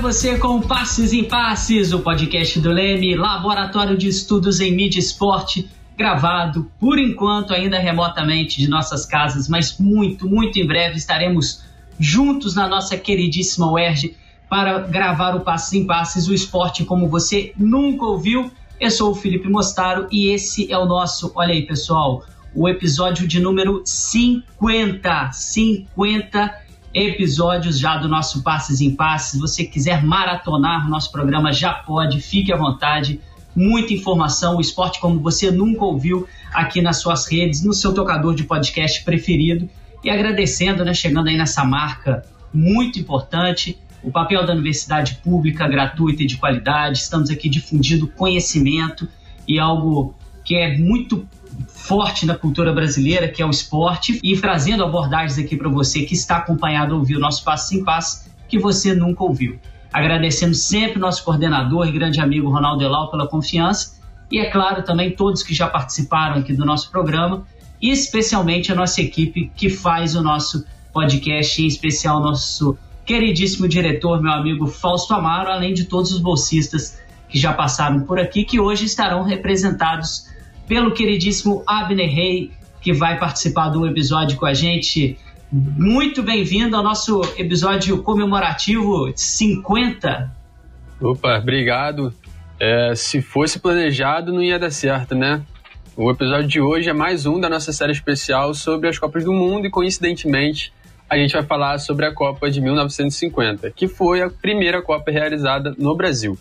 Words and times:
Você 0.00 0.38
com 0.38 0.62
Passes 0.62 1.12
em 1.12 1.24
Passes, 1.24 1.92
o 1.92 2.00
podcast 2.00 2.58
do 2.58 2.70
Leme, 2.70 3.14
laboratório 3.14 3.98
de 3.98 4.08
estudos 4.08 4.58
em 4.58 4.74
mídia 4.74 4.98
e 4.98 5.02
esporte, 5.02 5.68
gravado 5.96 6.70
por 6.80 6.98
enquanto 6.98 7.52
ainda 7.52 7.78
remotamente 7.78 8.58
de 8.58 8.66
nossas 8.66 9.04
casas, 9.04 9.46
mas 9.46 9.78
muito, 9.78 10.26
muito 10.26 10.58
em 10.58 10.66
breve 10.66 10.96
estaremos 10.96 11.62
juntos 11.98 12.54
na 12.54 12.66
nossa 12.66 12.96
queridíssima 12.96 13.70
UERJ 13.70 14.16
para 14.48 14.78
gravar 14.78 15.36
o 15.36 15.40
Passes 15.40 15.74
em 15.74 15.86
Passes, 15.86 16.26
o 16.26 16.34
esporte 16.34 16.82
como 16.82 17.06
você 17.06 17.52
nunca 17.58 18.06
ouviu. 18.06 18.50
Eu 18.80 18.90
sou 18.90 19.10
o 19.10 19.14
Felipe 19.14 19.50
Mostaro 19.50 20.08
e 20.10 20.30
esse 20.30 20.72
é 20.72 20.78
o 20.78 20.86
nosso, 20.86 21.30
olha 21.34 21.52
aí 21.52 21.66
pessoal, 21.66 22.24
o 22.54 22.66
episódio 22.66 23.28
de 23.28 23.38
número 23.38 23.82
50. 23.84 25.30
50 25.30 26.69
episódios 26.92 27.78
já 27.78 27.96
do 27.96 28.08
nosso 28.08 28.42
Passes 28.42 28.80
em 28.80 28.94
Passes. 28.94 29.32
Se 29.32 29.38
você 29.38 29.64
quiser 29.64 30.04
maratonar 30.04 30.88
nosso 30.88 31.10
programa, 31.12 31.52
já 31.52 31.72
pode, 31.72 32.20
fique 32.20 32.52
à 32.52 32.56
vontade. 32.56 33.20
Muita 33.54 33.92
informação, 33.92 34.56
o 34.56 34.60
esporte 34.60 35.00
como 35.00 35.20
você 35.20 35.50
nunca 35.50 35.84
ouviu 35.84 36.26
aqui 36.52 36.80
nas 36.80 36.98
suas 36.98 37.30
redes, 37.30 37.64
no 37.64 37.72
seu 37.72 37.92
tocador 37.94 38.34
de 38.34 38.44
podcast 38.44 39.04
preferido. 39.04 39.68
E 40.02 40.10
agradecendo, 40.10 40.84
né, 40.84 40.94
chegando 40.94 41.28
aí 41.28 41.36
nessa 41.36 41.64
marca 41.64 42.24
muito 42.52 42.98
importante, 42.98 43.78
o 44.02 44.10
papel 44.10 44.44
da 44.46 44.52
universidade 44.52 45.16
pública, 45.16 45.68
gratuita 45.68 46.22
e 46.22 46.26
de 46.26 46.36
qualidade. 46.36 46.98
Estamos 46.98 47.30
aqui 47.30 47.48
difundindo 47.48 48.08
conhecimento 48.08 49.06
e 49.46 49.58
algo 49.58 50.14
que 50.44 50.56
é 50.56 50.78
muito 50.78 51.26
forte 51.68 52.26
na 52.26 52.34
cultura 52.34 52.72
brasileira, 52.72 53.28
que 53.28 53.42
é 53.42 53.46
o 53.46 53.50
esporte, 53.50 54.20
e 54.22 54.36
trazendo 54.36 54.84
abordagens 54.84 55.38
aqui 55.38 55.56
para 55.56 55.68
você 55.68 56.02
que 56.02 56.14
está 56.14 56.36
acompanhado 56.36 56.96
ouvir 56.96 57.16
o 57.16 57.20
nosso 57.20 57.44
Passo 57.44 57.74
em 57.74 57.84
Passo, 57.84 58.30
que 58.48 58.58
você 58.58 58.94
nunca 58.94 59.24
ouviu. 59.24 59.58
Agradecendo 59.92 60.54
sempre 60.54 60.98
nosso 60.98 61.24
coordenador 61.24 61.86
e 61.86 61.92
grande 61.92 62.20
amigo 62.20 62.50
Ronaldo 62.50 62.84
Elau 62.84 63.10
pela 63.10 63.26
confiança, 63.26 63.98
e 64.30 64.38
é 64.38 64.50
claro 64.50 64.82
também 64.82 65.10
todos 65.10 65.42
que 65.42 65.52
já 65.52 65.66
participaram 65.66 66.36
aqui 66.36 66.52
do 66.52 66.64
nosso 66.64 66.90
programa, 66.90 67.44
e 67.80 67.90
especialmente 67.90 68.70
a 68.70 68.74
nossa 68.74 69.00
equipe 69.00 69.50
que 69.56 69.68
faz 69.68 70.14
o 70.14 70.22
nosso 70.22 70.64
podcast, 70.92 71.62
em 71.62 71.66
especial 71.66 72.20
nosso 72.20 72.76
queridíssimo 73.04 73.66
diretor, 73.66 74.22
meu 74.22 74.32
amigo 74.32 74.66
Fausto 74.66 75.14
Amaro, 75.14 75.50
além 75.50 75.74
de 75.74 75.84
todos 75.84 76.12
os 76.12 76.20
bolsistas 76.20 76.98
que 77.28 77.38
já 77.38 77.52
passaram 77.52 78.02
por 78.02 78.18
aqui, 78.18 78.44
que 78.44 78.60
hoje 78.60 78.84
estarão 78.84 79.22
representados 79.22 80.29
pelo 80.70 80.92
queridíssimo 80.92 81.64
Abner 81.66 82.08
Rey, 82.08 82.52
que 82.80 82.92
vai 82.92 83.18
participar 83.18 83.70
do 83.70 83.84
episódio 83.84 84.38
com 84.38 84.46
a 84.46 84.54
gente. 84.54 85.18
Muito 85.50 86.22
bem-vindo 86.22 86.76
ao 86.76 86.82
nosso 86.84 87.22
episódio 87.36 88.00
comemorativo 88.04 89.12
50. 89.12 90.30
Opa, 91.00 91.38
obrigado. 91.38 92.14
É, 92.60 92.94
se 92.94 93.20
fosse 93.20 93.58
planejado, 93.58 94.32
não 94.32 94.40
ia 94.40 94.60
dar 94.60 94.70
certo, 94.70 95.12
né? 95.12 95.42
O 95.96 96.08
episódio 96.08 96.46
de 96.46 96.60
hoje 96.60 96.88
é 96.88 96.92
mais 96.92 97.26
um 97.26 97.40
da 97.40 97.48
nossa 97.48 97.72
série 97.72 97.90
especial 97.90 98.54
sobre 98.54 98.88
as 98.88 98.96
Copas 98.96 99.24
do 99.24 99.32
Mundo 99.32 99.66
e, 99.66 99.70
coincidentemente, 99.70 100.72
a 101.08 101.16
gente 101.16 101.32
vai 101.32 101.42
falar 101.42 101.80
sobre 101.80 102.06
a 102.06 102.14
Copa 102.14 102.48
de 102.48 102.60
1950, 102.60 103.72
que 103.72 103.88
foi 103.88 104.22
a 104.22 104.30
primeira 104.30 104.80
Copa 104.80 105.10
realizada 105.10 105.74
no 105.76 105.96
Brasil. 105.96 106.38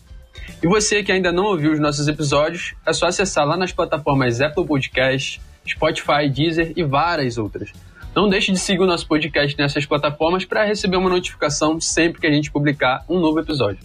E 0.62 0.68
você 0.68 1.04
que 1.04 1.12
ainda 1.12 1.32
não 1.32 1.46
ouviu 1.46 1.72
os 1.72 1.80
nossos 1.80 2.08
episódios, 2.08 2.74
é 2.86 2.94
só 2.94 3.08
acessar 3.08 3.46
lá 3.46 3.56
nas 3.56 3.72
plataformas 3.72 4.42
Apple 4.42 4.66
Podcast, 4.66 5.42
Spotify, 5.68 6.30
Deezer 6.30 6.74
e 6.76 6.84
várias 6.84 7.38
outras. 7.38 7.72
Não 8.16 8.28
deixe 8.28 8.52
de 8.52 8.60
seguir 8.60 8.82
o 8.82 8.88
nosso 8.88 9.08
podcast 9.08 9.58
nessas 9.58 9.86
plataformas 9.86 10.44
para 10.44 10.66
receber 10.66 10.98
uma 10.98 11.10
notificação 11.10 11.80
sempre 11.80 12.20
que 12.20 12.28
a 12.28 12.32
gente 12.32 12.52
publicar 12.52 13.06
um 13.08 13.20
novo 13.20 13.40
episódio. 13.40 13.80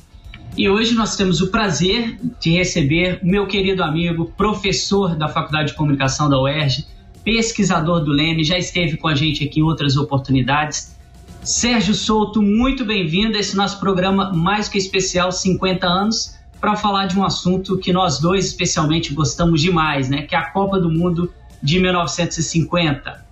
E 0.56 0.69
hoje 0.69 0.94
nós 0.94 1.16
temos 1.16 1.41
o 1.41 1.50
prazer 1.50 2.16
de 2.41 2.50
receber 2.50 3.19
o 3.22 3.26
meu 3.26 3.46
querido 3.46 3.82
amigo, 3.82 4.32
professor 4.36 5.16
da 5.16 5.28
Faculdade 5.28 5.72
de 5.72 5.75
Comunicação 5.75 6.31
da 6.31 6.41
UERJ, 6.41 6.86
pesquisador 7.25 8.04
do 8.04 8.12
Leme, 8.12 8.44
já 8.44 8.56
esteve 8.56 8.96
com 8.96 9.08
a 9.08 9.14
gente 9.14 9.44
aqui 9.44 9.60
em 9.60 9.62
outras 9.62 9.96
oportunidades. 9.96 10.96
Sérgio 11.42 11.94
Souto, 11.94 12.41
muito 12.41 12.84
bem-vindo 12.84 13.36
a 13.36 13.41
esse 13.41 13.56
nosso 13.56 13.81
programa 13.81 14.32
mais 14.32 14.69
que 14.69 14.78
especial 14.78 15.32
50 15.32 15.86
anos 15.86 16.34
para 16.64 16.76
falar 16.76 17.04
de 17.04 17.19
um 17.19 17.22
assunto 17.22 17.76
que 17.76 17.92
nós 17.92 18.19
dois 18.19 18.47
especialmente 18.47 19.12
gostamos 19.12 19.60
demais, 19.60 20.08
né? 20.08 20.22
Que 20.22 20.34
é 20.34 20.38
a 20.38 20.48
Copa 20.50 20.80
do 20.80 20.91
Mundo 20.91 21.30
de 21.62 21.78
1950. 21.78 23.22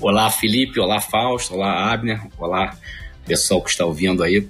Olá, 0.00 0.28
Felipe. 0.28 0.80
Olá, 0.80 1.00
Fausto. 1.00 1.54
Olá, 1.54 1.92
Abner. 1.92 2.20
Olá, 2.36 2.76
pessoal 3.24 3.62
que 3.62 3.70
está 3.70 3.84
ouvindo 3.84 4.24
aí. 4.24 4.48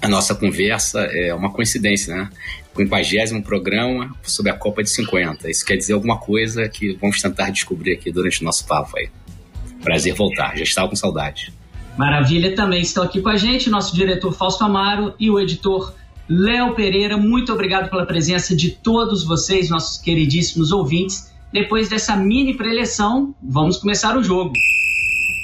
A 0.00 0.08
nossa 0.08 0.34
conversa 0.34 1.00
é 1.00 1.34
uma 1.34 1.52
coincidência, 1.52 2.16
né? 2.16 2.30
O 2.74 2.78
50 2.78 3.42
programa 3.42 4.10
sobre 4.22 4.50
a 4.50 4.54
Copa 4.54 4.82
de 4.82 4.88
50. 4.88 5.50
Isso 5.50 5.62
quer 5.62 5.76
dizer 5.76 5.92
alguma 5.92 6.16
coisa 6.16 6.70
que 6.70 6.94
vamos 6.94 7.20
tentar 7.20 7.50
descobrir 7.50 7.92
aqui 7.92 8.10
durante 8.10 8.40
o 8.40 8.44
nosso 8.46 8.66
papo 8.66 8.96
aí. 8.96 9.10
Prazer 9.82 10.14
voltar. 10.14 10.56
Já 10.56 10.62
estava 10.62 10.88
com 10.88 10.96
saudade. 10.96 11.52
Maravilha. 11.98 12.56
Também 12.56 12.80
estão 12.80 13.02
aqui 13.02 13.20
com 13.20 13.28
a 13.28 13.36
gente 13.36 13.68
nosso 13.68 13.94
diretor 13.94 14.32
Fausto 14.32 14.64
Amaro 14.64 15.12
e 15.20 15.30
o 15.30 15.38
editor 15.38 15.92
Léo 16.28 16.74
Pereira, 16.74 17.16
muito 17.16 17.52
obrigado 17.52 17.88
pela 17.88 18.04
presença 18.04 18.56
de 18.56 18.72
todos 18.72 19.22
vocês, 19.22 19.70
nossos 19.70 19.96
queridíssimos 19.96 20.72
ouvintes. 20.72 21.32
Depois 21.52 21.88
dessa 21.88 22.16
mini 22.16 22.54
preleção, 22.54 23.32
vamos 23.40 23.76
começar 23.76 24.16
o 24.16 24.24
jogo. 24.24 24.52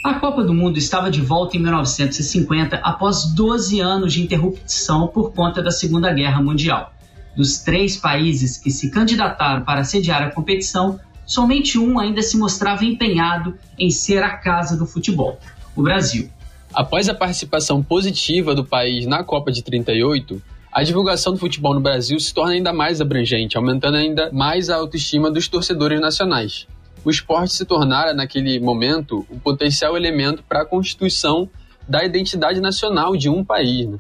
A 0.05 0.15
Copa 0.15 0.43
do 0.43 0.53
Mundo 0.53 0.79
estava 0.79 1.09
de 1.09 1.21
volta 1.21 1.57
em 1.57 1.61
1950 1.61 2.79
após 2.79 3.27
12 3.27 3.79
anos 3.79 4.13
de 4.13 4.23
interrupção 4.23 5.07
por 5.07 5.33
conta 5.33 5.63
da 5.63 5.71
Segunda 5.71 6.13
Guerra 6.13 6.43
Mundial. 6.43 6.93
Dos 7.37 7.59
três 7.59 7.97
países 7.97 8.59
que 8.59 8.69
se 8.69 8.91
candidataram 8.91 9.63
para 9.63 9.85
sediar 9.85 10.23
a 10.25 10.33
competição, 10.33 10.99
somente 11.25 11.79
um 11.79 12.01
ainda 12.01 12.23
se 12.23 12.37
mostrava 12.37 12.85
empenhado 12.85 13.57
em 13.79 13.89
ser 13.89 14.25
a 14.25 14.37
casa 14.37 14.77
do 14.77 14.85
futebol: 14.85 15.39
o 15.77 15.83
Brasil. 15.83 16.29
Após 16.75 17.09
a 17.09 17.15
participação 17.15 17.81
positiva 17.81 18.53
do 18.53 18.65
país 18.65 19.07
na 19.07 19.23
Copa 19.23 19.53
de 19.53 19.63
38, 19.63 20.43
a 20.73 20.83
divulgação 20.83 21.35
do 21.35 21.39
futebol 21.39 21.75
no 21.75 21.81
Brasil 21.81 22.19
se 22.19 22.33
torna 22.33 22.55
ainda 22.55 22.73
mais 22.73 22.99
abrangente, 22.99 23.59
aumentando 23.59 23.99
ainda 23.99 24.31
mais 24.33 24.71
a 24.71 24.77
autoestima 24.77 25.31
dos 25.31 25.47
torcedores 25.47 26.01
nacionais. 26.01 26.67
O 27.05 27.11
esporte 27.11 27.53
se 27.53 27.67
tornara, 27.67 28.15
naquele 28.15 28.59
momento, 28.59 29.27
o 29.29 29.39
potencial 29.39 29.99
elemento 29.99 30.43
para 30.43 30.63
a 30.63 30.65
constituição 30.65 31.47
da 31.87 32.03
identidade 32.03 32.59
nacional 32.59 33.15
de 33.15 33.29
um 33.29 33.45
país. 33.45 33.87
Né? 33.87 33.99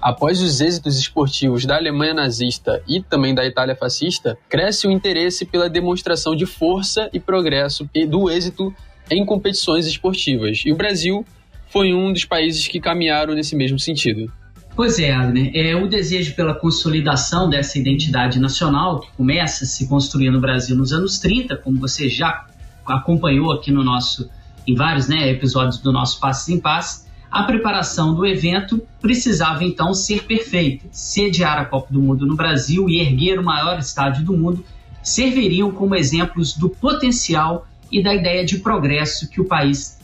Após 0.00 0.40
os 0.40 0.62
êxitos 0.62 0.98
esportivos 0.98 1.66
da 1.66 1.76
Alemanha 1.76 2.14
nazista 2.14 2.82
e 2.88 3.02
também 3.02 3.34
da 3.34 3.44
Itália 3.44 3.76
fascista, 3.76 4.38
cresce 4.48 4.86
o 4.86 4.90
interesse 4.90 5.44
pela 5.44 5.68
demonstração 5.68 6.34
de 6.34 6.46
força 6.46 7.10
e 7.12 7.20
progresso 7.20 7.86
e 7.94 8.06
do 8.06 8.30
êxito 8.30 8.74
em 9.10 9.26
competições 9.26 9.86
esportivas. 9.86 10.62
E 10.64 10.72
o 10.72 10.76
Brasil 10.76 11.22
foi 11.68 11.92
um 11.92 12.12
dos 12.12 12.24
países 12.24 12.66
que 12.66 12.80
caminharam 12.80 13.34
nesse 13.34 13.54
mesmo 13.54 13.78
sentido. 13.78 14.32
Pois 14.76 14.98
é, 14.98 15.12
Agner. 15.12 15.52
É, 15.54 15.76
o 15.76 15.86
desejo 15.86 16.34
pela 16.34 16.52
consolidação 16.52 17.48
dessa 17.48 17.78
identidade 17.78 18.40
nacional, 18.40 19.00
que 19.00 19.08
começa 19.16 19.64
a 19.64 19.66
se 19.66 19.86
construir 19.86 20.30
no 20.30 20.40
Brasil 20.40 20.76
nos 20.76 20.92
anos 20.92 21.18
30, 21.20 21.56
como 21.58 21.78
você 21.78 22.08
já 22.08 22.46
acompanhou 22.84 23.52
aqui 23.52 23.70
no 23.70 23.84
nosso, 23.84 24.28
em 24.66 24.74
vários 24.74 25.06
né, 25.06 25.30
episódios 25.30 25.78
do 25.78 25.92
nosso 25.92 26.18
Passos 26.18 26.48
em 26.48 26.58
Paz, 26.58 27.06
a 27.30 27.44
preparação 27.44 28.14
do 28.14 28.26
evento 28.26 28.82
precisava 29.00 29.64
então 29.64 29.94
ser 29.94 30.24
perfeita. 30.24 30.86
Sediar 30.90 31.58
a 31.58 31.64
Copa 31.64 31.92
do 31.92 32.00
Mundo 32.00 32.26
no 32.26 32.34
Brasil 32.34 32.88
e 32.88 33.00
erguer 33.00 33.38
o 33.38 33.44
maior 33.44 33.78
estádio 33.78 34.24
do 34.24 34.36
mundo 34.36 34.64
serviriam 35.02 35.70
como 35.70 35.94
exemplos 35.94 36.52
do 36.52 36.68
potencial 36.68 37.66
e 37.90 38.02
da 38.02 38.14
ideia 38.14 38.44
de 38.44 38.58
progresso 38.58 39.28
que 39.28 39.40
o 39.40 39.44
país 39.44 39.98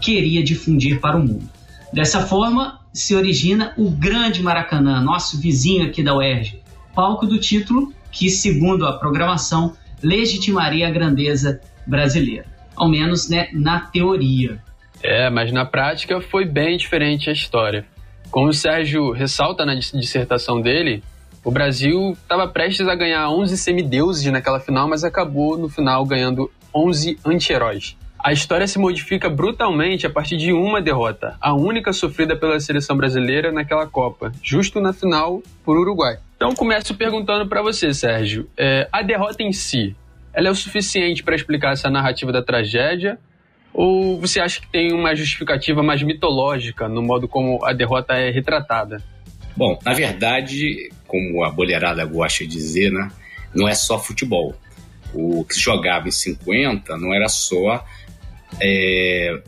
queria 0.00 0.42
difundir 0.42 1.00
para 1.00 1.16
o 1.16 1.20
mundo. 1.20 1.48
Dessa 1.92 2.20
forma, 2.20 2.80
se 2.98 3.14
origina 3.14 3.72
o 3.76 3.88
Grande 3.88 4.42
Maracanã, 4.42 5.00
nosso 5.00 5.40
vizinho 5.40 5.86
aqui 5.86 6.02
da 6.02 6.16
UERJ, 6.16 6.60
palco 6.92 7.26
do 7.26 7.38
título 7.38 7.92
que, 8.10 8.28
segundo 8.28 8.84
a 8.86 8.98
programação, 8.98 9.76
legitimaria 10.02 10.88
a 10.88 10.90
grandeza 10.90 11.60
brasileira. 11.86 12.46
Ao 12.74 12.88
menos 12.88 13.28
né, 13.28 13.50
na 13.52 13.78
teoria. 13.78 14.60
É, 15.00 15.30
mas 15.30 15.52
na 15.52 15.64
prática 15.64 16.20
foi 16.20 16.44
bem 16.44 16.76
diferente 16.76 17.30
a 17.30 17.32
história. 17.32 17.86
Como 18.32 18.48
o 18.48 18.52
Sérgio 18.52 19.12
ressalta 19.12 19.64
na 19.64 19.76
dissertação 19.76 20.60
dele, 20.60 21.02
o 21.44 21.52
Brasil 21.52 22.16
estava 22.20 22.48
prestes 22.48 22.88
a 22.88 22.96
ganhar 22.96 23.30
11 23.30 23.56
semideuses 23.58 24.24
naquela 24.32 24.58
final, 24.58 24.88
mas 24.88 25.04
acabou 25.04 25.56
no 25.56 25.68
final 25.68 26.04
ganhando 26.04 26.50
11 26.74 27.16
anti-heróis. 27.24 27.96
A 28.18 28.32
história 28.32 28.66
se 28.66 28.78
modifica 28.78 29.30
brutalmente 29.30 30.06
a 30.06 30.10
partir 30.10 30.36
de 30.36 30.52
uma 30.52 30.82
derrota, 30.82 31.36
a 31.40 31.54
única 31.54 31.92
sofrida 31.92 32.36
pela 32.36 32.58
seleção 32.58 32.96
brasileira 32.96 33.52
naquela 33.52 33.86
Copa, 33.86 34.32
justo 34.42 34.80
na 34.80 34.92
final 34.92 35.40
por 35.64 35.78
Uruguai. 35.78 36.18
Então 36.36 36.52
começo 36.54 36.94
perguntando 36.94 37.48
para 37.48 37.62
você, 37.62 37.94
Sérgio, 37.94 38.48
é, 38.56 38.88
a 38.92 39.02
derrota 39.02 39.42
em 39.42 39.52
si, 39.52 39.94
ela 40.32 40.48
é 40.48 40.50
o 40.50 40.54
suficiente 40.54 41.22
para 41.22 41.34
explicar 41.34 41.72
essa 41.72 41.90
narrativa 41.90 42.30
da 42.32 42.42
tragédia 42.42 43.18
Ou 43.72 44.20
você 44.20 44.40
acha 44.40 44.60
que 44.60 44.68
tem 44.68 44.92
uma 44.92 45.14
justificativa 45.14 45.82
mais 45.82 46.02
mitológica 46.02 46.88
no 46.88 47.02
modo 47.02 47.28
como 47.28 47.64
a 47.64 47.72
derrota 47.72 48.14
é 48.14 48.30
retratada? 48.30 49.02
Bom, 49.56 49.78
na 49.84 49.92
verdade, 49.92 50.90
como 51.06 51.44
a 51.44 51.50
boleirada 51.50 52.04
gosta 52.04 52.44
de 52.44 52.50
dizer, 52.50 52.90
né, 52.90 53.08
não 53.54 53.68
é 53.68 53.74
só 53.74 53.98
futebol. 53.98 54.54
O 55.14 55.44
que 55.44 55.54
se 55.54 55.60
jogava 55.60 56.08
em 56.08 56.12
50 56.12 56.96
não 56.96 57.14
era 57.14 57.28
só 57.28 57.84
é, 58.60 59.40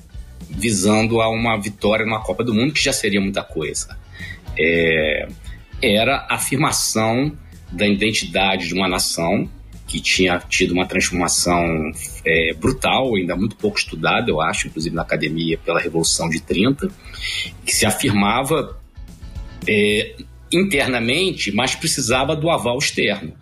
visando 0.48 1.20
a 1.20 1.28
uma 1.28 1.56
vitória 1.56 2.04
numa 2.04 2.20
Copa 2.20 2.44
do 2.44 2.54
Mundo, 2.54 2.72
que 2.72 2.82
já 2.82 2.92
seria 2.92 3.20
muita 3.20 3.42
coisa. 3.42 3.98
É, 4.58 5.28
era 5.82 6.26
a 6.28 6.34
afirmação 6.34 7.36
da 7.70 7.86
identidade 7.86 8.68
de 8.68 8.74
uma 8.74 8.88
nação 8.88 9.48
que 9.86 10.00
tinha 10.00 10.38
tido 10.38 10.72
uma 10.72 10.86
transformação 10.86 11.90
é, 12.24 12.54
brutal, 12.54 13.16
ainda 13.16 13.34
muito 13.34 13.56
pouco 13.56 13.76
estudada, 13.76 14.30
eu 14.30 14.40
acho, 14.40 14.68
inclusive 14.68 14.94
na 14.94 15.02
academia, 15.02 15.58
pela 15.58 15.80
Revolução 15.80 16.28
de 16.28 16.40
30, 16.40 16.88
que 17.64 17.72
se 17.72 17.84
afirmava 17.84 18.80
é, 19.66 20.14
internamente, 20.52 21.50
mas 21.50 21.74
precisava 21.74 22.36
do 22.36 22.48
aval 22.50 22.78
externo. 22.78 23.32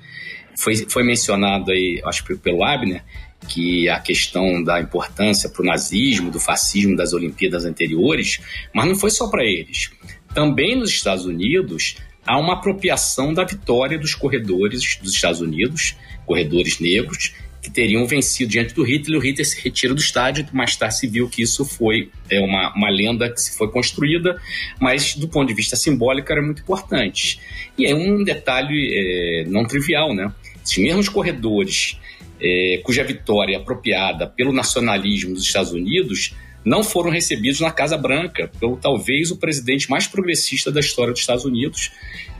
Foi, 0.56 0.74
foi 0.88 1.04
mencionado 1.04 1.70
aí, 1.70 2.00
acho 2.04 2.24
que 2.24 2.34
pelo 2.34 2.64
Abner, 2.64 3.04
que 3.48 3.88
a 3.88 3.98
questão 3.98 4.62
da 4.62 4.80
importância 4.80 5.48
para 5.48 5.62
o 5.62 5.64
nazismo, 5.64 6.30
do 6.30 6.38
fascismo 6.38 6.94
das 6.94 7.12
Olimpíadas 7.12 7.64
anteriores, 7.64 8.40
mas 8.74 8.86
não 8.86 8.94
foi 8.94 9.10
só 9.10 9.28
para 9.28 9.44
eles. 9.44 9.90
Também 10.34 10.76
nos 10.76 10.90
Estados 10.90 11.24
Unidos 11.24 11.96
há 12.26 12.38
uma 12.38 12.52
apropriação 12.52 13.32
da 13.32 13.44
vitória 13.44 13.98
dos 13.98 14.14
corredores 14.14 14.98
dos 15.02 15.14
Estados 15.14 15.40
Unidos, 15.40 15.96
corredores 16.26 16.78
negros, 16.78 17.34
que 17.62 17.70
teriam 17.70 18.06
vencido 18.06 18.50
diante 18.50 18.74
do 18.74 18.82
Hitler. 18.82 19.18
O 19.18 19.22
Hitler 19.22 19.46
se 19.46 19.60
retira 19.60 19.94
do 19.94 20.00
estádio, 20.00 20.46
mais 20.52 20.76
tarde 20.76 20.98
se 20.98 21.06
viu 21.06 21.28
que 21.28 21.42
isso 21.42 21.64
foi 21.64 22.10
é, 22.30 22.38
uma, 22.40 22.72
uma 22.74 22.90
lenda 22.90 23.30
que 23.30 23.40
se 23.40 23.56
foi 23.56 23.70
construída, 23.70 24.40
mas 24.80 25.14
do 25.14 25.28
ponto 25.28 25.48
de 25.48 25.54
vista 25.54 25.74
simbólico 25.74 26.30
era 26.30 26.42
muito 26.42 26.62
importante. 26.62 27.40
E 27.76 27.86
é 27.86 27.94
um 27.94 28.22
detalhe 28.22 28.92
é, 28.94 29.44
não 29.48 29.64
trivial, 29.64 30.14
né? 30.14 30.32
Esses 30.62 30.78
mesmos 30.78 31.08
corredores 31.08 31.98
é, 32.40 32.80
cuja 32.84 33.04
vitória 33.04 33.56
apropriada 33.56 34.26
pelo 34.26 34.52
nacionalismo 34.52 35.34
dos 35.34 35.44
Estados 35.44 35.72
Unidos 35.72 36.34
não 36.64 36.82
foram 36.82 37.10
recebidos 37.10 37.60
na 37.60 37.70
Casa 37.70 37.96
Branca 37.96 38.50
pelo 38.60 38.76
talvez 38.76 39.30
o 39.30 39.36
presidente 39.36 39.88
mais 39.90 40.06
progressista 40.06 40.70
da 40.70 40.80
história 40.80 41.12
dos 41.12 41.20
Estados 41.20 41.44
Unidos, 41.44 41.90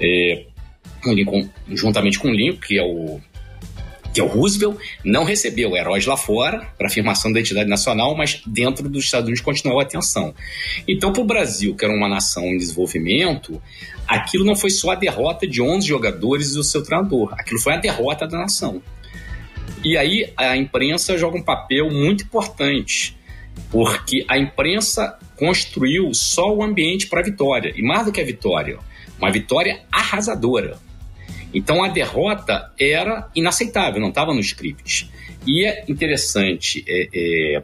é, 0.00 0.44
Lincoln, 1.06 1.48
juntamente 1.68 2.18
com 2.18 2.28
o 2.28 2.34
Lincoln, 2.34 2.60
que 2.60 2.78
é 2.78 2.82
o 2.82 3.20
que 4.12 4.20
é 4.20 4.24
o 4.24 4.26
Roosevelt, 4.26 4.78
não 5.04 5.22
recebeu 5.22 5.76
heróis 5.76 6.06
lá 6.06 6.16
fora 6.16 6.66
para 6.76 6.86
afirmação 6.86 7.30
da 7.30 7.38
identidade 7.38 7.68
nacional, 7.68 8.16
mas 8.16 8.42
dentro 8.46 8.88
dos 8.88 9.04
Estados 9.04 9.26
Unidos 9.26 9.44
continuou 9.44 9.78
a 9.80 9.82
atenção. 9.82 10.34
Então, 10.88 11.12
para 11.12 11.22
o 11.22 11.26
Brasil, 11.26 11.76
que 11.76 11.84
era 11.84 11.94
uma 11.94 12.08
nação 12.08 12.44
em 12.44 12.56
desenvolvimento, 12.56 13.62
aquilo 14.06 14.44
não 14.44 14.56
foi 14.56 14.70
só 14.70 14.92
a 14.92 14.94
derrota 14.94 15.46
de 15.46 15.60
11 15.60 15.86
jogadores 15.86 16.50
e 16.50 16.54
do 16.54 16.64
seu 16.64 16.82
treinador, 16.82 17.34
aquilo 17.34 17.60
foi 17.60 17.74
a 17.74 17.76
derrota 17.76 18.26
da 18.26 18.38
nação. 18.38 18.82
E 19.84 19.96
aí 19.96 20.32
a 20.36 20.56
imprensa 20.56 21.16
joga 21.16 21.38
um 21.38 21.42
papel 21.42 21.90
muito 21.90 22.24
importante, 22.24 23.16
porque 23.70 24.24
a 24.28 24.38
imprensa 24.38 25.18
construiu 25.36 26.12
só 26.12 26.52
o 26.52 26.62
ambiente 26.62 27.06
para 27.06 27.20
a 27.20 27.24
vitória, 27.24 27.72
e 27.76 27.82
mais 27.82 28.06
do 28.06 28.12
que 28.12 28.20
a 28.20 28.24
vitória, 28.24 28.78
uma 29.18 29.30
vitória 29.30 29.82
arrasadora. 29.90 30.78
Então 31.52 31.82
a 31.82 31.88
derrota 31.88 32.72
era 32.78 33.28
inaceitável, 33.34 34.00
não 34.00 34.10
estava 34.10 34.34
no 34.34 34.40
script. 34.40 35.10
E 35.46 35.64
é 35.64 35.84
interessante 35.88 36.84
é, 36.86 37.08
é, 37.14 37.62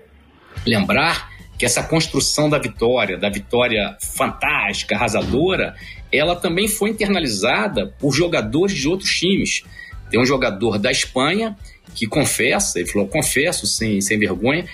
lembrar 0.67 1.33
que 1.59 1.65
essa 1.65 1.83
construção 1.83 2.49
da 2.49 2.59
vitória, 2.59 3.17
da 3.17 3.29
vitória 3.29 3.97
fantástica, 4.01 4.95
arrasadora, 4.95 5.75
ela 6.11 6.35
também 6.35 6.67
foi 6.69 6.91
internalizada 6.91 7.95
por 7.99 8.13
jogadores 8.13 8.77
de 8.77 8.89
outros 8.89 9.11
times. 9.11 9.63
Tem 10.11 10.21
um 10.21 10.25
jogador 10.25 10.79
da 10.79 10.91
Espanha 10.91 11.57
que 11.95 12.07
confessa, 12.07 12.79
ele 12.79 12.89
falou, 12.89 13.09
confesso 13.09 13.67
sem, 13.67 14.01
sem 14.01 14.19
vergonha, 14.19 14.65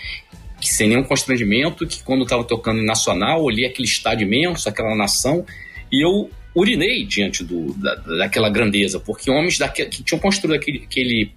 que 0.61 0.69
sem 0.69 0.89
nenhum 0.89 1.03
constrangimento, 1.03 1.87
que 1.87 2.03
quando 2.03 2.23
estava 2.23 2.45
tocando 2.45 2.81
em 2.81 2.85
Nacional, 2.85 3.43
olhei 3.43 3.67
aquele 3.67 3.89
estádio 3.89 4.27
imenso, 4.27 4.69
aquela 4.69 4.95
nação, 4.95 5.45
e 5.91 6.05
eu 6.05 6.31
urinei 6.55 7.05
diante 7.05 7.43
do, 7.45 7.73
da, 7.75 7.95
daquela 7.95 8.51
grandeza, 8.51 9.01
porque 9.01 9.31
homens 9.31 9.59
daquele, 9.59 9.89
que 9.89 10.03
tinham 10.03 10.19
construído 10.19 10.55
aquele, 10.55 10.83
aquele, 10.85 11.33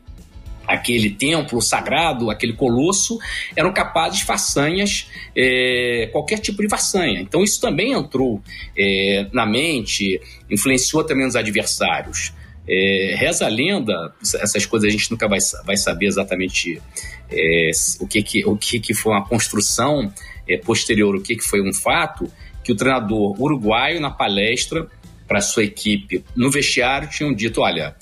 aquele 0.67 1.09
templo 1.11 1.61
sagrado, 1.61 2.29
aquele 2.29 2.53
colosso, 2.53 3.17
eram 3.55 3.71
capazes 3.71 4.19
de 4.19 4.25
façanhas, 4.25 5.07
é, 5.35 6.09
qualquer 6.11 6.39
tipo 6.39 6.61
de 6.61 6.69
façanha. 6.69 7.21
Então 7.21 7.43
isso 7.43 7.61
também 7.61 7.93
entrou 7.93 8.41
é, 8.77 9.27
na 9.31 9.45
mente, 9.45 10.19
influenciou 10.49 11.03
também 11.03 11.25
os 11.25 11.35
adversários. 11.35 12.33
É, 12.67 13.15
reza 13.17 13.45
a 13.45 13.49
lenda, 13.49 14.13
essas 14.21 14.65
coisas 14.65 14.87
a 14.87 14.91
gente 14.91 15.11
nunca 15.11 15.27
vai, 15.27 15.39
vai 15.65 15.75
saber 15.75 16.05
exatamente 16.05 16.81
é, 17.29 17.71
o, 17.99 18.07
que, 18.07 18.23
que, 18.23 18.45
o 18.45 18.55
que, 18.55 18.79
que 18.79 18.93
foi 18.93 19.11
uma 19.11 19.25
construção 19.25 20.11
é, 20.47 20.57
posterior, 20.57 21.15
o 21.15 21.21
que, 21.21 21.35
que 21.35 21.43
foi 21.43 21.61
um 21.61 21.73
fato, 21.73 22.31
que 22.63 22.71
o 22.71 22.75
treinador 22.75 23.39
uruguaio, 23.41 23.99
na 23.99 24.09
palestra 24.09 24.87
para 25.27 25.41
sua 25.41 25.63
equipe 25.63 26.23
no 26.35 26.49
vestiário, 26.49 27.09
tinham 27.09 27.33
dito: 27.33 27.61
olha, 27.61 27.95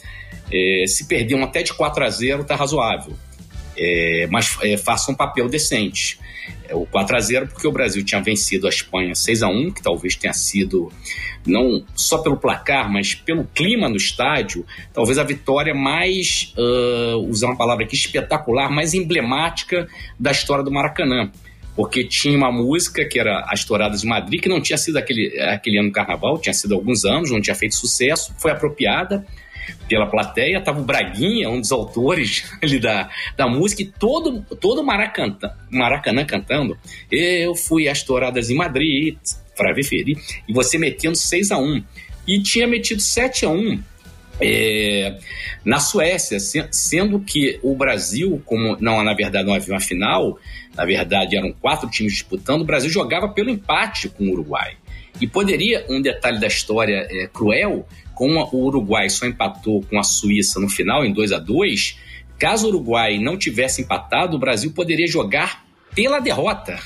é, 0.52 0.86
se 0.88 1.06
perder 1.08 1.42
até 1.42 1.64
de 1.64 1.74
4 1.74 2.04
a 2.04 2.10
0 2.10 2.42
está 2.42 2.56
razoável, 2.56 3.14
é, 3.78 4.28
mas 4.30 4.58
é, 4.62 4.78
faça 4.78 5.12
um 5.12 5.16
papel 5.16 5.48
decente. 5.50 6.20
É, 6.68 6.76
o 6.76 6.86
4 6.86 7.16
a 7.16 7.20
0 7.20 7.48
porque 7.48 7.68
o 7.68 7.72
Brasil 7.72 8.04
tinha 8.04 8.22
vencido 8.22 8.66
a 8.66 8.70
Espanha 8.70 9.14
6 9.14 9.44
a 9.44 9.48
1 9.48 9.72
que 9.72 9.82
talvez 9.82 10.16
tenha 10.16 10.34
sido 10.34 10.92
não 11.46 11.84
só 11.96 12.20
pelo 12.20 12.38
placar, 12.38 12.92
mas 12.92 13.16
pelo 13.16 13.44
clima 13.46 13.90
no 13.90 13.98
estádio, 13.98 14.66
talvez 14.94 15.18
a 15.18 15.24
vitória 15.24 15.74
mais, 15.74 16.54
uh, 16.58 17.18
usar 17.28 17.48
uma 17.48 17.58
palavra 17.58 17.84
aqui, 17.84 17.96
espetacular, 17.96 18.70
mais 18.70 18.94
emblemática 18.94 19.88
da 20.20 20.32
história 20.32 20.64
do 20.64 20.72
Maracanã. 20.72 21.32
Porque 21.76 22.04
tinha 22.04 22.38
uma 22.38 22.52
música 22.52 23.04
que 23.06 23.18
era 23.20 23.46
As 23.50 23.64
Touradas 23.64 24.02
de 24.02 24.08
Madrid, 24.08 24.42
que 24.42 24.50
não 24.50 24.62
tinha 24.62 24.78
sido 24.78 24.98
aquele, 24.98 25.40
aquele 25.40 25.80
ano 25.80 25.92
carnaval, 25.92 26.38
tinha 26.38 26.54
sido 26.54 26.76
alguns 26.76 27.06
anos, 27.06 27.32
não 27.32 27.42
tinha 27.42 27.56
feito 27.56 27.76
sucesso, 27.76 28.36
foi 28.38 28.52
apropriada 28.52 29.26
pela 29.88 30.06
plateia, 30.06 30.58
estava 30.58 30.80
o 30.80 30.84
Braguinha, 30.84 31.50
um 31.50 31.60
dos 31.60 31.72
autores 31.72 32.50
ali 32.62 32.80
da, 32.80 33.10
da 33.36 33.48
música, 33.48 33.82
e 33.82 33.86
todo, 33.86 34.42
todo 34.60 34.84
Maracanã, 34.84 35.38
Maracanã 35.70 36.26
cantando. 36.26 36.78
Eu 37.12 37.56
fui 37.56 37.88
às 37.88 38.02
touradas 38.04 38.50
em 38.50 38.56
Madrid, 38.56 39.18
para 39.56 39.76
ferir, 39.84 40.18
e 40.48 40.54
você 40.54 40.78
metendo 40.78 41.16
6 41.16 41.52
a 41.52 41.58
1 41.58 41.84
E 42.28 42.42
tinha 42.42 42.66
metido 42.66 43.02
7 43.02 43.46
a 43.46 43.50
1 43.50 43.84
é, 44.42 45.18
na 45.64 45.80
Suécia, 45.80 46.40
sendo 46.72 47.20
que 47.20 47.60
o 47.62 47.76
Brasil, 47.76 48.42
como 48.46 48.76
não, 48.80 49.04
na 49.04 49.14
verdade 49.14 49.46
não 49.46 49.54
havia 49.54 49.74
uma 49.74 49.80
final, 49.80 50.40
na 50.76 50.84
verdade 50.84 51.38
eram 51.38 51.54
quatro 51.54 51.90
times 51.90 52.14
disputando, 52.14 52.62
o 52.62 52.66
Brasil 52.66 52.90
jogava 52.90 53.30
pelo 53.30 53.50
empate 53.50 54.10
com 54.10 54.26
o 54.26 54.32
Uruguai. 54.32 54.78
E 55.20 55.28
poderia, 55.28 55.86
um 55.90 56.02
detalhe 56.02 56.40
da 56.40 56.48
história 56.48 57.06
é, 57.10 57.28
cruel, 57.32 57.86
como 58.14 58.44
o 58.52 58.66
Uruguai 58.66 59.10
só 59.10 59.26
empatou 59.26 59.84
com 59.84 60.00
a 60.00 60.04
Suíça 60.04 60.60
no 60.60 60.70
final, 60.70 61.06
em 61.06 61.14
2 61.14 61.32
a 61.32 61.40
2 61.40 61.98
caso 62.42 62.66
o 62.66 62.70
Uruguai 62.70 63.20
não 63.20 63.38
tivesse 63.38 63.84
empatado, 63.84 64.36
o 64.36 64.40
Brasil 64.40 64.72
poderia 64.72 65.06
jogar 65.06 65.64
pela 65.94 66.20
derrota. 66.20 66.80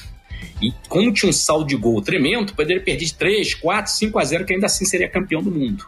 E 0.61 0.73
como 0.89 1.13
tinha 1.13 1.29
um 1.29 1.33
saldo 1.33 1.65
de 1.65 1.77
gol 1.77 2.01
tremendo, 2.01 2.53
poderia 2.53 2.83
perder 2.83 3.05
de 3.05 3.13
3, 3.13 3.55
4, 3.55 3.89
5 3.89 4.19
a 4.19 4.25
0, 4.25 4.45
que 4.45 4.53
ainda 4.53 4.65
assim 4.65 4.83
seria 4.83 5.07
campeão 5.07 5.41
do 5.41 5.49
mundo. 5.49 5.85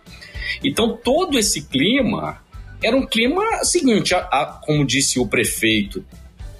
Então 0.63 0.95
todo 0.95 1.37
esse 1.37 1.63
clima 1.63 2.41
era 2.81 2.95
um 2.95 3.05
clima 3.05 3.43
seguinte, 3.63 4.15
a, 4.15 4.19
a, 4.19 4.45
como 4.65 4.85
disse 4.85 5.19
o 5.19 5.27
prefeito, 5.27 6.05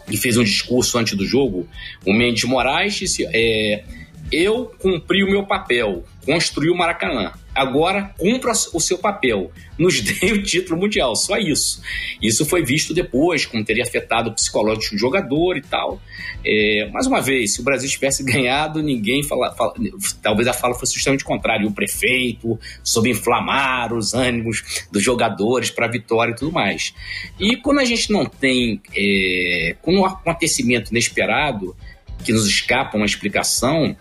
que 0.06 0.18
fez 0.18 0.38
um 0.38 0.44
discurso 0.44 0.98
antes 0.98 1.16
do 1.16 1.26
jogo, 1.26 1.66
o 2.06 2.12
Mendes 2.12 2.44
Moraes 2.44 2.96
disse, 2.96 3.26
é, 3.32 3.86
eu 4.32 4.66
cumpri 4.80 5.24
o 5.24 5.32
meu 5.32 5.46
papel, 5.46 6.04
construí 6.26 6.70
o 6.70 6.76
Maracanã 6.76 7.32
agora 7.58 8.14
cumpra 8.18 8.52
o 8.74 8.80
seu 8.80 8.98
papel, 8.98 9.52
nos 9.78 10.00
dê 10.02 10.32
o 10.32 10.44
título 10.44 10.80
mundial, 10.80 11.16
só 11.16 11.38
isso. 11.38 11.82
Isso 12.22 12.46
foi 12.46 12.64
visto 12.64 12.94
depois, 12.94 13.46
como 13.46 13.64
teria 13.64 13.84
afetado 13.84 14.30
o 14.30 14.34
psicológico 14.34 14.96
do 14.96 15.00
jogador 15.00 15.58
e 15.58 15.62
tal. 15.62 16.02
É, 16.46 16.90
mais 16.94 17.08
uma 17.08 17.22
vez, 17.22 17.54
se 17.54 17.62
o 17.62 17.64
Brasil 17.64 17.90
tivesse 17.90 18.24
ganhado, 18.26 18.82
ninguém 18.82 19.24
fala, 19.24 19.54
fala 19.54 19.74
talvez 20.22 20.48
a 20.48 20.54
fala 20.54 20.76
fosse 20.76 20.94
justamente 20.94 21.24
o 21.24 21.28
contrário, 21.28 21.68
o 21.68 21.74
prefeito 21.74 22.60
soube 22.84 23.10
inflamar 23.10 23.94
os 23.94 24.14
ânimos 24.14 24.88
dos 24.92 25.04
jogadores 25.04 25.72
para 25.72 25.86
a 25.86 25.90
vitória 25.90 26.32
e 26.32 26.36
tudo 26.36 26.52
mais. 26.52 26.94
E 27.40 27.58
quando 27.58 27.80
a 27.80 27.86
gente 27.86 28.12
não 28.12 28.26
tem, 28.26 28.82
é, 28.96 29.76
quando 29.82 30.00
um 30.00 30.06
acontecimento 30.06 30.92
inesperado 30.92 31.76
que 32.24 32.32
nos 32.32 32.48
escapa 32.48 32.98
uma 32.98 33.06
explicação, 33.06 33.96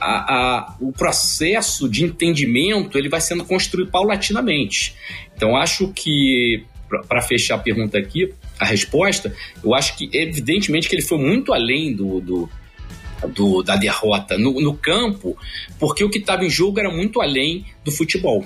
a, 0.00 0.34
a, 0.34 0.76
o 0.80 0.92
processo 0.92 1.88
de 1.88 2.04
entendimento 2.04 2.98
ele 2.98 3.08
vai 3.08 3.20
sendo 3.20 3.44
construído 3.44 3.90
paulatinamente. 3.90 4.94
Então, 5.34 5.56
acho 5.56 5.92
que, 5.92 6.64
para 7.08 7.20
fechar 7.22 7.56
a 7.56 7.58
pergunta 7.58 7.98
aqui, 7.98 8.32
a 8.58 8.64
resposta, 8.64 9.34
eu 9.62 9.74
acho 9.74 9.96
que 9.96 10.08
evidentemente 10.12 10.88
que 10.88 10.94
ele 10.94 11.02
foi 11.02 11.18
muito 11.18 11.52
além 11.52 11.94
do, 11.94 12.20
do, 12.20 12.50
do 13.28 13.62
da 13.62 13.76
derrota 13.76 14.38
no, 14.38 14.60
no, 14.60 14.74
campo, 14.74 15.36
porque 15.78 16.02
o 16.02 16.10
que 16.10 16.18
estava 16.18 16.44
em 16.44 16.50
jogo 16.50 16.80
era 16.80 16.90
muito 16.90 17.20
além 17.20 17.66
do 17.84 17.90
futebol. 17.90 18.44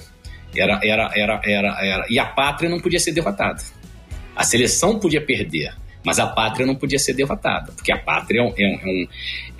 Era, 0.55 0.81
era, 0.83 1.11
era, 1.15 1.41
era, 1.45 1.79
era, 1.81 2.07
e 2.11 2.19
a 2.19 2.25
pátria 2.25 2.69
não 2.69 2.81
podia 2.81 2.99
ser 2.99 3.13
derrotada. 3.13 3.63
A 4.35 4.43
seleção 4.43 4.99
podia 4.99 5.21
perder, 5.21 5.73
mas 6.05 6.19
a 6.19 6.27
pátria 6.27 6.67
não 6.67 6.75
podia 6.75 6.99
ser 6.99 7.15
derrotada, 7.15 7.73
porque 7.73 7.93
a 7.93 7.99
pátria 7.99 8.41
é 8.41 8.43
um, 8.43 8.55
é 8.57 8.67
um, 8.67 9.09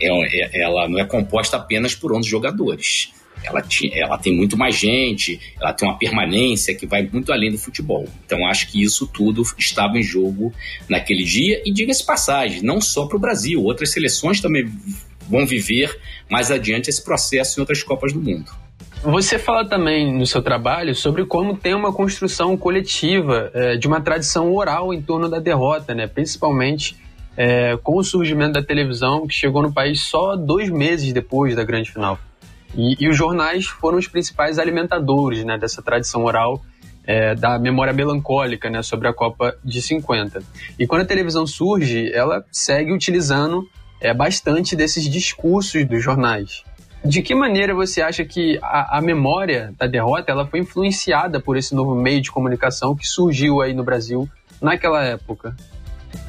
é 0.01 0.13
um, 0.13 0.25
é, 0.25 0.63
ela 0.63 0.89
não 0.89 0.99
é 0.99 1.05
composta 1.05 1.57
apenas 1.57 1.95
por 1.95 2.13
11 2.13 2.29
jogadores 2.29 3.13
ela, 3.43 3.63
ela 3.93 4.19
tem 4.19 4.35
muito 4.35 4.57
mais 4.57 4.77
gente, 4.77 5.41
ela 5.61 5.73
tem 5.73 5.89
uma 5.89 5.99
permanência 5.99 6.75
que 6.75 6.87
vai 6.87 7.09
muito 7.11 7.33
além 7.33 7.51
do 7.51 7.59
futebol. 7.59 8.07
Então 8.25 8.47
acho 8.47 8.71
que 8.71 8.83
isso 8.83 9.07
tudo 9.07 9.43
estava 9.59 9.99
em 9.99 10.03
jogo 10.03 10.53
naquele 10.89 11.25
dia. 11.25 11.63
E 11.65 11.73
diga-se 11.73 12.05
passagem, 12.05 12.63
não 12.63 12.81
só 12.81 13.07
para 13.07 13.17
o 13.17 13.21
Brasil, 13.21 13.63
outras 13.63 13.91
seleções 13.91 14.41
também 14.41 14.71
vão 15.29 15.47
viver 15.47 15.99
mais 16.31 16.51
adiante 16.51 16.91
esse 16.91 17.03
processo 17.03 17.59
em 17.59 17.61
outras 17.61 17.83
Copas 17.83 18.13
do 18.13 18.21
Mundo. 18.21 18.51
Você 19.03 19.39
fala 19.39 19.67
também 19.67 20.13
no 20.13 20.27
seu 20.27 20.43
trabalho 20.43 20.95
sobre 20.95 21.25
como 21.25 21.57
tem 21.57 21.75
uma 21.75 21.91
construção 21.91 22.55
coletiva 22.55 23.51
é, 23.55 23.77
de 23.77 23.87
uma 23.87 23.99
tradição 23.99 24.53
oral 24.53 24.93
em 24.93 25.01
torno 25.01 25.27
da 25.27 25.39
derrota, 25.39 25.95
né? 25.95 26.07
principalmente 26.07 26.99
é, 27.35 27.79
com 27.79 27.97
o 27.97 28.05
surgimento 28.05 28.53
da 28.53 28.63
televisão, 28.63 29.27
que 29.27 29.33
chegou 29.33 29.63
no 29.63 29.73
país 29.73 30.03
só 30.03 30.37
dois 30.37 30.69
meses 30.69 31.15
depois 31.15 31.57
da 31.57 31.65
grande 31.65 31.91
final. 31.91 32.19
E, 32.77 32.95
e 33.03 33.09
os 33.09 33.17
jornais 33.17 33.67
foram 33.67 33.97
os 33.97 34.07
principais 34.07 34.59
alimentadores 34.59 35.45
né, 35.45 35.57
dessa 35.57 35.81
tradição 35.81 36.25
oral 36.25 36.63
é, 37.07 37.35
da 37.35 37.59
memória 37.59 37.95
melancólica 37.95 38.69
né, 38.69 38.83
sobre 38.83 39.09
a 39.09 39.15
Copa 39.15 39.57
de 39.65 39.81
50. 39.81 40.43
E 40.79 40.87
quando 40.87 41.01
a 41.03 41.07
televisão 41.07 41.47
surge, 41.47 42.13
ela 42.13 42.45
segue 42.53 42.93
utilizando 42.93 43.67
é, 43.99 44.13
bastante 44.13 44.77
desses 44.77 45.09
discursos 45.09 45.87
dos 45.87 46.03
jornais. 46.03 46.65
De 47.05 47.23
que 47.23 47.35
maneira 47.35 47.75
você 47.75 48.03
acha 48.03 48.25
que 48.25 48.59
a, 48.63 48.99
a, 48.99 49.01
memória 49.01 49.73
da 49.79 49.87
derrota 49.87 50.31
ela 50.31 50.47
foi 50.47 50.61
influenciada 50.61 51.41
por 51.41 51.57
esse 51.57 51.75
novo 51.75 51.95
meio 51.95 52.21
de 52.21 52.31
comunicação 52.31 52.95
que 52.95 53.07
surgiu 53.07 53.63
aí 53.63 53.73
no 53.73 53.83
Brasil 53.83 54.29
naquela 54.61 55.03
época? 55.03 55.57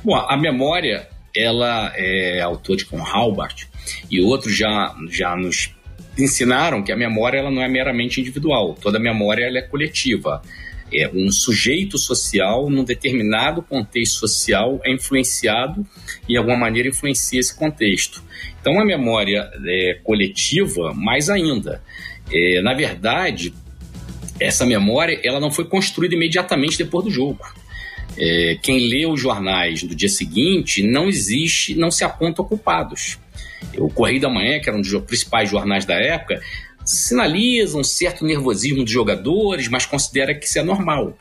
Bom, 0.03 0.15
a 0.15 0.37
memória, 0.37 1.09
ela 1.35 1.91
é 1.95 2.39
autor 2.41 2.77
de 2.77 2.85
com 2.85 3.03
Halbart 3.03 3.65
e 4.09 4.21
outros 4.21 4.55
já, 4.55 4.95
já 5.09 5.35
nos 5.35 5.75
ensinaram 6.17 6.81
que 6.81 6.91
a 6.91 6.97
memória 6.97 7.39
ela 7.39 7.51
não 7.51 7.61
é 7.61 7.67
meramente 7.67 8.21
individual, 8.21 8.73
toda 8.73 8.99
memória 8.99 9.45
ela 9.45 9.57
é 9.57 9.61
coletiva. 9.61 10.41
É 10.93 11.09
um 11.13 11.31
sujeito 11.31 11.97
social 11.97 12.69
num 12.69 12.83
determinado 12.83 13.61
contexto 13.61 14.19
social 14.19 14.81
é 14.83 14.91
influenciado 14.91 15.85
e 16.27 16.33
de 16.33 16.37
alguma 16.37 16.57
maneira 16.57 16.89
influencia 16.89 17.39
esse 17.39 17.55
contexto. 17.55 18.21
Então 18.59 18.79
a 18.79 18.85
memória 18.85 19.49
é 19.65 19.99
coletiva, 20.03 20.93
mais 20.93 21.29
ainda. 21.29 21.81
É, 22.31 22.61
na 22.61 22.73
verdade, 22.73 23.53
essa 24.39 24.65
memória 24.65 25.19
ela 25.23 25.39
não 25.39 25.51
foi 25.51 25.65
construída 25.65 26.15
imediatamente 26.15 26.77
depois 26.77 27.05
do 27.05 27.11
jogo. 27.11 27.45
É, 28.17 28.57
quem 28.61 28.89
lê 28.89 29.05
os 29.05 29.19
jornais 29.19 29.83
do 29.83 29.95
dia 29.95 30.09
seguinte 30.09 30.83
não 30.83 31.07
existe, 31.07 31.75
não 31.75 31.89
se 31.89 32.03
aponta 32.03 32.43
culpados. 32.43 33.17
O 33.77 33.89
Correio 33.89 34.19
da 34.19 34.29
Manhã, 34.29 34.59
que 34.59 34.67
era 34.67 34.77
um 34.77 34.81
dos 34.81 34.93
principais 35.03 35.49
jornais 35.49 35.85
da 35.85 35.95
época, 35.95 36.41
sinaliza 36.91 37.77
um 37.77 37.83
certo 37.83 38.25
nervosismo 38.25 38.83
dos 38.83 38.91
jogadores, 38.91 39.67
mas 39.67 39.85
considera 39.85 40.35
que 40.35 40.45
isso 40.45 40.59
é 40.59 40.63
normal. 40.63 41.17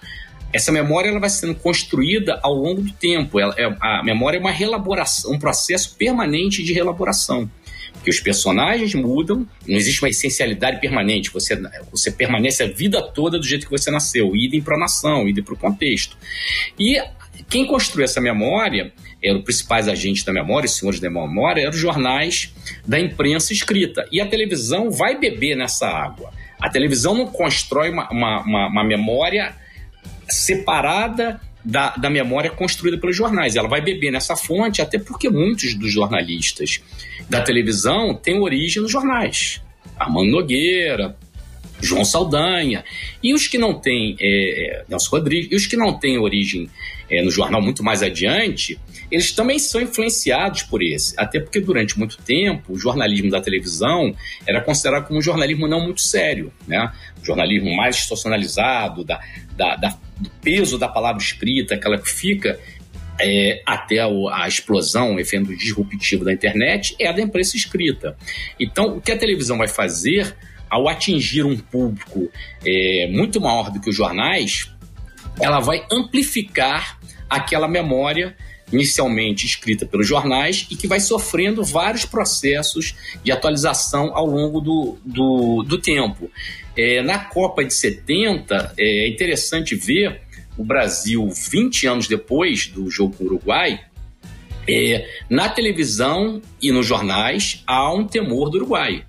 Essa 0.52 0.72
memória 0.72 1.08
ela 1.08 1.20
vai 1.20 1.30
sendo 1.30 1.54
construída 1.54 2.40
ao 2.42 2.52
longo 2.54 2.82
do 2.82 2.92
tempo. 2.92 3.38
Ela, 3.38 3.54
é, 3.56 3.72
a 3.80 4.02
memória 4.02 4.36
é 4.36 4.40
uma 4.40 4.50
relaboração, 4.50 5.32
um 5.32 5.38
processo 5.38 5.94
permanente 5.96 6.62
de 6.62 6.72
relaboração. 6.72 7.48
Porque 7.92 8.10
os 8.10 8.18
personagens 8.18 8.94
mudam, 8.94 9.46
não 9.66 9.76
existe 9.76 10.02
uma 10.02 10.08
essencialidade 10.08 10.80
permanente. 10.80 11.30
Você, 11.30 11.60
você 11.90 12.10
permanece 12.10 12.62
a 12.62 12.66
vida 12.66 13.00
toda 13.00 13.38
do 13.38 13.46
jeito 13.46 13.66
que 13.66 13.70
você 13.70 13.90
nasceu, 13.90 14.34
idem 14.34 14.60
para 14.60 14.76
a 14.76 14.80
nação, 14.80 15.28
idem 15.28 15.44
para 15.44 15.54
o 15.54 15.56
contexto. 15.56 16.16
E 16.78 17.00
quem 17.48 17.66
construiu 17.66 18.04
essa 18.04 18.20
memória 18.20 18.92
eram 19.22 19.38
os 19.38 19.44
principais 19.44 19.88
agentes 19.88 20.24
da 20.24 20.32
memória, 20.32 20.66
os 20.66 20.76
senhores 20.76 21.00
da 21.00 21.10
memória, 21.10 21.62
eram 21.62 21.70
os 21.70 21.78
jornais 21.78 22.52
da 22.86 22.98
imprensa 22.98 23.52
escrita. 23.52 24.06
E 24.10 24.20
a 24.20 24.26
televisão 24.26 24.90
vai 24.90 25.18
beber 25.18 25.56
nessa 25.56 25.88
água. 25.88 26.32
A 26.60 26.68
televisão 26.68 27.14
não 27.14 27.26
constrói 27.26 27.90
uma, 27.90 28.10
uma, 28.10 28.40
uma, 28.42 28.66
uma 28.68 28.84
memória 28.84 29.54
separada 30.28 31.40
da, 31.64 31.90
da 31.96 32.08
memória 32.08 32.50
construída 32.50 32.98
pelos 32.98 33.16
jornais. 33.16 33.56
Ela 33.56 33.68
vai 33.68 33.80
beber 33.80 34.10
nessa 34.10 34.36
fonte, 34.36 34.80
até 34.80 34.98
porque 34.98 35.28
muitos 35.28 35.74
dos 35.74 35.92
jornalistas 35.92 36.82
da 37.28 37.40
televisão 37.40 38.14
têm 38.14 38.40
origem 38.40 38.82
nos 38.82 38.90
jornais. 38.90 39.62
Armando 39.98 40.30
Nogueira, 40.30 41.16
João 41.80 42.04
Saldanha. 42.04 42.84
E 43.22 43.34
os 43.34 43.46
que 43.46 43.58
não 43.58 43.74
têm, 43.74 44.16
é, 44.20 44.80
é 44.80 44.84
Nelson 44.88 45.16
Rodrigues, 45.16 45.52
e 45.52 45.56
os 45.56 45.66
que 45.66 45.76
não 45.76 45.98
têm 45.98 46.18
origem 46.18 46.68
é, 47.10 47.22
no 47.22 47.30
jornal 47.30 47.60
muito 47.60 47.82
mais 47.82 48.02
adiante, 48.02 48.78
eles 49.10 49.32
também 49.32 49.58
são 49.58 49.80
influenciados 49.80 50.62
por 50.62 50.82
esse. 50.82 51.14
Até 51.16 51.40
porque 51.40 51.60
durante 51.60 51.98
muito 51.98 52.16
tempo 52.18 52.72
o 52.72 52.78
jornalismo 52.78 53.30
da 53.30 53.40
televisão 53.40 54.14
era 54.46 54.60
considerado 54.60 55.06
como 55.06 55.18
um 55.18 55.22
jornalismo 55.22 55.66
não 55.66 55.80
muito 55.82 56.00
sério, 56.00 56.52
né? 56.66 56.92
Jornalismo 57.22 57.74
mais 57.76 57.96
institucionalizado, 57.96 59.04
da, 59.04 59.20
da, 59.56 59.76
da, 59.76 59.98
do 60.18 60.30
peso 60.42 60.78
da 60.78 60.88
palavra 60.88 61.20
escrita, 61.20 61.74
aquela 61.74 61.98
que 61.98 62.08
fica 62.08 62.58
é, 63.20 63.60
até 63.66 63.98
a, 63.98 64.08
a, 64.32 64.48
explosão, 64.48 65.16
o 65.16 65.20
efeito 65.20 65.54
disruptivo 65.56 66.24
da 66.24 66.32
internet, 66.32 66.94
é 66.98 67.08
a 67.08 67.12
da 67.12 67.20
imprensa 67.20 67.56
escrita. 67.56 68.16
Então, 68.58 68.96
o 68.96 69.00
que 69.00 69.10
a 69.10 69.18
televisão 69.18 69.58
vai 69.58 69.68
fazer 69.68 70.34
ao 70.70 70.88
atingir 70.88 71.44
um 71.44 71.56
público 71.56 72.30
é, 72.64 73.08
muito 73.10 73.40
maior 73.40 73.72
do 73.72 73.80
que 73.80 73.90
os 73.90 73.96
jornais, 73.96 74.70
ela 75.40 75.58
vai 75.58 75.84
amplificar 75.90 76.99
aquela 77.30 77.68
memória 77.68 78.36
inicialmente 78.72 79.46
escrita 79.46 79.84
pelos 79.84 80.06
jornais 80.06 80.66
e 80.70 80.76
que 80.76 80.86
vai 80.86 81.00
sofrendo 81.00 81.64
vários 81.64 82.04
processos 82.04 82.94
de 83.22 83.32
atualização 83.32 84.14
ao 84.14 84.26
longo 84.26 84.60
do, 84.60 84.98
do, 85.04 85.62
do 85.62 85.78
tempo. 85.78 86.30
É, 86.76 87.02
na 87.02 87.18
Copa 87.18 87.64
de 87.64 87.74
70, 87.74 88.74
é 88.78 89.08
interessante 89.08 89.74
ver 89.74 90.20
o 90.56 90.64
Brasil, 90.64 91.28
20 91.28 91.86
anos 91.86 92.08
depois 92.08 92.68
do 92.68 92.90
jogo 92.90 93.16
com 93.16 93.24
o 93.24 93.26
Uruguai, 93.26 93.80
é, 94.68 95.08
na 95.28 95.48
televisão 95.48 96.40
e 96.62 96.70
nos 96.70 96.86
jornais 96.86 97.62
há 97.66 97.92
um 97.92 98.06
temor 98.06 98.50
do 98.50 98.58
Uruguai. 98.58 99.04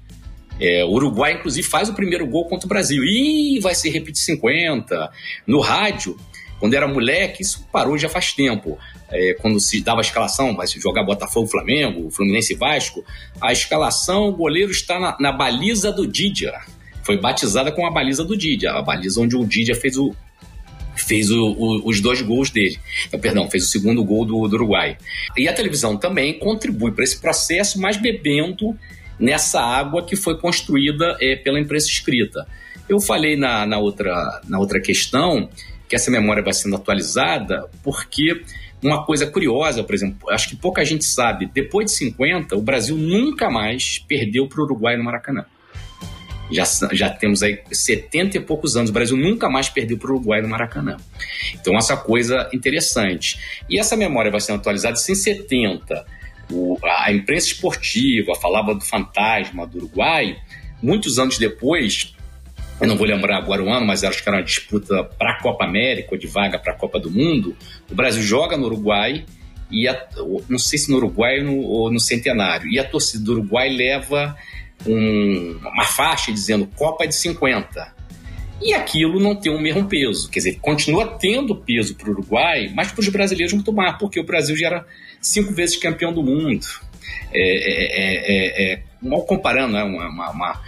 É, 0.60 0.84
o 0.86 0.90
Uruguai, 0.90 1.34
inclusive, 1.34 1.68
faz 1.68 1.90
o 1.90 1.94
primeiro 1.94 2.26
gol 2.28 2.46
contra 2.46 2.66
o 2.68 2.70
Brasil. 2.70 3.04
e 3.04 3.60
vai 3.60 3.74
ser 3.74 3.90
repetir 3.90 4.22
50. 4.24 5.12
No 5.48 5.60
rádio, 5.60 6.18
quando 6.62 6.76
era 6.76 6.88
moleque, 6.88 7.42
isso 7.42 7.68
parou 7.72 7.98
já 7.98 8.08
faz 8.08 8.34
tempo. 8.34 8.78
É, 9.10 9.34
quando 9.34 9.60
se 9.60 9.82
dava 9.82 10.00
a 10.00 10.04
escalação, 10.04 10.56
vai 10.56 10.68
jogar 10.68 11.04
Botafogo, 11.04 11.48
Flamengo, 11.48 12.12
Fluminense 12.12 12.54
e 12.54 12.56
Vasco, 12.56 13.04
a 13.42 13.52
escalação, 13.52 14.30
o 14.30 14.32
goleiro 14.32 14.70
está 14.70 15.00
na, 15.00 15.18
na 15.20 15.32
baliza 15.32 15.92
do 15.92 16.06
Didia. 16.06 16.54
Foi 17.04 17.18
batizada 17.18 17.72
com 17.72 17.84
a 17.84 17.90
baliza 17.90 18.24
do 18.24 18.38
Didia, 18.38 18.74
a 18.74 18.82
baliza 18.84 19.20
onde 19.20 19.36
o 19.36 19.44
Didia 19.44 19.74
fez 19.74 19.98
o, 19.98 20.16
fez 20.96 21.32
o, 21.32 21.44
o, 21.44 21.90
os 21.90 22.00
dois 22.00 22.22
gols 22.22 22.52
dele. 22.52 22.78
Perdão, 23.20 23.50
fez 23.50 23.64
o 23.64 23.68
segundo 23.68 24.04
gol 24.04 24.24
do, 24.24 24.48
do 24.48 24.56
Uruguai. 24.56 25.00
E 25.36 25.48
a 25.48 25.54
televisão 25.54 25.98
também 25.98 26.38
contribui 26.38 26.92
para 26.92 27.04
esse 27.04 27.20
processo, 27.20 27.82
mas 27.82 27.98
bebendo 27.98 28.78
nessa 29.20 29.60
água 29.60 30.06
que 30.06 30.16
foi 30.16 30.38
construída 30.38 31.18
é, 31.20 31.36
pela 31.36 31.60
imprensa 31.60 31.88
escrita. 31.88 32.48
Eu 32.88 33.00
falei 33.00 33.36
na, 33.36 33.66
na, 33.66 33.80
outra, 33.80 34.42
na 34.48 34.60
outra 34.60 34.80
questão 34.80 35.50
que 35.92 35.96
essa 35.98 36.10
memória 36.10 36.42
vai 36.42 36.54
sendo 36.54 36.78
atualizada 36.78 37.70
porque 37.84 38.46
uma 38.82 39.06
coisa 39.06 39.28
curiosa, 39.28 39.84
por 39.84 39.94
exemplo, 39.94 40.30
acho 40.30 40.48
que 40.48 40.56
pouca 40.56 40.86
gente 40.86 41.04
sabe, 41.04 41.52
depois 41.54 41.88
de 41.88 41.92
50, 41.98 42.56
o 42.56 42.62
Brasil 42.62 42.96
nunca 42.96 43.50
mais 43.50 44.00
perdeu 44.00 44.48
para 44.48 44.62
o 44.62 44.64
Uruguai 44.64 44.96
no 44.96 45.04
Maracanã. 45.04 45.44
Já, 46.50 46.64
já 46.94 47.10
temos 47.10 47.44
aí 47.44 47.62
70 47.70 48.38
e 48.38 48.40
poucos 48.40 48.78
anos, 48.78 48.90
o 48.90 48.94
Brasil 48.94 49.18
nunca 49.18 49.50
mais 49.50 49.68
perdeu 49.68 49.98
para 49.98 50.12
o 50.12 50.16
Uruguai 50.16 50.42
no 50.42 50.48
Maracanã. 50.48 50.96
Então, 51.54 51.78
essa 51.78 51.98
coisa 51.98 52.50
interessante. 52.54 53.38
E 53.70 53.78
essa 53.78 53.98
memória 53.98 54.32
vai 54.32 54.40
sendo 54.40 54.60
atualizada 54.60 54.96
em 54.96 55.16
70 55.16 56.06
o, 56.50 56.78
a 56.84 57.12
imprensa 57.12 57.48
esportiva 57.48 58.34
falava 58.36 58.74
do 58.74 58.82
fantasma 58.82 59.68
do 59.68 59.80
Uruguai. 59.80 60.38
Muitos 60.82 61.20
anos 61.20 61.38
depois, 61.38 62.16
eu 62.82 62.88
não 62.88 62.98
vou 62.98 63.06
lembrar 63.06 63.38
agora 63.38 63.64
o 63.64 63.72
ano, 63.72 63.86
mas 63.86 64.04
acho 64.04 64.24
que 64.24 64.28
era 64.28 64.40
uma 64.40 64.44
disputa 64.44 65.04
para 65.04 65.34
a 65.34 65.40
Copa 65.40 65.64
América 65.64 66.10
ou 66.12 66.18
de 66.18 66.26
vaga 66.26 66.58
para 66.58 66.74
a 66.74 66.76
Copa 66.76 67.00
do 67.00 67.12
Mundo. 67.12 67.56
O 67.90 67.94
Brasil 67.94 68.24
joga 68.24 68.58
no 68.58 68.66
Uruguai 68.66 69.24
e 69.70 69.88
a, 69.88 70.08
não 70.50 70.58
sei 70.58 70.80
se 70.80 70.90
no 70.90 70.98
Uruguai 70.98 71.40
ou 71.40 71.46
no, 71.46 71.58
ou 71.60 71.92
no 71.92 72.00
Centenário. 72.00 72.68
E 72.68 72.80
a 72.80 72.84
torcida 72.84 73.24
do 73.24 73.34
Uruguai 73.34 73.70
leva 73.70 74.36
um, 74.88 75.60
uma 75.64 75.86
faixa 75.86 76.32
dizendo 76.32 76.66
Copa 76.76 77.08
de 77.08 77.14
50. 77.14 77.96
e 78.60 78.74
aquilo 78.74 79.20
não 79.20 79.36
tem 79.36 79.56
o 79.56 79.62
mesmo 79.62 79.88
peso. 79.88 80.28
Quer 80.32 80.40
dizer, 80.40 80.60
continua 80.60 81.06
tendo 81.20 81.56
peso 81.56 81.96
para 81.96 82.10
o 82.10 82.14
Uruguai, 82.14 82.72
mas 82.74 82.92
para 82.92 83.02
os 83.02 83.10
brasileiros 83.10 83.54
muito 83.54 83.72
mais, 83.72 83.96
porque 84.00 84.20
o 84.20 84.26
Brasil 84.26 84.58
já 84.58 84.66
era 84.68 84.86
cinco 85.22 85.54
vezes 85.54 85.78
campeão 85.78 86.12
do 86.12 86.24
mundo. 86.24 86.66
É, 87.32 87.42
é, 87.42 88.72
é, 88.72 88.74
é 88.74 88.84
mal 89.02 89.24
comparando, 89.24 89.74
né? 89.74 89.84
uma, 89.84 90.32
uma 90.32 90.62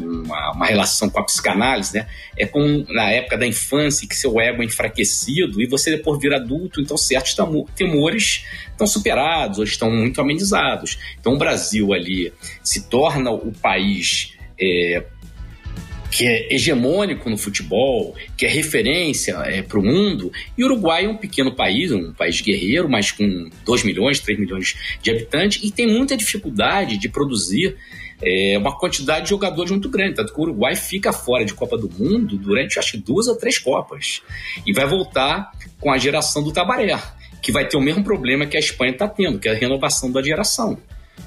uma, 0.00 0.52
uma, 0.52 0.66
relação 0.66 1.08
com 1.08 1.18
a 1.18 1.24
psicanálise, 1.24 1.94
né? 1.94 2.06
É 2.36 2.46
como 2.46 2.84
na 2.88 3.10
época 3.10 3.36
da 3.38 3.46
infância 3.46 4.08
que 4.08 4.16
seu 4.16 4.40
ego 4.40 4.62
é 4.62 4.64
enfraquecido 4.64 5.60
e 5.60 5.66
você 5.66 5.90
depois 5.90 6.20
vira 6.20 6.36
adulto, 6.36 6.80
então 6.80 6.96
certos 6.96 7.36
temores 7.74 8.44
estão 8.70 8.86
superados 8.86 9.58
ou 9.58 9.64
estão 9.64 9.90
muito 9.90 10.20
amenizados. 10.20 10.98
Então 11.18 11.34
o 11.34 11.38
Brasil 11.38 11.92
ali 11.92 12.32
se 12.62 12.88
torna 12.88 13.30
o 13.30 13.52
país 13.52 14.34
é, 14.60 15.04
que 16.10 16.26
é 16.26 16.52
hegemônico 16.52 17.30
no 17.30 17.38
futebol, 17.38 18.14
que 18.36 18.44
é 18.44 18.48
referência 18.48 19.36
é, 19.46 19.62
para 19.62 19.78
o 19.78 19.82
mundo, 19.82 20.32
e 20.58 20.62
o 20.62 20.66
Uruguai 20.66 21.04
é 21.04 21.08
um 21.08 21.16
pequeno 21.16 21.54
país, 21.54 21.92
um 21.92 22.12
país 22.12 22.40
guerreiro, 22.40 22.88
mas 22.88 23.12
com 23.12 23.48
2 23.64 23.84
milhões, 23.84 24.18
3 24.18 24.38
milhões 24.38 24.76
de 25.00 25.10
habitantes, 25.10 25.62
e 25.62 25.70
tem 25.70 25.86
muita 25.86 26.16
dificuldade 26.16 26.98
de 26.98 27.08
produzir 27.08 27.76
é, 28.22 28.56
uma 28.58 28.76
quantidade 28.78 29.24
de 29.24 29.30
jogadores 29.30 29.70
muito 29.70 29.88
grande. 29.88 30.14
Tanto 30.14 30.32
que 30.32 30.38
o 30.38 30.42
Uruguai 30.42 30.76
fica 30.76 31.12
fora 31.12 31.44
de 31.44 31.54
Copa 31.54 31.76
do 31.76 31.88
Mundo 31.88 32.36
durante, 32.36 32.78
acho 32.78 32.92
que, 32.92 32.98
duas 32.98 33.26
ou 33.26 33.36
três 33.36 33.58
Copas. 33.58 34.22
E 34.66 34.72
vai 34.72 34.86
voltar 34.86 35.50
com 35.80 35.90
a 35.90 35.98
geração 35.98 36.42
do 36.42 36.52
Tabaré, 36.52 36.98
que 37.42 37.50
vai 37.50 37.66
ter 37.66 37.76
o 37.76 37.80
mesmo 37.80 38.04
problema 38.04 38.46
que 38.46 38.56
a 38.56 38.60
Espanha 38.60 38.92
está 38.92 39.08
tendo, 39.08 39.38
que 39.38 39.48
é 39.48 39.52
a 39.52 39.54
renovação 39.54 40.10
da 40.10 40.22
geração. 40.22 40.78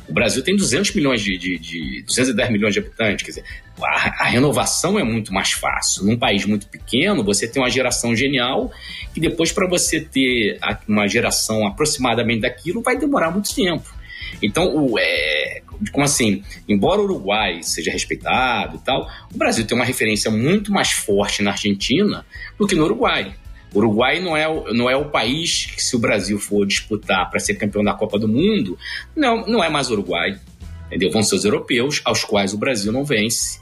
O 0.07 0.13
Brasil 0.13 0.43
tem 0.43 0.55
200 0.55 0.93
milhões 0.95 1.21
de, 1.21 1.37
de, 1.37 1.57
de 1.57 2.03
210 2.03 2.51
milhões 2.51 2.73
de 2.73 2.79
habitantes, 2.79 3.23
quer 3.23 3.31
dizer, 3.31 3.45
a, 3.81 4.23
a, 4.23 4.25
renovação 4.25 4.99
é 4.99 5.03
muito 5.03 5.33
mais 5.33 5.51
fácil. 5.51 6.03
Num 6.03 6.17
país 6.17 6.45
muito 6.45 6.67
pequeno, 6.67 7.23
você 7.23 7.47
tem 7.47 7.61
uma 7.61 7.69
geração 7.69 8.15
genial 8.15 8.71
e 9.15 9.19
depois 9.19 9.51
para 9.51 9.67
você 9.67 10.01
ter 10.01 10.59
uma 10.87 11.07
geração 11.07 11.65
aproximadamente 11.65 12.41
daquilo 12.41 12.81
vai 12.81 12.97
demorar 12.97 13.31
muito 13.31 13.53
tempo. 13.53 13.92
Então, 14.41 14.75
o, 14.75 14.97
é, 14.99 15.61
como 15.91 16.03
assim, 16.03 16.43
embora 16.67 17.01
o 17.01 17.05
Uruguai 17.05 17.61
seja 17.63 17.91
respeitado 17.91 18.77
e 18.77 18.79
tal, 18.79 19.09
o 19.33 19.37
Brasil 19.37 19.65
tem 19.65 19.77
uma 19.77 19.85
referência 19.85 20.29
muito 20.29 20.71
mais 20.71 20.91
forte 20.91 21.41
na 21.41 21.51
Argentina 21.51 22.25
do 22.57 22.67
que 22.67 22.75
no 22.75 22.85
Uruguai. 22.85 23.35
O 23.73 23.79
Uruguai 23.79 24.19
não 24.19 24.37
é, 24.37 24.45
não 24.73 24.89
é 24.89 24.95
o 24.95 25.05
país 25.05 25.65
que, 25.65 25.81
se 25.81 25.95
o 25.95 25.99
Brasil 25.99 26.39
for 26.39 26.65
disputar 26.65 27.29
para 27.29 27.39
ser 27.39 27.55
campeão 27.55 27.83
da 27.83 27.93
Copa 27.93 28.19
do 28.19 28.27
Mundo, 28.27 28.77
não, 29.15 29.45
não 29.47 29.63
é 29.63 29.69
mais 29.69 29.89
Uruguai. 29.89 30.39
Entendeu? 30.87 31.11
Vão 31.11 31.23
ser 31.23 31.35
os 31.35 31.43
europeus, 31.43 32.01
aos 32.05 32.23
quais 32.23 32.53
o 32.53 32.57
Brasil 32.57 32.91
não 32.91 33.03
vence. 33.03 33.59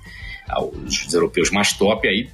Os 0.86 1.14
europeus 1.14 1.50
mais 1.50 1.72
top 1.72 2.06
aí 2.08 2.30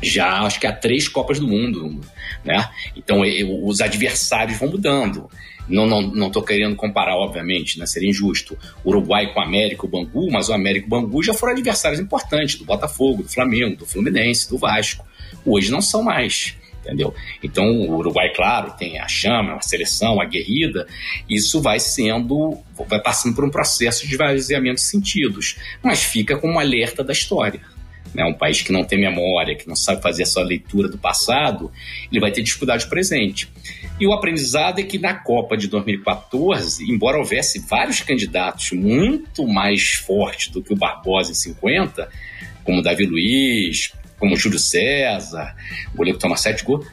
já 0.00 0.40
acho 0.42 0.58
que 0.58 0.66
há 0.66 0.72
três 0.72 1.06
Copas 1.06 1.38
do 1.38 1.46
Mundo, 1.46 2.00
né? 2.44 2.68
Então 2.96 3.22
os 3.64 3.80
adversários 3.80 4.58
vão 4.58 4.68
mudando. 4.68 5.28
Não, 5.68 5.86
não, 5.86 6.02
não 6.02 6.30
tô 6.30 6.42
querendo 6.42 6.74
comparar, 6.76 7.16
obviamente, 7.16 7.78
né? 7.78 7.86
Seria 7.86 8.10
injusto. 8.10 8.58
Uruguai 8.84 9.32
com 9.32 9.40
América, 9.40 9.86
o 9.86 9.88
Bangu, 9.88 10.30
mas 10.30 10.48
o 10.48 10.52
América 10.52 10.84
e 10.84 10.88
o 10.88 10.90
Bangu 10.90 11.22
já 11.22 11.32
foram 11.32 11.52
adversários 11.52 12.00
importantes 12.00 12.56
do 12.56 12.64
Botafogo, 12.64 13.22
do 13.22 13.28
Flamengo, 13.28 13.76
do 13.76 13.86
Fluminense, 13.86 14.48
do 14.48 14.58
Vasco. 14.58 15.04
Hoje 15.44 15.70
não 15.70 15.80
são 15.80 16.02
mais 16.02 16.56
entendeu? 16.82 17.14
Então, 17.42 17.64
o 17.64 17.96
Uruguai, 17.96 18.32
claro, 18.34 18.72
tem 18.76 18.98
a 18.98 19.06
chama, 19.06 19.54
a 19.54 19.60
seleção, 19.60 20.20
a 20.20 20.24
guerrida, 20.24 20.86
isso 21.28 21.62
vai 21.62 21.78
sendo, 21.78 22.58
vai 22.88 23.00
passando 23.00 23.34
por 23.34 23.44
um 23.44 23.50
processo 23.50 24.06
de 24.06 24.12
esvaziamento 24.12 24.76
de 24.76 24.82
sentidos, 24.82 25.56
mas 25.82 26.02
fica 26.02 26.36
como 26.36 26.54
um 26.54 26.58
alerta 26.58 27.04
da 27.04 27.12
história. 27.12 27.60
Né? 28.14 28.24
Um 28.24 28.34
país 28.34 28.60
que 28.60 28.72
não 28.72 28.84
tem 28.84 29.00
memória, 29.00 29.56
que 29.56 29.68
não 29.68 29.76
sabe 29.76 30.02
fazer 30.02 30.24
a 30.24 30.26
sua 30.26 30.42
leitura 30.42 30.88
do 30.88 30.98
passado, 30.98 31.72
ele 32.10 32.20
vai 32.20 32.30
ter 32.30 32.42
dificuldade 32.42 32.86
presente. 32.86 33.48
E 33.98 34.06
o 34.06 34.12
aprendizado 34.12 34.80
é 34.80 34.82
que 34.82 34.98
na 34.98 35.14
Copa 35.14 35.56
de 35.56 35.68
2014, 35.68 36.90
embora 36.90 37.18
houvesse 37.18 37.60
vários 37.60 38.00
candidatos 38.00 38.72
muito 38.72 39.46
mais 39.46 39.92
fortes 39.92 40.48
do 40.48 40.62
que 40.62 40.72
o 40.72 40.76
Barbosa 40.76 41.30
em 41.30 41.34
50, 41.34 42.08
como 42.64 42.82
Davi 42.82 43.06
Luiz, 43.06 43.92
como 44.18 44.36
Júlio 44.36 44.58
César, 44.58 45.54
o 45.92 45.96
goleiro 45.96 46.18
que 46.18 46.22
toma 46.22 46.36
sete 46.36 46.64
gols, 46.64 46.86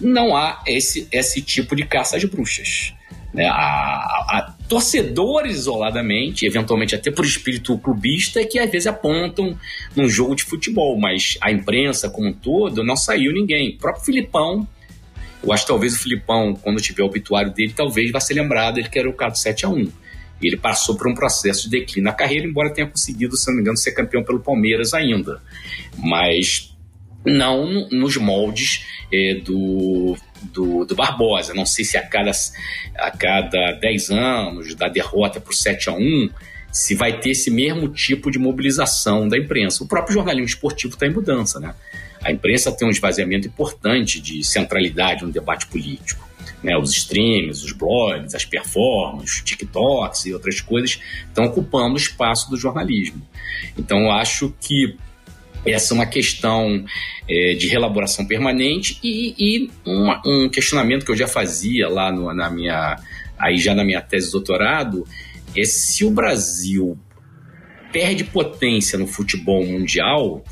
não 0.00 0.36
há 0.36 0.62
esse, 0.66 1.08
esse 1.10 1.40
tipo 1.40 1.74
de 1.74 1.84
caça 1.84 2.16
às 2.16 2.24
bruxas. 2.24 2.92
Né? 3.36 3.46
A, 3.46 3.52
a, 3.52 4.54
torcedores 4.66 5.58
isoladamente, 5.58 6.46
eventualmente 6.46 6.94
até 6.94 7.10
por 7.10 7.26
espírito 7.26 7.76
clubista, 7.76 8.42
que 8.46 8.58
às 8.58 8.70
vezes 8.70 8.86
apontam 8.86 9.56
num 9.94 10.08
jogo 10.08 10.34
de 10.34 10.42
futebol, 10.42 10.98
mas 10.98 11.36
a 11.42 11.52
imprensa 11.52 12.08
como 12.08 12.28
um 12.28 12.32
todo 12.32 12.82
não 12.82 12.96
saiu 12.96 13.32
ninguém. 13.32 13.74
O 13.74 13.78
próprio 13.78 14.04
Filipão, 14.06 14.66
eu 15.44 15.52
acho 15.52 15.64
que 15.64 15.68
talvez 15.68 15.94
o 15.94 15.98
Filipão, 15.98 16.54
quando 16.54 16.80
tiver 16.80 17.02
o 17.02 17.06
obituário 17.06 17.52
dele, 17.52 17.74
talvez 17.76 18.10
vá 18.10 18.20
ser 18.20 18.34
lembrado 18.34 18.78
ele 18.78 18.88
que 18.88 18.98
era 18.98 19.08
o 19.08 19.12
cara 19.12 19.32
do 19.32 19.38
7 19.38 19.66
a 19.66 19.68
1 19.68 19.86
ele 20.42 20.56
passou 20.56 20.96
por 20.96 21.08
um 21.08 21.14
processo 21.14 21.64
de 21.64 21.78
declínio 21.78 22.04
na 22.04 22.12
carreira, 22.12 22.46
embora 22.46 22.72
tenha 22.72 22.86
conseguido, 22.86 23.38
se 23.38 23.46
não 23.46 23.54
me 23.54 23.62
engano, 23.62 23.76
ser 23.78 23.92
campeão 23.92 24.22
pelo 24.22 24.38
Palmeiras 24.38 24.92
ainda. 24.92 25.40
Mas 25.96 26.76
não 27.24 27.88
nos 27.88 28.18
moldes 28.18 28.84
é, 29.10 29.34
do, 29.34 30.14
do, 30.52 30.84
do, 30.84 30.94
Barbosa. 30.94 31.54
Não 31.54 31.66
sei 31.66 31.84
se 31.84 31.96
a 31.96 32.06
cada, 32.06 32.30
a 32.96 33.10
cada 33.10 33.72
10 33.72 34.10
anos, 34.10 34.74
da 34.74 34.88
derrota 34.88 35.40
para 35.40 35.50
o 35.50 35.54
7 35.54 35.88
a 35.88 35.92
1 35.92 36.30
se 36.72 36.94
vai 36.94 37.18
ter 37.18 37.30
esse 37.30 37.50
mesmo 37.50 37.88
tipo 37.88 38.30
de 38.30 38.38
mobilização 38.38 39.26
da 39.28 39.38
imprensa. 39.38 39.82
O 39.82 39.86
próprio 39.86 40.14
jornalismo 40.14 40.46
esportivo 40.46 40.92
está 40.92 41.06
em 41.06 41.10
mudança, 41.10 41.58
né? 41.58 41.74
A 42.22 42.30
imprensa 42.30 42.70
tem 42.70 42.86
um 42.86 42.90
esvaziamento 42.90 43.46
importante 43.46 44.20
de 44.20 44.44
centralidade 44.44 45.24
no 45.24 45.30
debate 45.30 45.66
político 45.66 46.26
né, 46.62 46.76
os 46.76 46.90
streams, 46.90 47.64
os 47.64 47.72
blogs, 47.72 48.34
as 48.34 48.44
performances, 48.44 49.40
TikToks 49.42 50.26
e 50.26 50.34
outras 50.34 50.60
coisas 50.60 51.00
estão 51.28 51.44
ocupando 51.44 51.94
o 51.94 51.96
espaço 51.96 52.50
do 52.50 52.56
jornalismo. 52.56 53.22
Então, 53.78 54.00
eu 54.00 54.10
acho 54.10 54.52
que 54.60 54.96
essa 55.66 55.92
é 55.92 55.94
uma 55.94 56.06
questão 56.06 56.84
é, 57.28 57.54
de 57.54 57.66
relaboração 57.68 58.26
permanente 58.26 58.98
e, 59.02 59.34
e 59.38 59.70
uma, 59.84 60.22
um 60.24 60.48
questionamento 60.48 61.04
que 61.04 61.10
eu 61.10 61.16
já 61.16 61.26
fazia 61.26 61.88
lá 61.88 62.12
no, 62.12 62.32
na 62.32 62.50
minha 62.50 62.96
aí 63.38 63.58
já 63.58 63.74
na 63.74 63.84
minha 63.84 64.00
tese 64.00 64.26
de 64.26 64.32
doutorado 64.32 65.06
é 65.56 65.64
se 65.64 66.04
o 66.04 66.10
Brasil 66.10 66.98
perde 67.92 68.24
potência 68.24 68.98
no 68.98 69.06
futebol 69.06 69.64
mundial 69.64 70.44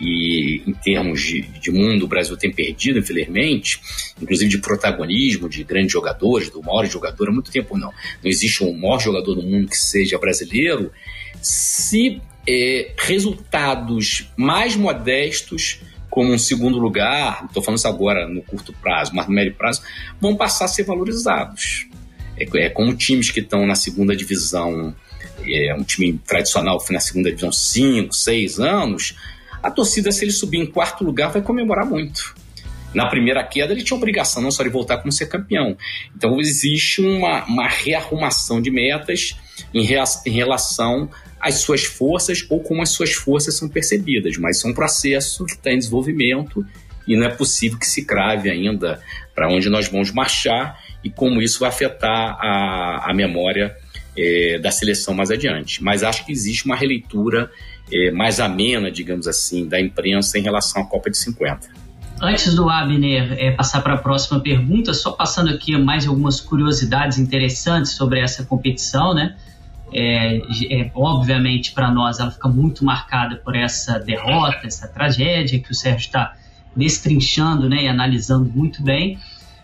e 0.00 0.62
em 0.66 0.72
termos 0.72 1.22
de, 1.22 1.42
de 1.42 1.70
mundo, 1.70 2.04
o 2.04 2.08
Brasil 2.08 2.36
tem 2.36 2.52
perdido, 2.52 3.00
infelizmente, 3.00 3.80
inclusive 4.20 4.50
de 4.50 4.58
protagonismo 4.58 5.48
de 5.48 5.64
grandes 5.64 5.92
jogadores, 5.92 6.50
do 6.50 6.62
maior 6.62 6.86
jogador 6.86 7.28
há 7.28 7.32
muito 7.32 7.50
tempo 7.50 7.76
não. 7.76 7.92
Não 8.22 8.30
existe 8.30 8.62
um 8.62 8.72
maior 8.72 9.00
jogador 9.00 9.34
do 9.34 9.42
mundo 9.42 9.68
que 9.68 9.76
seja 9.76 10.18
brasileiro. 10.18 10.92
Se 11.42 12.20
é, 12.48 12.92
resultados 12.96 14.30
mais 14.34 14.74
modestos, 14.74 15.82
como 16.08 16.32
um 16.32 16.38
segundo 16.38 16.78
lugar, 16.78 17.44
estou 17.44 17.62
falando 17.62 17.76
isso 17.76 17.88
agora 17.88 18.26
no 18.26 18.40
curto 18.40 18.72
prazo, 18.72 19.12
mas 19.14 19.26
no 19.26 19.34
médio 19.34 19.54
prazo, 19.54 19.82
vão 20.18 20.34
passar 20.34 20.64
a 20.64 20.68
ser 20.68 20.84
valorizados. 20.84 21.86
É, 22.38 22.64
é 22.64 22.70
como 22.70 22.96
times 22.96 23.30
que 23.30 23.40
estão 23.40 23.66
na 23.66 23.74
segunda 23.74 24.16
divisão, 24.16 24.96
é, 25.46 25.74
um 25.74 25.84
time 25.84 26.18
tradicional 26.26 26.82
na 26.88 27.00
segunda 27.00 27.28
divisão 27.28 27.52
5, 27.52 28.14
6 28.14 28.58
anos, 28.58 29.14
a 29.62 29.70
torcida, 29.70 30.10
se 30.10 30.24
ele 30.24 30.32
subir 30.32 30.58
em 30.58 30.66
quarto 30.66 31.04
lugar, 31.04 31.30
vai 31.30 31.42
comemorar 31.42 31.84
muito. 31.84 32.34
Na 32.94 33.06
primeira 33.06 33.44
queda, 33.44 33.74
ele 33.74 33.82
tinha 33.82 33.96
obrigação 33.96 34.42
não 34.42 34.50
só 34.50 34.62
de 34.62 34.70
voltar 34.70 34.98
como 34.98 35.12
ser 35.12 35.26
campeão. 35.26 35.76
Então, 36.16 36.40
existe 36.40 37.02
uma, 37.02 37.44
uma 37.44 37.68
rearrumação 37.68 38.62
de 38.62 38.70
metas 38.70 39.36
em, 39.74 39.84
rea, 39.84 40.04
em 40.24 40.30
relação 40.30 41.10
às 41.40 41.56
suas 41.56 41.84
forças 41.84 42.44
ou 42.48 42.60
como 42.60 42.82
as 42.82 42.90
suas 42.90 43.12
forças 43.12 43.54
são 43.54 43.68
percebidas. 43.68 44.36
Mas 44.36 44.56
isso 44.56 44.66
é 44.66 44.70
um 44.70 44.74
processo 44.74 45.44
que 45.44 45.52
está 45.52 45.72
em 45.72 45.78
desenvolvimento 45.78 46.64
e 47.06 47.16
não 47.16 47.26
é 47.26 47.30
possível 47.30 47.78
que 47.78 47.86
se 47.86 48.04
crave 48.04 48.50
ainda 48.50 49.00
para 49.34 49.48
onde 49.48 49.68
nós 49.68 49.88
vamos 49.88 50.12
marchar 50.12 50.78
e 51.02 51.10
como 51.10 51.40
isso 51.40 51.60
vai 51.60 51.68
afetar 51.68 52.36
a, 52.40 53.10
a 53.10 53.14
memória 53.14 53.74
é, 54.16 54.58
da 54.58 54.70
seleção 54.70 55.14
mais 55.14 55.30
adiante. 55.30 55.82
Mas 55.82 56.02
acho 56.02 56.26
que 56.26 56.32
existe 56.32 56.66
uma 56.66 56.76
releitura 56.76 57.50
é, 57.92 58.10
mais 58.10 58.40
amena, 58.40 58.90
digamos 58.90 59.26
assim, 59.26 59.66
da 59.66 59.80
imprensa 59.80 60.38
em 60.38 60.42
relação 60.42 60.82
à 60.82 60.84
Copa 60.84 61.10
de 61.10 61.16
50. 61.16 61.68
Antes 62.20 62.54
do 62.54 62.68
Abner 62.68 63.36
é, 63.38 63.52
passar 63.52 63.80
para 63.80 63.94
a 63.94 63.98
próxima 63.98 64.40
pergunta, 64.40 64.92
só 64.92 65.12
passando 65.12 65.50
aqui 65.50 65.76
mais 65.78 66.06
algumas 66.06 66.40
curiosidades 66.40 67.16
interessantes 67.16 67.92
sobre 67.92 68.20
essa 68.20 68.44
competição, 68.44 69.14
né? 69.14 69.36
É, 69.92 70.36
é, 70.70 70.90
obviamente 70.94 71.72
para 71.72 71.90
nós 71.90 72.20
ela 72.20 72.30
fica 72.30 72.46
muito 72.46 72.84
marcada 72.84 73.36
por 73.36 73.56
essa 73.56 73.98
derrota, 73.98 74.66
essa 74.66 74.86
tragédia 74.86 75.58
que 75.58 75.72
o 75.72 75.74
Sérgio 75.74 76.00
está 76.00 76.34
destrinchando 76.76 77.68
né, 77.68 77.84
e 77.84 77.88
analisando 77.88 78.50
muito 78.54 78.82
bem, 78.82 79.18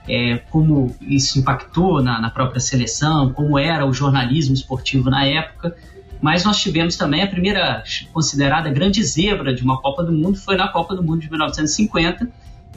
é, 0.08 0.38
como 0.50 0.94
isso 1.00 1.38
impactou 1.38 2.02
na, 2.02 2.20
na 2.20 2.30
própria 2.30 2.60
seleção, 2.60 3.32
como 3.32 3.58
era 3.58 3.86
o 3.86 3.92
jornalismo 3.92 4.54
esportivo 4.54 5.10
na 5.10 5.26
época. 5.26 5.76
Mas 6.20 6.44
nós 6.44 6.60
tivemos 6.60 6.96
também 6.96 7.22
a 7.22 7.26
primeira 7.26 7.84
considerada 8.12 8.70
grande 8.70 9.02
zebra 9.04 9.54
de 9.54 9.62
uma 9.62 9.80
Copa 9.80 10.02
do 10.02 10.12
Mundo, 10.12 10.38
foi 10.38 10.56
na 10.56 10.68
Copa 10.68 10.94
do 10.94 11.02
Mundo 11.02 11.20
de 11.20 11.30
1950, 11.30 12.28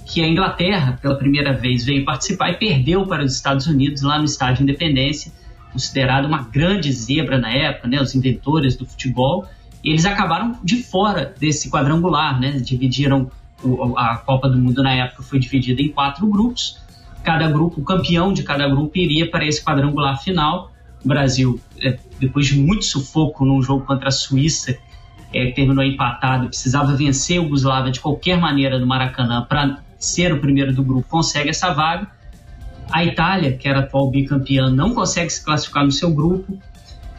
que 0.06 0.22
a 0.22 0.28
Inglaterra, 0.28 0.98
pela 1.02 1.16
primeira 1.16 1.54
vez, 1.54 1.84
veio 1.84 2.04
participar 2.06 2.52
e 2.52 2.56
perdeu 2.56 3.06
para 3.06 3.24
os 3.24 3.34
Estados 3.34 3.68
Unidos 3.68 4.02
lá 4.02 4.18
no 4.18 4.26
Estádio 4.26 4.64
Independência, 4.64 5.32
considerado 5.78 6.26
uma 6.26 6.42
grande 6.42 6.92
zebra 6.92 7.38
na 7.38 7.52
época, 7.52 7.88
né, 7.88 8.02
os 8.02 8.16
inventores 8.16 8.76
do 8.76 8.84
futebol, 8.84 9.48
eles 9.84 10.06
acabaram 10.06 10.58
de 10.64 10.82
fora 10.82 11.36
desse 11.40 11.70
quadrangular, 11.70 12.40
né, 12.40 12.54
dividiram 12.54 13.30
o, 13.64 13.96
a 13.96 14.18
Copa 14.18 14.50
do 14.50 14.58
Mundo 14.58 14.82
na 14.82 14.92
época 14.94 15.22
foi 15.22 15.38
dividida 15.38 15.80
em 15.80 15.90
quatro 15.90 16.26
grupos, 16.28 16.80
cada 17.24 17.48
grupo, 17.48 17.80
o 17.80 17.84
campeão 17.84 18.34
de 18.34 18.42
cada 18.42 18.68
grupo 18.68 18.98
iria 18.98 19.30
para 19.30 19.46
esse 19.46 19.64
quadrangular 19.64 20.20
final, 20.20 20.72
o 21.06 21.08
Brasil, 21.08 21.62
é, 21.80 22.00
depois 22.20 22.48
de 22.48 22.60
muito 22.60 22.84
sufoco 22.84 23.46
num 23.46 23.62
jogo 23.62 23.86
contra 23.86 24.08
a 24.08 24.12
Suíça, 24.12 24.76
é, 25.32 25.52
terminou 25.52 25.84
empatado, 25.84 26.48
precisava 26.48 26.96
vencer 26.96 27.40
o 27.40 27.44
Yugoslávia 27.44 27.92
de 27.92 28.00
qualquer 28.00 28.40
maneira 28.40 28.80
no 28.80 28.88
Maracanã 28.88 29.46
para 29.48 29.80
ser 30.00 30.34
o 30.34 30.40
primeiro 30.40 30.74
do 30.74 30.82
grupo, 30.82 31.08
consegue 31.08 31.50
essa 31.50 31.72
vaga. 31.72 32.08
A 32.92 33.04
Itália, 33.04 33.54
que 33.54 33.68
era 33.68 33.80
atual 33.80 34.10
bicampeã, 34.10 34.70
não 34.70 34.94
consegue 34.94 35.30
se 35.30 35.44
classificar 35.44 35.84
no 35.84 35.92
seu 35.92 36.12
grupo. 36.12 36.58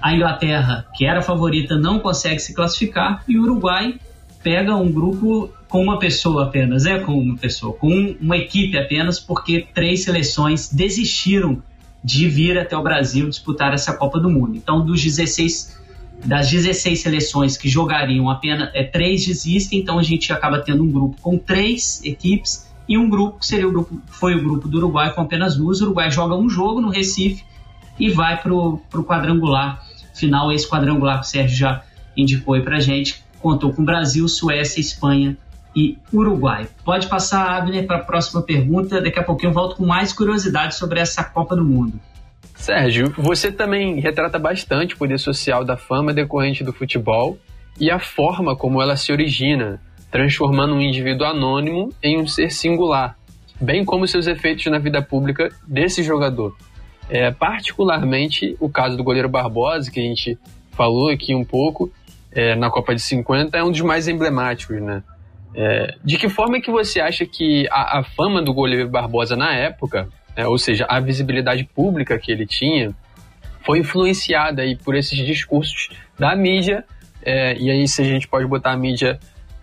A 0.00 0.14
Inglaterra, 0.14 0.86
que 0.94 1.04
era 1.04 1.20
favorita, 1.20 1.76
não 1.76 1.98
consegue 1.98 2.38
se 2.38 2.54
classificar. 2.54 3.22
E 3.28 3.38
o 3.38 3.42
Uruguai 3.42 3.98
pega 4.42 4.74
um 4.74 4.90
grupo 4.90 5.52
com 5.68 5.82
uma 5.82 5.98
pessoa 5.98 6.44
apenas, 6.44 6.86
é 6.86 6.98
com 6.98 7.12
uma 7.12 7.36
pessoa, 7.36 7.74
com 7.74 8.16
uma 8.20 8.36
equipe 8.36 8.78
apenas, 8.78 9.20
porque 9.20 9.66
três 9.74 10.04
seleções 10.04 10.70
desistiram 10.72 11.62
de 12.02 12.28
vir 12.28 12.58
até 12.58 12.76
o 12.76 12.82
Brasil 12.82 13.28
disputar 13.28 13.74
essa 13.74 13.92
Copa 13.92 14.18
do 14.18 14.30
Mundo. 14.30 14.56
Então, 14.56 14.84
dos 14.84 15.02
16 15.02 15.76
das 16.24 16.50
16 16.50 17.00
seleções 17.00 17.56
que 17.56 17.68
jogariam 17.68 18.28
apenas 18.28 18.70
é, 18.74 18.82
três 18.82 19.24
desistem, 19.24 19.78
então 19.78 20.00
a 20.00 20.02
gente 20.02 20.32
acaba 20.32 20.58
tendo 20.58 20.82
um 20.82 20.90
grupo 20.90 21.16
com 21.20 21.38
três 21.38 22.02
equipes 22.02 22.67
e 22.88 22.96
um 22.96 23.08
grupo 23.08 23.38
que 23.38 23.46
seria 23.46 23.68
o 23.68 23.70
grupo, 23.70 24.00
foi 24.06 24.34
o 24.34 24.42
grupo 24.42 24.66
do 24.66 24.78
Uruguai 24.78 25.12
com 25.12 25.20
apenas 25.20 25.56
duas. 25.56 25.80
O 25.80 25.84
Uruguai 25.84 26.10
joga 26.10 26.34
um 26.34 26.48
jogo 26.48 26.80
no 26.80 26.88
Recife 26.88 27.44
e 27.98 28.10
vai 28.10 28.40
para 28.40 28.54
o 28.54 28.80
quadrangular 29.06 29.82
final. 30.14 30.50
Esse 30.50 30.68
quadrangular 30.68 31.20
que 31.20 31.26
o 31.26 31.28
Sérgio 31.28 31.56
já 31.56 31.82
indicou 32.16 32.54
aí 32.54 32.62
para 32.62 32.80
gente 32.80 33.22
contou 33.40 33.72
com 33.72 33.84
Brasil, 33.84 34.26
Suécia, 34.28 34.80
Espanha 34.80 35.36
e 35.74 35.96
Uruguai. 36.12 36.68
Pode 36.84 37.06
passar, 37.06 37.56
Abner, 37.56 37.86
para 37.86 37.98
a 37.98 38.02
próxima 38.02 38.42
pergunta. 38.42 39.00
Daqui 39.00 39.18
a 39.18 39.22
pouquinho 39.22 39.50
eu 39.50 39.54
volto 39.54 39.76
com 39.76 39.86
mais 39.86 40.12
curiosidades 40.12 40.76
sobre 40.76 41.00
essa 41.00 41.22
Copa 41.22 41.54
do 41.54 41.64
Mundo. 41.64 42.00
Sérgio, 42.54 43.14
você 43.16 43.52
também 43.52 44.00
retrata 44.00 44.38
bastante 44.38 44.94
o 44.94 44.98
poder 44.98 45.18
social 45.18 45.64
da 45.64 45.76
fama 45.76 46.12
decorrente 46.12 46.64
do 46.64 46.72
futebol 46.72 47.38
e 47.78 47.90
a 47.90 48.00
forma 48.00 48.56
como 48.56 48.82
ela 48.82 48.96
se 48.96 49.12
origina 49.12 49.80
transformando 50.10 50.74
um 50.74 50.80
indivíduo 50.80 51.26
anônimo 51.26 51.92
em 52.02 52.20
um 52.20 52.26
ser 52.26 52.50
singular, 52.50 53.16
bem 53.60 53.84
como 53.84 54.06
seus 54.06 54.26
efeitos 54.26 54.64
na 54.66 54.78
vida 54.78 55.02
pública 55.02 55.50
desse 55.66 56.02
jogador. 56.02 56.56
É, 57.10 57.30
particularmente 57.30 58.56
o 58.60 58.68
caso 58.68 58.96
do 58.96 59.04
goleiro 59.04 59.28
Barbosa, 59.28 59.90
que 59.90 60.00
a 60.00 60.02
gente 60.02 60.38
falou 60.72 61.10
aqui 61.10 61.34
um 61.34 61.44
pouco, 61.44 61.90
é, 62.32 62.54
na 62.54 62.70
Copa 62.70 62.94
de 62.94 63.00
50, 63.00 63.56
é 63.56 63.64
um 63.64 63.70
dos 63.70 63.80
mais 63.80 64.08
emblemáticos, 64.08 64.80
né? 64.80 65.02
É, 65.54 65.94
de 66.04 66.18
que 66.18 66.28
forma 66.28 66.58
é 66.58 66.60
que 66.60 66.70
você 66.70 67.00
acha 67.00 67.24
que 67.26 67.66
a, 67.70 68.00
a 68.00 68.04
fama 68.04 68.42
do 68.42 68.52
goleiro 68.52 68.88
Barbosa 68.88 69.34
na 69.34 69.54
época, 69.54 70.08
né, 70.36 70.46
ou 70.46 70.58
seja, 70.58 70.86
a 70.88 71.00
visibilidade 71.00 71.64
pública 71.64 72.18
que 72.18 72.30
ele 72.30 72.46
tinha, 72.46 72.94
foi 73.64 73.80
influenciada 73.80 74.62
aí 74.62 74.76
por 74.76 74.94
esses 74.94 75.18
discursos 75.18 75.90
da 76.18 76.36
mídia, 76.36 76.84
é, 77.22 77.56
e 77.58 77.70
aí 77.70 77.88
se 77.88 78.02
a 78.02 78.04
gente 78.04 78.28
pode 78.28 78.46
botar 78.46 78.72
a 78.72 78.76
mídia 78.76 79.18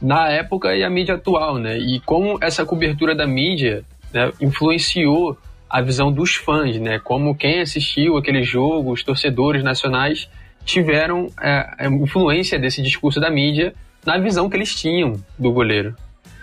na 0.06 0.30
época 0.30 0.76
e 0.76 0.84
a 0.84 0.90
mídia 0.90 1.16
atual, 1.16 1.58
né? 1.58 1.80
E 1.80 2.00
como 2.02 2.38
essa 2.40 2.64
cobertura 2.64 3.16
da 3.16 3.26
mídia 3.26 3.84
né, 4.14 4.32
influenciou 4.40 5.36
a 5.68 5.82
visão 5.82 6.12
dos 6.12 6.36
fãs, 6.36 6.78
né? 6.78 7.00
Como 7.00 7.36
quem 7.36 7.60
assistiu 7.60 8.16
aquele 8.16 8.44
jogo, 8.44 8.92
os 8.92 9.04
torcedores 9.04 9.64
nacionais 9.64 10.30
tiveram 10.64 11.28
é, 11.42 11.88
influência 11.88 12.60
desse 12.60 12.84
discurso 12.84 13.20
da 13.20 13.32
mídia 13.32 13.74
na 14.06 14.20
visão 14.20 14.48
que 14.48 14.56
eles 14.56 14.76
tinham 14.76 15.20
do 15.40 15.52
goleiro. 15.52 15.96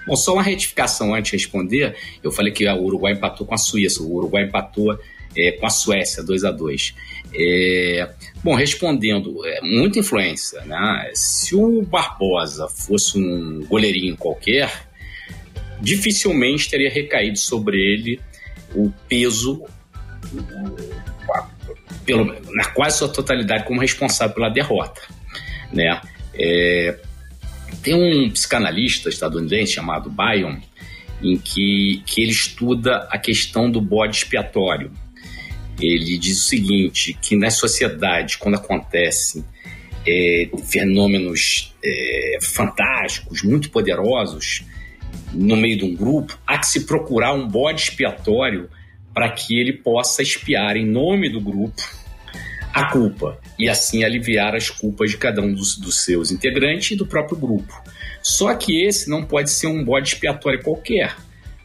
Bom, 0.08 0.16
só 0.16 0.32
uma 0.32 0.42
retificação 0.42 1.14
antes 1.14 1.30
de 1.30 1.36
responder. 1.36 1.94
Eu 2.20 2.32
falei 2.32 2.52
que 2.52 2.68
o 2.68 2.82
Uruguai 2.82 3.12
empatou 3.12 3.46
com 3.46 3.54
a 3.54 3.58
Suíça, 3.58 4.02
o 4.02 4.12
Uruguai 4.12 4.42
empatou 4.42 4.98
é, 5.36 5.52
com 5.52 5.66
a 5.66 5.70
Suécia, 5.70 6.24
2 6.24 6.42
a 6.42 6.50
2 6.50 6.94
é, 7.34 8.08
Bom, 8.42 8.56
respondendo, 8.56 9.46
é, 9.46 9.60
muita 9.60 10.00
influência. 10.00 10.60
Né? 10.62 11.10
Se 11.14 11.54
o 11.54 11.82
Barbosa 11.82 12.68
fosse 12.68 13.16
um 13.16 13.64
goleirinho 13.66 14.16
qualquer, 14.16 14.88
dificilmente 15.80 16.68
teria 16.68 16.90
recaído 16.90 17.38
sobre 17.38 17.76
ele 17.76 18.20
o 18.74 18.90
peso, 19.08 19.64
pelo, 22.04 22.24
na 22.52 22.64
quase 22.70 22.98
sua 22.98 23.08
totalidade, 23.08 23.64
como 23.64 23.80
responsável 23.80 24.34
pela 24.34 24.48
derrota. 24.48 25.00
Né? 25.72 26.00
É, 26.34 26.98
tem 27.80 27.94
um 27.94 28.28
psicanalista 28.28 29.08
estadunidense 29.08 29.74
chamado 29.74 30.10
Bion, 30.10 30.56
em 31.22 31.38
que, 31.38 32.02
que 32.04 32.22
ele 32.22 32.32
estuda 32.32 33.06
a 33.08 33.16
questão 33.16 33.70
do 33.70 33.80
bode 33.80 34.16
expiatório 34.16 34.90
ele 35.80 36.18
diz 36.18 36.44
o 36.44 36.48
seguinte, 36.48 37.16
que 37.20 37.36
na 37.36 37.50
sociedade, 37.50 38.38
quando 38.38 38.56
acontecem 38.56 39.44
é, 40.06 40.50
fenômenos 40.64 41.74
é, 41.84 42.38
fantásticos, 42.40 43.42
muito 43.42 43.70
poderosos, 43.70 44.64
no 45.32 45.56
meio 45.56 45.78
de 45.78 45.84
um 45.84 45.94
grupo, 45.94 46.38
há 46.46 46.58
que 46.58 46.66
se 46.66 46.84
procurar 46.84 47.32
um 47.32 47.48
bode 47.48 47.82
expiatório 47.82 48.68
para 49.14 49.30
que 49.30 49.58
ele 49.58 49.72
possa 49.72 50.22
expiar 50.22 50.76
em 50.76 50.86
nome 50.86 51.28
do 51.28 51.40
grupo 51.40 51.82
a 52.72 52.90
culpa 52.90 53.38
e 53.58 53.68
assim 53.68 54.02
aliviar 54.02 54.54
as 54.54 54.70
culpas 54.70 55.10
de 55.10 55.18
cada 55.18 55.42
um 55.42 55.52
dos, 55.52 55.76
dos 55.76 56.04
seus 56.04 56.30
integrantes 56.30 56.92
e 56.92 56.96
do 56.96 57.06
próprio 57.06 57.36
grupo. 57.36 57.72
Só 58.22 58.54
que 58.54 58.84
esse 58.84 59.10
não 59.10 59.24
pode 59.24 59.50
ser 59.50 59.66
um 59.66 59.84
bode 59.84 60.08
expiatório 60.08 60.62
qualquer. 60.62 61.16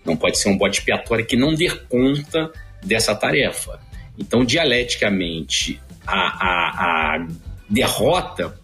Não 0.04 0.18
pode 0.18 0.38
ser 0.38 0.50
um 0.50 0.58
bode 0.58 0.78
expiatório 0.78 1.26
que 1.26 1.38
não 1.38 1.54
dê 1.54 1.70
conta 1.70 2.52
dessa 2.84 3.16
tarefa. 3.16 3.80
Então, 4.18 4.44
dialeticamente, 4.44 5.80
a, 6.06 6.16
a, 6.16 7.16
a 7.16 7.28
derrota 7.70 8.60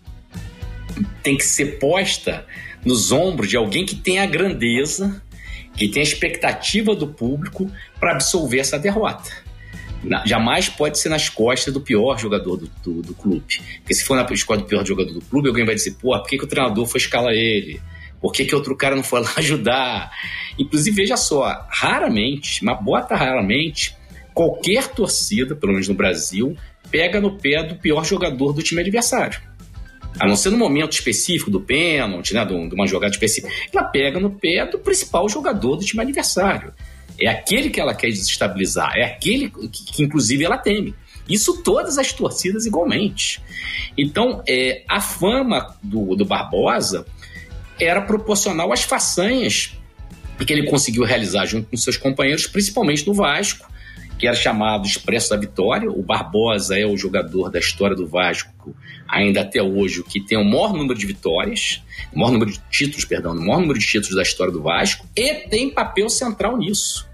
tem 1.22 1.38
que 1.38 1.46
ser 1.46 1.80
posta 1.80 2.46
nos 2.86 3.12
ombros 3.12 3.50
de 3.50 3.58
alguém 3.58 3.86
que 3.86 3.96
tem 3.96 4.20
a 4.20 4.26
grandeza, 4.26 5.22
que 5.76 5.88
tem 5.88 6.02
a 6.02 6.04
expectativa 6.04 6.96
do 6.96 7.08
público 7.08 7.72
para 8.00 8.12
absolver 8.12 8.60
essa 8.60 8.78
derrota. 8.78 9.32
Jamais 10.26 10.68
pode 10.68 11.00
ser 11.00 11.10
nas 11.10 11.30
costas 11.30 11.74
do 11.74 11.80
pior 11.80 12.20
jogador 12.20 12.58
do, 12.58 12.70
do, 12.84 13.02
do 13.02 13.13
clube. 13.13 13.62
Porque 13.78 13.94
se 13.94 14.04
for 14.04 14.16
na 14.16 14.26
costas 14.26 14.58
do 14.58 14.66
pior 14.66 14.86
jogador 14.86 15.13
do 15.13 15.22
clube, 15.22 15.48
alguém 15.48 15.66
vai 15.66 15.76
dizer, 15.76 15.92
pô, 15.92 16.18
por 16.20 16.28
que, 16.28 16.38
que 16.38 16.44
o 16.44 16.48
treinador 16.48 16.86
foi 16.86 17.00
escalar 17.00 17.34
ele? 17.34 17.80
Por 18.22 18.32
que, 18.32 18.46
que 18.46 18.56
outro 18.56 18.76
cara 18.76 18.96
não 18.96 19.04
foi 19.04 19.22
lá 19.22 19.32
ajudar? 19.38 20.12
Inclusive, 20.60 20.96
veja 20.96 21.16
só, 21.16 21.66
raramente, 21.70 22.63
mas 22.63 22.84
bota 22.84 23.16
raramente, 23.16 23.96
qualquer 24.34 24.88
torcida, 24.89 25.56
pelo 25.56 25.74
menos 25.74 25.88
no 25.88 25.93
Brasil, 25.93 26.58
pega 26.89 27.19
no 27.19 27.38
pé 27.38 27.63
do 27.63 27.76
pior 27.76 28.04
jogador 28.06 28.54
do 28.54 28.62
time 28.62 28.82
adversário. 28.82 29.39
A 30.19 30.28
não 30.28 30.36
ser 30.36 30.52
no 30.52 30.58
momento 30.58 30.93
específico 30.93 31.50
do 31.50 31.60
pênalti, 31.60 32.34
né, 32.34 32.46
de 32.46 32.54
uma 32.54 32.86
jogada 32.86 33.12
específica, 33.12 33.52
ela 33.74 33.84
pega 33.84 34.19
no 34.19 34.30
pé 34.30 34.65
do 34.65 34.78
principal 34.78 35.28
jogador 35.28 35.76
do 35.76 35.86
time 35.86 36.04
adversário. 36.04 36.74
É 37.19 37.28
aquele 37.28 37.69
que 37.69 37.80
ela 37.80 37.96
quer 37.96 38.08
desestabilizar, 38.08 38.93
é 38.96 39.04
aquele 39.04 39.50
que, 39.50 39.86
que 39.86 40.04
inclusive, 40.04 40.43
ela 40.43 40.58
teme. 40.58 40.93
Isso 41.28 41.63
todas 41.63 41.98
as 41.98 42.12
torcidas 42.12 42.65
igualmente. 42.65 43.41
Então, 43.98 44.43
é, 44.48 44.84
a 44.88 45.00
fama 45.00 45.76
do, 45.82 46.15
do 46.15 46.26
Barbosa 46.26 47.06
era 47.80 48.02
proporcional 48.02 48.72
às 48.72 48.84
façanhas 48.84 49.76
que 50.46 50.52
ele 50.52 50.67
conseguiu 50.67 51.04
realizar 51.04 51.46
junto 51.46 51.69
com 51.69 51.78
seus 51.78 51.96
companheiros, 51.96 52.48
principalmente 52.48 53.08
no 53.08 53.13
Vasco, 53.13 53.65
que 54.24 54.28
era 54.28 54.38
chamado 54.38 54.88
Expresso 54.88 55.32
da 55.32 55.36
Vitória. 55.36 55.92
O 55.92 56.02
Barbosa 56.02 56.80
é 56.80 56.86
o 56.86 56.96
jogador 56.96 57.50
da 57.50 57.60
história 57.60 57.94
do 57.94 58.08
Vasco, 58.08 58.74
ainda 59.06 59.42
até 59.42 59.62
hoje, 59.62 60.02
que 60.02 60.22
tem 60.22 60.38
o 60.38 60.46
maior 60.46 60.72
número 60.72 60.98
de 60.98 61.06
vitórias, 61.06 61.84
o 62.14 62.20
maior 62.20 62.32
número 62.32 62.50
de 62.50 62.62
títulos, 62.72 63.04
perdão, 63.04 63.34
o 63.34 63.36
maior 63.36 63.60
número 63.60 63.78
de 63.78 63.86
títulos 63.86 64.16
da 64.16 64.22
história 64.22 64.54
do 64.54 64.62
Vasco, 64.62 65.06
e 65.14 65.46
tem 65.50 65.70
papel 65.70 66.08
central 66.08 66.56
nisso. 66.56 67.06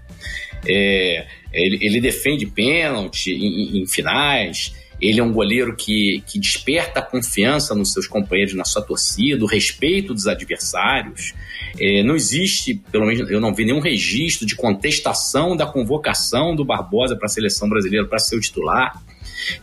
É, 0.64 1.26
ele, 1.52 1.84
ele, 1.84 2.00
defende 2.00 2.46
pênalti 2.46 3.32
em, 3.32 3.82
em 3.82 3.86
finais, 3.88 4.72
ele 5.00 5.18
é 5.18 5.22
um 5.22 5.32
goleiro 5.32 5.74
que, 5.74 6.22
que 6.26 6.38
desperta 6.38 7.00
a 7.00 7.02
confiança 7.02 7.74
nos 7.74 7.92
seus 7.92 8.06
companheiros, 8.06 8.54
na 8.54 8.64
sua 8.64 8.82
torcida, 8.82 9.42
o 9.42 9.46
respeito 9.46 10.12
dos 10.12 10.26
adversários. 10.26 11.32
É, 11.78 12.02
não 12.02 12.14
existe, 12.14 12.74
pelo 12.92 13.06
menos 13.06 13.30
eu 13.30 13.40
não 13.40 13.54
vi 13.54 13.64
nenhum 13.64 13.80
registro 13.80 14.46
de 14.46 14.54
contestação 14.54 15.56
da 15.56 15.66
convocação 15.66 16.54
do 16.54 16.64
Barbosa 16.64 17.16
para 17.16 17.26
a 17.26 17.28
seleção 17.30 17.68
brasileira 17.68 18.06
para 18.06 18.18
ser 18.18 18.36
o 18.36 18.40
titular, 18.40 19.02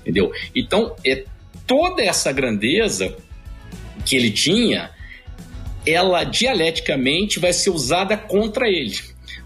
entendeu? 0.02 0.32
Então, 0.56 0.96
é, 1.06 1.24
toda 1.68 2.02
essa 2.02 2.32
grandeza 2.32 3.16
que 4.04 4.16
ele 4.16 4.32
tinha, 4.32 4.90
ela 5.86 6.24
dialeticamente 6.24 7.40
vai 7.40 7.54
ser 7.54 7.70
usada 7.70 8.18
contra 8.18 8.68
ele. 8.68 8.96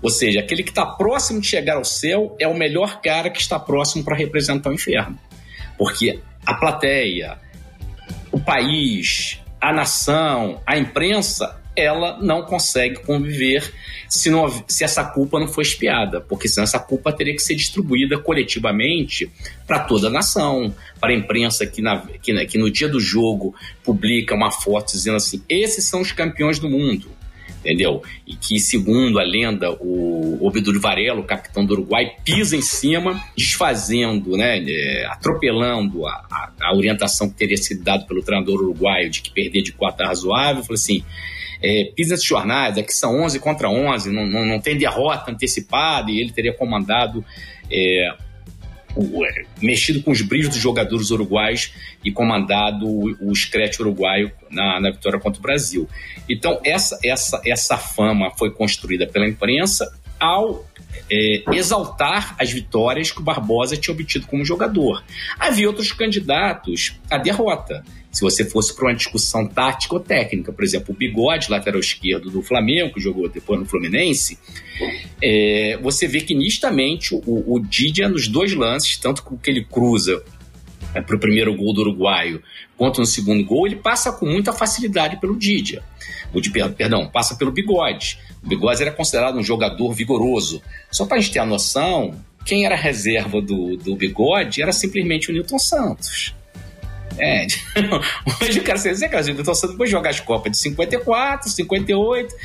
Ou 0.01 0.09
seja, 0.09 0.39
aquele 0.39 0.63
que 0.63 0.69
está 0.71 0.85
próximo 0.85 1.41
de 1.41 1.47
chegar 1.47 1.75
ao 1.75 1.85
céu 1.85 2.35
é 2.39 2.47
o 2.47 2.57
melhor 2.57 3.01
cara 3.01 3.29
que 3.29 3.41
está 3.41 3.59
próximo 3.59 4.03
para 4.03 4.15
representar 4.15 4.69
o 4.69 4.73
inferno. 4.73 5.19
Porque 5.81 6.19
a 6.45 6.53
plateia, 6.53 7.39
o 8.31 8.39
país, 8.39 9.39
a 9.59 9.73
nação, 9.73 10.61
a 10.63 10.77
imprensa 10.77 11.59
ela 11.75 12.19
não 12.21 12.43
consegue 12.43 12.99
conviver 12.99 13.73
se, 14.07 14.29
não, 14.29 14.47
se 14.67 14.83
essa 14.83 15.03
culpa 15.03 15.39
não 15.39 15.47
for 15.47 15.63
espiada, 15.63 16.21
porque 16.21 16.47
senão 16.47 16.65
essa 16.65 16.77
culpa 16.77 17.11
teria 17.11 17.33
que 17.33 17.41
ser 17.41 17.55
distribuída 17.55 18.19
coletivamente 18.19 19.31
para 19.65 19.79
toda 19.79 20.05
a 20.05 20.11
nação, 20.11 20.71
para 20.99 21.13
a 21.13 21.15
imprensa 21.15 21.65
que, 21.65 21.81
na, 21.81 22.05
que, 22.21 22.45
que 22.45 22.59
no 22.59 22.69
dia 22.69 22.87
do 22.87 22.99
jogo 22.99 23.55
publica 23.83 24.35
uma 24.35 24.51
foto 24.51 24.91
dizendo 24.91 25.17
assim: 25.17 25.41
esses 25.49 25.83
são 25.85 26.01
os 26.01 26.11
campeões 26.11 26.59
do 26.59 26.69
mundo 26.69 27.09
entendeu? 27.61 28.01
E 28.27 28.35
que, 28.35 28.59
segundo 28.59 29.19
a 29.19 29.23
lenda, 29.23 29.71
o 29.71 30.37
Obdur 30.41 30.79
Varela, 30.79 31.19
o 31.19 31.23
capitão 31.23 31.63
do 31.63 31.73
Uruguai, 31.73 32.11
pisa 32.25 32.57
em 32.57 32.61
cima, 32.61 33.23
desfazendo, 33.37 34.35
né, 34.35 34.63
é, 34.67 35.05
atropelando 35.05 36.05
a, 36.05 36.11
a, 36.29 36.51
a, 36.61 36.75
orientação 36.75 37.29
que 37.29 37.35
teria 37.35 37.57
sido 37.57 37.83
dada 37.83 38.03
pelo 38.05 38.23
treinador 38.23 38.59
uruguaio 38.61 39.09
de 39.09 39.21
que 39.21 39.31
perder 39.31 39.61
de 39.61 39.71
quatro 39.71 40.03
é 40.03 40.07
razoável. 40.07 40.63
Falou 40.63 40.75
assim: 40.75 41.03
é, 41.61 41.91
pisa 41.95 42.11
nesses 42.11 42.25
jornais, 42.25 42.77
aqui 42.77 42.93
são 42.93 43.21
11 43.21 43.39
contra 43.39 43.69
11, 43.69 44.11
não, 44.11 44.25
não, 44.25 44.45
não 44.45 44.59
tem 44.59 44.75
derrota 44.75 45.31
antecipada, 45.31 46.09
e 46.11 46.19
ele 46.19 46.31
teria 46.31 46.53
comandado. 46.53 47.23
É, 47.71 48.13
mexido 49.61 50.01
com 50.03 50.11
os 50.11 50.21
brilhos 50.21 50.49
dos 50.49 50.57
jogadores 50.57 51.09
uruguais 51.11 51.73
e 52.03 52.11
comandado 52.11 52.87
o, 52.87 53.29
o 53.29 53.35
Scratch 53.35 53.79
uruguaio 53.79 54.31
na, 54.49 54.79
na 54.79 54.91
vitória 54.91 55.19
contra 55.19 55.39
o 55.39 55.41
Brasil. 55.41 55.87
Então, 56.29 56.59
essa, 56.63 56.99
essa, 57.03 57.41
essa 57.45 57.77
fama 57.77 58.31
foi 58.37 58.51
construída 58.51 59.07
pela 59.07 59.27
imprensa 59.27 59.91
ao 60.19 60.65
é, 61.09 61.43
exaltar 61.53 62.35
as 62.39 62.51
vitórias 62.51 63.11
que 63.11 63.19
o 63.19 63.23
Barbosa 63.23 63.77
tinha 63.77 63.93
obtido 63.93 64.27
como 64.27 64.43
jogador. 64.43 65.03
Havia 65.39 65.67
outros 65.67 65.91
candidatos 65.91 66.95
à 67.09 67.17
derrota. 67.17 67.83
Se 68.11 68.21
você 68.21 68.43
fosse 68.43 68.75
para 68.75 68.87
uma 68.87 68.93
discussão 68.95 69.47
tática 69.47 69.95
ou 69.95 69.99
técnica, 69.99 70.51
por 70.51 70.63
exemplo, 70.63 70.93
o 70.93 70.97
Bigode, 70.97 71.49
lateral 71.49 71.79
esquerdo 71.79 72.29
do 72.29 72.41
Flamengo, 72.41 72.93
que 72.93 72.99
jogou 72.99 73.29
depois 73.29 73.57
no 73.57 73.65
Fluminense, 73.65 74.37
é, 75.21 75.79
você 75.81 76.07
vê 76.07 76.19
que 76.19 76.35
nistamente 76.35 77.15
o, 77.15 77.21
o 77.25 77.59
Didia, 77.59 78.09
nos 78.09 78.27
dois 78.27 78.53
lances, 78.53 78.97
tanto 78.97 79.23
que 79.41 79.49
ele 79.49 79.63
cruza 79.63 80.21
é, 80.93 80.99
para 80.99 81.15
o 81.15 81.19
primeiro 81.19 81.55
gol 81.55 81.73
do 81.73 81.81
uruguaio, 81.81 82.43
quanto 82.75 82.99
no 82.99 83.05
segundo 83.05 83.45
gol, 83.45 83.65
ele 83.65 83.77
passa 83.77 84.11
com 84.11 84.25
muita 84.25 84.51
facilidade 84.51 85.19
pelo 85.21 85.37
Didia. 85.37 85.81
O 86.33 86.39
de, 86.39 86.49
perdão, 86.49 87.07
passa 87.09 87.35
pelo 87.35 87.51
Bigode. 87.51 88.19
O 88.43 88.47
Bigode 88.47 88.81
era 88.81 88.91
considerado 88.91 89.37
um 89.37 89.43
jogador 89.43 89.93
vigoroso. 89.93 90.61
Só 90.89 91.05
para 91.05 91.17
a 91.17 91.19
gente 91.19 91.33
ter 91.33 91.39
a 91.39 91.45
noção, 91.45 92.15
quem 92.45 92.65
era 92.65 92.75
reserva 92.75 93.41
do, 93.41 93.77
do 93.77 93.95
Bigode 93.95 94.61
era 94.61 94.71
simplesmente 94.71 95.29
o 95.29 95.33
Newton 95.33 95.59
Santos. 95.59 96.33
É, 97.17 97.45
hoje 98.41 98.59
o 98.59 98.63
cara 98.63 98.77
você 98.77 98.89
dizer, 98.89 99.09
cara, 99.09 99.23
o 99.23 99.27
Newton 99.27 99.53
Santos 99.53 99.71
depois 99.71 99.89
jogar 99.89 100.11
as 100.11 100.19
Copas 100.19 100.51
de 100.53 100.57
54, 100.57 101.49
58, 101.49 102.35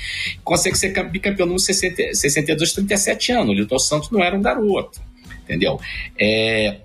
consegue 0.42 0.76
ser 0.76 1.08
bicampeão 1.08 1.46
no 1.46 1.58
60, 1.58 2.14
62, 2.14 2.72
37 2.72 3.32
anos. 3.32 3.50
O 3.50 3.54
Newton 3.54 3.78
Santos 3.78 4.10
não 4.10 4.22
era 4.22 4.36
um 4.36 4.42
garoto, 4.42 5.00
entendeu? 5.44 5.80
É, 6.18 6.78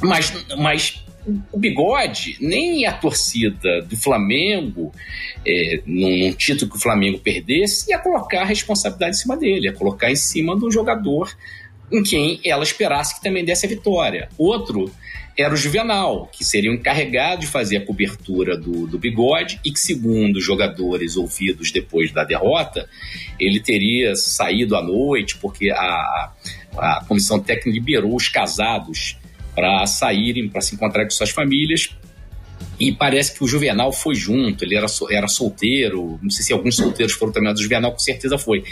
mas, 0.00 0.32
mas 0.56 1.04
o 1.52 1.58
Bigode, 1.58 2.36
nem 2.40 2.86
a 2.86 2.92
torcida 2.92 3.82
do 3.82 3.96
Flamengo, 3.96 4.92
é, 5.46 5.80
num, 5.86 6.32
título 6.32 6.70
que 6.70 6.76
o 6.76 6.80
Flamengo 6.80 7.18
perdesse, 7.18 7.90
ia 7.90 7.98
colocar 7.98 8.42
a 8.42 8.44
responsabilidade 8.44 9.16
em 9.16 9.20
cima 9.20 9.36
dele, 9.36 9.66
ia 9.66 9.72
colocar 9.72 10.10
em 10.10 10.16
cima 10.16 10.56
do 10.56 10.70
jogador 10.70 11.34
em 11.90 12.02
quem 12.02 12.40
ela 12.44 12.62
esperasse 12.62 13.16
que 13.16 13.22
também 13.22 13.44
desse 13.44 13.66
a 13.66 13.68
vitória. 13.68 14.28
Outro 14.36 14.90
era 15.36 15.54
o 15.54 15.56
Juvenal, 15.56 16.28
que 16.32 16.44
seria 16.44 16.70
o 16.70 16.74
encarregado 16.74 17.42
de 17.42 17.46
fazer 17.46 17.76
a 17.76 17.86
cobertura 17.86 18.56
do, 18.56 18.88
do 18.88 18.98
Bigode 18.98 19.60
e 19.64 19.70
que, 19.70 19.78
segundo 19.78 20.36
os 20.36 20.44
jogadores 20.44 21.16
ouvidos 21.16 21.70
depois 21.70 22.10
da 22.10 22.24
derrota, 22.24 22.88
ele 23.38 23.60
teria 23.60 24.16
saído 24.16 24.74
à 24.74 24.82
noite 24.82 25.38
porque 25.38 25.70
a, 25.70 26.32
a 26.76 27.04
comissão 27.06 27.38
técnica 27.38 27.70
liberou 27.70 28.16
os 28.16 28.28
casados 28.28 29.16
para 29.58 29.84
saírem, 29.86 30.48
para 30.48 30.60
se 30.60 30.76
encontrar 30.76 31.02
com 31.02 31.10
suas 31.10 31.30
famílias. 31.30 31.90
E 32.78 32.92
parece 32.92 33.34
que 33.34 33.42
o 33.42 33.48
Juvenal 33.48 33.92
foi 33.92 34.14
junto, 34.14 34.64
ele 34.64 34.76
era, 34.76 34.86
era 35.10 35.26
solteiro, 35.26 36.16
não 36.22 36.30
sei 36.30 36.44
se 36.44 36.52
alguns 36.52 36.76
solteiros 36.76 37.12
foram 37.12 37.32
também, 37.32 37.52
o 37.52 37.56
Juvenal 37.56 37.90
com 37.90 37.98
certeza 37.98 38.38
foi. 38.38 38.62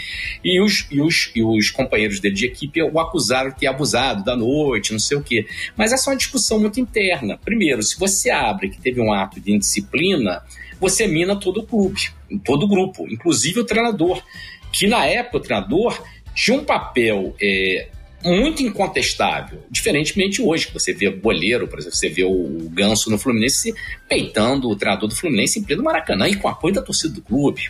E 0.41 0.61
os, 0.61 0.87
e, 0.89 1.01
os, 1.01 1.29
e 1.35 1.43
os 1.43 1.69
companheiros 1.71 2.21
dele 2.21 2.35
de 2.35 2.45
equipe 2.45 2.81
o 2.81 2.99
acusaram 3.01 3.49
de 3.49 3.57
ter 3.57 3.67
abusado 3.67 4.23
da 4.23 4.33
noite, 4.33 4.93
não 4.93 4.99
sei 4.99 5.17
o 5.17 5.21
quê. 5.21 5.45
Mas 5.75 5.91
essa 5.91 6.09
é 6.09 6.13
uma 6.13 6.17
discussão 6.17 6.57
muito 6.57 6.79
interna. 6.79 7.37
Primeiro, 7.37 7.83
se 7.83 7.99
você 7.99 8.29
abre 8.29 8.69
que 8.69 8.79
teve 8.79 9.01
um 9.01 9.11
ato 9.11 9.41
de 9.41 9.51
indisciplina, 9.51 10.41
você 10.79 11.05
mina 11.05 11.35
todo 11.35 11.59
o 11.59 11.63
clube, 11.65 11.99
todo 12.45 12.63
o 12.63 12.69
grupo, 12.69 13.05
inclusive 13.09 13.59
o 13.59 13.65
treinador. 13.65 14.23
Que 14.71 14.87
na 14.87 15.05
época 15.05 15.37
o 15.37 15.41
treinador 15.41 16.01
tinha 16.33 16.57
um 16.57 16.63
papel 16.63 17.35
é, 17.41 17.89
muito 18.23 18.63
incontestável. 18.63 19.63
Diferentemente 19.69 20.41
hoje, 20.41 20.67
que 20.67 20.73
você 20.73 20.93
vê 20.93 21.09
boleiro, 21.09 21.67
por 21.67 21.79
exemplo, 21.79 21.95
você 21.95 22.09
vê 22.09 22.23
o 22.23 22.69
Ganso 22.71 23.09
no 23.09 23.17
Fluminense 23.17 23.73
peitando 24.07 24.69
o 24.69 24.75
treinador 24.75 25.07
do 25.07 25.15
Fluminense 25.15 25.59
em 25.59 25.63
pleno 25.63 25.83
Maracanã 25.83 26.27
e 26.27 26.35
com 26.35 26.47
apoio 26.47 26.73
da 26.73 26.81
torcida 26.81 27.13
do 27.13 27.21
clube. 27.21 27.69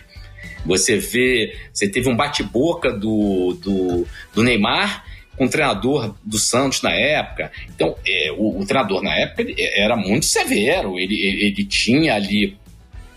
Você 0.64 0.96
vê, 0.96 1.56
você 1.72 1.88
teve 1.88 2.08
um 2.08 2.16
bate-boca 2.16 2.92
do, 2.92 3.54
do, 3.54 4.06
do, 4.34 4.42
Neymar 4.42 5.04
com 5.36 5.44
o 5.44 5.48
treinador 5.48 6.14
do 6.24 6.38
Santos 6.38 6.82
na 6.82 6.92
época. 6.92 7.52
Então, 7.74 7.96
é, 8.06 8.32
o, 8.36 8.60
o, 8.60 8.66
treinador 8.66 9.02
na 9.02 9.14
época 9.14 9.44
era 9.56 9.96
muito 9.96 10.26
severo, 10.26 10.98
ele, 10.98 11.14
ele, 11.14 11.46
ele 11.46 11.64
tinha 11.64 12.14
ali 12.14 12.58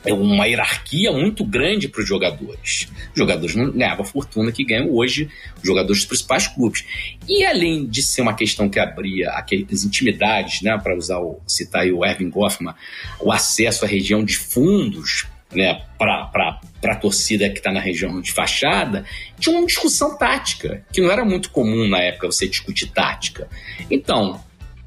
é 0.05 0.13
uma 0.13 0.45
hierarquia 0.45 1.11
muito 1.11 1.45
grande 1.45 1.87
para 1.87 2.01
os 2.01 2.07
jogadores. 2.07 2.87
Os 3.11 3.17
jogadores 3.17 3.55
não 3.55 3.71
ganhavam 3.71 4.03
a 4.03 4.07
fortuna 4.07 4.51
que 4.51 4.63
ganham 4.63 4.91
hoje 4.91 5.29
os 5.57 5.63
jogadores 5.63 5.99
dos 5.99 6.07
principais 6.07 6.47
clubes. 6.47 6.85
E 7.27 7.45
além 7.45 7.85
de 7.85 8.01
ser 8.01 8.21
uma 8.21 8.33
questão 8.33 8.67
que 8.69 8.79
abria 8.79 9.29
aquelas 9.31 9.83
intimidades, 9.83 10.61
né, 10.61 10.77
para 10.77 10.95
usar 10.95 11.19
o, 11.19 11.39
citar 11.47 11.85
o 11.87 12.03
Erwin 12.03 12.29
Goffman, 12.29 12.73
o 13.19 13.31
acesso 13.31 13.85
à 13.85 13.87
região 13.87 14.23
de 14.23 14.37
fundos 14.37 15.27
né, 15.53 15.81
para 15.97 16.59
a 16.83 16.95
torcida 16.95 17.49
que 17.49 17.57
está 17.57 17.71
na 17.71 17.79
região 17.79 18.21
de 18.21 18.31
fachada, 18.31 19.05
tinha 19.39 19.55
uma 19.57 19.65
discussão 19.65 20.17
tática, 20.17 20.83
que 20.91 21.01
não 21.01 21.11
era 21.11 21.25
muito 21.25 21.51
comum 21.51 21.87
na 21.87 21.99
época 21.99 22.27
você 22.27 22.47
discutir 22.47 22.87
tática. 22.87 23.47
Então, 23.89 24.41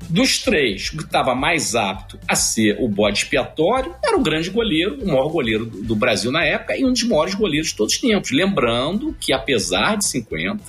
dos 0.09 0.39
três, 0.39 0.89
o 0.89 0.99
que 0.99 1.05
estava 1.05 1.35
mais 1.35 1.75
apto 1.75 2.19
a 2.29 2.35
ser 2.35 2.77
o 2.81 2.89
bode 2.89 3.19
expiatório 3.19 3.95
era 4.05 4.17
o 4.17 4.23
grande 4.23 4.51
goleiro, 4.51 4.99
o 5.03 5.07
maior 5.07 5.29
goleiro 5.29 5.67
do, 5.67 5.97
Brasil 5.97 6.31
na 6.31 6.45
época 6.45 6.77
e 6.77 6.85
um 6.85 6.93
dos 6.93 7.03
maiores 7.05 7.35
goleiros 7.35 7.69
de 7.69 7.77
todos 7.77 7.95
os 7.95 8.01
tempos. 8.01 8.31
Lembrando 8.31 9.17
que, 9.19 9.33
apesar 9.33 9.97
de 9.97 10.07
50, 10.07 10.63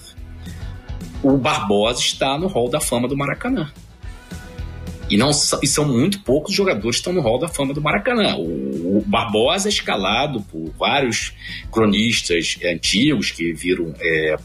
o 1.21 1.37
Barbosa 1.37 1.99
está 1.99 2.37
no 2.37 2.47
hall 2.47 2.69
da 2.69 2.79
fama 2.79 3.07
do 3.07 3.17
Maracanã. 3.17 3.71
E, 5.09 5.17
não, 5.17 5.29
e 5.29 5.67
são 5.67 5.85
muito 5.85 6.21
poucos 6.21 6.53
jogadores 6.53 6.97
que 6.97 7.01
estão 7.01 7.13
no 7.13 7.21
hall 7.21 7.37
da 7.37 7.47
fama 7.47 7.73
do 7.73 7.81
Maracanã. 7.81 8.35
O, 8.37 8.97
o 8.97 9.03
Barbosa 9.05 9.67
é 9.67 9.71
escalado 9.71 10.41
por 10.41 10.71
vários 10.79 11.33
cronistas 11.71 12.57
antigos 12.65 13.29
que 13.31 13.53
viram 13.53 13.93
é, 13.99 14.35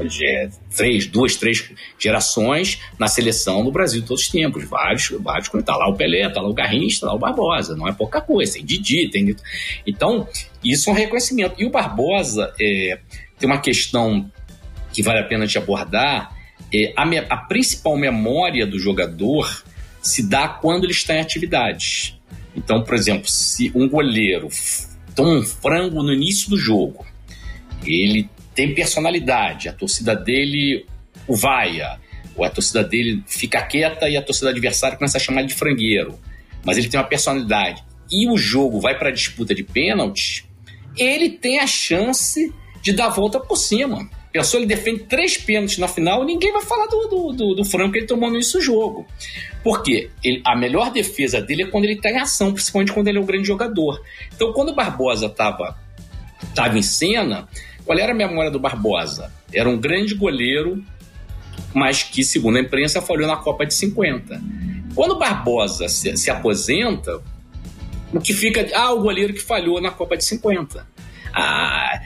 é, 0.00 0.48
três, 0.74 1.06
duas, 1.06 1.36
três 1.36 1.70
gerações 1.98 2.80
na 2.98 3.06
seleção 3.06 3.64
do 3.64 3.70
Brasil 3.70 4.00
de 4.00 4.06
todos 4.06 4.24
os 4.24 4.28
tempos. 4.28 4.64
Vários, 4.64 5.10
vários. 5.20 5.48
Tá 5.64 5.76
lá 5.76 5.88
o 5.88 5.94
Pelé, 5.94 6.28
tá 6.28 6.40
lá 6.40 6.48
o 6.48 6.54
Garrincha, 6.54 7.00
tá 7.00 7.06
lá 7.06 7.14
o 7.14 7.18
Barbosa. 7.18 7.76
Não 7.76 7.88
é 7.88 7.92
pouca 7.92 8.20
coisa. 8.20 8.54
Tem 8.54 8.64
Didi, 8.64 9.08
tem. 9.08 9.34
Então, 9.86 10.28
isso 10.62 10.90
é 10.90 10.92
um 10.92 10.96
reconhecimento. 10.96 11.54
E 11.58 11.64
o 11.64 11.70
Barbosa 11.70 12.52
é, 12.60 12.98
tem 13.38 13.48
uma 13.48 13.60
questão 13.60 14.30
que 14.92 15.02
vale 15.02 15.20
a 15.20 15.24
pena 15.24 15.46
te 15.46 15.58
abordar. 15.58 16.34
É, 16.72 16.92
a, 16.96 17.06
me, 17.06 17.18
a 17.18 17.36
principal 17.36 17.96
memória 17.96 18.66
do 18.66 18.78
jogador 18.78 19.64
se 20.02 20.28
dá 20.28 20.48
quando 20.48 20.84
ele 20.84 20.92
está 20.92 21.14
em 21.14 21.20
atividade. 21.20 22.20
Então, 22.56 22.82
por 22.82 22.94
exemplo, 22.94 23.28
se 23.28 23.72
um 23.74 23.88
goleiro 23.88 24.48
toma 25.14 25.38
um 25.38 25.42
frango 25.42 26.02
no 26.02 26.12
início 26.12 26.50
do 26.50 26.56
jogo, 26.56 27.04
ele 27.84 28.28
tem 28.54 28.74
personalidade, 28.74 29.68
a 29.68 29.72
torcida 29.72 30.14
dele 30.14 30.86
o 31.26 31.34
vaia, 31.34 31.98
ou 32.36 32.44
a 32.44 32.50
torcida 32.50 32.82
dele 32.82 33.22
fica 33.26 33.62
quieta 33.62 34.08
e 34.08 34.16
a 34.16 34.22
torcida 34.22 34.50
adversária 34.50 34.96
começa 34.96 35.18
a 35.18 35.20
chamar 35.20 35.42
de 35.42 35.54
frangueiro. 35.54 36.18
Mas 36.64 36.78
ele 36.78 36.88
tem 36.88 36.98
uma 36.98 37.06
personalidade. 37.06 37.84
E 38.10 38.28
o 38.28 38.36
jogo 38.36 38.80
vai 38.80 38.98
para 38.98 39.08
a 39.08 39.12
disputa 39.12 39.54
de 39.54 39.62
pênalti, 39.62 40.46
ele 40.96 41.30
tem 41.30 41.58
a 41.58 41.66
chance 41.66 42.52
de 42.82 42.92
dar 42.92 43.06
a 43.06 43.10
volta 43.10 43.40
por 43.40 43.56
cima. 43.56 44.08
Pensou, 44.32 44.58
ele 44.58 44.66
defende 44.66 45.04
três 45.04 45.38
pênaltis 45.38 45.78
na 45.78 45.86
final, 45.86 46.24
ninguém 46.24 46.52
vai 46.52 46.62
falar 46.62 46.86
do, 46.86 47.06
do, 47.06 47.32
do, 47.32 47.54
do 47.54 47.64
frango 47.64 47.92
que 47.92 47.98
ele 47.98 48.06
tomou 48.06 48.30
nesse 48.30 48.60
jogo. 48.60 49.06
Porque 49.62 50.10
ele, 50.22 50.42
a 50.44 50.56
melhor 50.56 50.90
defesa 50.90 51.40
dele 51.40 51.62
é 51.62 51.66
quando 51.66 51.84
ele 51.84 51.94
está 51.94 52.10
em 52.10 52.18
ação, 52.18 52.52
principalmente 52.52 52.92
quando 52.92 53.08
ele 53.08 53.18
é 53.18 53.20
um 53.20 53.24
grande 53.24 53.46
jogador. 53.46 54.02
Então, 54.34 54.52
quando 54.52 54.70
o 54.70 54.74
Barbosa 54.74 55.26
estava 55.26 55.78
tava 56.52 56.76
em 56.76 56.82
cena, 56.82 57.48
qual 57.84 57.98
era 57.98 58.12
a 58.12 58.14
memória 58.14 58.50
do 58.50 58.58
Barbosa? 58.58 59.32
Era 59.52 59.68
um 59.68 59.78
grande 59.78 60.14
goleiro, 60.14 60.82
mas 61.72 62.02
que, 62.02 62.24
segundo 62.24 62.56
a 62.56 62.60
imprensa, 62.60 63.00
falhou 63.00 63.26
na 63.26 63.36
Copa 63.36 63.66
de 63.66 63.74
50. 63.74 64.40
Quando 64.94 65.18
Barbosa 65.18 65.88
se, 65.88 66.16
se 66.16 66.30
aposenta, 66.30 67.20
o 68.12 68.20
que 68.20 68.32
fica. 68.32 68.66
Ah, 68.74 68.92
o 68.92 69.02
goleiro 69.02 69.34
que 69.34 69.42
falhou 69.42 69.80
na 69.80 69.90
Copa 69.90 70.16
de 70.16 70.24
50 70.24 70.94
a, 71.34 72.00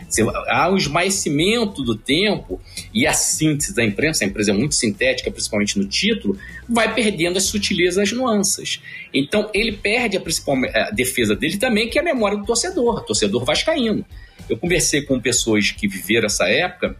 há 0.48 0.70
um 0.70 0.76
esmaecimento 0.76 1.82
do 1.82 1.94
tempo 1.94 2.58
e 2.94 3.06
a 3.06 3.12
síntese 3.12 3.74
da 3.74 3.84
imprensa, 3.84 4.24
a 4.24 4.26
empresa 4.26 4.52
é 4.52 4.54
muito 4.54 4.74
sintética, 4.74 5.30
principalmente 5.30 5.78
no 5.78 5.84
título, 5.84 6.38
vai 6.66 6.94
perdendo 6.94 7.36
as 7.36 7.44
sutilezas, 7.44 7.98
as 7.98 8.12
nuances. 8.12 8.80
Então, 9.12 9.50
ele 9.52 9.72
perde 9.72 10.16
a 10.16 10.20
principal 10.20 10.56
a 10.74 10.90
defesa 10.90 11.36
dele 11.36 11.58
também, 11.58 11.90
que 11.90 11.98
é 11.98 12.00
a 12.00 12.04
memória 12.04 12.38
do 12.38 12.46
torcedor, 12.46 13.04
torcedor 13.04 13.44
vascaíno. 13.44 14.04
Eu 14.48 14.56
conversei 14.56 15.02
com 15.02 15.20
pessoas 15.20 15.70
que 15.70 15.87
viveram 15.87 16.26
essa 16.26 16.48
época, 16.48 16.96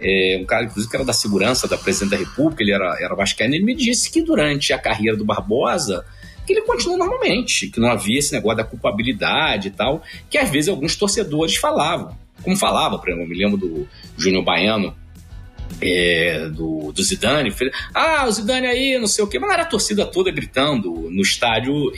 é, 0.00 0.38
um 0.40 0.44
cara, 0.44 0.64
inclusive, 0.64 0.90
que 0.90 0.96
era 0.96 1.04
da 1.04 1.12
segurança 1.12 1.66
da 1.66 1.78
presidente 1.78 2.10
da 2.10 2.16
República, 2.16 2.62
ele 2.62 2.72
era, 2.72 2.96
era 3.00 3.14
vascaíno, 3.14 3.54
ele 3.54 3.64
me 3.64 3.74
disse 3.74 4.10
que 4.10 4.22
durante 4.22 4.72
a 4.72 4.78
carreira 4.78 5.16
do 5.16 5.24
Barbosa, 5.24 6.04
que 6.46 6.52
ele 6.52 6.62
continua 6.62 6.96
normalmente, 6.96 7.68
que 7.68 7.80
não 7.80 7.90
havia 7.90 8.18
esse 8.18 8.32
negócio 8.32 8.58
da 8.58 8.64
culpabilidade 8.64 9.68
e 9.68 9.70
tal, 9.70 10.02
que 10.30 10.38
às 10.38 10.48
vezes 10.48 10.68
alguns 10.68 10.94
torcedores 10.96 11.56
falavam. 11.56 12.16
Como 12.42 12.56
falava, 12.56 12.98
por 12.98 13.08
exemplo, 13.08 13.24
eu 13.24 13.28
me 13.28 13.36
lembro 13.36 13.56
do 13.56 13.88
Júnior 14.16 14.44
Baiano, 14.44 14.94
é, 15.80 16.48
do, 16.48 16.92
do 16.92 17.02
Zidane, 17.02 17.54
ah, 17.94 18.24
o 18.26 18.32
Zidane 18.32 18.66
aí, 18.66 18.98
não 18.98 19.06
sei 19.06 19.24
o 19.24 19.26
quê, 19.26 19.38
mas 19.38 19.52
era 19.52 19.62
a 19.62 19.66
torcida 19.66 20.06
toda 20.06 20.30
gritando 20.30 21.08
no 21.10 21.22
estádio 21.22 21.92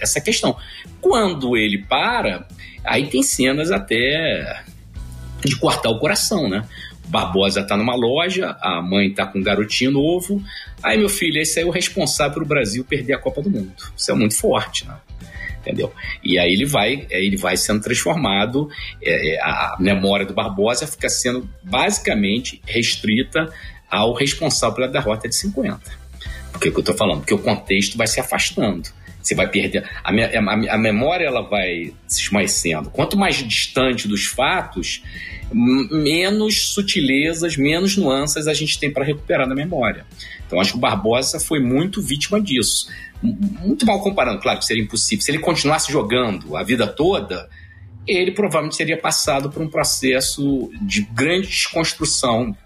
essa 0.00 0.20
questão. 0.20 0.56
Quando 1.00 1.56
ele 1.56 1.78
para, 1.78 2.46
aí 2.84 3.06
tem 3.06 3.22
cenas 3.22 3.70
até 3.70 4.64
de 5.44 5.56
cortar 5.56 5.90
o 5.90 5.98
coração, 5.98 6.48
né? 6.48 6.64
Barbosa 7.08 7.62
tá 7.62 7.76
numa 7.76 7.94
loja, 7.94 8.56
a 8.60 8.82
mãe 8.82 9.10
tá 9.12 9.26
com 9.26 9.38
um 9.38 9.42
garotinho 9.42 9.90
novo. 9.90 10.42
Aí, 10.82 10.98
meu 10.98 11.08
filho, 11.08 11.40
esse 11.40 11.58
aí 11.58 11.64
é 11.64 11.68
o 11.68 11.70
responsável 11.70 12.34
para 12.34 12.42
o 12.42 12.46
Brasil 12.46 12.84
perder 12.84 13.14
a 13.14 13.18
Copa 13.18 13.40
do 13.40 13.50
Mundo. 13.50 13.72
Isso 13.96 14.10
é 14.10 14.14
muito 14.14 14.36
forte, 14.36 14.86
né? 14.86 14.94
Entendeu? 15.68 15.92
E 16.24 16.38
aí 16.38 16.50
ele 16.50 16.64
vai, 16.64 17.06
ele 17.10 17.36
vai 17.36 17.54
sendo 17.54 17.82
transformado, 17.82 18.70
é, 19.02 19.34
é, 19.34 19.40
a 19.42 19.76
memória 19.78 20.24
do 20.24 20.32
Barbosa 20.32 20.86
fica 20.86 21.10
sendo 21.10 21.46
basicamente 21.62 22.62
restrita 22.66 23.52
ao 23.90 24.14
responsável 24.14 24.76
pela 24.76 24.88
derrota 24.88 25.28
de 25.28 25.36
50. 25.36 25.78
Por 26.52 26.60
que, 26.60 26.70
que 26.70 26.76
eu 26.76 26.80
estou 26.80 26.96
falando? 26.96 27.18
Porque 27.18 27.34
o 27.34 27.38
contexto 27.38 27.98
vai 27.98 28.06
se 28.06 28.18
afastando. 28.18 28.88
Você 29.22 29.34
vai 29.34 29.46
perder. 29.46 29.86
A, 30.02 30.10
a, 30.10 30.74
a 30.74 30.78
memória 30.78 31.26
ela 31.26 31.42
vai 31.42 31.92
se 32.06 32.22
esmaecendo. 32.22 32.88
Quanto 32.88 33.14
mais 33.14 33.36
distante 33.36 34.08
dos 34.08 34.24
fatos, 34.24 35.02
menos 35.52 36.72
sutilezas, 36.72 37.58
menos 37.58 37.94
nuances 37.94 38.48
a 38.48 38.54
gente 38.54 38.78
tem 38.78 38.90
para 38.90 39.04
recuperar 39.04 39.46
na 39.46 39.54
memória. 39.54 40.06
Então 40.48 40.60
acho 40.60 40.72
que 40.72 40.78
o 40.78 40.80
Barbosa 40.80 41.38
foi 41.38 41.60
muito 41.60 42.02
vítima 42.02 42.40
disso. 42.40 42.88
Muito 43.22 43.86
mal 43.86 44.00
comparando, 44.00 44.40
claro 44.40 44.58
que 44.58 44.64
seria 44.64 44.82
impossível. 44.82 45.22
Se 45.22 45.30
ele 45.30 45.38
continuasse 45.38 45.92
jogando 45.92 46.56
a 46.56 46.64
vida 46.64 46.86
toda, 46.86 47.48
ele 48.06 48.32
provavelmente 48.32 48.76
teria 48.76 48.98
passado 48.98 49.50
por 49.50 49.62
um 49.62 49.68
processo 49.68 50.70
de 50.82 51.02
grande 51.02 51.46
desconstrução 51.46 52.56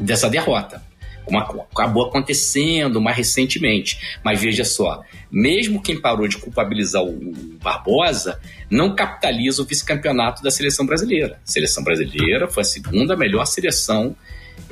dessa 0.00 0.28
derrota 0.28 0.82
como 1.28 1.38
acabou 1.38 2.06
acontecendo 2.06 3.00
mais 3.00 3.16
recentemente. 3.16 4.18
Mas 4.24 4.40
veja 4.40 4.64
só, 4.64 5.02
mesmo 5.30 5.82
quem 5.82 6.00
parou 6.00 6.26
de 6.26 6.38
culpabilizar 6.38 7.04
o 7.04 7.20
Barbosa, 7.62 8.40
não 8.70 8.94
capitaliza 8.94 9.60
o 9.60 9.66
vice-campeonato 9.66 10.42
da 10.42 10.50
seleção 10.50 10.86
brasileira. 10.86 11.38
A 11.44 11.50
seleção 11.50 11.84
brasileira 11.84 12.48
foi 12.48 12.62
a 12.62 12.64
segunda 12.64 13.14
melhor 13.14 13.44
seleção 13.44 14.16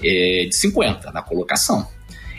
é, 0.03 0.47
de 0.49 0.57
50 0.57 1.13
na 1.13 1.21
colocação. 1.21 1.87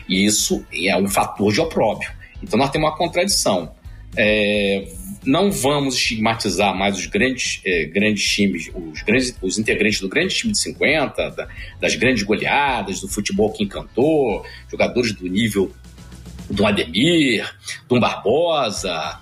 E 0.08 0.26
isso 0.26 0.66
é 0.72 0.96
um 0.98 1.08
fator 1.08 1.52
de 1.52 1.60
opróbio. 1.60 2.10
Então 2.42 2.58
nós 2.58 2.70
temos 2.70 2.90
uma 2.90 2.96
contradição. 2.96 3.72
É, 4.16 4.88
não 5.28 5.52
vamos 5.52 5.96
estigmatizar 5.96 6.76
mais 6.76 6.98
os 6.98 7.06
grandes, 7.06 7.62
eh, 7.66 7.86
grandes 7.86 8.24
times, 8.24 8.72
os, 8.74 9.02
grandes, 9.02 9.36
os 9.42 9.58
integrantes 9.60 10.00
do 10.00 10.08
grande 10.08 10.34
time 10.34 10.54
de 10.54 10.60
50, 10.60 11.30
da, 11.32 11.48
das 11.80 11.96
grandes 11.96 12.24
goleadas, 12.24 13.02
do 13.02 13.08
futebol 13.08 13.52
que 13.52 13.64
encantou, 13.64 14.46
jogadores 14.72 15.12
do 15.12 15.28
nível 15.28 15.72
do 16.50 16.66
Ademir, 16.66 17.46
do 17.90 18.00
Barbosa, 18.00 19.20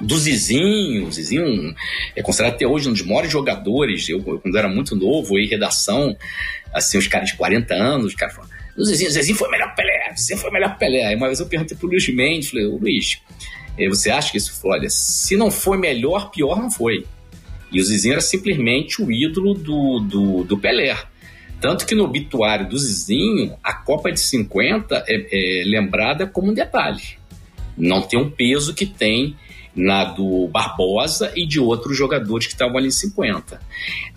do 0.00 0.18
Zizinho. 0.18 1.06
O 1.06 1.12
Zizinho 1.12 1.74
é 2.16 2.22
considerado 2.22 2.54
até 2.54 2.66
hoje 2.66 2.88
um 2.88 2.92
dos 2.92 3.02
maiores 3.02 3.30
jogadores. 3.30 4.08
Eu, 4.08 4.18
eu 4.26 4.40
quando 4.40 4.58
era 4.58 4.68
muito 4.68 4.96
novo, 4.96 5.38
em 5.38 5.46
redação, 5.46 6.16
assim, 6.72 6.98
os 6.98 7.06
caras 7.06 7.30
de 7.30 7.36
40 7.36 7.72
anos, 7.74 8.06
os 8.06 8.14
caras 8.14 8.34
falavam, 8.34 8.49
o 8.80 8.84
Zizinho, 8.84 9.10
o 9.10 9.12
Zizinho 9.12 9.36
foi 9.36 9.50
melhor 9.50 9.70
que 9.70 9.76
Pelé, 9.76 10.12
o 10.12 10.18
Zizinho 10.18 10.38
foi 10.38 10.50
melhor 10.50 10.72
que 10.72 10.78
Pelé. 10.78 11.06
Aí 11.06 11.16
uma 11.16 11.26
vez 11.26 11.40
eu 11.40 11.46
perguntei 11.46 11.76
pro 11.76 11.88
Luiz 11.88 12.08
Mendes, 12.08 12.50
falei, 12.50 12.66
Luiz, 12.66 13.20
você 13.88 14.10
acha 14.10 14.30
que 14.30 14.38
isso 14.38 14.52
foi? 14.60 14.78
Olha, 14.78 14.90
se 14.90 15.36
não 15.36 15.50
foi 15.50 15.78
melhor, 15.78 16.30
pior 16.30 16.60
não 16.60 16.70
foi. 16.70 17.06
E 17.72 17.80
o 17.80 17.84
Zizinho 17.84 18.12
era 18.12 18.20
simplesmente 18.20 19.00
o 19.02 19.12
ídolo 19.12 19.54
do, 19.54 20.00
do, 20.00 20.44
do 20.44 20.58
Pelé. 20.58 20.96
Tanto 21.60 21.86
que 21.86 21.94
no 21.94 22.04
obituário 22.04 22.68
do 22.68 22.78
Zizinho, 22.78 23.54
a 23.62 23.74
Copa 23.74 24.10
de 24.10 24.18
50 24.18 25.04
é, 25.06 25.60
é 25.60 25.64
lembrada 25.64 26.26
como 26.26 26.50
um 26.50 26.54
detalhe. 26.54 27.02
Não 27.76 28.02
tem 28.02 28.18
um 28.18 28.30
peso 28.30 28.74
que 28.74 28.86
tem 28.86 29.36
na 29.74 30.04
do 30.04 30.48
Barbosa 30.48 31.32
e 31.36 31.46
de 31.46 31.60
outros 31.60 31.96
jogadores 31.96 32.46
que 32.46 32.54
estavam 32.54 32.76
ali 32.76 32.88
em 32.88 32.92
50. 32.92 33.60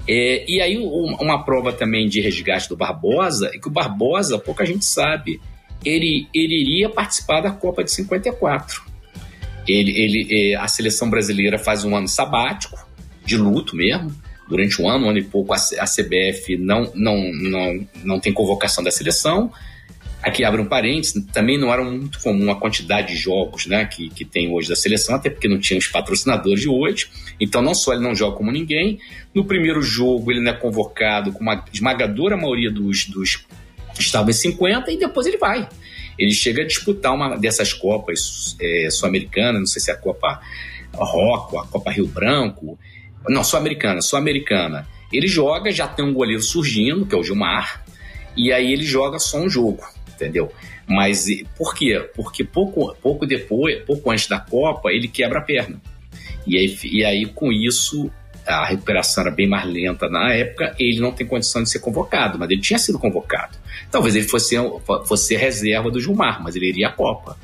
É, 0.07 0.43
e 0.47 0.61
aí, 0.61 0.77
uma 0.77 1.43
prova 1.43 1.71
também 1.71 2.07
de 2.07 2.19
resgate 2.19 2.67
do 2.67 2.75
Barbosa 2.75 3.51
é 3.53 3.57
que 3.57 3.67
o 3.67 3.71
Barbosa, 3.71 4.37
pouca 4.37 4.65
gente 4.65 4.83
sabe, 4.83 5.39
ele, 5.83 6.27
ele 6.33 6.61
iria 6.61 6.89
participar 6.89 7.41
da 7.41 7.51
Copa 7.51 7.83
de 7.83 7.91
54. 7.91 8.83
Ele, 9.67 9.91
ele, 9.91 10.27
é, 10.51 10.55
a 10.55 10.67
seleção 10.67 11.09
brasileira 11.09 11.57
faz 11.57 11.85
um 11.85 11.95
ano 11.95 12.07
sabático, 12.07 12.77
de 13.25 13.37
luto 13.37 13.75
mesmo. 13.75 14.13
Durante 14.47 14.81
um 14.81 14.89
ano, 14.89 15.05
um 15.05 15.09
ano 15.09 15.19
e 15.19 15.23
pouco, 15.23 15.53
a 15.53 15.85
CBF 15.85 16.57
não, 16.57 16.91
não, 16.93 17.31
não, 17.31 17.87
não 18.03 18.19
tem 18.19 18.33
convocação 18.33 18.83
da 18.83 18.91
seleção. 18.91 19.51
Aqui 20.23 20.43
abre 20.43 20.61
um 20.61 20.65
parênteses, 20.65 21.21
também 21.33 21.57
não 21.57 21.71
era 21.71 21.83
muito 21.83 22.19
comum 22.19 22.49
a 22.49 22.55
quantidade 22.55 23.09
de 23.09 23.15
jogos 23.15 23.65
né, 23.65 23.85
que, 23.85 24.09
que 24.09 24.23
tem 24.23 24.49
hoje 24.49 24.69
da 24.69 24.75
seleção, 24.75 25.15
até 25.15 25.29
porque 25.29 25.49
não 25.49 25.59
tinha 25.59 25.77
os 25.77 25.87
patrocinadores 25.87 26.61
de 26.61 26.69
hoje. 26.69 27.09
Então, 27.39 27.61
não 27.61 27.75
só 27.75 27.93
ele 27.93 28.01
não 28.01 28.15
joga 28.15 28.37
como 28.37 28.49
ninguém, 28.49 28.99
no 29.35 29.43
primeiro 29.43 29.81
jogo 29.81 30.31
ele 30.31 30.39
não 30.39 30.51
é 30.51 30.55
convocado 30.55 31.33
com 31.33 31.41
uma 31.41 31.65
esmagadora 31.73 32.37
maioria 32.37 32.71
dos, 32.71 33.05
dos 33.05 33.45
estavam 33.99 34.29
em 34.29 34.33
50 34.33 34.91
e 34.91 34.97
depois 34.97 35.27
ele 35.27 35.37
vai 35.37 35.67
ele 36.17 36.33
chega 36.33 36.61
a 36.61 36.65
disputar 36.65 37.13
uma 37.13 37.37
dessas 37.37 37.73
Copas 37.73 38.55
é, 38.59 38.89
Sul-Americana, 38.89 39.59
não 39.59 39.65
sei 39.65 39.81
se 39.81 39.91
é 39.91 39.93
a 39.93 39.97
Copa 39.97 40.41
Rocco, 40.93 41.59
a 41.59 41.67
Copa 41.67 41.91
Rio 41.91 42.07
Branco, 42.07 42.77
não, 43.27 43.43
Sul-Americana, 43.43 44.01
Sul-Americana. 44.01 44.87
Ele 45.11 45.27
joga, 45.27 45.71
já 45.71 45.87
tem 45.87 46.05
um 46.05 46.13
goleiro 46.13 46.41
surgindo, 46.41 47.05
que 47.05 47.15
é 47.15 47.17
o 47.17 47.23
Gilmar, 47.23 47.83
e 48.35 48.51
aí 48.51 48.71
ele 48.71 48.83
joga 48.83 49.19
só 49.19 49.39
um 49.39 49.49
jogo, 49.49 49.83
entendeu? 50.15 50.51
Mas 50.87 51.25
por 51.57 51.73
quê? 51.73 51.99
Porque 52.15 52.43
pouco, 52.43 52.95
pouco 53.01 53.25
depois, 53.25 53.81
pouco 53.83 54.11
antes 54.11 54.27
da 54.27 54.39
Copa, 54.39 54.91
ele 54.91 55.07
quebra 55.07 55.39
a 55.39 55.41
perna. 55.41 55.81
E 56.45 56.57
aí, 56.57 56.77
e 56.83 57.05
aí 57.05 57.25
com 57.25 57.51
isso, 57.51 58.11
a 58.45 58.65
recuperação 58.65 59.23
era 59.23 59.31
bem 59.31 59.47
mais 59.47 59.65
lenta 59.65 60.09
na 60.09 60.33
época, 60.33 60.75
ele 60.77 60.99
não 60.99 61.11
tem 61.11 61.25
condição 61.25 61.63
de 61.63 61.69
ser 61.69 61.79
convocado, 61.79 62.37
mas 62.37 62.49
ele 62.49 62.61
tinha 62.61 62.77
sido 62.77 62.99
convocado. 62.99 63.57
Talvez 63.89 64.15
ele 64.15 64.27
fosse, 64.27 64.55
fosse 65.07 65.35
reserva 65.35 65.89
do 65.89 65.99
Gilmar, 65.99 66.43
mas 66.43 66.55
ele 66.55 66.67
iria 66.67 66.87
à 66.87 66.91
Copa. 66.91 67.37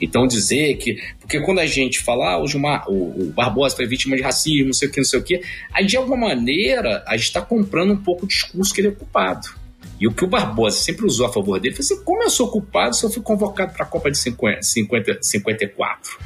Então 0.00 0.26
dizer 0.26 0.76
que. 0.76 0.96
Porque 1.18 1.40
quando 1.40 1.60
a 1.60 1.66
gente 1.66 2.00
fala, 2.00 2.32
ah, 2.32 2.42
o 2.42 2.46
Gilmar, 2.46 2.88
o, 2.88 3.22
o 3.22 3.32
Barbosa 3.32 3.76
foi 3.76 3.86
vítima 3.86 4.16
de 4.16 4.22
racismo, 4.22 4.66
não 4.66 4.72
sei 4.72 4.88
o 4.88 4.90
que, 4.90 4.98
não 4.98 5.04
sei 5.04 5.18
o 5.18 5.22
que, 5.22 5.40
aí 5.72 5.86
de 5.86 5.96
alguma 5.96 6.28
maneira 6.28 7.02
a 7.06 7.16
gente 7.16 7.26
está 7.26 7.40
comprando 7.40 7.92
um 7.92 7.96
pouco 7.96 8.24
o 8.24 8.28
discurso 8.28 8.74
que 8.74 8.80
ele 8.80 8.88
é 8.88 8.92
culpado. 8.92 9.61
E 10.00 10.06
o 10.06 10.12
que 10.12 10.24
o 10.24 10.28
Barbosa 10.28 10.76
sempre 10.76 11.06
usou 11.06 11.26
a 11.26 11.32
favor 11.32 11.60
dele 11.60 11.74
foi 11.74 11.84
assim: 11.84 12.02
como 12.04 12.22
eu 12.22 12.30
sou 12.30 12.50
culpado 12.50 12.94
se 12.94 13.04
eu 13.04 13.10
fui 13.10 13.22
convocado 13.22 13.72
para 13.72 13.84
a 13.84 13.88
Copa 13.88 14.10
de 14.10 14.18
50, 14.18 14.62
50, 14.62 15.18
54? 15.22 16.18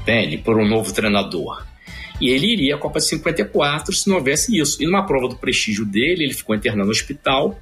Entende? 0.00 0.38
Por 0.38 0.58
um 0.58 0.66
novo 0.66 0.92
treinador. 0.92 1.64
E 2.20 2.28
ele 2.28 2.52
iria 2.52 2.76
à 2.76 2.78
Copa 2.78 2.98
de 2.98 3.06
54 3.06 3.92
se 3.94 4.08
não 4.08 4.16
houvesse 4.16 4.56
isso. 4.56 4.82
E 4.82 4.86
numa 4.86 5.04
prova 5.06 5.28
do 5.28 5.36
prestígio 5.36 5.84
dele, 5.84 6.24
ele 6.24 6.34
ficou 6.34 6.54
internado 6.54 6.86
no 6.86 6.90
hospital 6.90 7.58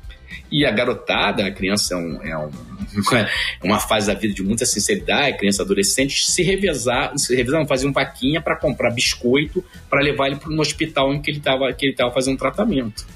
e 0.51 0.65
a 0.67 0.71
garotada, 0.71 1.47
a 1.47 1.51
criança 1.51 1.95
é 1.95 1.97
um, 1.97 2.23
é 2.23 2.39
um 2.39 2.51
uma 3.63 3.79
fase 3.79 4.07
da 4.07 4.15
vida 4.15 4.35
de 4.35 4.43
muita 4.43 4.67
sinceridade, 4.67 5.39
criança 5.39 5.63
adolescente, 5.63 6.31
se 6.31 6.43
revezar, 6.43 7.17
se 7.17 7.35
revezar, 7.35 7.67
fazer 7.67 7.87
um 7.87 7.93
vaquinha 7.93 8.41
para 8.41 8.57
comprar 8.57 8.91
biscoito 8.91 9.65
para 9.89 10.01
levar 10.01 10.29
ele 10.29 10.39
no 10.47 10.61
hospital 10.61 11.13
em 11.15 11.21
que 11.21 11.31
ele 11.31 11.39
estava 11.39 11.73
que 11.73 11.87
ele 11.87 11.93
estava 11.93 12.13
fazendo 12.13 12.39
tratamento. 12.39 13.07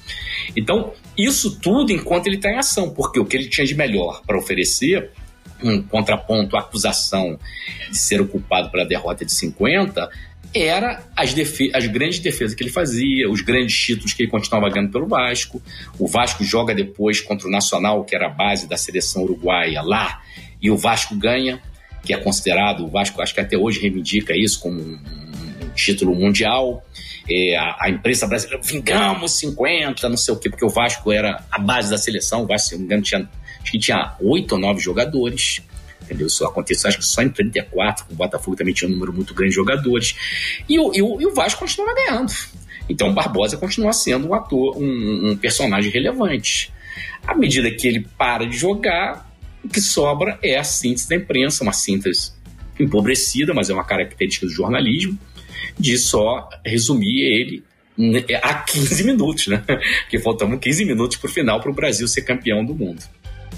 Então, 0.56 0.92
isso 1.16 1.58
tudo 1.60 1.92
enquanto 1.92 2.26
ele 2.26 2.36
está 2.36 2.50
em 2.50 2.58
ação, 2.58 2.90
porque 2.90 3.18
o 3.18 3.24
que 3.24 3.36
ele 3.36 3.48
tinha 3.48 3.66
de 3.66 3.74
melhor 3.74 4.22
para 4.26 4.38
oferecer 4.38 5.10
um 5.62 5.82
contraponto 5.82 6.56
à 6.56 6.60
acusação 6.60 7.38
de 7.90 7.96
ser 7.96 8.20
o 8.20 8.26
culpado 8.26 8.70
pela 8.70 8.84
derrota 8.84 9.24
de 9.24 9.32
50 9.32 10.10
era 10.54 11.02
as, 11.16 11.34
as, 11.74 11.86
grandes 11.88 12.20
defesas 12.20 12.54
que 12.54 12.62
ele 12.62 12.70
fazia, 12.70 13.28
os 13.28 13.40
grandes 13.40 13.76
títulos 13.76 14.12
que 14.12 14.22
ele 14.22 14.30
continuava 14.30 14.70
ganhando 14.70 14.92
pelo 14.92 15.06
Vasco. 15.06 15.60
O 15.98 16.06
Vasco 16.06 16.44
joga 16.44 16.72
depois 16.72 17.20
contra 17.20 17.48
o 17.48 17.50
Nacional, 17.50 18.04
que 18.04 18.14
era 18.14 18.26
a 18.26 18.30
base 18.30 18.68
da 18.68 18.76
seleção 18.76 19.24
uruguaia 19.24 19.82
lá, 19.82 20.22
e 20.62 20.70
o 20.70 20.76
Vasco 20.76 21.16
ganha, 21.16 21.60
que 22.04 22.14
é 22.14 22.16
considerado, 22.16 22.84
o 22.84 22.88
Vasco 22.88 23.20
acho 23.20 23.34
que 23.34 23.40
até 23.40 23.56
hoje 23.56 23.80
reivindica 23.80 24.36
isso 24.36 24.60
como 24.60 24.80
um, 24.80 24.98
um 25.62 25.68
título 25.74 26.14
mundial. 26.14 26.84
É, 27.28 27.56
a, 27.56 27.76
a, 27.80 27.90
imprensa 27.90 28.26
brasileira, 28.26 28.62
vingamos 28.62 29.32
50, 29.38 30.08
não 30.08 30.16
sei 30.16 30.34
o 30.34 30.36
quê, 30.36 30.50
porque 30.50 30.64
o 30.64 30.68
Vasco 30.68 31.10
era 31.10 31.42
a 31.50 31.58
base 31.58 31.90
da 31.90 31.98
seleção, 31.98 32.42
o 32.42 32.46
Vasco, 32.46 32.68
se 32.68 32.74
não 32.74 32.80
me 32.80 32.86
engano, 32.86 33.02
tinha, 33.02 33.28
acho 33.62 33.72
que 33.72 33.78
tinha 33.78 34.14
oito 34.20 34.52
ou 34.52 34.58
nove 34.60 34.80
jogadores 34.80 35.62
entendeu? 36.04 36.26
Isso 36.26 36.44
aconteceu, 36.44 36.88
acho 36.88 36.98
que 36.98 37.04
só 37.04 37.22
em 37.22 37.28
34, 37.28 38.06
o 38.10 38.14
Botafogo 38.14 38.56
também 38.56 38.72
tinha 38.72 38.88
um 38.88 38.92
número 38.92 39.12
muito 39.12 39.34
grande 39.34 39.50
de 39.50 39.56
jogadores. 39.56 40.14
E 40.68 40.78
o, 40.78 40.92
e 40.94 41.02
o, 41.02 41.20
e 41.20 41.26
o 41.26 41.34
Vasco 41.34 41.60
continuava 41.60 41.94
ganhando. 41.94 42.32
Então 42.88 43.12
Barbosa 43.12 43.56
continua 43.56 43.92
sendo 43.92 44.28
um 44.28 44.34
ator, 44.34 44.76
um, 44.76 45.30
um 45.30 45.36
personagem 45.36 45.90
relevante. 45.90 46.72
À 47.26 47.34
medida 47.34 47.70
que 47.70 47.88
ele 47.88 48.06
para 48.18 48.46
de 48.46 48.56
jogar, 48.56 49.30
o 49.64 49.68
que 49.68 49.80
sobra 49.80 50.38
é 50.42 50.58
a 50.58 50.64
síntese 50.64 51.08
da 51.08 51.16
imprensa, 51.16 51.62
uma 51.62 51.72
síntese 51.72 52.32
empobrecida, 52.78 53.54
mas 53.54 53.70
é 53.70 53.74
uma 53.74 53.84
característica 53.84 54.46
do 54.46 54.52
jornalismo, 54.52 55.18
de 55.78 55.96
só 55.96 56.48
resumir 56.64 57.22
ele 57.22 57.64
a 58.42 58.54
15 58.54 59.04
minutos, 59.04 59.46
né? 59.46 59.62
Porque 60.02 60.18
faltavam 60.18 60.58
15 60.58 60.84
minutos 60.84 61.16
para 61.16 61.30
o 61.30 61.32
final 61.32 61.60
para 61.60 61.70
o 61.70 61.74
Brasil 61.74 62.06
ser 62.08 62.22
campeão 62.22 62.64
do 62.64 62.74
mundo. 62.74 63.02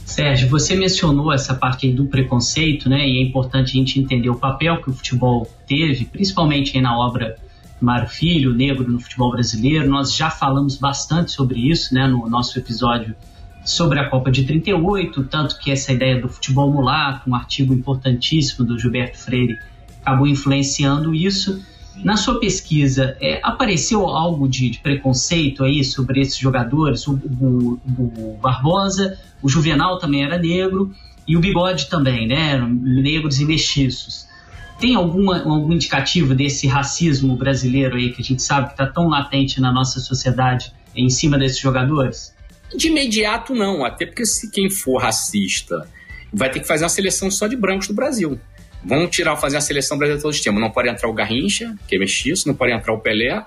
Sérgio, 0.06 0.48
você 0.48 0.76
mencionou 0.76 1.32
essa 1.32 1.52
parte 1.52 1.90
do 1.90 2.06
preconceito, 2.06 2.88
né? 2.88 3.06
E 3.06 3.18
é 3.18 3.22
importante 3.22 3.70
a 3.70 3.72
gente 3.72 3.98
entender 3.98 4.30
o 4.30 4.36
papel 4.36 4.80
que 4.80 4.88
o 4.88 4.92
futebol 4.92 5.50
teve, 5.66 6.04
principalmente 6.04 6.80
na 6.80 6.96
obra 6.96 7.36
Mário 7.80 8.08
Filho, 8.08 8.54
Negro 8.54 8.88
no 8.88 9.00
futebol 9.00 9.32
brasileiro. 9.32 9.88
Nós 9.90 10.14
já 10.14 10.30
falamos 10.30 10.76
bastante 10.76 11.32
sobre 11.32 11.58
isso, 11.58 11.92
né? 11.92 12.06
No 12.06 12.28
nosso 12.30 12.56
episódio 12.56 13.16
sobre 13.64 13.98
a 13.98 14.08
Copa 14.08 14.30
de 14.30 14.44
38, 14.44 15.24
tanto 15.24 15.58
que 15.58 15.72
essa 15.72 15.92
ideia 15.92 16.20
do 16.20 16.28
futebol 16.28 16.72
mulato, 16.72 17.28
um 17.28 17.34
artigo 17.34 17.74
importantíssimo 17.74 18.64
do 18.64 18.78
Gilberto 18.78 19.18
Freire, 19.18 19.58
acabou 20.02 20.28
influenciando 20.28 21.12
isso. 21.16 21.60
Na 22.04 22.16
sua 22.16 22.38
pesquisa, 22.38 23.16
é, 23.20 23.40
apareceu 23.42 24.06
algo 24.06 24.48
de, 24.48 24.70
de, 24.70 24.78
preconceito 24.78 25.64
aí 25.64 25.82
sobre 25.82 26.20
esses 26.20 26.36
jogadores? 26.36 27.06
O, 27.06 27.14
o, 27.14 27.80
o, 27.98 28.38
Barbosa, 28.40 29.18
o 29.42 29.48
Juvenal 29.48 29.98
também 29.98 30.24
era 30.24 30.38
negro 30.38 30.94
e 31.26 31.36
o 31.36 31.40
Bigode 31.40 31.88
também, 31.88 32.26
né? 32.26 32.58
Negros 32.58 33.40
e 33.40 33.44
mestiços. 33.44 34.26
Tem 34.78 34.94
alguma, 34.94 35.38
algum 35.38 35.72
indicativo 35.72 36.34
desse 36.34 36.66
racismo 36.66 37.34
brasileiro 37.36 37.96
aí 37.96 38.12
que 38.12 38.20
a 38.20 38.24
gente 38.24 38.42
sabe 38.42 38.66
que 38.66 38.72
está 38.74 38.86
tão 38.86 39.08
latente 39.08 39.60
na 39.60 39.72
nossa 39.72 39.98
sociedade 40.00 40.72
em 40.94 41.08
cima 41.08 41.38
desses 41.38 41.58
jogadores? 41.58 42.34
De 42.76 42.88
imediato, 42.88 43.54
não. 43.54 43.84
Até 43.84 44.04
porque 44.04 44.26
se 44.26 44.50
quem 44.50 44.68
for 44.68 44.98
racista 44.98 45.88
vai 46.32 46.50
ter 46.50 46.60
que 46.60 46.66
fazer 46.66 46.84
uma 46.84 46.90
seleção 46.90 47.30
só 47.30 47.46
de 47.46 47.56
brancos 47.56 47.88
do 47.88 47.94
Brasil. 47.94 48.38
Vamos 48.84 49.10
tirar, 49.10 49.36
fazer 49.36 49.56
a 49.56 49.60
seleção 49.60 49.98
brasileira 49.98 50.22
todos 50.22 50.36
os 50.36 50.42
tempos. 50.42 50.60
Não 50.60 50.70
pode 50.70 50.88
entrar 50.88 51.08
o 51.08 51.12
Garrincha, 51.12 51.74
que 51.88 51.96
é 51.96 51.98
mestiço, 51.98 52.46
não 52.48 52.54
pode 52.54 52.72
entrar 52.72 52.92
o 52.92 53.00
Pelé, 53.00 53.44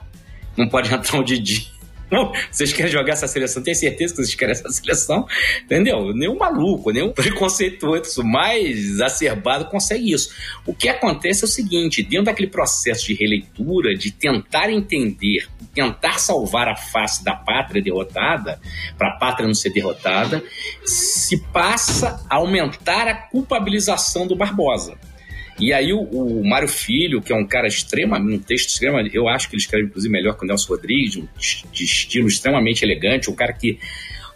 não 0.58 0.68
pode 0.68 0.92
entrar 0.94 1.20
o 1.20 1.24
Didi. 1.24 1.72
Não, 2.12 2.34
vocês 2.52 2.74
querem 2.74 2.92
jogar 2.92 3.14
essa 3.14 3.28
seleção, 3.28 3.62
tenho 3.62 3.76
certeza 3.76 4.14
que 4.14 4.24
vocês 4.24 4.36
querem 4.36 4.54
essa 4.54 4.68
seleção, 4.70 5.28
entendeu? 5.62 6.12
Nenhum 6.14 6.38
maluco, 6.38 6.92
nenhum 6.92 7.12
preconceituoso 7.14 8.24
mais 8.24 8.78
exacerbado 8.78 9.66
consegue 9.66 10.12
isso. 10.12 10.34
O 10.66 10.74
que 10.74 10.90
acontece 10.90 11.44
é 11.44 11.46
o 11.46 11.50
seguinte: 11.50 12.02
dentro 12.02 12.26
daquele 12.26 12.50
processo 12.50 13.06
de 13.06 13.14
releitura, 13.14 13.96
de 13.96 14.12
tentar 14.12 14.72
entender, 14.72 15.48
tentar 15.74 16.20
salvar 16.20 16.68
a 16.68 16.76
face 16.76 17.24
da 17.24 17.36
pátria 17.36 17.82
derrotada, 17.82 18.60
para 18.98 19.10
a 19.10 19.18
pátria 19.18 19.46
não 19.46 19.54
ser 19.54 19.70
derrotada, 19.70 20.44
se 20.84 21.38
passa 21.54 22.26
a 22.28 22.38
aumentar 22.38 23.08
a 23.08 23.14
culpabilização 23.14 24.26
do 24.26 24.36
Barbosa. 24.36 24.98
E 25.60 25.74
aí 25.74 25.92
o, 25.92 26.02
o 26.02 26.48
Mário 26.48 26.68
Filho, 26.68 27.22
que 27.22 27.34
é 27.34 27.36
um 27.36 27.46
cara 27.46 27.68
extremamente, 27.68 28.36
um 28.36 28.40
texto 28.40 28.70
extremamente, 28.70 29.16
eu 29.16 29.28
acho 29.28 29.50
que 29.50 29.56
ele 29.56 29.62
escreve 29.62 29.88
inclusive 29.88 30.12
melhor 30.12 30.38
que 30.38 30.46
o 30.46 30.48
Nelson 30.48 30.74
Rodrigues, 30.74 31.18
um, 31.18 31.28
de 31.38 31.84
estilo 31.84 32.28
extremamente 32.28 32.84
elegante, 32.84 33.30
um 33.30 33.36
cara 33.36 33.54
que 33.54 33.78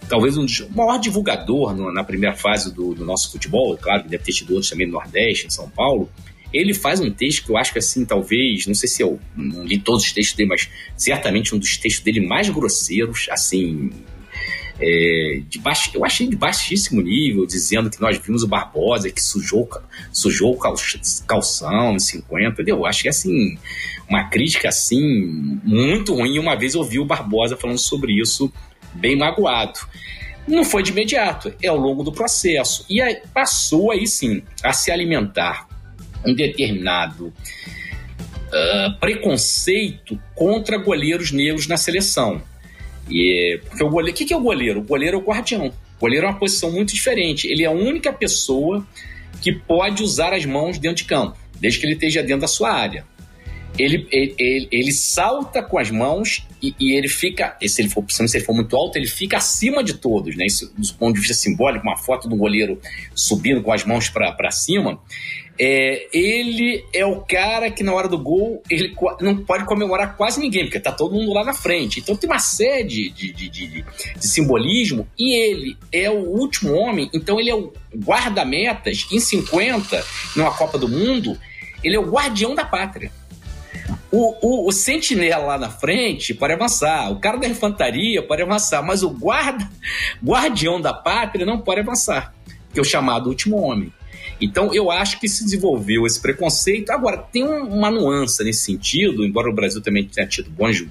talvez 0.10 0.38
um 0.38 0.46
dos 0.46 0.68
maior 0.70 1.00
divulgador 1.00 1.74
no, 1.74 1.92
na 1.92 2.04
primeira 2.04 2.36
fase 2.36 2.74
do, 2.74 2.94
do, 2.94 3.06
nosso 3.06 3.32
futebol, 3.32 3.78
claro 3.78 4.04
deve 4.04 4.24
ter 4.24 4.34
tido 4.34 4.52
outros 4.52 4.70
também 4.70 4.86
no 4.86 4.94
Nordeste, 4.94 5.48
em 5.48 5.50
São 5.50 5.70
Paulo, 5.70 6.10
ele 6.54 6.74
faz 6.74 7.00
um 7.00 7.10
texto 7.10 7.46
que 7.46 7.52
eu 7.52 7.58
acho 7.58 7.74
que 7.74 7.80
assim, 7.80 8.06
talvez, 8.06 8.68
não 8.68 8.76
sei 8.76 8.88
se 8.88 9.02
eu 9.02 9.20
não 9.36 9.66
li 9.66 9.80
todos 9.80 10.04
os 10.04 10.12
textos 10.12 10.36
dele, 10.36 10.50
mas 10.50 10.70
certamente 10.96 11.56
um 11.56 11.58
dos 11.58 11.78
textos 11.78 12.04
dele 12.04 12.20
mais 12.20 12.50
grosseiros, 12.50 13.28
assim, 13.32 13.90
é, 14.80 15.42
de 15.48 15.60
baixo, 15.60 15.92
eu 15.94 16.04
achei 16.04 16.28
de 16.28 16.36
baixíssimo 16.36 17.02
nível, 17.02 17.46
dizendo 17.46 17.90
que 17.90 18.02
nós 18.02 18.18
vimos 18.18 18.44
o 18.44 18.48
Barbosa 18.48 19.12
que 19.12 19.22
sujou, 19.22 19.70
sujou 20.12 20.54
o 20.54 21.26
calção 21.26 21.96
em 21.96 22.00
50, 22.00 22.50
entendeu? 22.50 22.78
Eu 22.78 22.86
achei 22.86 23.10
assim, 23.10 23.58
uma 24.10 24.26
crítica 24.30 24.70
assim, 24.70 25.60
muito 25.64 26.14
ruim. 26.16 26.40
Uma 26.40 26.56
vez 26.56 26.74
eu 26.74 26.82
ouvi 26.82 27.00
o 27.00 27.06
Barbosa 27.06 27.56
falando 27.56 27.80
sobre 27.80 28.20
isso, 28.20 28.52
bem 28.94 29.16
magoado. 29.16 29.80
Não 30.48 30.66
foi 30.66 30.84
de 30.84 30.92
imediato, 30.92 31.54
é 31.62 31.68
ao 31.68 31.78
longo 31.78 32.04
do 32.04 32.12
processo. 32.12 32.86
E 32.90 33.02
aí 33.02 33.22
passou 33.34 33.92
aí 33.92 34.06
sim 34.08 34.42
a 34.62 34.74
se 34.74 34.92
alimentar 34.92 35.68
um 36.26 36.34
determinado 36.34 37.28
uh, 37.28 39.00
preconceito 39.00 40.20
contra 40.36 40.78
goleiros 40.78 41.32
negros 41.32 41.68
na 41.68 41.78
seleção. 41.78 42.42
E, 43.10 43.60
porque 43.68 43.84
o 43.84 43.90
goleiro, 43.90 44.16
o 44.16 44.26
que, 44.26 44.34
é 44.34 44.38
o 44.38 44.42
goleiro? 44.42 44.80
O 44.80 44.84
goleiro 44.84 45.18
é 45.18 45.20
o 45.20 45.24
guardião. 45.24 45.68
O 45.68 46.00
goleiro 46.00 46.26
é 46.26 46.30
uma 46.30 46.40
posição 46.40 46.72
muito 46.72 46.94
diferente. 46.94 47.48
Ele 47.48 47.64
é 47.64 47.68
a 47.68 47.72
única 47.72 48.12
pessoa 48.12 48.86
que 49.42 49.52
pode 49.52 50.04
usar 50.04 50.34
as 50.34 50.46
mãos 50.46 50.78
dentro 50.78 50.98
de 50.98 51.06
campo, 51.06 51.38
desde 51.60 51.80
que 51.80 51.86
ele 51.86 51.94
esteja 51.94 52.22
dentro 52.22 52.42
da 52.42 52.48
sua 52.48 52.72
área. 52.72 53.06
Ele, 53.78 54.08
ele, 54.12 54.36
ele, 54.38 54.68
ele 54.72 54.92
salta 54.92 55.64
com 55.64 55.80
as 55.80 55.90
mãos 55.90 56.48
e, 56.62 56.76
e, 56.80 56.94
ele 56.94 57.08
fica, 57.08 57.58
se 57.60 57.82
ele, 57.82 57.90
for, 57.90 58.06
se 58.08 58.38
ele 58.38 58.46
for 58.46 58.54
muito 58.54 58.76
alto, 58.76 58.98
ele 58.98 59.08
fica 59.08 59.38
acima 59.38 59.84
de 59.84 59.96
todos, 59.96 60.36
né? 60.36 60.46
Isso, 60.46 60.72
do 60.78 60.94
ponto 60.94 61.16
de 61.16 61.20
vista 61.20 61.34
simbólico, 61.34 61.84
uma 61.84 61.98
foto 61.98 62.30
do 62.30 62.36
goleiro 62.36 62.80
subindo 63.16 63.64
com 63.64 63.72
as 63.72 63.84
mãos 63.84 64.10
para 64.10 64.52
cima. 64.52 65.02
É, 65.60 66.08
ele 66.12 66.84
é 66.92 67.06
o 67.06 67.22
cara 67.22 67.70
que 67.70 67.84
na 67.84 67.94
hora 67.94 68.08
do 68.08 68.18
gol 68.18 68.64
ele 68.70 68.96
não 69.22 69.38
pode 69.38 69.66
comemorar 69.66 70.18
quase 70.18 70.40
ninguém, 70.40 70.64
porque 70.66 70.80
tá 70.80 70.92
todo 70.92 71.14
mundo 71.14 71.32
lá 71.32 71.44
na 71.44 71.54
frente. 71.54 72.00
Então 72.00 72.16
tem 72.16 72.30
uma 72.30 72.40
série 72.40 72.84
de, 72.84 73.10
de, 73.12 73.32
de, 73.32 73.50
de, 73.50 73.68
de 74.18 74.28
simbolismo 74.28 75.08
e 75.18 75.36
ele 75.36 75.78
é 75.92 76.10
o 76.10 76.24
último 76.24 76.74
homem, 76.74 77.10
então 77.14 77.40
ele 77.40 77.52
é 77.52 77.56
o 77.56 77.72
guarda-metas 77.96 79.06
em 79.12 79.20
50, 79.20 80.04
numa 80.36 80.52
Copa 80.52 80.80
do 80.80 80.90
Mundo, 80.90 81.38
ele 81.84 81.96
é 81.96 82.00
o 82.00 82.10
guardião 82.10 82.56
da 82.56 82.66
pátria. 82.66 83.12
O, 84.12 84.36
o, 84.42 84.68
o, 84.68 84.72
sentinela 84.72 85.46
lá 85.46 85.58
na 85.58 85.70
frente 85.70 86.34
pode 86.34 86.54
avançar, 86.54 87.12
o 87.12 87.20
cara 87.20 87.38
da 87.38 87.48
infantaria 87.48 88.22
pode 88.22 88.42
avançar, 88.42 88.82
mas 88.82 89.04
o 89.04 89.10
guarda, 89.10 89.70
guardião 90.24 90.80
da 90.80 90.94
pátria 90.94 91.46
não 91.46 91.60
pode 91.60 91.82
avançar, 91.82 92.34
que 92.72 92.80
é 92.80 92.82
o 92.82 92.86
chamado 92.86 93.28
último 93.28 93.58
homem. 93.58 93.92
Então, 94.44 94.74
eu 94.74 94.92
acho 94.92 95.22
que 95.22 95.30
se 95.30 95.42
desenvolveu 95.46 96.06
esse 96.06 96.22
preconceito. 96.22 96.90
Agora, 96.90 97.18
tem 97.18 97.44
uma 97.46 97.90
nuance 97.90 98.44
nesse 98.44 98.66
sentido, 98.66 99.26
embora 99.26 99.50
o 99.50 99.56
Brasil 99.56 99.82
também 99.82 100.06
tenha 100.06 100.28
tido 100.28 100.50
bons 100.50 100.86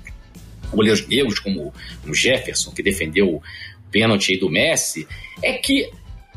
goleiros 0.73 1.07
negros, 1.07 1.39
como 1.39 1.71
o 2.09 2.15
Jefferson, 2.15 2.71
que 2.71 2.83
defendeu 2.83 3.29
o 3.29 3.43
pênalti 3.91 4.39
do 4.39 4.49
Messi, 4.49 5.07
é 5.43 5.53
que 5.53 5.91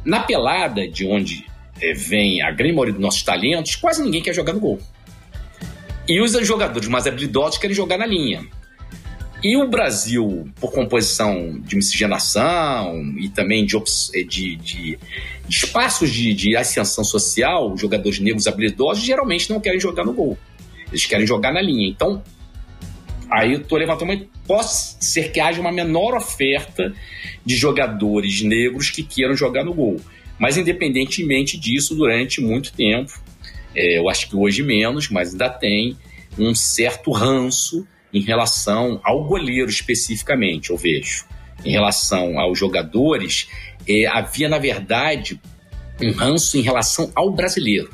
na 0.03 0.20
pelada, 0.20 0.86
de 0.89 1.07
onde 1.07 1.45
é, 1.82 1.93
vem 1.93 2.41
a 2.41 2.51
grande 2.51 2.74
maioria 2.74 2.93
dos 2.93 3.01
nossos 3.01 3.24
talentos, 3.24 3.78
quase 3.78 4.03
ninguém 4.03 4.22
quer 4.22 4.34
jogar 4.34 4.51
no 4.51 4.59
gol. 4.59 4.80
E 6.05 6.20
os 6.20 6.34
jogadores 6.45 6.89
mais 6.89 7.07
habilidosos 7.07 7.57
querem 7.57 7.74
jogar 7.74 7.97
na 7.97 8.05
linha. 8.05 8.45
E 9.45 9.55
o 9.57 9.67
Brasil, 9.67 10.49
por 10.59 10.71
composição 10.71 11.59
de 11.59 11.75
miscigenação 11.75 13.13
e 13.15 13.29
também 13.29 13.63
de, 13.63 13.77
de, 14.25 14.25
de, 14.25 14.55
de 14.55 14.99
espaços 15.47 16.11
de, 16.11 16.33
de 16.33 16.55
ascensão 16.55 17.03
social, 17.03 17.77
jogadores 17.77 18.19
negros 18.19 18.47
habilidosos 18.47 19.03
geralmente 19.03 19.47
não 19.51 19.59
querem 19.59 19.79
jogar 19.79 20.03
no 20.03 20.13
gol. 20.13 20.35
Eles 20.87 21.05
querem 21.05 21.27
jogar 21.27 21.53
na 21.53 21.61
linha. 21.61 21.87
Então, 21.87 22.23
aí 23.29 23.53
eu 23.53 23.59
estou 23.59 23.77
levantando 23.77 24.13
uma. 24.13 24.25
Pode 24.47 24.67
ser 24.73 25.31
que 25.31 25.39
haja 25.39 25.61
uma 25.61 25.71
menor 25.71 26.15
oferta 26.15 26.91
de 27.45 27.55
jogadores 27.55 28.41
negros 28.41 28.89
que 28.89 29.03
queiram 29.03 29.35
jogar 29.35 29.63
no 29.63 29.75
gol. 29.75 30.01
Mas, 30.39 30.57
independentemente 30.57 31.55
disso, 31.55 31.93
durante 31.93 32.41
muito 32.41 32.73
tempo, 32.73 33.13
é, 33.75 33.99
eu 33.99 34.09
acho 34.09 34.27
que 34.27 34.35
hoje 34.35 34.63
menos, 34.63 35.07
mas 35.07 35.33
ainda 35.33 35.51
tem 35.51 35.95
um 36.35 36.55
certo 36.55 37.11
ranço 37.11 37.85
em 38.16 38.22
relação 38.22 39.01
ao 39.03 39.26
goleiro 39.26 39.70
especificamente, 39.70 40.70
eu 40.70 40.78
vejo. 40.78 41.26
Em 41.66 41.72
relação 41.72 42.39
aos 42.39 42.57
jogadores, 42.57 43.49
é, 43.86 44.05
havia, 44.07 44.47
na 44.47 44.57
verdade, 44.57 45.38
um 46.01 46.11
ranço 46.13 46.57
em 46.57 46.61
relação 46.61 47.11
ao 47.13 47.30
brasileiro. 47.30 47.89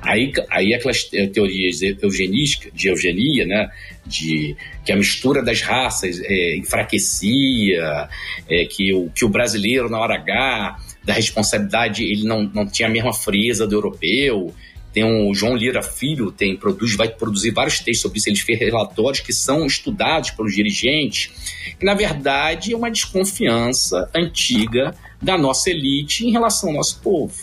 Aí, 0.00 0.32
aí 0.50 0.72
aquelas 0.72 1.04
teorias 1.04 1.82
eugenísticas, 1.82 2.72
de 2.74 2.88
eugenia, 2.88 3.46
né, 3.46 3.70
de 4.06 4.56
que 4.82 4.92
a 4.92 4.96
mistura 4.96 5.42
das 5.42 5.60
raças 5.60 6.20
é, 6.22 6.56
enfraquecia, 6.56 8.08
é, 8.48 8.64
que, 8.64 8.94
o, 8.94 9.10
que 9.10 9.26
o 9.26 9.28
brasileiro, 9.28 9.90
na 9.90 9.98
hora 9.98 10.14
H, 10.14 10.78
da 11.04 11.12
responsabilidade, 11.12 12.02
ele 12.02 12.24
não, 12.24 12.44
não 12.44 12.66
tinha 12.66 12.88
a 12.88 12.90
mesma 12.90 13.12
frieza 13.12 13.66
do 13.66 13.74
europeu, 13.74 14.54
tem 14.94 15.02
o 15.02 15.34
João 15.34 15.56
Lira 15.56 15.82
Filho, 15.82 16.30
tem 16.30 16.56
produz, 16.56 16.94
vai 16.94 17.08
produzir 17.08 17.50
vários 17.50 17.80
textos 17.80 18.02
sobre 18.02 18.18
isso. 18.18 18.28
Ele 18.28 18.36
fez 18.36 18.60
relatórios 18.60 19.20
que 19.20 19.32
são 19.32 19.66
estudados 19.66 20.30
pelos 20.30 20.54
dirigentes, 20.54 21.32
que 21.76 21.84
na 21.84 21.94
verdade 21.94 22.72
é 22.72 22.76
uma 22.76 22.88
desconfiança 22.88 24.08
antiga 24.14 24.94
da 25.20 25.36
nossa 25.36 25.68
elite 25.68 26.24
em 26.24 26.30
relação 26.30 26.68
ao 26.68 26.76
nosso 26.76 27.00
povo. 27.00 27.34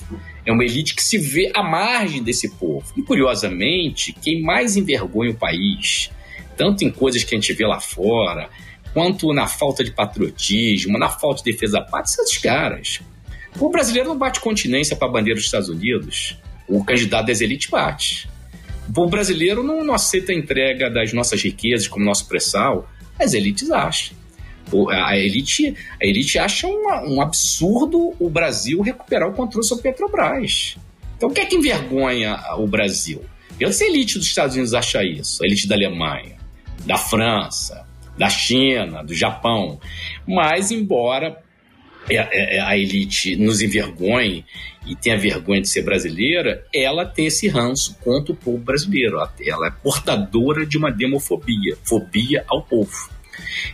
É 0.45 0.51
uma 0.51 0.63
elite 0.63 0.95
que 0.95 1.03
se 1.03 1.17
vê 1.17 1.51
à 1.53 1.61
margem 1.61 2.23
desse 2.23 2.49
povo. 2.51 2.85
E 2.95 3.01
curiosamente, 3.01 4.13
quem 4.13 4.41
mais 4.41 4.77
envergonha 4.77 5.31
o 5.31 5.35
país, 5.35 6.09
tanto 6.55 6.85
em 6.85 6.89
coisas 6.89 7.25
que 7.25 7.35
a 7.35 7.37
gente 7.37 7.51
vê 7.51 7.67
lá 7.67 7.81
fora, 7.81 8.49
quanto 8.93 9.33
na 9.33 9.45
falta 9.45 9.83
de 9.83 9.91
patriotismo, 9.91 10.97
na 10.97 11.09
falta 11.09 11.43
de 11.43 11.51
defesa 11.51 11.79
da 11.79 11.81
pátria, 11.81 12.15
são 12.15 12.23
esses 12.23 12.37
caras. 12.37 13.01
O 13.59 13.69
brasileiro 13.69 14.07
não 14.07 14.17
bate 14.17 14.39
continência 14.39 14.95
para 14.95 15.09
a 15.09 15.11
bandeira 15.11 15.35
dos 15.35 15.45
Estados 15.45 15.67
Unidos 15.67 16.39
o 16.71 16.83
candidato 16.83 17.27
das 17.27 17.41
elites 17.41 17.69
bate. 17.69 18.29
O 18.95 19.07
brasileiro 19.07 19.63
não, 19.63 19.83
não 19.83 19.93
aceita 19.93 20.31
a 20.31 20.35
entrega 20.35 20.89
das 20.89 21.13
nossas 21.13 21.41
riquezas 21.41 21.87
como 21.87 22.05
nosso 22.05 22.27
pré-sal, 22.27 22.89
as 23.19 23.33
elites 23.33 23.69
acham. 23.69 24.17
A 24.89 25.17
elite, 25.17 25.75
a 26.01 26.05
elite 26.05 26.39
acha 26.39 26.67
um, 26.67 27.21
absurdo 27.21 28.15
o 28.19 28.29
Brasil 28.29 28.81
recuperar 28.81 29.29
o 29.29 29.33
controle 29.33 29.65
sobre 29.65 29.83
Petrobras. 29.83 30.77
Então, 31.17 31.29
o 31.29 31.33
que 31.33 31.41
é 31.41 31.45
que 31.45 31.55
envergonha 31.55 32.39
o 32.57 32.65
Brasil? 32.65 33.21
Eu 33.59 33.71
sei 33.73 33.87
a 33.87 33.91
elite 33.91 34.17
dos 34.17 34.27
Estados 34.27 34.55
Unidos 34.55 34.73
acha 34.73 35.03
isso, 35.03 35.43
a 35.43 35.45
elite 35.45 35.67
da 35.67 35.75
Alemanha, 35.75 36.37
da 36.85 36.97
França, 36.97 37.85
da 38.17 38.29
China, 38.29 39.03
do 39.03 39.13
Japão. 39.13 39.79
Mas, 40.25 40.71
embora 40.71 41.40
a 42.65 42.77
elite 42.77 43.35
nos 43.35 43.61
envergonhe 43.61 44.45
e 44.85 44.95
tenha 44.95 45.17
vergonha 45.17 45.61
de 45.61 45.69
ser 45.69 45.83
brasileira, 45.83 46.65
ela 46.73 47.05
tem 47.05 47.27
esse 47.27 47.47
ranço 47.47 47.95
contra 48.01 48.33
o 48.33 48.35
povo 48.35 48.57
brasileiro. 48.57 49.17
Ela 49.45 49.67
é 49.67 49.71
portadora 49.71 50.65
de 50.65 50.77
uma 50.77 50.91
demofobia, 50.91 51.77
fobia 51.83 52.43
ao 52.47 52.63
povo 52.63 53.09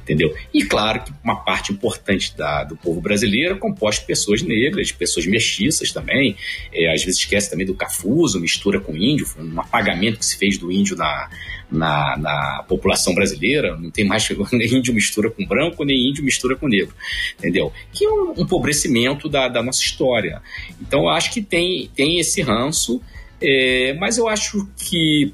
entendeu? 0.01 0.35
E 0.53 0.63
claro 0.63 1.03
que 1.03 1.11
uma 1.23 1.35
parte 1.35 1.71
importante 1.71 2.35
da, 2.35 2.63
do 2.63 2.75
povo 2.75 3.01
brasileiro 3.01 3.55
é 3.55 3.57
composta 3.57 4.01
de 4.01 4.07
pessoas 4.07 4.41
negras, 4.41 4.87
de 4.87 4.93
pessoas 4.93 5.25
mestiças 5.25 5.91
também, 5.91 6.35
é, 6.73 6.93
às 6.93 7.03
vezes 7.03 7.19
esquece 7.19 7.49
também 7.49 7.65
do 7.65 7.75
cafuso, 7.75 8.39
mistura 8.39 8.79
com 8.79 8.95
índio, 8.95 9.25
foi 9.25 9.43
um 9.43 9.59
apagamento 9.59 10.19
que 10.19 10.25
se 10.25 10.37
fez 10.37 10.57
do 10.57 10.71
índio 10.71 10.95
na, 10.95 11.29
na, 11.71 12.17
na 12.17 12.65
população 12.67 13.13
brasileira, 13.13 13.75
não 13.77 13.91
tem 13.91 14.05
mais 14.05 14.27
nem 14.51 14.75
índio 14.75 14.93
mistura 14.93 15.29
com 15.29 15.45
branco, 15.45 15.83
nem 15.83 16.09
índio 16.09 16.23
mistura 16.23 16.55
com 16.55 16.67
negro, 16.67 16.93
entendeu? 17.37 17.71
Que 17.91 18.05
é 18.05 18.09
um 18.09 18.33
empobrecimento 18.37 19.27
da, 19.29 19.47
da 19.47 19.61
nossa 19.61 19.81
história. 19.81 20.41
Então 20.81 21.01
eu 21.01 21.09
acho 21.09 21.31
que 21.31 21.41
tem, 21.41 21.89
tem 21.95 22.19
esse 22.19 22.41
ranço, 22.41 23.01
é, 23.41 23.93
mas 23.99 24.17
eu 24.17 24.27
acho 24.27 24.67
que 24.77 25.33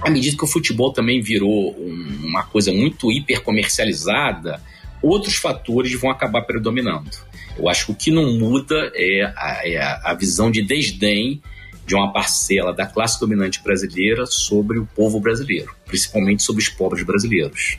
à 0.00 0.10
medida 0.10 0.36
que 0.36 0.44
o 0.44 0.46
futebol 0.46 0.92
também 0.92 1.20
virou 1.20 1.74
uma 2.22 2.42
coisa 2.42 2.72
muito 2.72 3.10
hiper 3.10 3.42
comercializada, 3.42 4.60
outros 5.02 5.36
fatores 5.36 5.92
vão 5.98 6.10
acabar 6.10 6.42
predominando. 6.42 7.10
Eu 7.58 7.68
acho 7.68 7.86
que 7.86 7.92
o 7.92 7.94
que 7.94 8.10
não 8.10 8.38
muda 8.38 8.90
é 8.94 9.24
a, 9.36 9.60
é 9.64 9.78
a 9.78 10.14
visão 10.14 10.50
de 10.50 10.62
desdém 10.62 11.42
de 11.86 11.94
uma 11.94 12.12
parcela 12.12 12.72
da 12.72 12.86
classe 12.86 13.18
dominante 13.18 13.62
brasileira 13.62 14.24
sobre 14.24 14.78
o 14.78 14.86
povo 14.86 15.18
brasileiro, 15.18 15.74
principalmente 15.86 16.42
sobre 16.42 16.62
os 16.62 16.68
pobres 16.68 17.04
brasileiros. 17.04 17.78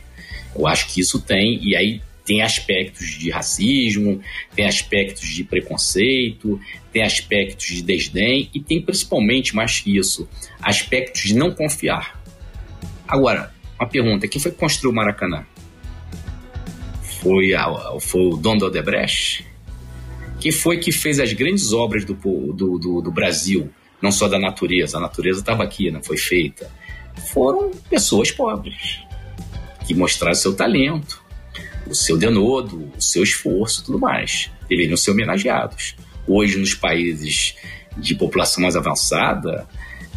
Eu 0.54 0.66
acho 0.66 0.92
que 0.92 1.00
isso 1.00 1.20
tem, 1.20 1.58
e 1.62 1.74
aí 1.74 2.02
tem 2.24 2.42
aspectos 2.42 3.10
de 3.18 3.30
racismo, 3.30 4.20
tem 4.54 4.66
aspectos 4.66 5.28
de 5.28 5.44
preconceito, 5.44 6.60
tem 6.92 7.02
aspectos 7.02 7.66
de 7.66 7.82
desdém 7.82 8.48
e 8.54 8.60
tem 8.60 8.80
principalmente, 8.80 9.54
mais 9.54 9.80
que 9.80 9.96
isso, 9.96 10.28
aspectos 10.60 11.22
de 11.22 11.34
não 11.34 11.52
confiar. 11.52 12.22
Agora, 13.06 13.52
uma 13.78 13.88
pergunta: 13.88 14.28
quem 14.28 14.40
foi 14.40 14.50
que 14.50 14.58
construiu 14.58 14.92
o 14.92 14.94
Maracanã? 14.94 15.44
Foi, 17.20 17.54
a, 17.54 17.66
foi 18.00 18.20
o 18.20 18.36
Dom 18.36 18.56
do 18.56 18.66
Odebrecht? 18.66 19.46
Quem 20.40 20.50
foi 20.50 20.78
que 20.78 20.90
fez 20.90 21.20
as 21.20 21.32
grandes 21.32 21.72
obras 21.72 22.04
do, 22.04 22.14
do, 22.14 22.78
do, 22.78 23.00
do 23.00 23.12
Brasil? 23.12 23.70
Não 24.00 24.10
só 24.10 24.26
da 24.26 24.38
natureza, 24.38 24.98
a 24.98 25.00
natureza 25.00 25.38
estava 25.38 25.62
aqui, 25.62 25.90
não 25.90 26.02
foi 26.02 26.16
feita. 26.16 26.68
Foram 27.32 27.70
pessoas 27.88 28.32
pobres 28.32 28.98
que 29.86 29.94
mostraram 29.94 30.34
seu 30.34 30.54
talento, 30.54 31.21
o 31.92 31.94
seu 31.94 32.16
denodo, 32.16 32.90
o 32.96 33.00
seu 33.00 33.22
esforço 33.22 33.84
tudo 33.84 33.98
mais. 33.98 34.50
Deveriam 34.68 34.96
ser 34.96 35.10
homenageados. 35.10 35.94
Hoje, 36.26 36.58
nos 36.58 36.74
países 36.74 37.54
de 37.96 38.14
população 38.14 38.62
mais 38.62 38.74
avançada, 38.74 39.68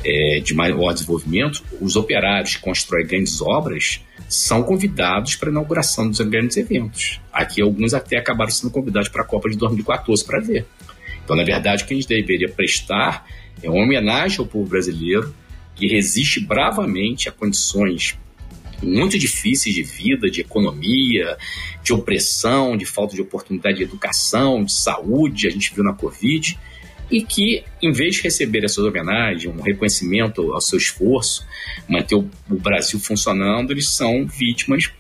é, 0.04 0.40
de 0.40 0.54
maior 0.54 0.94
desenvolvimento, 0.94 1.64
os 1.82 1.96
operários 1.96 2.56
que 2.56 2.62
constroem 2.62 3.06
grandes 3.06 3.42
obras 3.42 4.02
são 4.30 4.64
convidados 4.64 5.36
para 5.36 5.50
a 5.50 5.52
inauguração 5.52 6.10
dos 6.10 6.20
grandes 6.22 6.58
eventos. 6.58 7.20
Aqui, 7.32 7.62
alguns 7.62 7.94
até 7.94 8.18
acabaram 8.18 8.52
sendo 8.52 8.72
convidados 8.72 9.10
para 9.10 9.22
a 9.22 9.26
Copa 9.26 9.50
de 9.50 9.58
2014 9.58 10.24
para 10.24 10.40
ver. 10.40 10.66
Então, 11.24 11.36
na 11.36 11.44
verdade, 11.44 11.84
o 11.84 11.88
que 11.88 11.94
a 11.94 11.98
gente 11.98 12.08
deveria 12.08 12.50
prestar 12.50 13.28
é 13.62 13.70
uma 13.70 13.84
homenagem 13.84 14.40
ao 14.40 14.46
povo 14.46 14.70
brasileiro 14.70 15.34
que 15.76 15.88
resiste 15.88 16.40
bravamente 16.40 17.28
a 17.28 17.32
condições 17.32 18.18
muito 18.86 19.18
difíceis 19.18 19.76
de 19.76 19.84
vida, 19.84 20.30
de 20.30 20.42
economia, 20.42 21.38
de 21.84 21.92
opressão, 21.92 22.78
de 22.78 22.86
falta 22.86 23.16
de 23.16 23.22
oportunidade 23.22 23.78
de 23.78 23.84
educação, 23.84 24.64
de 24.64 24.72
saúde, 24.72 25.48
a 25.48 25.50
gente 25.50 25.74
viu 25.74 25.84
na 25.84 25.94
Covid, 25.94 26.58
e 27.10 27.22
que, 27.22 27.64
em 27.82 27.92
vez 27.92 28.16
de 28.16 28.22
receber 28.24 28.64
essas 28.64 28.84
homenagens, 28.84 29.54
um 29.54 29.62
reconhecimento 29.62 30.54
ao 30.54 30.62
seu 30.62 30.78
esforço, 30.78 31.46
manter 31.88 32.16
o, 32.16 32.30
Brasil 32.50 33.00
funcionando, 33.00 33.72
eles 33.72 33.90
são 33.90 34.26
vítimas 34.26 34.92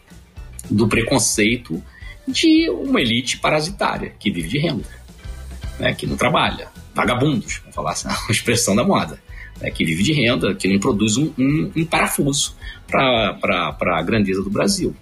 do 0.70 0.88
preconceito 0.88 1.82
de 2.28 2.70
uma 2.70 3.02
elite 3.02 3.38
parasitária 3.38 4.14
que 4.20 4.32
vive 4.32 4.50
de 4.50 4.60
renda, 4.60 4.90
né, 5.80 5.94
que 5.94 6.08
não 6.08 6.16
trabalha, 6.16 6.70
vagabundos, 6.94 7.60
vamos 7.60 7.76
falar 7.76 7.92
assim, 7.92 8.08
a 8.08 8.18
expressão 8.32 8.76
da 8.76 8.84
moda 8.84 9.25
né, 9.62 9.72
que 9.72 9.86
vive 9.86 10.04
de 10.04 10.14
renda, 10.14 10.54
que 10.54 10.68
não 10.68 10.80
produz 10.80 11.18
um, 11.18 11.32
um, 11.38 11.72
um 11.76 11.86
parafuso 11.86 12.56
para 12.88 13.78
a 13.82 14.02
grandeza 14.02 14.42
do 14.44 14.50
Brasil, 14.50 14.96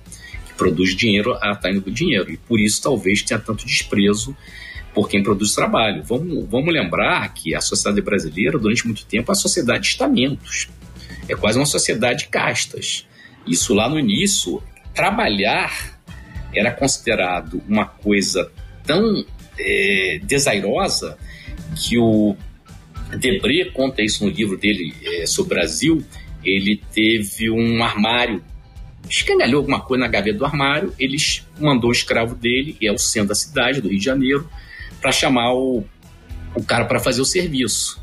que 0.45 0.53
produz 0.53 0.95
dinheiro 0.95 1.33
a 1.41 1.55
tá 1.55 1.69
indo 1.69 1.81
do 1.81 1.91
dinheiro. 1.91 2.31
E 2.31 2.37
por 2.37 2.59
isso 2.59 2.81
talvez 2.81 3.21
tenha 3.21 3.39
tanto 3.39 3.65
desprezo 3.65 4.35
por 4.93 5.09
quem 5.09 5.23
produz 5.23 5.53
trabalho. 5.53 6.03
Vamos, 6.03 6.47
vamos 6.47 6.73
lembrar 6.73 7.33
que 7.33 7.55
a 7.55 7.61
sociedade 7.61 8.01
brasileira, 8.01 8.57
durante 8.57 8.85
muito 8.85 9.05
tempo, 9.05 9.31
é 9.31 9.33
a 9.33 9.35
sociedade 9.35 9.83
de 9.83 9.89
estamentos. 9.89 10.69
É 11.27 11.35
quase 11.35 11.57
uma 11.57 11.65
sociedade 11.65 12.19
de 12.19 12.27
castas. 12.27 13.07
Isso 13.47 13.73
lá 13.73 13.89
no 13.89 13.99
início, 13.99 14.61
trabalhar 14.93 15.99
era 16.53 16.71
considerado 16.71 17.61
uma 17.67 17.85
coisa 17.85 18.51
tão 18.85 19.25
é, 19.59 20.19
desairosa 20.23 21.17
que 21.75 21.97
o 21.97 22.35
Debré 23.17 23.65
conta 23.65 24.01
isso 24.01 24.25
no 24.25 24.31
livro 24.31 24.57
dele 24.57 24.93
é, 25.03 25.25
sobre 25.25 25.53
o 25.53 25.55
Brasil. 25.55 26.03
Ele 26.43 26.81
teve 26.93 27.49
um 27.49 27.83
armário, 27.83 28.43
escangalhou 29.09 29.59
alguma 29.59 29.79
coisa 29.79 30.03
na 30.03 30.09
gaveta 30.09 30.37
do 30.37 30.45
armário. 30.45 30.93
Ele 30.99 31.17
mandou 31.59 31.89
o 31.89 31.93
escravo 31.93 32.35
dele, 32.35 32.73
que 32.73 32.87
é 32.87 32.91
o 32.91 32.97
centro 32.97 33.29
da 33.29 33.35
cidade, 33.35 33.81
do 33.81 33.89
Rio 33.89 33.99
de 33.99 34.05
Janeiro, 34.05 34.49
para 35.01 35.11
chamar 35.11 35.53
o, 35.53 35.83
o 36.55 36.63
cara 36.63 36.85
para 36.85 36.99
fazer 36.99 37.21
o 37.21 37.25
serviço. 37.25 38.01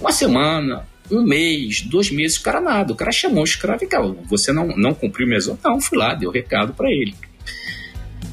Uma 0.00 0.12
semana, 0.12 0.86
um 1.10 1.22
mês, 1.22 1.82
dois 1.82 2.10
meses, 2.10 2.38
o 2.38 2.42
cara 2.42 2.60
nada. 2.60 2.92
O 2.92 2.96
cara 2.96 3.12
chamou 3.12 3.42
o 3.42 3.44
escravo 3.44 3.84
e 3.84 3.86
cara, 3.86 4.06
você 4.28 4.52
não, 4.52 4.68
não 4.76 4.94
cumpriu 4.94 5.26
minhas 5.26 5.46
ordens? 5.46 5.64
Não, 5.64 5.80
fui 5.80 5.98
lá, 5.98 6.14
deu 6.14 6.30
recado 6.30 6.74
para 6.74 6.90
ele. 6.90 7.14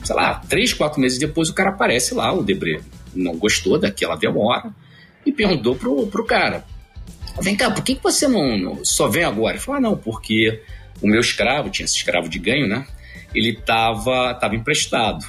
Sei 0.04 0.16
lá, 0.16 0.36
três, 0.50 0.74
quatro 0.74 1.00
meses 1.00 1.20
depois 1.20 1.50
o 1.50 1.54
cara 1.54 1.70
aparece 1.70 2.14
lá, 2.14 2.34
o 2.34 2.44
Debré. 2.44 2.82
Não 3.14 3.38
gostou 3.38 3.78
daquela 3.78 4.16
demora 4.16 4.74
e 5.26 5.32
perguntou 5.32 5.76
pro, 5.76 6.07
pro 6.07 6.26
cara: 6.26 6.65
Vem 7.39 7.55
cá, 7.55 7.72
por 7.72 7.84
que, 7.84 7.95
que 7.95 8.03
você 8.03 8.28
não, 8.28 8.57
não 8.57 8.86
só 8.86 9.07
vem 9.07 9.24
agora? 9.24 9.55
Ele 9.55 9.63
falou: 9.63 9.78
Ah, 9.78 9.82
não, 9.82 9.97
porque 9.97 10.61
o 11.01 11.07
meu 11.07 11.22
escravo, 11.22 11.69
tinha 11.69 11.86
esse 11.86 11.95
escravo 11.95 12.28
de 12.28 12.39
ganho, 12.39 12.67
né? 12.67 12.86
Ele 13.34 13.53
tava, 13.53 14.34
tava 14.36 14.55
emprestado. 14.55 15.26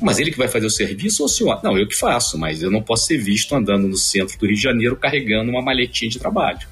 Mas 0.00 0.18
ele 0.18 0.30
que 0.30 0.38
vai 0.38 0.48
fazer 0.48 0.66
o 0.66 0.70
serviço 0.70 1.22
ou 1.22 1.26
o 1.26 1.28
senhor? 1.28 1.60
Não, 1.62 1.76
eu 1.78 1.86
que 1.86 1.94
faço, 1.94 2.38
mas 2.38 2.62
eu 2.62 2.70
não 2.70 2.82
posso 2.82 3.06
ser 3.06 3.18
visto 3.18 3.54
andando 3.54 3.86
no 3.86 3.96
centro 3.96 4.38
do 4.38 4.46
Rio 4.46 4.56
de 4.56 4.62
Janeiro 4.62 4.96
carregando 4.96 5.50
uma 5.50 5.62
maletinha 5.62 6.10
de 6.10 6.18
trabalho. 6.18 6.66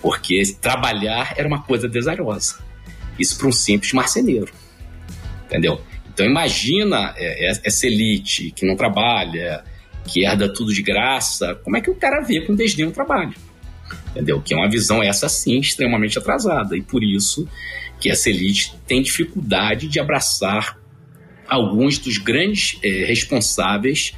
Porque 0.00 0.42
trabalhar 0.60 1.34
era 1.36 1.46
uma 1.46 1.62
coisa 1.62 1.88
desarosa. 1.88 2.58
Isso 3.18 3.36
para 3.36 3.48
um 3.48 3.52
simples 3.52 3.92
marceneiro. 3.92 4.52
Entendeu? 5.46 5.80
Então 6.12 6.24
imagina 6.24 7.14
é, 7.16 7.48
é, 7.48 7.60
essa 7.64 7.86
elite 7.86 8.52
que 8.52 8.66
não 8.66 8.76
trabalha, 8.76 9.64
que 10.10 10.24
herda 10.24 10.52
tudo 10.52 10.72
de 10.72 10.82
graça, 10.82 11.54
como 11.62 11.76
é 11.76 11.80
que 11.80 11.90
o 11.90 11.94
cara 11.94 12.20
vê 12.20 12.40
com 12.40 12.54
desdém 12.54 12.86
o 12.86 12.90
trabalho? 12.90 13.34
Entendeu? 14.10 14.40
Que 14.40 14.54
é 14.54 14.56
uma 14.56 14.68
visão 14.68 15.02
essa 15.02 15.28
sim 15.28 15.58
extremamente 15.58 16.18
atrasada 16.18 16.76
e 16.76 16.82
por 16.82 17.02
isso 17.02 17.48
que 18.00 18.10
essa 18.10 18.28
elite 18.28 18.74
tem 18.86 19.02
dificuldade 19.02 19.86
de 19.86 20.00
abraçar 20.00 20.78
alguns 21.46 21.98
dos 21.98 22.18
grandes 22.18 22.78
é, 22.82 23.04
responsáveis 23.04 24.14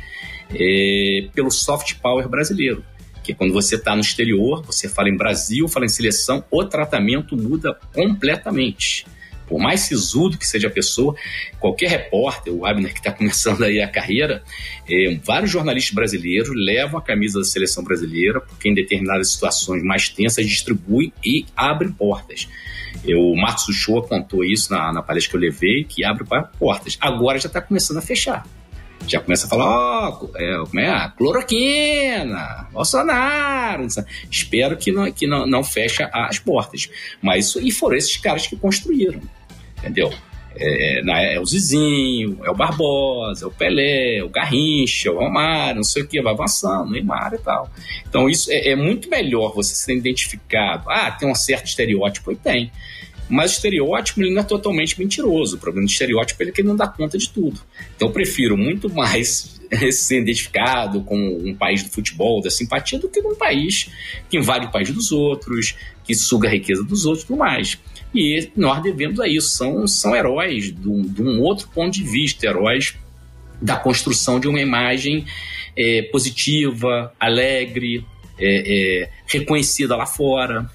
é, 0.55 1.29
pelo 1.35 1.51
soft 1.51 1.95
power 2.01 2.29
brasileiro. 2.29 2.85
Que 3.23 3.35
quando 3.35 3.53
você 3.53 3.77
está 3.77 3.95
no 3.95 4.01
exterior, 4.01 4.63
você 4.63 4.89
fala 4.89 5.09
em 5.09 5.17
Brasil, 5.17 5.69
fala 5.69 5.85
em 5.85 5.89
seleção, 5.89 6.45
o 6.51 6.65
tratamento 6.65 7.37
muda 7.37 7.79
completamente. 7.93 9.07
Por 9.53 9.61
mais 9.61 9.81
sisudo 9.81 10.39
que 10.39 10.47
seja 10.47 10.69
a 10.69 10.71
pessoa, 10.71 11.15
qualquer 11.61 11.91
repórter, 11.91 12.55
o 12.55 12.65
Abner 12.65 12.91
que 12.91 13.01
está 13.01 13.13
começando 13.13 13.63
aí 13.65 13.83
a 13.83 13.87
carreira, 13.87 14.43
é, 14.89 15.15
vários 15.23 15.51
jornalistas 15.51 15.95
brasileiros 15.95 16.49
levam 16.57 16.99
a 16.99 17.03
camisa 17.03 17.39
da 17.39 17.45
seleção 17.45 17.85
brasileira, 17.85 18.41
porque 18.41 18.71
em 18.71 18.73
determinadas 18.73 19.31
situações 19.31 19.83
mais 19.83 20.09
tensas 20.09 20.47
distribuem 20.47 21.13
e 21.23 21.45
abrem 21.55 21.93
portas. 21.93 22.49
Eu, 23.05 23.21
o 23.21 23.37
Marcos 23.37 23.69
Uchoa 23.69 24.03
contou 24.03 24.43
isso 24.43 24.73
na, 24.73 24.91
na 24.91 25.03
palestra 25.03 25.33
que 25.33 25.37
eu 25.37 25.51
levei, 25.51 25.85
que 25.85 26.03
abre 26.03 26.25
portas. 26.59 26.97
Agora 26.99 27.39
já 27.39 27.49
está 27.49 27.61
começando 27.61 27.99
a 27.99 28.03
fechar. 28.03 28.47
Já 29.07 29.21
começa 29.21 29.47
a 29.47 29.51
falar, 29.51 29.67
ó, 29.67 30.19
oh, 30.23 30.39
é, 30.39 30.65
como 30.65 30.81
é? 30.81 31.13
Cloroquina, 31.17 32.69
Bolsonaro. 32.73 33.87
Espero 34.31 34.77
que 34.77 34.93
não, 34.93 35.11
que 35.13 35.27
não, 35.27 35.47
não 35.47 35.65
feche 35.65 36.09
as 36.13 36.39
portas. 36.39 36.89
Mas 37.21 37.55
e 37.57 37.71
foram 37.71 37.97
esses 37.97 38.17
caras 38.17 38.47
que 38.47 38.57
construíram, 38.57 39.21
entendeu? 39.83 40.13
É, 40.55 41.01
é, 41.01 41.35
é, 41.35 41.41
o 41.41 41.47
Zizinho, 41.47 42.39
é 42.45 42.51
o 42.51 42.55
Barbosa, 42.55 43.45
é 43.45 43.49
o 43.49 43.51
Pelé, 43.51 44.19
é 44.19 44.25
o 44.25 44.29
Garrincha, 44.29 45.09
é 45.09 45.13
o 45.13 45.19
Romário, 45.19 45.77
não 45.77 45.85
sei 45.85 46.03
o 46.03 46.07
que, 46.07 46.21
vai 46.21 46.33
avançando, 46.33 46.91
Neymar 46.91 47.35
e 47.35 47.39
tal. 47.39 47.71
Então 48.09 48.29
isso 48.29 48.51
é, 48.51 48.71
é, 48.71 48.77
muito 48.77 49.09
melhor 49.09 49.55
você 49.55 49.75
ser 49.75 49.97
identificado. 49.97 50.89
Ah, 50.89 51.11
tem 51.11 51.29
um 51.29 51.35
certo 51.35 51.67
estereótipo, 51.67 52.33
e 52.33 52.37
tem. 52.37 52.71
Mas 53.29 53.53
o 53.53 53.55
estereótipo 53.55 54.21
ele 54.21 54.35
não 54.35 54.43
é 54.43 54.45
totalmente 54.45 54.99
mentiroso. 54.99 55.57
O 55.57 55.59
problema 55.59 55.87
do 55.87 55.91
estereótipo 55.91 56.43
é 56.43 56.51
que 56.51 56.61
ele 56.61 56.69
não 56.69 56.77
dá 56.77 56.87
conta 56.87 57.17
de 57.17 57.29
tudo. 57.31 57.61
Então 57.97 58.09
eu 58.09 58.13
prefiro 58.13 58.59
muito 58.59 58.91
mais 58.91 59.59
ser 59.91 60.21
identificado 60.21 61.01
com 61.03 61.17
um 61.17 61.55
país 61.55 61.83
do 61.83 61.89
futebol, 61.89 62.43
da 62.43 62.51
simpatia, 62.51 62.99
do 62.99 63.09
que 63.09 63.23
num 63.23 63.35
país 63.35 63.89
que 64.29 64.37
invade 64.37 64.67
o 64.67 64.71
país 64.71 64.91
dos 64.91 65.13
outros, 65.13 65.75
que 66.05 66.15
suga 66.15 66.49
a 66.49 66.51
riqueza 66.51 66.85
dos 66.85 67.07
outros 67.07 67.25
e 67.25 67.27
tudo 67.29 67.39
mais. 67.39 67.79
E 68.15 68.51
nós 68.57 68.83
devemos 68.83 69.19
a 69.21 69.27
isso. 69.27 69.49
São, 69.51 69.87
são 69.87 70.15
heróis 70.15 70.73
de 70.75 70.89
um, 70.89 71.03
de 71.03 71.23
um 71.23 71.41
outro 71.41 71.69
ponto 71.69 71.93
de 71.95 72.05
vista, 72.05 72.47
heróis 72.47 72.95
da 73.61 73.77
construção 73.77 74.41
de 74.41 74.49
uma 74.49 74.61
imagem 74.61 75.25
é, 75.77 76.03
positiva, 76.03 77.13
alegre, 77.19 78.05
é, 78.39 79.03
é, 79.03 79.11
reconhecida 79.27 79.97
lá 79.97 80.07
fora. 80.07 80.69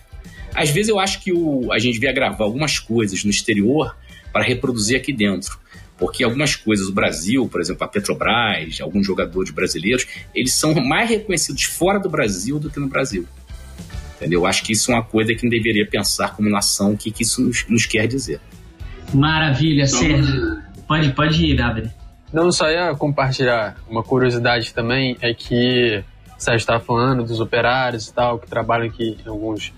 Às 0.54 0.70
vezes 0.70 0.90
eu 0.90 1.00
acho 1.00 1.22
que 1.22 1.32
o, 1.32 1.72
a 1.72 1.80
gente 1.80 1.96
devia 1.96 2.12
gravar 2.12 2.46
algumas 2.46 2.80
coisas 2.80 3.24
no 3.24 3.30
exterior 3.30 3.96
para 4.32 4.44
reproduzir 4.44 4.98
aqui 4.98 5.14
dentro. 5.14 5.60
Porque 5.98 6.24
algumas 6.24 6.56
coisas, 6.56 6.88
o 6.88 6.94
Brasil, 6.94 7.48
por 7.48 7.60
exemplo, 7.60 7.84
a 7.84 7.88
Petrobras, 7.88 8.80
alguns 8.80 9.06
jogadores 9.06 9.50
brasileiros, 9.50 10.06
eles 10.34 10.54
são 10.54 10.74
mais 10.76 11.10
reconhecidos 11.10 11.64
fora 11.64 12.00
do 12.00 12.10
Brasil 12.10 12.60
do 12.60 12.70
que 12.70 12.80
no 12.80 12.88
Brasil. 12.88 13.28
Entendeu? 14.18 14.42
Eu 14.42 14.46
acho 14.48 14.64
que 14.64 14.74
isso 14.74 14.92
é 14.92 14.96
uma 14.96 15.04
coisa 15.04 15.34
que 15.34 15.38
a 15.38 15.42
gente 15.42 15.52
deveria 15.52 15.88
pensar 15.88 16.36
como 16.36 16.50
nação, 16.50 16.94
o 16.94 16.98
que, 16.98 17.12
que 17.12 17.24
isso 17.24 17.42
nos, 17.42 17.66
nos 17.70 17.86
quer 17.86 18.08
dizer. 18.08 18.42
Maravilha, 19.14 19.86
então, 19.86 20.00
Sérgio. 20.00 20.62
Pode, 20.88 21.12
pode 21.14 21.46
ir, 21.46 21.56
David. 21.56 21.92
Não, 22.34 22.52
só 22.52 22.70
ia 22.70 22.94
compartilhar 22.96 23.78
uma 23.88 24.04
curiosidade 24.04 24.74
também, 24.74 25.16
é 25.22 25.34
que 25.34 26.04
o 26.38 26.42
Sérgio 26.42 26.58
estava 26.60 26.84
falando 26.84 27.24
dos 27.24 27.40
operários 27.40 28.08
e 28.08 28.14
tal, 28.14 28.40
que 28.40 28.48
trabalham 28.48 28.88
aqui 28.88 29.18
em 29.24 29.30
alguns 29.30 29.74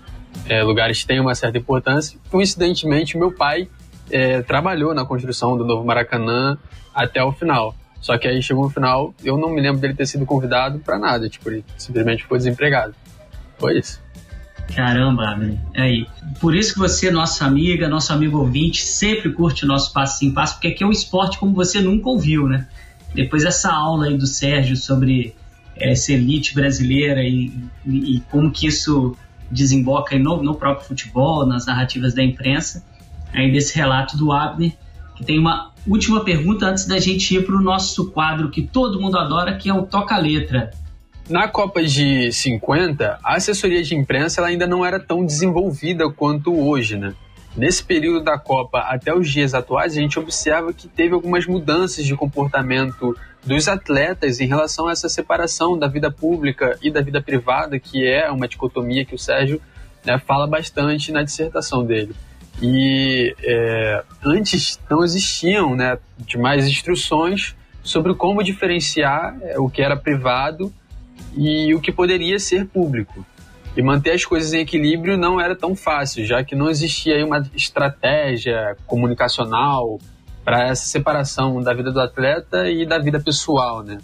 é, 0.48 0.62
lugares 0.62 1.04
têm 1.04 1.20
uma 1.20 1.34
certa 1.34 1.58
importância. 1.58 2.18
Coincidentemente, 2.30 3.16
meu 3.16 3.30
pai 3.30 3.68
é, 4.10 4.42
trabalhou 4.42 4.94
na 4.94 5.04
construção 5.04 5.56
do 5.56 5.64
novo 5.64 5.84
Maracanã 5.84 6.58
até 6.94 7.22
o 7.22 7.32
final. 7.32 7.74
Só 8.00 8.16
que 8.16 8.26
aí 8.26 8.42
chegou 8.42 8.64
no 8.64 8.70
final, 8.70 9.14
eu 9.22 9.36
não 9.36 9.50
me 9.50 9.60
lembro 9.60 9.80
dele 9.80 9.94
ter 9.94 10.06
sido 10.06 10.24
convidado 10.24 10.78
para 10.78 10.98
nada, 10.98 11.28
tipo, 11.28 11.50
ele 11.50 11.64
simplesmente 11.76 12.24
foi 12.24 12.38
desempregado. 12.38 12.94
Foi 13.58 13.78
isso. 13.78 14.00
Caramba, 14.74 15.38
é 15.74 15.82
aí. 15.82 16.06
Por 16.40 16.54
isso 16.54 16.74
que 16.74 16.78
você, 16.78 17.10
nossa 17.10 17.44
amiga, 17.44 17.88
nosso 17.88 18.12
amigo 18.12 18.38
ouvinte, 18.38 18.82
sempre 18.82 19.32
curte 19.32 19.64
o 19.64 19.68
nosso 19.68 19.92
Passo 19.92 20.24
em 20.24 20.32
Passo, 20.32 20.54
porque 20.54 20.68
aqui 20.68 20.84
é 20.84 20.86
um 20.86 20.92
esporte 20.92 21.38
como 21.38 21.54
você 21.54 21.80
nunca 21.80 22.08
ouviu, 22.08 22.46
né? 22.46 22.66
Depois 23.14 23.42
dessa 23.42 23.72
aula 23.72 24.06
aí 24.06 24.16
do 24.16 24.26
Sérgio 24.26 24.76
sobre 24.76 25.34
essa 25.76 26.12
elite 26.12 26.54
brasileira 26.54 27.22
e, 27.22 27.52
e, 27.84 28.16
e 28.16 28.20
como 28.30 28.50
que 28.50 28.66
isso 28.66 29.16
desemboca 29.50 30.16
no, 30.18 30.42
no, 30.42 30.54
próprio 30.54 30.86
futebol, 30.86 31.44
nas 31.44 31.66
narrativas 31.66 32.14
da 32.14 32.22
imprensa, 32.22 32.84
aí 33.32 33.50
desse 33.50 33.74
relato 33.74 34.16
do 34.16 34.30
Abner, 34.30 34.72
que 35.16 35.24
tem 35.24 35.38
uma 35.38 35.72
última 35.86 36.22
pergunta 36.22 36.66
antes 36.66 36.86
da 36.86 36.98
gente 36.98 37.34
ir 37.34 37.44
para 37.44 37.56
o 37.56 37.60
nosso 37.60 38.10
quadro 38.10 38.50
que 38.50 38.62
todo 38.62 39.00
mundo 39.00 39.18
adora, 39.18 39.56
que 39.56 39.68
é 39.68 39.74
o 39.74 39.82
Toca 39.82 40.16
Letra. 40.16 40.70
Na 41.30 41.46
Copa 41.46 41.80
de 41.80 42.32
50, 42.32 43.20
a 43.22 43.36
assessoria 43.36 43.84
de 43.84 43.94
imprensa 43.94 44.44
ainda 44.44 44.66
não 44.66 44.84
era 44.84 44.98
tão 44.98 45.24
desenvolvida 45.24 46.10
quanto 46.10 46.52
hoje, 46.52 46.96
né? 46.96 47.14
Nesse 47.56 47.84
período 47.84 48.24
da 48.24 48.36
Copa 48.36 48.80
até 48.80 49.14
os 49.14 49.30
dias 49.30 49.54
atuais, 49.54 49.96
a 49.96 50.00
gente 50.00 50.18
observa 50.18 50.72
que 50.72 50.88
teve 50.88 51.14
algumas 51.14 51.46
mudanças 51.46 52.04
de 52.04 52.16
comportamento 52.16 53.16
dos 53.46 53.68
atletas 53.68 54.40
em 54.40 54.48
relação 54.48 54.88
a 54.88 54.90
essa 54.90 55.08
separação 55.08 55.78
da 55.78 55.86
vida 55.86 56.10
pública 56.10 56.76
e 56.82 56.90
da 56.90 57.00
vida 57.00 57.22
privada, 57.22 57.78
que 57.78 58.04
é 58.04 58.28
uma 58.28 58.48
dicotomia 58.48 59.04
que 59.04 59.14
o 59.14 59.18
Sérgio 59.18 59.62
né, 60.04 60.18
fala 60.18 60.48
bastante 60.48 61.12
na 61.12 61.22
dissertação 61.22 61.84
dele. 61.86 62.12
E 62.60 63.36
é, 63.44 64.02
antes 64.26 64.80
não 64.90 65.04
existiam 65.04 65.76
né, 65.76 65.96
demais 66.18 66.66
instruções 66.66 67.54
sobre 67.84 68.14
como 68.14 68.42
diferenciar 68.42 69.38
é, 69.42 69.60
o 69.60 69.70
que 69.70 69.80
era 69.80 69.96
privado 69.96 70.74
e 71.36 71.74
o 71.74 71.80
que 71.80 71.92
poderia 71.92 72.38
ser 72.38 72.66
público. 72.66 73.24
E 73.76 73.82
manter 73.82 74.12
as 74.12 74.24
coisas 74.24 74.52
em 74.52 74.60
equilíbrio 74.60 75.16
não 75.16 75.40
era 75.40 75.54
tão 75.54 75.76
fácil, 75.76 76.24
já 76.24 76.42
que 76.42 76.56
não 76.56 76.68
existia 76.68 77.24
uma 77.24 77.48
estratégia 77.54 78.76
comunicacional 78.86 79.98
para 80.44 80.66
essa 80.68 80.86
separação 80.86 81.62
da 81.62 81.72
vida 81.72 81.92
do 81.92 82.00
atleta 82.00 82.68
e 82.68 82.84
da 82.84 82.98
vida 82.98 83.20
pessoal, 83.20 83.82
né? 83.82 83.98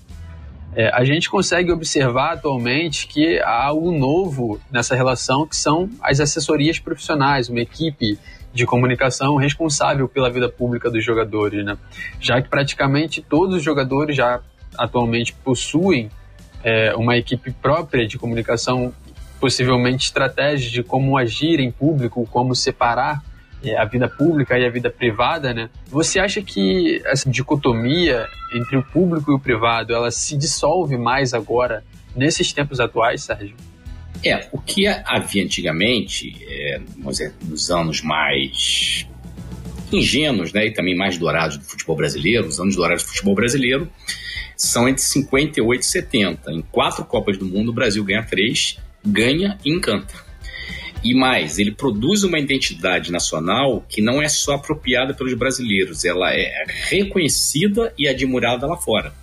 É, 0.74 0.90
a 0.92 1.04
gente 1.04 1.30
consegue 1.30 1.72
observar 1.72 2.34
atualmente 2.34 3.08
que 3.08 3.40
há 3.40 3.64
algo 3.64 3.90
novo 3.90 4.60
nessa 4.70 4.94
relação, 4.94 5.46
que 5.46 5.56
são 5.56 5.88
as 6.02 6.20
assessorias 6.20 6.78
profissionais, 6.78 7.48
uma 7.48 7.60
equipe 7.60 8.18
de 8.52 8.66
comunicação 8.66 9.36
responsável 9.36 10.06
pela 10.06 10.30
vida 10.30 10.50
pública 10.50 10.90
dos 10.90 11.02
jogadores, 11.02 11.64
né? 11.64 11.78
Já 12.20 12.40
que 12.42 12.48
praticamente 12.48 13.22
todos 13.22 13.56
os 13.56 13.62
jogadores 13.62 14.14
já 14.14 14.40
atualmente 14.76 15.32
possuem 15.32 16.10
é, 16.62 16.94
uma 16.94 17.16
equipe 17.16 17.50
própria 17.52 18.06
de 18.06 18.18
comunicação, 18.18 18.92
possivelmente 19.40 20.06
estratégias 20.06 20.70
de 20.70 20.82
como 20.82 21.16
agir 21.16 21.60
em 21.60 21.70
público, 21.70 22.26
como 22.30 22.54
separar 22.54 23.22
é, 23.62 23.76
a 23.76 23.84
vida 23.84 24.08
pública 24.08 24.58
e 24.58 24.66
a 24.66 24.70
vida 24.70 24.90
privada, 24.90 25.52
né? 25.52 25.70
Você 25.86 26.18
acha 26.18 26.42
que 26.42 27.02
essa 27.04 27.28
dicotomia 27.28 28.26
entre 28.54 28.76
o 28.76 28.82
público 28.82 29.32
e 29.32 29.34
o 29.34 29.38
privado, 29.38 29.94
ela 29.94 30.10
se 30.10 30.36
dissolve 30.36 30.96
mais 30.96 31.34
agora 31.34 31.84
nesses 32.14 32.52
tempos 32.52 32.80
atuais, 32.80 33.24
Sérgio? 33.24 33.56
É, 34.24 34.48
o 34.50 34.58
que 34.58 34.86
havia 34.86 35.44
antigamente, 35.44 36.36
é, 36.48 36.80
nos 37.42 37.70
anos 37.70 38.00
mais 38.02 39.06
ingênuos, 39.92 40.52
né, 40.52 40.66
e 40.66 40.72
também 40.72 40.96
mais 40.96 41.16
dourados 41.16 41.58
do 41.58 41.64
futebol 41.64 41.96
brasileiro, 41.96 42.46
os 42.46 42.58
anos 42.58 42.74
dourados 42.74 43.04
do 43.04 43.08
futebol 43.08 43.34
brasileiro, 43.34 43.88
são 44.56 44.88
entre 44.88 45.02
58 45.02 45.82
e 45.82 45.84
70. 45.84 46.52
Em 46.52 46.62
quatro 46.62 47.04
Copas 47.04 47.36
do 47.36 47.44
Mundo, 47.44 47.70
o 47.70 47.74
Brasil 47.74 48.02
ganha 48.02 48.22
três, 48.22 48.78
ganha 49.04 49.58
e 49.64 49.70
encanta. 49.70 50.26
E 51.04 51.14
mais, 51.14 51.58
ele 51.58 51.70
produz 51.70 52.24
uma 52.24 52.38
identidade 52.38 53.12
nacional 53.12 53.84
que 53.88 54.00
não 54.00 54.20
é 54.20 54.28
só 54.28 54.54
apropriada 54.54 55.14
pelos 55.14 55.34
brasileiros, 55.34 56.04
ela 56.04 56.32
é 56.32 56.64
reconhecida 56.88 57.92
e 57.96 58.08
admirada 58.08 58.66
lá 58.66 58.76
fora. 58.76 59.14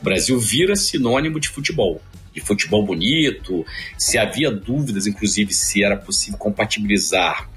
O 0.00 0.04
Brasil 0.04 0.38
vira 0.38 0.74
sinônimo 0.74 1.38
de 1.38 1.48
futebol, 1.48 2.00
de 2.32 2.40
futebol 2.40 2.84
bonito. 2.84 3.64
Se 3.96 4.16
havia 4.16 4.50
dúvidas, 4.50 5.06
inclusive, 5.06 5.52
se 5.52 5.84
era 5.84 5.96
possível 5.96 6.38
compatibilizar 6.38 7.48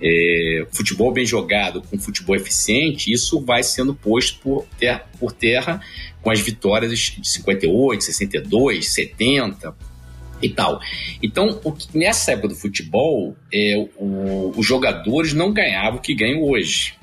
é, 0.00 0.66
futebol 0.72 1.12
bem 1.12 1.24
jogado 1.24 1.80
com 1.82 1.98
futebol 1.98 2.36
eficiente, 2.36 3.12
isso 3.12 3.40
vai 3.40 3.62
sendo 3.62 3.94
posto 3.94 4.38
por, 4.40 4.66
por 5.18 5.32
terra 5.32 5.80
com 6.24 6.30
as 6.30 6.40
vitórias 6.40 6.98
de 6.98 7.28
58, 7.28 8.02
62, 8.02 8.88
70 8.88 9.76
e 10.42 10.48
tal. 10.48 10.80
Então, 11.22 11.60
o 11.62 11.70
que, 11.70 11.96
nessa 11.96 12.32
época 12.32 12.48
do 12.48 12.56
futebol, 12.56 13.36
é, 13.52 13.76
o, 13.96 14.52
os 14.56 14.66
jogadores 14.66 15.34
não 15.34 15.52
ganhavam 15.52 15.98
o 15.98 16.02
que 16.02 16.14
ganham 16.14 16.42
hoje. 16.42 16.94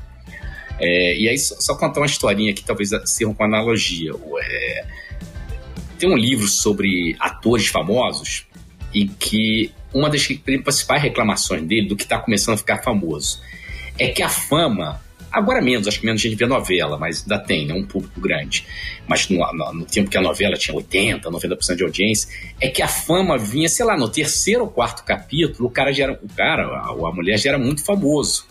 É, 0.79 1.15
e 1.15 1.29
aí, 1.29 1.37
só, 1.37 1.55
só, 1.61 1.75
contar 1.75 1.99
uma 1.99 2.07
historinha 2.07 2.53
que 2.53 2.63
talvez 2.63 2.89
sirva 3.05 3.35
com 3.35 3.43
analogia. 3.43 4.11
É, 4.43 4.85
tem 5.99 6.09
um 6.09 6.17
livro 6.17 6.47
sobre 6.47 7.15
atores 7.19 7.67
famosos 7.67 8.47
em 8.93 9.07
que 9.07 9.71
uma 9.93 10.09
das 10.09 10.25
principais 10.25 11.01
reclamações 11.01 11.63
dele, 11.63 11.87
do 11.87 11.95
que 11.95 12.03
está 12.03 12.17
começando 12.17 12.55
a 12.55 12.57
ficar 12.57 12.81
famoso, 12.81 13.39
é 13.99 14.07
que 14.07 14.23
a 14.23 14.29
fama, 14.29 14.99
agora 15.31 15.61
menos, 15.61 15.87
acho 15.87 15.99
que 15.99 16.05
menos 16.05 16.21
gente 16.21 16.35
vê 16.35 16.45
novela, 16.45 16.97
mas 16.97 17.21
ainda 17.21 17.39
tem, 17.39 17.65
né, 17.65 17.73
um 17.73 17.85
público 17.85 18.19
grande, 18.19 18.65
mas 19.07 19.29
no, 19.29 19.37
no, 19.53 19.73
no 19.73 19.85
tempo 19.85 20.09
que 20.09 20.17
a 20.17 20.21
novela 20.21 20.55
tinha 20.55 20.75
80%, 20.75 21.21
90% 21.21 21.75
de 21.75 21.83
audiência, 21.83 22.29
é 22.59 22.67
que 22.67 22.81
a 22.81 22.87
fama 22.87 23.37
vinha, 23.37 23.69
sei 23.69 23.85
lá, 23.85 23.97
no 23.97 24.09
terceiro 24.09 24.63
ou 24.63 24.69
quarto 24.69 25.03
capítulo, 25.03 25.69
o 25.69 25.71
cara 25.71 25.91
já 25.93 26.03
era, 26.03 26.13
o 26.13 26.35
cara, 26.35 26.63
a, 26.63 26.89
a 26.89 27.11
mulher 27.11 27.37
já 27.37 27.49
era 27.49 27.59
muito 27.59 27.83
famoso. 27.83 28.45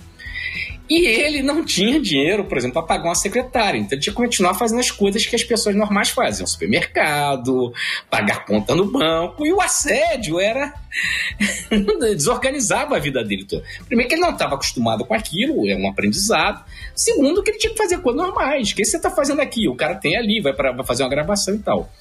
E 0.91 1.07
ele 1.07 1.41
não 1.41 1.64
tinha 1.64 2.01
dinheiro, 2.01 2.45
por 2.45 2.59
exemplo, 2.59 2.74
para 2.74 2.97
pagar 2.97 3.11
uma 3.11 3.14
secretária. 3.14 3.78
Então 3.78 3.91
ele 3.93 4.03
tinha 4.03 4.12
que 4.12 4.20
continuar 4.20 4.55
fazendo 4.55 4.81
as 4.81 4.91
coisas 4.91 5.24
que 5.24 5.37
as 5.37 5.45
pessoas 5.45 5.76
normais 5.76 6.11
fazem: 6.11 6.45
supermercado, 6.45 7.72
pagar 8.11 8.45
conta 8.45 8.74
no 8.74 8.91
banco. 8.91 9.47
E 9.47 9.53
o 9.53 9.61
assédio 9.61 10.41
era. 10.41 10.74
desorganizava 12.14 12.97
a 12.97 12.99
vida 12.99 13.22
dele 13.24 13.45
toda. 13.45 13.64
Primeiro, 13.86 14.09
que 14.09 14.14
ele 14.14 14.22
não 14.22 14.32
estava 14.32 14.55
acostumado 14.55 15.05
com 15.05 15.14
aquilo, 15.14 15.68
é 15.68 15.76
um 15.76 15.88
aprendizado. 15.88 16.64
Segundo, 16.95 17.43
que 17.43 17.51
ele 17.51 17.59
tinha 17.59 17.72
que 17.72 17.78
fazer 17.78 17.99
coisas 17.99 18.20
normais. 18.20 18.70
O 18.70 18.74
que 18.74 18.84
você 18.84 18.97
está 18.97 19.11
fazendo 19.11 19.41
aqui? 19.41 19.68
O 19.68 19.74
cara 19.74 19.95
tem 19.95 20.16
ali, 20.16 20.41
vai, 20.41 20.53
para 20.53 20.84
fazer 20.84 21.03
uma 21.03 21.09
gravação 21.09 21.55
e 21.55 21.59
tal. 21.59 21.93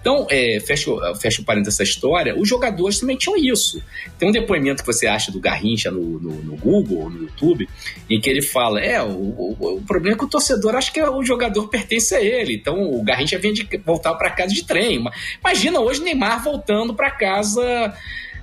Então, 0.00 0.26
é, 0.30 0.60
fecho, 0.60 0.98
fecho 1.20 1.42
o 1.42 1.44
parênteses 1.44 1.78
dessa 1.78 1.82
história, 1.82 2.38
os 2.38 2.48
jogadores 2.48 2.98
também 2.98 3.16
tinham 3.16 3.36
isso. 3.36 3.82
Tem 4.18 4.28
um 4.28 4.32
depoimento 4.32 4.82
que 4.82 4.86
você 4.86 5.06
acha 5.06 5.32
do 5.32 5.40
Garrincha 5.40 5.90
no, 5.90 6.20
no, 6.20 6.42
no 6.42 6.56
Google, 6.56 7.10
no 7.10 7.22
YouTube, 7.22 7.68
em 8.08 8.20
que 8.20 8.28
ele 8.28 8.42
fala: 8.42 8.80
é, 8.80 9.02
o, 9.02 9.08
o, 9.08 9.76
o, 9.76 9.82
problema 9.82 10.14
é 10.14 10.18
que 10.18 10.24
o 10.24 10.28
torcedor 10.28 10.74
acha 10.74 10.92
que 10.92 11.02
o 11.02 11.24
jogador 11.24 11.68
pertence 11.68 12.14
a 12.14 12.20
ele. 12.20 12.54
Então 12.54 12.92
o 12.92 13.02
Garrincha 13.02 13.38
vinha 13.38 13.54
de 13.54 13.66
voltar 13.78 14.14
para 14.14 14.30
casa 14.30 14.54
de 14.54 14.64
trem. 14.64 15.04
Imagina 15.40 15.80
hoje 15.80 16.02
Neymar 16.02 16.42
voltando 16.42 16.94
para 16.94 17.10
casa 17.10 17.94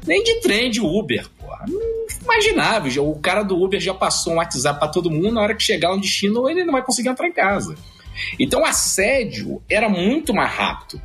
nem 0.06 0.24
de 0.24 0.42
trem, 0.42 0.70
de 0.70 0.82
Uber, 0.82 1.28
porra. 1.40 1.66
Imaginável. 2.22 3.10
O 3.10 3.20
cara 3.20 3.44
do 3.44 3.62
Uber 3.62 3.80
já 3.80 3.94
passou 3.94 4.34
um 4.34 4.36
WhatsApp 4.38 4.80
para 4.80 4.88
todo 4.88 5.12
mundo, 5.12 5.32
na 5.32 5.42
hora 5.42 5.56
que 5.56 5.64
chegar 5.64 5.90
no 5.90 6.02
destino, 6.02 6.50
ele 6.50 6.64
não 6.64 6.74
vai 6.74 6.84
conseguir 6.84 7.10
entrar 7.10 7.28
em 7.28 7.34
casa. 7.34 7.76
Então 8.40 8.62
o 8.62 8.66
assédio 8.66 9.62
era 9.70 9.88
muito 9.88 10.34
mais 10.34 10.52
rápido. 10.52 11.02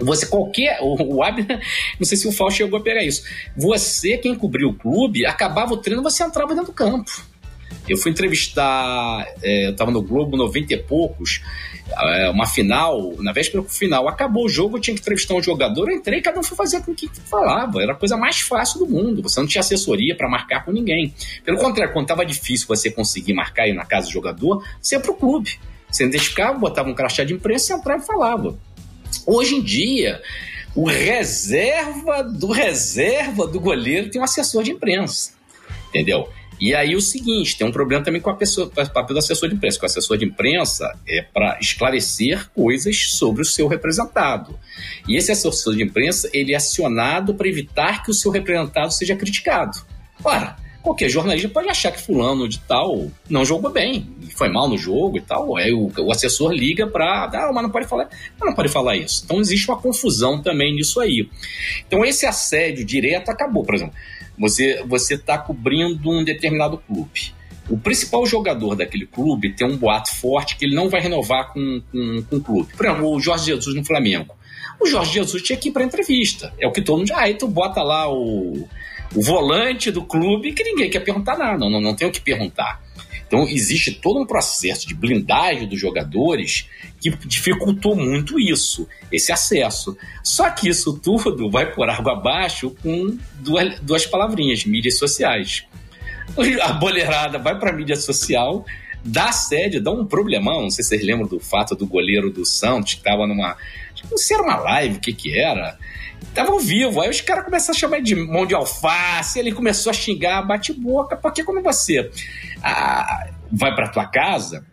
Você 0.00 0.26
qualquer. 0.26 0.78
O, 0.80 1.16
o 1.16 1.22
Abner, 1.22 1.60
não 1.98 2.06
sei 2.06 2.16
se 2.16 2.28
o 2.28 2.32
Fausto 2.32 2.58
chegou 2.58 2.78
a 2.78 2.82
pegar 2.82 3.02
isso. 3.02 3.24
Você, 3.56 4.16
quem 4.16 4.34
cobriu 4.34 4.70
o 4.70 4.74
clube, 4.74 5.26
acabava 5.26 5.74
o 5.74 5.76
treino, 5.76 6.02
você 6.02 6.22
entrava 6.22 6.54
dentro 6.54 6.66
do 6.66 6.72
campo. 6.72 7.10
Eu 7.88 7.96
fui 7.96 8.10
entrevistar, 8.10 9.26
é, 9.42 9.66
eu 9.66 9.70
estava 9.70 9.90
no 9.90 10.02
Globo 10.02 10.36
90 10.36 10.74
e 10.74 10.76
poucos, 10.76 11.42
é, 11.96 12.28
uma 12.28 12.46
final, 12.46 13.14
na 13.18 13.32
véspera 13.32 13.62
do 13.62 13.68
final, 13.68 14.08
acabou 14.08 14.44
o 14.44 14.48
jogo, 14.48 14.76
eu 14.76 14.80
tinha 14.80 14.94
que 14.94 15.00
entrevistar 15.00 15.34
um 15.34 15.42
jogador, 15.42 15.88
eu 15.88 15.96
entrei, 15.96 16.20
cada 16.20 16.38
um 16.38 16.42
foi 16.42 16.56
fazer 16.56 16.82
com 16.82 16.92
o 16.92 16.94
que 16.94 17.08
falava. 17.24 17.82
Era 17.82 17.92
a 17.92 17.94
coisa 17.94 18.16
mais 18.16 18.40
fácil 18.40 18.80
do 18.80 18.86
mundo. 18.86 19.22
Você 19.22 19.40
não 19.40 19.46
tinha 19.46 19.60
assessoria 19.60 20.14
para 20.14 20.28
marcar 20.28 20.64
com 20.64 20.70
ninguém. 20.70 21.14
Pelo 21.44 21.58
contrário, 21.58 21.92
quando 21.92 22.04
estava 22.04 22.26
difícil 22.26 22.66
você 22.68 22.90
conseguir 22.90 23.32
marcar 23.32 23.62
aí 23.62 23.72
na 23.72 23.84
casa 23.84 24.06
do 24.06 24.12
jogador, 24.12 24.62
você 24.80 24.96
ia 24.96 25.00
para 25.00 25.10
o 25.10 25.14
clube. 25.14 25.58
Você 25.90 26.04
identificava, 26.04 26.58
botava 26.58 26.88
um 26.90 26.94
crachá 26.94 27.24
de 27.24 27.32
imprensa, 27.32 27.74
entrava 27.74 28.02
e 28.02 28.06
falava. 28.06 28.58
Hoje 29.26 29.54
em 29.54 29.62
dia, 29.62 30.20
o 30.74 30.84
reserva 30.84 32.22
do 32.22 32.52
reserva 32.52 33.46
do 33.46 33.58
goleiro 33.58 34.10
tem 34.10 34.20
um 34.20 34.24
assessor 34.24 34.62
de 34.62 34.72
imprensa. 34.72 35.32
Entendeu? 35.88 36.28
E 36.60 36.74
aí 36.74 36.96
o 36.96 37.00
seguinte, 37.00 37.56
tem 37.56 37.66
um 37.66 37.72
problema 37.72 38.04
também 38.04 38.20
com 38.20 38.30
a 38.30 38.34
pessoa, 38.34 38.66
o 38.66 38.70
papel 38.70 39.14
do 39.14 39.18
assessor 39.18 39.48
de 39.48 39.54
imprensa. 39.54 39.78
Que 39.78 39.84
o 39.84 39.86
assessor 39.86 40.16
de 40.16 40.24
imprensa 40.24 40.98
é 41.06 41.22
para 41.22 41.58
esclarecer 41.60 42.50
coisas 42.50 43.10
sobre 43.10 43.42
o 43.42 43.44
seu 43.44 43.68
representado. 43.68 44.58
E 45.06 45.16
esse 45.16 45.30
assessor 45.30 45.76
de 45.76 45.82
imprensa, 45.82 46.28
ele 46.32 46.52
é 46.52 46.56
acionado 46.56 47.34
para 47.34 47.48
evitar 47.48 48.02
que 48.02 48.10
o 48.10 48.14
seu 48.14 48.30
representado 48.30 48.92
seja 48.92 49.14
criticado. 49.14 49.78
Ora, 50.24 50.56
qualquer 50.82 51.08
jornalista 51.08 51.48
pode 51.48 51.68
achar 51.68 51.92
que 51.92 52.00
fulano 52.00 52.48
de 52.48 52.58
tal 52.60 53.10
não 53.28 53.44
jogou 53.44 53.70
bem, 53.70 54.08
foi 54.34 54.48
mal 54.48 54.68
no 54.68 54.78
jogo 54.78 55.18
e 55.18 55.20
tal. 55.20 55.56
Aí 55.56 55.72
o, 55.72 55.90
o 55.98 56.10
assessor 56.10 56.52
liga 56.52 56.86
para, 56.86 57.24
ah, 57.24 57.52
mas 57.52 57.62
não 57.62 57.70
pode 57.70 57.86
falar, 57.86 58.08
mas 58.38 58.48
não 58.48 58.54
pode 58.54 58.68
falar 58.68 58.96
isso. 58.96 59.22
Então 59.24 59.40
existe 59.40 59.68
uma 59.68 59.80
confusão 59.80 60.40
também 60.40 60.74
nisso 60.74 61.00
aí. 61.00 61.28
Então 61.86 62.04
esse 62.04 62.26
assédio 62.26 62.84
direto 62.84 63.28
acabou, 63.28 63.64
por 63.64 63.74
exemplo. 63.74 63.94
Você 64.38 64.82
você 64.86 65.14
está 65.14 65.36
cobrindo 65.38 66.10
um 66.10 66.24
determinado 66.24 66.78
clube. 66.78 67.34
O 67.68 67.76
principal 67.76 68.24
jogador 68.24 68.74
daquele 68.74 69.06
clube 69.06 69.52
tem 69.52 69.66
um 69.66 69.76
boato 69.76 70.14
forte 70.14 70.56
que 70.56 70.64
ele 70.64 70.74
não 70.74 70.88
vai 70.88 71.00
renovar 71.00 71.52
com, 71.52 71.82
com, 71.92 72.22
com 72.22 72.36
o 72.36 72.40
clube. 72.40 72.72
Por 72.74 72.86
exemplo, 72.86 73.10
o 73.10 73.20
Jorge 73.20 73.46
Jesus 73.46 73.76
no 73.76 73.84
Flamengo. 73.84 74.34
O 74.80 74.86
Jorge 74.86 75.12
Jesus 75.12 75.42
tinha 75.42 75.58
que 75.58 75.68
ir 75.68 75.72
para 75.72 75.84
entrevista. 75.84 76.54
É 76.58 76.66
o 76.66 76.72
que 76.72 76.80
todo 76.80 76.98
mundo. 76.98 77.12
Ah, 77.12 77.22
aí 77.22 77.34
tu 77.34 77.46
bota 77.46 77.82
lá 77.82 78.10
o, 78.10 78.66
o 79.14 79.22
volante 79.22 79.90
do 79.90 80.02
clube 80.02 80.52
que 80.52 80.62
ninguém 80.62 80.88
quer 80.88 81.00
perguntar 81.00 81.36
nada. 81.36 81.58
Não, 81.58 81.68
não, 81.68 81.80
não 81.80 81.94
tem 81.94 82.08
o 82.08 82.12
que 82.12 82.20
perguntar. 82.20 82.80
Então, 83.28 83.46
existe 83.46 83.92
todo 83.92 84.20
um 84.20 84.26
processo 84.26 84.88
de 84.88 84.94
blindagem 84.94 85.68
dos 85.68 85.78
jogadores 85.78 86.66
que 86.98 87.10
dificultou 87.10 87.94
muito 87.94 88.40
isso, 88.40 88.88
esse 89.12 89.30
acesso. 89.30 89.96
Só 90.24 90.50
que 90.50 90.68
isso 90.68 90.98
tudo 90.98 91.50
vai 91.50 91.70
por 91.70 91.88
água 91.90 92.14
abaixo 92.14 92.74
com 92.82 93.18
duas, 93.40 93.78
duas 93.80 94.06
palavrinhas: 94.06 94.64
mídias 94.64 94.96
sociais. 94.96 95.64
A 96.62 96.72
boleirada 96.72 97.38
vai 97.38 97.58
para 97.58 97.72
mídia 97.72 97.96
social, 97.96 98.64
dá 99.04 99.30
sede, 99.30 99.78
dá 99.78 99.90
um 99.90 100.06
problemão. 100.06 100.62
Não 100.62 100.70
sei 100.70 100.82
se 100.82 100.90
vocês 100.90 101.04
lembram 101.04 101.28
do 101.28 101.38
fato 101.38 101.76
do 101.76 101.86
goleiro 101.86 102.30
do 102.30 102.46
Santos, 102.46 102.94
que 102.94 103.00
estava 103.00 103.26
numa. 103.26 103.58
Não 104.10 104.16
sei 104.16 104.28
se 104.28 104.34
era 104.34 104.42
uma 104.42 104.56
live, 104.56 104.96
o 104.96 105.00
que 105.00 105.12
que 105.12 105.38
era 105.38 105.78
Tava 106.38 106.52
ao 106.52 106.60
vivo, 106.60 107.00
aí 107.00 107.10
os 107.10 107.20
caras 107.20 107.44
começaram 107.44 107.76
a 107.76 107.80
chamar 107.80 108.00
de 108.00 108.14
mão 108.14 108.46
de 108.46 108.54
alface, 108.54 109.40
ele 109.40 109.50
começou 109.50 109.90
a 109.90 109.92
xingar, 109.92 110.40
bate 110.42 110.72
boca, 110.72 111.16
porque 111.16 111.42
quando 111.42 111.60
você 111.60 112.12
ah, 112.62 113.26
vai 113.50 113.74
para 113.74 113.88
tua 113.88 114.06
casa, 114.06 114.64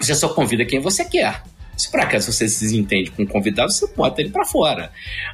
você 0.00 0.14
só 0.14 0.30
convida 0.30 0.64
quem 0.64 0.80
você 0.80 1.04
quer. 1.04 1.42
Se 1.82 1.90
por 1.90 1.98
acaso 1.98 2.30
você 2.30 2.48
se 2.48 2.76
entende 2.76 3.10
com 3.10 3.24
um 3.24 3.26
convidado, 3.26 3.72
você 3.72 3.88
bota 3.88 4.20
ele 4.20 4.30
para 4.30 4.44
fora. 4.44 4.92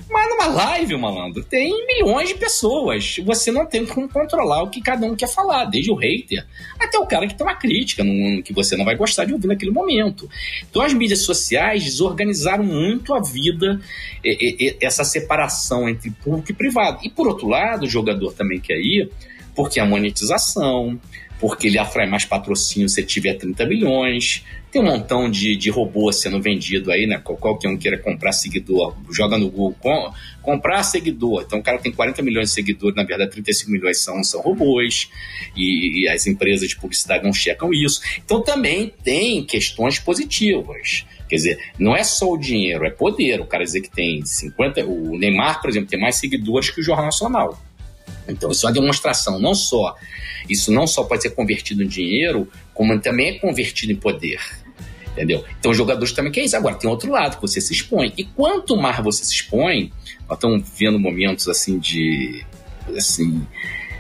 Mas 0.09 0.31
numa 0.31 0.47
live, 0.47 0.97
malandro, 0.97 1.45
tem 1.45 1.87
milhões 1.87 2.31
de 2.31 2.37
pessoas. 2.37 3.19
Você 3.19 3.53
não 3.53 3.67
tem 3.67 3.85
como 3.85 4.09
controlar 4.09 4.63
o 4.63 4.71
que 4.71 4.81
cada 4.81 5.05
um 5.05 5.15
quer 5.15 5.29
falar, 5.29 5.67
desde 5.67 5.91
o 5.91 5.95
hater 5.95 6.47
até 6.81 6.99
o 6.99 7.05
cara 7.05 7.27
que 7.27 7.35
tem 7.35 7.47
uma 7.47 7.55
crítica 7.55 8.03
que 8.43 8.55
você 8.55 8.79
não 8.79 8.85
vai 8.87 8.97
gostar 8.97 9.27
de 9.27 9.35
ouvir 9.35 9.47
naquele 9.47 9.71
momento. 9.71 10.27
Então 10.71 10.81
as 10.81 10.95
mídias 10.95 11.21
sociais 11.21 11.85
desorganizaram 11.85 12.65
muito 12.65 13.13
a 13.13 13.21
vida, 13.21 13.79
essa 14.81 15.05
separação 15.05 15.87
entre 15.87 16.11
público 16.11 16.51
e 16.51 16.55
privado. 16.55 17.01
E 17.03 17.11
por 17.11 17.29
outro 17.29 17.47
lado, 17.47 17.83
o 17.83 17.89
jogador 17.91 18.33
também 18.33 18.59
quer 18.59 18.79
ir 18.79 19.11
porque 19.55 19.79
a 19.79 19.85
monetização, 19.85 20.99
porque 21.41 21.69
ele 21.69 21.79
atrai 21.79 22.07
mais 22.07 22.25
patrocínio 22.25 22.89
se 22.89 23.03
tiver 23.03 23.35
30 23.35 23.65
milhões. 23.67 24.45
Tem 24.71 24.83
um 24.83 24.85
montão 24.85 25.31
de, 25.31 25.57
de 25.57 25.71
robôs 25.71 26.17
sendo 26.17 26.43
vendido 26.43 26.93
aí, 26.93 27.07
né? 27.07 27.19
Qualquer 27.19 27.69
um 27.69 27.77
queira 27.77 27.97
comprar 27.97 28.33
seguidor, 28.33 28.95
joga 29.11 29.39
no 29.39 29.49
Google, 29.49 29.77
com, 29.81 30.13
comprar 30.43 30.83
seguidor. 30.83 31.43
Então 31.47 31.61
o 31.61 31.63
cara 31.63 31.79
tem 31.79 31.91
40 31.91 32.21
milhões 32.23 32.49
de 32.49 32.55
seguidores, 32.55 32.95
na 32.95 33.05
verdade 33.05 33.31
35 33.31 33.71
milhões 33.71 33.99
são, 33.99 34.23
são 34.23 34.41
robôs, 34.41 35.11
e, 35.57 36.03
e 36.03 36.09
as 36.09 36.27
empresas 36.27 36.69
de 36.69 36.77
publicidade 36.77 37.25
não 37.25 37.33
checam 37.33 37.73
isso. 37.73 38.03
Então 38.23 38.43
também 38.43 38.93
tem 39.03 39.43
questões 39.45 39.99
positivas. 39.99 41.07
Quer 41.29 41.37
dizer, 41.37 41.59
não 41.79 41.95
é 41.95 42.03
só 42.03 42.31
o 42.31 42.39
dinheiro, 42.39 42.87
é 42.87 42.91
poder. 42.91 43.41
O 43.41 43.47
cara 43.47 43.63
dizer 43.63 43.83
que 43.83 43.91
tem 43.91 44.25
50. 44.25 44.85
O 44.87 45.19
Neymar, 45.19 45.61
por 45.61 45.69
exemplo, 45.69 45.89
tem 45.89 46.01
mais 46.01 46.17
seguidores 46.17 46.71
que 46.71 46.81
o 46.81 46.83
Jornal 46.83 47.07
Nacional. 47.07 47.59
Então, 48.29 48.51
isso 48.51 48.67
é 48.67 48.69
uma 48.69 48.75
demonstração, 48.75 49.39
não 49.39 49.55
só. 49.55 49.95
Isso 50.49 50.71
não 50.71 50.87
só 50.87 51.05
pode 51.05 51.23
ser 51.23 51.31
convertido 51.31 51.83
em 51.83 51.89
dinheiro, 51.89 52.49
como 52.75 52.99
também 53.01 53.31
é 53.31 53.39
convertido 53.39 53.93
em 53.93 53.97
poder. 53.97 54.41
Entendeu? 55.13 55.45
Então, 55.59 55.71
os 55.73 55.77
jogadores 55.77 56.13
também 56.13 56.31
querem 56.31 56.47
isso. 56.47 56.57
Agora, 56.57 56.77
tem 56.77 56.89
outro 56.89 57.11
lado, 57.11 57.37
que 57.37 57.43
você 57.43 57.61
se 57.61 57.73
expõe. 57.73 58.13
E 58.17 58.25
quanto 58.25 58.77
mais 58.77 59.03
você 59.03 59.25
se 59.25 59.35
expõe, 59.35 59.93
nós 60.29 60.37
estamos 60.37 60.63
vendo 60.79 60.99
momentos 60.99 61.49
assim 61.49 61.79
de. 61.79 62.45
Assim, 62.97 63.45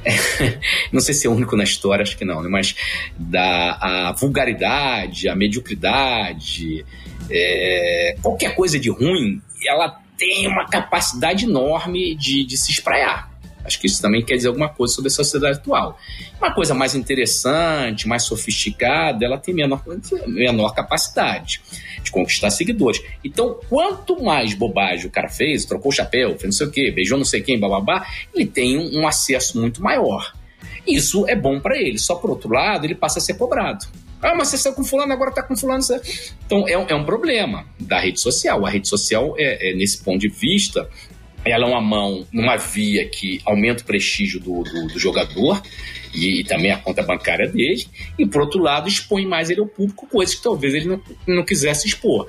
não 0.93 1.01
sei 1.01 1.14
se 1.14 1.26
é 1.26 1.31
único 1.31 1.57
na 1.57 1.64
história, 1.64 2.03
acho 2.03 2.16
que 2.16 2.24
não, 2.24 2.43
né? 2.43 2.49
mas 2.49 2.74
da 3.18 3.79
a 3.81 4.12
vulgaridade, 4.12 5.29
a 5.29 5.35
mediocridade, 5.35 6.87
é, 7.29 8.16
qualquer 8.22 8.55
coisa 8.55 8.79
de 8.79 8.89
ruim, 8.89 9.43
ela 9.66 10.01
tem 10.16 10.47
uma 10.47 10.66
capacidade 10.66 11.45
enorme 11.45 12.14
de, 12.14 12.45
de 12.45 12.57
se 12.57 12.70
espraiar 12.70 13.28
Acho 13.69 13.79
que 13.79 13.87
isso 13.87 14.01
também 14.01 14.25
quer 14.25 14.37
dizer 14.37 14.49
alguma 14.49 14.69
coisa 14.69 14.95
sobre 14.95 15.09
a 15.09 15.11
sociedade 15.11 15.59
atual. 15.59 15.99
Uma 16.39 16.55
coisa 16.55 16.75
mais 16.75 16.95
interessante, 16.95 18.09
mais 18.09 18.25
sofisticada, 18.25 19.25
ela 19.25 19.37
tem 19.37 19.55
menor, 19.55 19.83
menor 20.27 20.75
capacidade 20.75 21.61
de 22.03 22.11
conquistar 22.11 22.51
seguidores. 22.51 23.03
Então, 23.23 23.61
quanto 23.69 24.23
mais 24.23 24.55
bobagem 24.55 25.07
o 25.07 25.11
cara 25.11 25.29
fez, 25.29 25.66
trocou 25.66 25.93
o 25.93 25.95
chapéu, 25.95 26.31
fez 26.31 26.45
não 26.45 26.53
sei 26.53 26.66
o 26.66 26.71
quê, 26.71 26.91
beijou 26.91 27.19
não 27.19 27.25
sei 27.25 27.43
quem, 27.43 27.61
bababá, 27.61 28.07
ele 28.35 28.47
tem 28.47 28.79
um, 28.79 29.03
um 29.03 29.07
acesso 29.07 29.61
muito 29.61 29.83
maior. 29.83 30.33
Isso 30.87 31.29
é 31.29 31.37
bom 31.37 31.61
para 31.61 31.77
ele. 31.77 31.99
Só 31.99 32.14
por 32.14 32.31
outro 32.31 32.51
lado, 32.51 32.87
ele 32.87 32.95
passa 32.95 33.19
a 33.19 33.23
ser 33.23 33.35
cobrado. 33.35 33.87
Ah, 34.23 34.35
mas 34.35 34.49
você 34.49 34.59
saiu 34.59 34.75
com 34.75 34.83
fulano, 34.83 35.12
agora 35.12 35.31
tá 35.31 35.43
com 35.43 35.57
fulano. 35.57 35.83
Então 36.45 36.66
é, 36.66 36.73
é 36.73 36.95
um 36.95 37.05
problema 37.05 37.66
da 37.79 38.01
rede 38.01 38.21
social. 38.21 38.66
A 38.66 38.71
rede 38.71 38.89
social, 38.89 39.35
é, 39.39 39.71
é, 39.71 39.75
nesse 39.75 40.03
ponto 40.03 40.19
de 40.19 40.29
vista, 40.29 40.89
ela 41.45 41.64
é 41.64 41.68
uma 41.68 41.80
mão 41.80 42.26
numa 42.32 42.57
via 42.57 43.09
que 43.09 43.41
aumenta 43.45 43.82
o 43.82 43.86
prestígio 43.86 44.41
do, 44.41 44.62
do, 44.62 44.89
do 44.89 44.99
jogador 44.99 45.62
e, 46.14 46.41
e, 46.41 46.45
também 46.45 46.70
a 46.70 46.78
conta 46.78 47.03
bancária 47.03 47.49
dele, 47.49 47.86
e 48.18 48.26
por 48.26 48.43
outro 48.43 48.62
lado 48.62 48.89
expõe 48.89 49.26
mais 49.26 49.51
ele 49.51 49.61
ao 49.61 49.66
público, 49.66 50.07
coisas 50.07 50.34
que 50.34 50.43
talvez 50.43 50.74
ele 50.74 50.86
não, 50.86 51.03
não 51.26 51.45
quisesse 51.45 51.86
expor. 51.86 52.26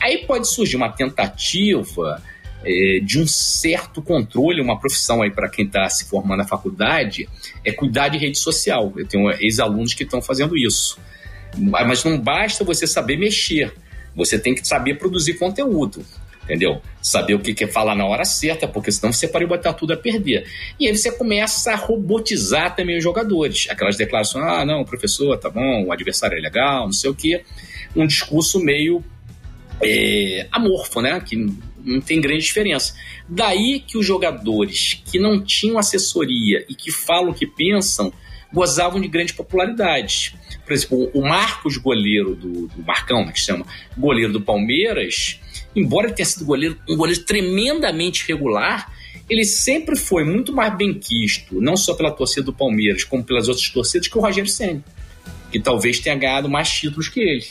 Aí 0.00 0.18
pode 0.26 0.48
surgir 0.48 0.76
uma 0.76 0.90
tentativa 0.90 2.22
é, 2.64 3.00
de 3.02 3.18
um 3.18 3.26
certo 3.26 4.02
controle, 4.02 4.60
uma 4.60 4.78
profissão 4.78 5.22
aí 5.22 5.30
para 5.30 5.48
quem 5.48 5.64
está 5.64 5.88
se 5.88 6.04
formando 6.04 6.38
na 6.38 6.46
faculdade, 6.46 7.28
é 7.64 7.72
cuidar 7.72 8.08
de 8.08 8.18
rede 8.18 8.38
social. 8.38 8.92
Eu 8.96 9.06
tenho 9.06 9.30
ex-alunos 9.40 9.94
que 9.94 10.04
estão 10.04 10.20
fazendo 10.20 10.56
isso. 10.56 10.98
Mas 11.56 12.04
não 12.04 12.18
basta 12.18 12.64
você 12.64 12.86
saber 12.86 13.16
mexer, 13.18 13.74
você 14.14 14.38
tem 14.38 14.54
que 14.54 14.66
saber 14.66 14.94
produzir 14.94 15.34
conteúdo 15.34 16.04
entendeu? 16.52 16.82
Saber 17.00 17.32
o 17.34 17.40
que 17.40 17.54
quer 17.54 17.72
falar 17.72 17.94
na 17.94 18.04
hora 18.04 18.26
certa, 18.26 18.68
porque 18.68 18.92
senão 18.92 19.10
você 19.10 19.26
pode 19.26 19.46
botar 19.46 19.72
tudo 19.72 19.94
a 19.94 19.96
perder. 19.96 20.46
E 20.78 20.86
aí 20.86 20.94
você 20.94 21.10
começa 21.10 21.72
a 21.72 21.76
robotizar 21.76 22.76
também 22.76 22.98
os 22.98 23.02
jogadores. 23.02 23.66
Aquelas 23.70 23.96
declarações, 23.96 24.44
ah, 24.44 24.64
não, 24.64 24.84
professor, 24.84 25.38
tá 25.38 25.48
bom, 25.48 25.86
o 25.86 25.92
adversário 25.92 26.36
é 26.36 26.40
legal, 26.40 26.84
não 26.84 26.92
sei 26.92 27.10
o 27.10 27.14
quê. 27.14 27.42
Um 27.96 28.06
discurso 28.06 28.60
meio 28.60 29.02
é, 29.82 30.46
amorfo, 30.52 31.00
né? 31.00 31.18
Que 31.20 31.36
não 31.82 32.00
tem 32.02 32.20
grande 32.20 32.44
diferença. 32.44 32.94
Daí 33.26 33.80
que 33.80 33.96
os 33.96 34.04
jogadores 34.04 35.02
que 35.10 35.18
não 35.18 35.42
tinham 35.42 35.78
assessoria 35.78 36.66
e 36.68 36.74
que 36.74 36.92
falam 36.92 37.30
o 37.30 37.34
que 37.34 37.46
pensam 37.46 38.12
gozavam 38.52 39.00
de 39.00 39.08
grande 39.08 39.32
popularidade. 39.32 40.34
Por 40.66 40.72
exemplo, 40.74 41.10
o 41.14 41.22
Marcos, 41.22 41.78
goleiro 41.78 42.36
do, 42.36 42.68
do 42.68 42.82
Marcão, 42.86 43.24
né, 43.24 43.32
que 43.32 43.40
chama 43.40 43.66
goleiro 43.96 44.34
do 44.34 44.40
Palmeiras, 44.40 45.40
embora 45.74 46.06
ele 46.06 46.14
tenha 46.14 46.26
sido 46.26 46.44
goleiro, 46.44 46.78
um 46.88 46.96
goleiro 46.96 47.22
tremendamente 47.24 48.26
regular, 48.26 48.92
ele 49.28 49.44
sempre 49.44 49.96
foi 49.96 50.24
muito 50.24 50.52
mais 50.52 50.76
bem 50.76 50.94
quisto, 50.94 51.60
não 51.60 51.76
só 51.76 51.94
pela 51.94 52.10
torcida 52.10 52.46
do 52.46 52.52
Palmeiras, 52.52 53.04
como 53.04 53.24
pelas 53.24 53.48
outras 53.48 53.68
torcidas, 53.70 54.08
que 54.08 54.18
o 54.18 54.20
Rogério 54.20 54.50
Senna 54.50 54.82
que 55.52 55.60
talvez 55.60 56.00
tenha 56.00 56.16
ganhado 56.16 56.48
mais 56.48 56.70
títulos 56.70 57.10
que 57.10 57.20
ele. 57.20 57.46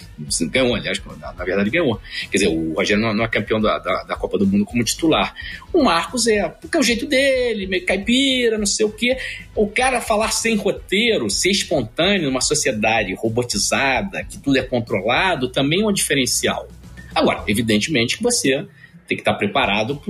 Ganhou, 0.49 0.73
aliás, 0.73 0.99
na, 1.19 1.45
verdade 1.45 1.69
ganhou. 1.69 2.01
Quer 2.31 2.39
dizer, 2.39 2.47
o 2.47 2.73
Rogério 2.73 3.01
não, 3.01 3.13
não 3.13 3.23
é 3.23 3.27
campeão 3.27 3.61
da, 3.61 3.77
da, 3.77 4.03
da, 4.03 4.15
Copa 4.15 4.39
do 4.39 4.47
Mundo 4.47 4.65
como 4.65 4.83
titular. 4.83 5.35
O 5.71 5.83
Marcos 5.83 6.25
é, 6.25 6.49
porque 6.49 6.75
é 6.75 6.79
o 6.79 6.83
jeito 6.83 7.05
dele, 7.05 7.67
meio 7.67 7.85
caipira, 7.85 8.57
não 8.57 8.65
sei 8.65 8.87
o 8.87 8.91
quê. 8.91 9.15
O 9.55 9.67
cara 9.67 10.01
falar 10.01 10.31
sem 10.31 10.55
roteiro, 10.55 11.29
ser 11.29 11.51
espontâneo 11.51 12.23
numa 12.23 12.41
sociedade 12.41 13.13
robotizada, 13.13 14.23
que 14.23 14.39
tudo 14.39 14.57
é 14.57 14.63
controlado, 14.63 15.49
também 15.49 15.83
é 15.83 15.85
um 15.85 15.93
diferencial. 15.93 16.67
Agora, 17.13 17.43
evidentemente 17.47 18.17
que 18.17 18.23
você 18.23 18.65
tem 19.07 19.17
que 19.17 19.21
estar 19.21 19.33
preparado 19.33 20.01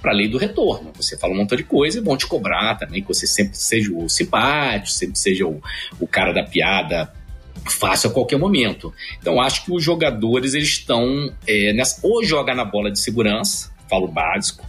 para 0.00 0.12
a 0.12 0.14
lei 0.14 0.28
do 0.28 0.36
retorno. 0.36 0.92
Você 0.96 1.16
fala 1.16 1.32
um 1.32 1.36
montão 1.38 1.56
de 1.56 1.64
coisa 1.64 1.98
e 1.98 2.02
vão 2.02 2.16
te 2.18 2.26
cobrar 2.26 2.74
também, 2.74 3.00
que 3.00 3.08
você 3.08 3.26
sempre 3.26 3.56
seja 3.56 3.90
o 3.94 4.08
simpático, 4.10 4.90
sempre 4.90 5.18
seja 5.18 5.46
o, 5.46 5.62
o 5.98 6.06
cara 6.06 6.32
da 6.32 6.42
piada 6.42 7.10
fácil 7.70 8.10
a 8.10 8.12
qualquer 8.12 8.38
momento. 8.38 8.92
Então 9.18 9.40
acho 9.40 9.64
que 9.64 9.72
os 9.72 9.82
jogadores 9.82 10.52
eles 10.52 10.68
estão 10.68 11.32
é, 11.46 11.72
nessa, 11.72 12.06
ou 12.06 12.22
joga 12.22 12.54
na 12.54 12.64
bola 12.64 12.90
de 12.90 13.00
segurança, 13.00 13.72
falo 13.88 14.08
básico, 14.08 14.66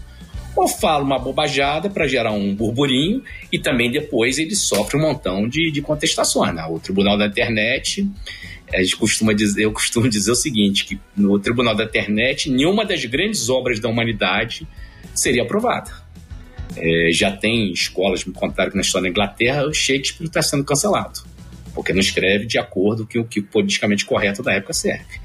ou 0.55 0.67
fala 0.67 1.03
uma 1.03 1.17
bobajada 1.17 1.89
para 1.89 2.07
gerar 2.07 2.31
um 2.31 2.53
burburinho 2.53 3.23
e 3.51 3.57
também 3.57 3.91
depois 3.91 4.37
ele 4.37 4.55
sofre 4.55 4.97
um 4.97 5.01
montão 5.01 5.47
de, 5.47 5.71
de 5.71 5.81
contestações. 5.81 6.53
Né? 6.53 6.63
O 6.69 6.79
Tribunal 6.79 7.17
da 7.17 7.25
Internet, 7.25 8.07
a 8.73 8.81
gente 8.81 8.95
costuma 8.95 9.33
dizer, 9.33 9.63
eu 9.63 9.71
costumo 9.71 10.09
dizer 10.09 10.31
o 10.31 10.35
seguinte, 10.35 10.85
que 10.85 10.99
no 11.15 11.37
Tribunal 11.39 11.75
da 11.75 11.83
Internet 11.83 12.49
nenhuma 12.49 12.85
das 12.85 13.03
grandes 13.05 13.49
obras 13.49 13.79
da 13.79 13.87
humanidade 13.87 14.67
seria 15.13 15.43
aprovada. 15.43 15.91
É, 16.75 17.09
já 17.11 17.31
tem 17.31 17.71
escolas 17.71 18.25
me 18.25 18.33
contaram 18.33 18.71
que 18.71 18.75
na 18.75 18.81
história 18.81 19.03
da 19.03 19.09
Inglaterra 19.09 19.67
o 19.67 19.73
Shakespeare 19.73 20.25
está 20.25 20.41
sendo 20.41 20.63
cancelado 20.63 21.33
porque 21.73 21.91
não 21.91 21.99
escreve 21.99 22.45
de 22.45 22.57
acordo 22.57 23.07
com 23.11 23.19
o 23.19 23.25
que 23.25 23.41
politicamente 23.41 24.05
correto 24.05 24.43
da 24.43 24.53
época 24.53 24.73
serve. 24.73 25.19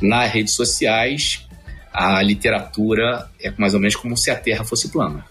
Nas 0.00 0.30
redes 0.30 0.54
sociais, 0.54 1.46
a 1.92 2.20
literatura 2.22 3.28
é 3.40 3.52
mais 3.56 3.74
ou 3.74 3.80
menos 3.80 3.96
como 3.96 4.16
se 4.16 4.30
a 4.30 4.36
Terra 4.36 4.64
fosse 4.64 4.90
plana. 4.90 5.24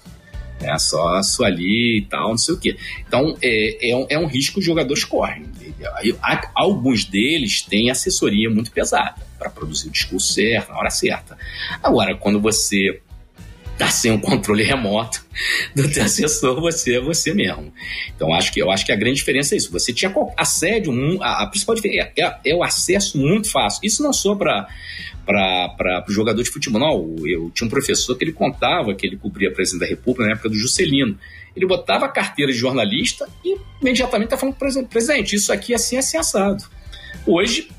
É 0.64 0.78
só, 0.78 1.22
só 1.22 1.44
ali 1.44 2.00
e 2.00 2.06
tal, 2.10 2.30
não 2.30 2.38
sei 2.38 2.56
o 2.56 2.60
quê. 2.60 2.78
Então, 3.08 3.38
é, 3.42 3.90
é, 3.90 3.96
um, 3.96 4.06
é 4.10 4.18
um 4.18 4.26
risco 4.26 4.54
que 4.54 4.60
os 4.60 4.66
jogadores 4.66 5.04
correm. 5.04 5.46
Alguns 6.56 7.06
deles 7.06 7.62
têm 7.62 7.92
assessoria 7.92 8.50
muito 8.50 8.72
pesada 8.72 9.22
para 9.38 9.50
produzir 9.50 9.90
o 9.90 9.92
discurso 9.92 10.34
certo, 10.34 10.70
na 10.70 10.78
hora 10.78 10.90
certa. 10.90 11.38
Agora, 11.82 12.16
quando 12.16 12.40
você 12.40 13.02
tá 13.78 13.90
sem 13.90 14.12
um 14.12 14.20
controle 14.20 14.64
remoto 14.64 15.26
do 15.76 15.90
teu 15.90 16.04
assessor, 16.04 16.60
você 16.62 16.98
é 16.98 17.02
você 17.02 17.34
mesmo. 17.34 17.74
Então 18.16 18.34
acho 18.34 18.52
que 18.52 18.62
eu 18.62 18.72
acho 18.72 18.86
que 18.86 18.92
a 18.92 18.96
grande 18.96 19.18
diferença 19.18 19.56
é 19.56 19.58
isso. 19.58 19.72
Você 19.72 19.92
tinha 19.92 20.14
assédio, 20.38 20.94
a, 21.22 21.44
a 21.44 21.48
principal 21.48 21.76
diferença 21.76 22.12
é, 22.16 22.24
é, 22.24 22.40
é, 22.46 22.56
o 22.56 22.64
acesso 22.64 23.18
muito 23.18 23.50
fácil. 23.50 23.82
Isso 23.84 24.04
não 24.04 24.14
só 24.14 24.36
para 24.36 24.68
para 25.26 26.06
o 26.08 26.12
jogador 26.12 26.42
de 26.42 26.50
futebol. 26.50 26.80
Não, 26.80 27.28
eu 27.28 27.50
tinha 27.52 27.68
um 27.68 27.70
professor 27.70 28.16
que 28.18 28.24
ele 28.24 28.34
contava 28.34 28.94
que 28.94 29.06
ele 29.06 29.18
cobria 29.18 29.50
a 29.50 29.52
presidente 29.52 29.82
da 29.82 29.88
República 29.88 30.26
na 30.26 30.34
época 30.34 30.50
do 30.50 30.56
Juscelino. 30.56 31.18
Ele 31.56 31.66
botava 31.66 32.06
a 32.06 32.10
carteira 32.10 32.52
de 32.52 32.58
jornalista 32.58 33.28
e 33.44 33.58
imediatamente 33.82 34.34
estava 34.34 34.54
falando, 34.56 34.88
presidente, 34.88 35.36
isso 35.36 35.54
aqui 35.54 35.74
é 35.74 35.76
assim, 35.76 35.98
assim, 35.98 36.18
assado. 36.18 36.64
Hoje, 37.26 37.70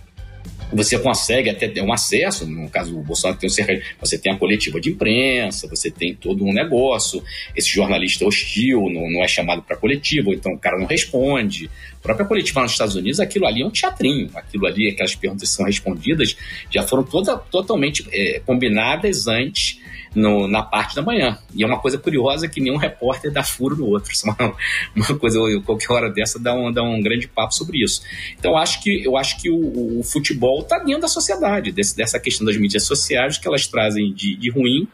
você 0.72 0.99
consegue 0.99 1.51
até 1.51 1.68
ter 1.68 1.82
um 1.82 1.92
acesso, 1.92 2.47
no 2.47 2.68
caso 2.68 2.92
do 2.92 3.01
Bolsonaro 3.01 3.38
tem 3.38 3.49
um 3.49 3.51
cerca, 3.51 3.80
você 4.01 4.18
tem 4.18 4.32
a 4.32 4.36
coletiva 4.36 4.80
de 4.80 4.90
imprensa, 4.90 5.68
você 5.68 5.90
tem 5.90 6.14
todo 6.14 6.45
um 6.45 6.53
negócio, 6.53 7.22
esse 7.55 7.68
jornalista 7.68 8.24
é 8.24 8.26
hostil, 8.26 8.88
não, 8.90 9.11
não 9.11 9.22
é 9.22 9.28
chamado 9.28 9.62
para 9.62 9.76
coletiva, 9.76 10.30
então 10.30 10.53
o 10.53 10.59
cara 10.59 10.78
não 10.78 10.86
responde. 10.86 11.70
Própria 12.05 12.26
coletiva 12.26 12.61
nos 12.61 12.72
Estados 12.72 12.94
Unidos, 12.94 13.18
aquilo 13.18 13.46
ali 13.46 13.62
é 13.62 13.66
um 13.66 13.70
teatrinho, 13.70 14.28
aquilo 14.34 14.66
ali, 14.66 14.90
aquelas 14.90 15.14
perguntas 15.14 15.48
que 15.48 15.55
são 15.57 15.64
respondidas, 15.64 16.36
já 16.70 16.82
foram 16.82 17.02
toda, 17.02 17.34
totalmente 17.38 18.07
é, 18.12 18.40
combinadas 18.40 19.26
antes 19.26 19.80
no, 20.14 20.46
na 20.46 20.62
parte 20.62 20.94
da 20.94 21.00
manhã. 21.00 21.38
E 21.55 21.64
é 21.64 21.66
uma 21.66 21.78
coisa 21.78 21.96
curiosa 21.96 22.46
que 22.46 22.61
nenhum 22.61 22.76
repórter 22.76 23.32
dá 23.32 23.42
furo 23.42 23.74
no 23.74 23.86
outro. 23.86 24.12
Isso 24.12 24.28
é 24.28 24.30
uma, 24.30 24.55
uma 24.94 25.18
coisa, 25.18 25.38
qualquer 25.64 25.92
hora 25.94 26.11
dessa 26.11 26.38
dá 26.38 26.55
um, 26.55 26.70
dá 26.70 26.82
um 26.82 27.00
grande 27.00 27.26
papo 27.26 27.55
sobre 27.55 27.82
isso. 27.82 28.02
Então 28.38 28.50
eu 28.50 28.59
acho 28.59 28.82
que, 28.82 29.02
eu 29.02 29.16
acho 29.16 29.40
que 29.40 29.48
o, 29.48 30.00
o 30.00 30.02
futebol 30.02 30.61
está 30.61 30.80
dentro 30.80 31.00
da 31.00 31.09
sociedade, 31.09 31.72
desse, 31.72 31.96
dessa 31.96 32.20
questão 32.20 32.44
das 32.44 32.59
mídias 32.59 32.84
sociais, 32.84 33.38
que 33.38 33.48
elas 33.48 33.66
trazem 33.66 34.12
de, 34.12 34.36
de 34.36 34.50
ruim 34.50 34.86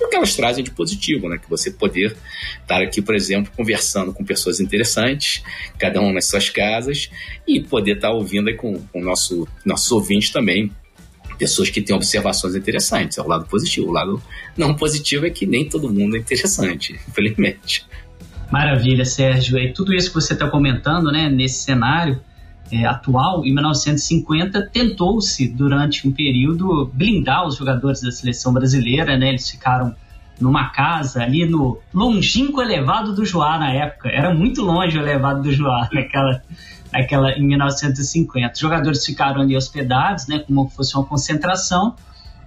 o 0.00 0.08
que 0.08 0.16
elas 0.16 0.34
trazem 0.34 0.64
de 0.64 0.70
positivo, 0.70 1.28
né? 1.28 1.38
Que 1.38 1.48
você 1.48 1.70
poder 1.70 2.16
estar 2.60 2.80
aqui, 2.80 3.02
por 3.02 3.14
exemplo, 3.14 3.52
conversando 3.56 4.12
com 4.12 4.24
pessoas 4.24 4.60
interessantes, 4.60 5.42
cada 5.78 6.00
um 6.00 6.12
nas 6.12 6.26
suas 6.26 6.50
casas, 6.50 7.10
e 7.46 7.60
poder 7.60 7.96
estar 7.96 8.10
ouvindo 8.10 8.48
aí 8.48 8.54
com 8.54 8.80
o 8.92 9.00
nosso, 9.00 9.46
nossos 9.64 9.90
ouvintes 9.90 10.30
também, 10.30 10.70
pessoas 11.38 11.70
que 11.70 11.80
têm 11.80 11.94
observações 11.94 12.54
interessantes. 12.54 13.18
É 13.18 13.22
o 13.22 13.26
lado 13.26 13.46
positivo. 13.46 13.88
O 13.88 13.92
lado 13.92 14.22
não 14.56 14.74
positivo 14.74 15.26
é 15.26 15.30
que 15.30 15.46
nem 15.46 15.68
todo 15.68 15.88
mundo 15.92 16.16
é 16.16 16.18
interessante, 16.18 16.98
infelizmente. 17.08 17.86
Maravilha, 18.50 19.04
Sérgio. 19.04 19.58
E 19.58 19.72
tudo 19.72 19.94
isso 19.94 20.08
que 20.08 20.14
você 20.14 20.32
está 20.32 20.48
comentando, 20.48 21.12
né, 21.12 21.28
nesse 21.28 21.62
cenário 21.64 22.20
é, 22.70 22.84
atual, 22.84 23.44
em 23.44 23.52
1950, 23.52 24.68
tentou-se, 24.70 25.48
durante 25.48 26.06
um 26.06 26.12
período, 26.12 26.90
blindar 26.92 27.46
os 27.46 27.56
jogadores 27.56 28.00
da 28.00 28.10
seleção 28.10 28.52
brasileira, 28.52 29.16
né? 29.16 29.30
Eles 29.30 29.48
ficaram 29.48 29.94
numa 30.40 30.68
casa 30.70 31.22
ali 31.22 31.44
no 31.44 31.78
longínquo 31.92 32.62
elevado 32.62 33.14
do 33.14 33.24
Joá 33.24 33.58
na 33.58 33.72
época. 33.72 34.08
Era 34.08 34.32
muito 34.34 34.62
longe 34.62 34.96
o 34.96 35.00
elevado 35.00 35.42
do 35.42 35.52
Joá 35.52 35.88
naquela, 35.92 36.42
naquela, 36.92 37.32
em 37.32 37.46
1950. 37.46 38.52
Os 38.52 38.58
jogadores 38.58 39.04
ficaram 39.04 39.40
ali 39.40 39.56
hospedados, 39.56 40.26
né, 40.28 40.38
como 40.40 40.68
se 40.68 40.76
fosse 40.76 40.94
uma 40.94 41.04
concentração, 41.04 41.96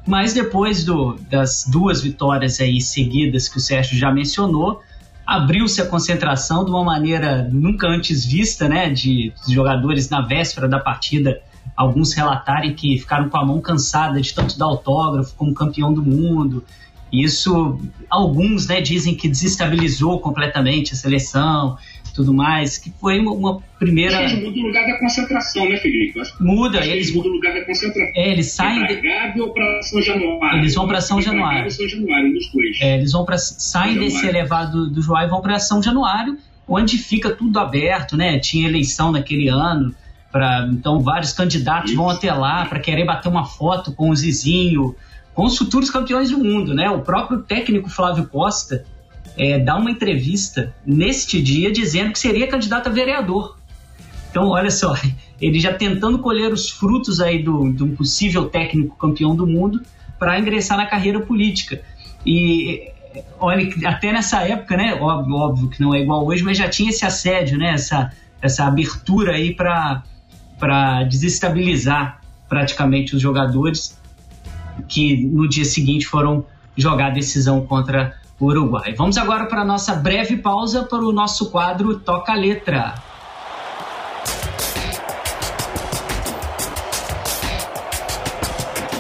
mas 0.05 0.34
depois 0.34 0.86
do, 0.86 1.17
das 1.30 1.65
duas 1.67 2.01
vitórias 2.01 2.59
aí 2.59 2.80
seguidas 2.80 3.47
que 3.49 3.57
o 3.57 3.61
Sérgio 3.61 3.97
já 3.97 4.11
mencionou, 4.11 4.82
abriu-se 5.26 5.82
a 5.82 5.86
concentração 5.86 6.65
de 6.65 6.72
uma 6.72 6.84
maneira 6.84 7.47
nunca 7.51 7.88
antes 7.88 8.26
vista, 8.26 8.67
né, 8.67 8.89
de, 8.89 9.34
jogadores 9.47 10.09
na 10.09 10.22
véspera 10.22 10.67
da 10.67 10.80
partida, 10.80 11.41
alguns 11.76 12.13
relatarem 12.13 12.74
que 12.74 12.97
ficaram 12.97 13.30
com 13.30 13.38
a 13.38 13.45
mão 13.45 13.61
cansada 13.61 14.19
de 14.19 14.34
tanto 14.34 14.57
dar 14.57 14.65
autógrafo 14.65 15.34
como 15.36 15.53
campeão 15.53 15.93
do 15.93 16.03
mundo, 16.03 16.63
Isso, 17.11 17.78
alguns 18.09 18.67
né, 18.67 18.80
dizem 18.80 19.15
que 19.15 19.28
desestabilizou 19.28 20.19
completamente 20.19 20.93
a 20.93 20.95
seleção, 20.95 21.78
tudo 22.14 22.34
mais, 22.34 22.78
que 22.78 22.91
foi 22.91 23.20
uma, 23.20 23.62
primeira. 23.80 24.22
Mas 24.22 24.34
muda 24.34 24.59
o 24.59 24.62
lugar 24.62 24.86
da 24.86 24.99
concentração, 24.99 25.68
né, 25.68 25.78
Felipe? 25.78 26.22
muda, 26.39 26.78
eles. 26.80 26.91
Eles 26.91 27.16
mudam 27.16 27.32
o 27.32 27.36
lugar 27.36 27.53
da 27.53 27.66
concentração. 27.66 28.14
É, 28.16 28.32
eles 28.32 28.51
saem. 28.51 28.86
Pra 28.86 28.95
Gávea 28.95 29.43
ou 29.43 29.53
para 29.53 29.82
São 29.82 30.01
Januário? 30.01 30.59
Eles 30.59 30.76
vão 30.76 30.88
para 30.88 31.01
São 31.01 31.22
Januário. 31.22 31.72
São 31.72 31.88
Januário, 31.88 32.30
um 32.30 32.34
dos 32.34 32.51
dois. 32.51 32.78
É, 32.82 32.97
eles 32.97 33.12
vão 33.12 33.26
para 33.26 33.38
saem 33.38 33.97
desse 33.97 34.26
elevado 34.26 34.89
do 34.89 35.01
Joá 35.01 35.26
e 35.26 35.28
vão 35.28 35.41
para 35.41 35.59
São 35.59 35.82
Januário, 35.82 36.38
onde 36.68 36.97
fica 36.97 37.32
tudo 37.32 37.59
aberto, 37.59 38.16
né? 38.16 38.39
Tinha 38.39 38.68
eleição 38.68 39.12
naquele 39.12 39.47
ano. 39.47 39.93
Pra, 40.32 40.70
então, 40.72 40.99
vários 40.99 41.34
candidatos 41.34 41.91
Isso. 41.91 41.99
vão 41.99 42.09
até 42.09 42.32
lá 42.34 42.66
para 42.66 42.80
querer 42.80 43.05
bater 43.05 43.28
uma 43.28 43.45
foto 43.45 43.91
com 43.91 44.09
o 44.09 44.16
Zizinho, 44.16 44.95
com 45.34 45.45
os 45.45 45.57
futuros 45.57 45.89
campeões 45.89 46.30
do 46.30 46.38
mundo, 46.38 46.74
né? 46.74 46.89
O 46.89 47.01
próprio 47.01 47.41
técnico 47.41 47.89
Flávio 47.89 48.28
Costa 48.28 48.86
é, 49.38 49.59
dá 49.59 49.77
uma 49.77 49.91
entrevista 49.91 50.73
neste 50.86 51.41
dia 51.41 51.71
dizendo 51.71 52.11
que 52.11 52.19
seria 52.19 52.47
candidato 52.47 52.88
a 52.88 52.91
vereador. 52.91 53.57
Então, 54.29 54.49
olha 54.49 54.71
só, 54.71 54.95
ele 55.39 55.59
já 55.59 55.73
tentando 55.73 56.19
colher 56.19 56.51
os 56.51 56.69
frutos 56.69 57.19
aí 57.19 57.43
do, 57.43 57.71
do 57.71 57.88
possível 57.89 58.49
técnico 58.49 58.95
campeão 58.97 59.36
do 59.36 59.45
mundo 59.47 59.82
para 60.17 60.39
ingressar 60.39 60.77
na 60.77 60.86
carreira 60.86 61.19
política. 61.19 61.82
E 62.25 62.91
olha, 63.39 63.67
até 63.86 64.11
nessa 64.11 64.41
época, 64.41 64.77
né? 64.77 64.95
Óbvio, 64.95 65.36
óbvio, 65.36 65.69
que 65.69 65.82
não 65.82 65.93
é 65.93 66.01
igual 66.01 66.25
hoje, 66.25 66.43
mas 66.43 66.57
já 66.57 66.69
tinha 66.69 66.89
esse 66.89 67.05
assédio, 67.05 67.57
né? 67.57 67.73
Essa, 67.73 68.11
essa 68.41 68.65
abertura 68.65 69.34
aí 69.34 69.55
para 69.55 70.03
desestabilizar 71.09 72.21
praticamente 72.47 73.15
os 73.15 73.21
jogadores 73.21 73.99
que 74.88 75.25
no 75.25 75.47
dia 75.47 75.65
seguinte 75.65 76.05
foram 76.05 76.45
jogar 76.77 77.07
a 77.07 77.09
decisão 77.11 77.65
contra 77.65 78.20
Uruguai. 78.45 78.93
Vamos 78.97 79.17
agora 79.17 79.45
para 79.45 79.61
a 79.61 79.65
nossa 79.65 79.93
breve 79.95 80.37
pausa 80.37 80.83
para 80.83 81.03
o 81.03 81.11
nosso 81.11 81.51
quadro 81.51 81.99
Toca 81.99 82.33
a 82.33 82.35
Letra. 82.35 82.95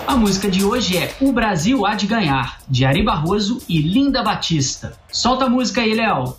A 0.05 0.17
música 0.17 0.49
de 0.49 0.63
hoje 0.63 0.97
é 0.97 1.15
O 1.21 1.31
Brasil 1.31 1.85
Há 1.85 1.95
de 1.95 2.05
Ganhar, 2.05 2.59
de 2.67 2.83
Ari 2.83 3.01
Barroso 3.01 3.61
e 3.67 3.81
Linda 3.81 4.21
Batista. 4.21 4.93
Solta 5.09 5.45
a 5.45 5.49
música 5.49 5.81
aí, 5.81 5.93
Léo. 5.93 6.35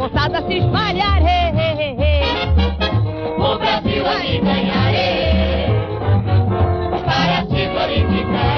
Moçada 0.00 0.40
se 0.46 0.54
espalhar. 0.56 1.20
Hey, 1.22 1.52
o 3.36 3.58
Brasil 3.58 4.06
ali 4.06 4.38
ganharei 4.38 5.66
para 7.04 7.44
se 7.50 7.66
glorificar. 7.66 8.56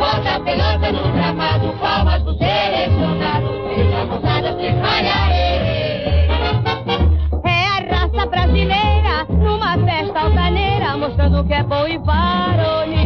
Bota 0.00 0.36
a 0.36 0.40
pelota 0.40 0.92
no 0.92 1.12
gramado, 1.12 1.72
palmas 1.80 2.22
do 2.24 2.36
selecionado, 2.36 3.48
deixa 3.76 4.00
a 4.00 4.06
moçada 4.06 4.56
se 4.58 4.66
espalhar. 4.66 5.30
É 7.44 7.64
a 7.64 7.78
raça 7.94 8.26
brasileira 8.26 9.24
numa 9.28 9.78
festa 9.86 10.18
altaneira, 10.20 10.96
mostrando 10.96 11.44
que 11.44 11.54
é 11.54 11.62
bom 11.62 11.86
e 11.86 11.96
varonil. 11.98 12.97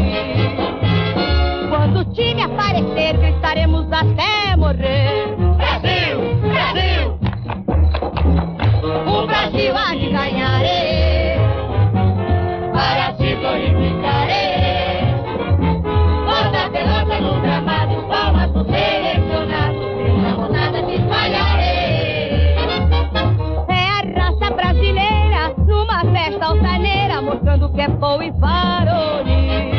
E 28.23 28.31
varonil. 28.31 29.73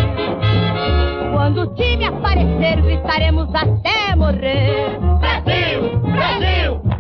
Quando 1.31 1.61
o 1.61 1.75
time 1.75 2.05
aparecer, 2.05 2.81
gritaremos 2.81 3.53
até 3.53 4.15
morrer. 4.15 4.99
Brasil! 5.19 5.99
Brasil! 5.99 6.93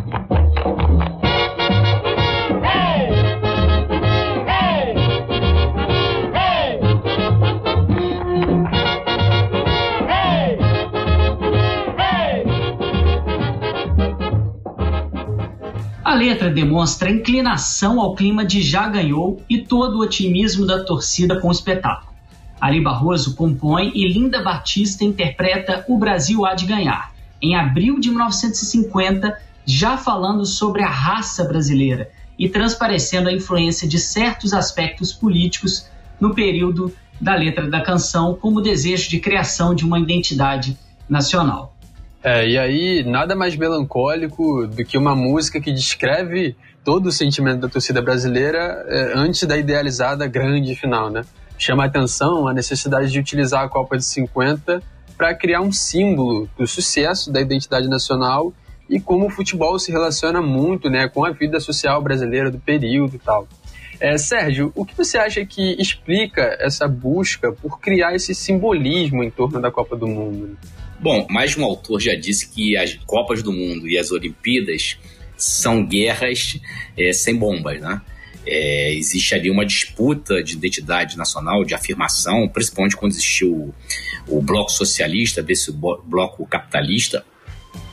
A 16.13 16.15
letra 16.15 16.51
demonstra 16.51 17.09
inclinação 17.09 17.99
ao 17.99 18.13
clima 18.13 18.45
de 18.45 18.61
já 18.61 18.87
ganhou 18.87 19.41
todo 19.73 19.97
o 19.97 20.01
otimismo 20.01 20.67
da 20.67 20.83
torcida 20.83 21.41
com 21.41 21.47
o 21.47 21.51
espetáculo. 21.51 22.13
Ari 22.61 22.79
Barroso 22.79 23.35
compõe 23.35 23.91
e 23.95 24.07
Linda 24.07 24.43
Batista 24.43 25.03
interpreta 25.03 25.83
O 25.87 25.97
Brasil 25.97 26.45
Há 26.45 26.53
de 26.53 26.67
Ganhar, 26.67 27.11
em 27.41 27.55
abril 27.55 27.99
de 27.99 28.11
1950, 28.11 29.35
já 29.65 29.97
falando 29.97 30.45
sobre 30.45 30.83
a 30.83 30.87
raça 30.87 31.43
brasileira 31.45 32.11
e 32.37 32.47
transparecendo 32.47 33.29
a 33.29 33.33
influência 33.33 33.87
de 33.87 33.97
certos 33.97 34.53
aspectos 34.53 35.11
políticos 35.11 35.89
no 36.21 36.35
período 36.35 36.93
da 37.19 37.33
letra 37.33 37.67
da 37.67 37.81
canção, 37.81 38.35
como 38.35 38.61
desejo 38.61 39.09
de 39.09 39.19
criação 39.19 39.73
de 39.73 39.83
uma 39.83 39.99
identidade 39.99 40.77
nacional. 41.09 41.75
É, 42.23 42.47
e 42.47 42.59
aí, 42.59 43.03
nada 43.03 43.35
mais 43.35 43.55
melancólico 43.55 44.67
do 44.67 44.85
que 44.85 44.99
uma 44.99 45.15
música 45.15 45.59
que 45.59 45.71
descreve 45.71 46.55
todo 46.83 47.07
o 47.07 47.11
sentimento 47.11 47.61
da 47.61 47.69
torcida 47.69 48.01
brasileira 48.01 48.85
é, 48.87 49.13
antes 49.15 49.43
da 49.43 49.57
idealizada 49.57 50.27
grande 50.27 50.75
final, 50.75 51.09
né? 51.09 51.23
Chama 51.57 51.83
a 51.83 51.85
atenção 51.85 52.47
a 52.47 52.53
necessidade 52.53 53.11
de 53.11 53.19
utilizar 53.19 53.63
a 53.63 53.69
Copa 53.69 53.97
de 53.97 54.03
50 54.03 54.81
para 55.17 55.33
criar 55.33 55.61
um 55.61 55.71
símbolo 55.71 56.49
do 56.57 56.67
sucesso 56.67 57.31
da 57.31 57.39
identidade 57.39 57.87
nacional 57.87 58.53
e 58.89 58.99
como 58.99 59.27
o 59.27 59.29
futebol 59.29 59.79
se 59.79 59.91
relaciona 59.91 60.41
muito 60.41 60.89
né, 60.89 61.07
com 61.07 61.23
a 61.23 61.31
vida 61.31 61.59
social 61.59 62.01
brasileira 62.01 62.51
do 62.51 62.59
período 62.59 63.15
e 63.15 63.19
tal. 63.19 63.47
É, 63.99 64.17
Sérgio, 64.17 64.71
o 64.75 64.83
que 64.83 64.95
você 64.97 65.17
acha 65.17 65.45
que 65.45 65.79
explica 65.79 66.57
essa 66.59 66.87
busca 66.87 67.53
por 67.53 67.79
criar 67.79 68.13
esse 68.13 68.35
simbolismo 68.35 69.23
em 69.23 69.29
torno 69.29 69.61
da 69.61 69.71
Copa 69.71 69.95
do 69.95 70.07
Mundo? 70.07 70.57
Bom, 70.99 71.25
mais 71.29 71.55
um 71.57 71.63
autor 71.63 72.01
já 72.01 72.15
disse 72.15 72.49
que 72.49 72.75
as 72.75 72.95
Copas 73.05 73.41
do 73.41 73.53
Mundo 73.53 73.87
e 73.87 73.97
as 73.97 74.11
Olimpíadas 74.11 74.97
são 75.37 75.85
guerras 75.85 76.59
é, 76.97 77.11
sem 77.13 77.35
bombas, 77.35 77.81
né? 77.81 78.01
É, 78.45 78.93
existe 78.93 79.33
ali 79.33 79.49
uma 79.49 79.65
disputa 79.65 80.43
de 80.43 80.53
identidade 80.53 81.17
nacional, 81.17 81.63
de 81.63 81.73
afirmação, 81.73 82.47
principalmente 82.49 82.95
quando 82.95 83.13
existiu 83.13 83.51
o, 84.27 84.37
o 84.37 84.41
bloco 84.41 84.69
socialista 84.69 85.41
desse 85.41 85.71
bloco 85.71 86.45
capitalista, 86.45 87.25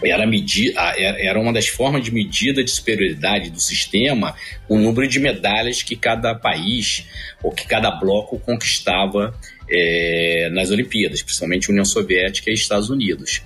era, 0.02 0.26
medir, 0.26 0.72
era 0.76 1.38
uma 1.38 1.52
das 1.52 1.68
formas 1.68 2.02
de 2.02 2.12
medida 2.12 2.64
de 2.64 2.70
superioridade 2.70 3.50
do 3.50 3.60
sistema 3.60 4.34
o 4.68 4.78
número 4.78 5.06
de 5.06 5.20
medalhas 5.20 5.82
que 5.82 5.94
cada 5.94 6.34
país 6.34 7.06
ou 7.42 7.52
que 7.52 7.66
cada 7.66 7.90
bloco 7.90 8.38
conquistava 8.38 9.34
é, 9.68 10.48
nas 10.52 10.70
Olimpíadas, 10.70 11.22
principalmente 11.22 11.70
União 11.70 11.84
Soviética 11.84 12.50
e 12.50 12.54
Estados 12.54 12.88
Unidos. 12.88 13.42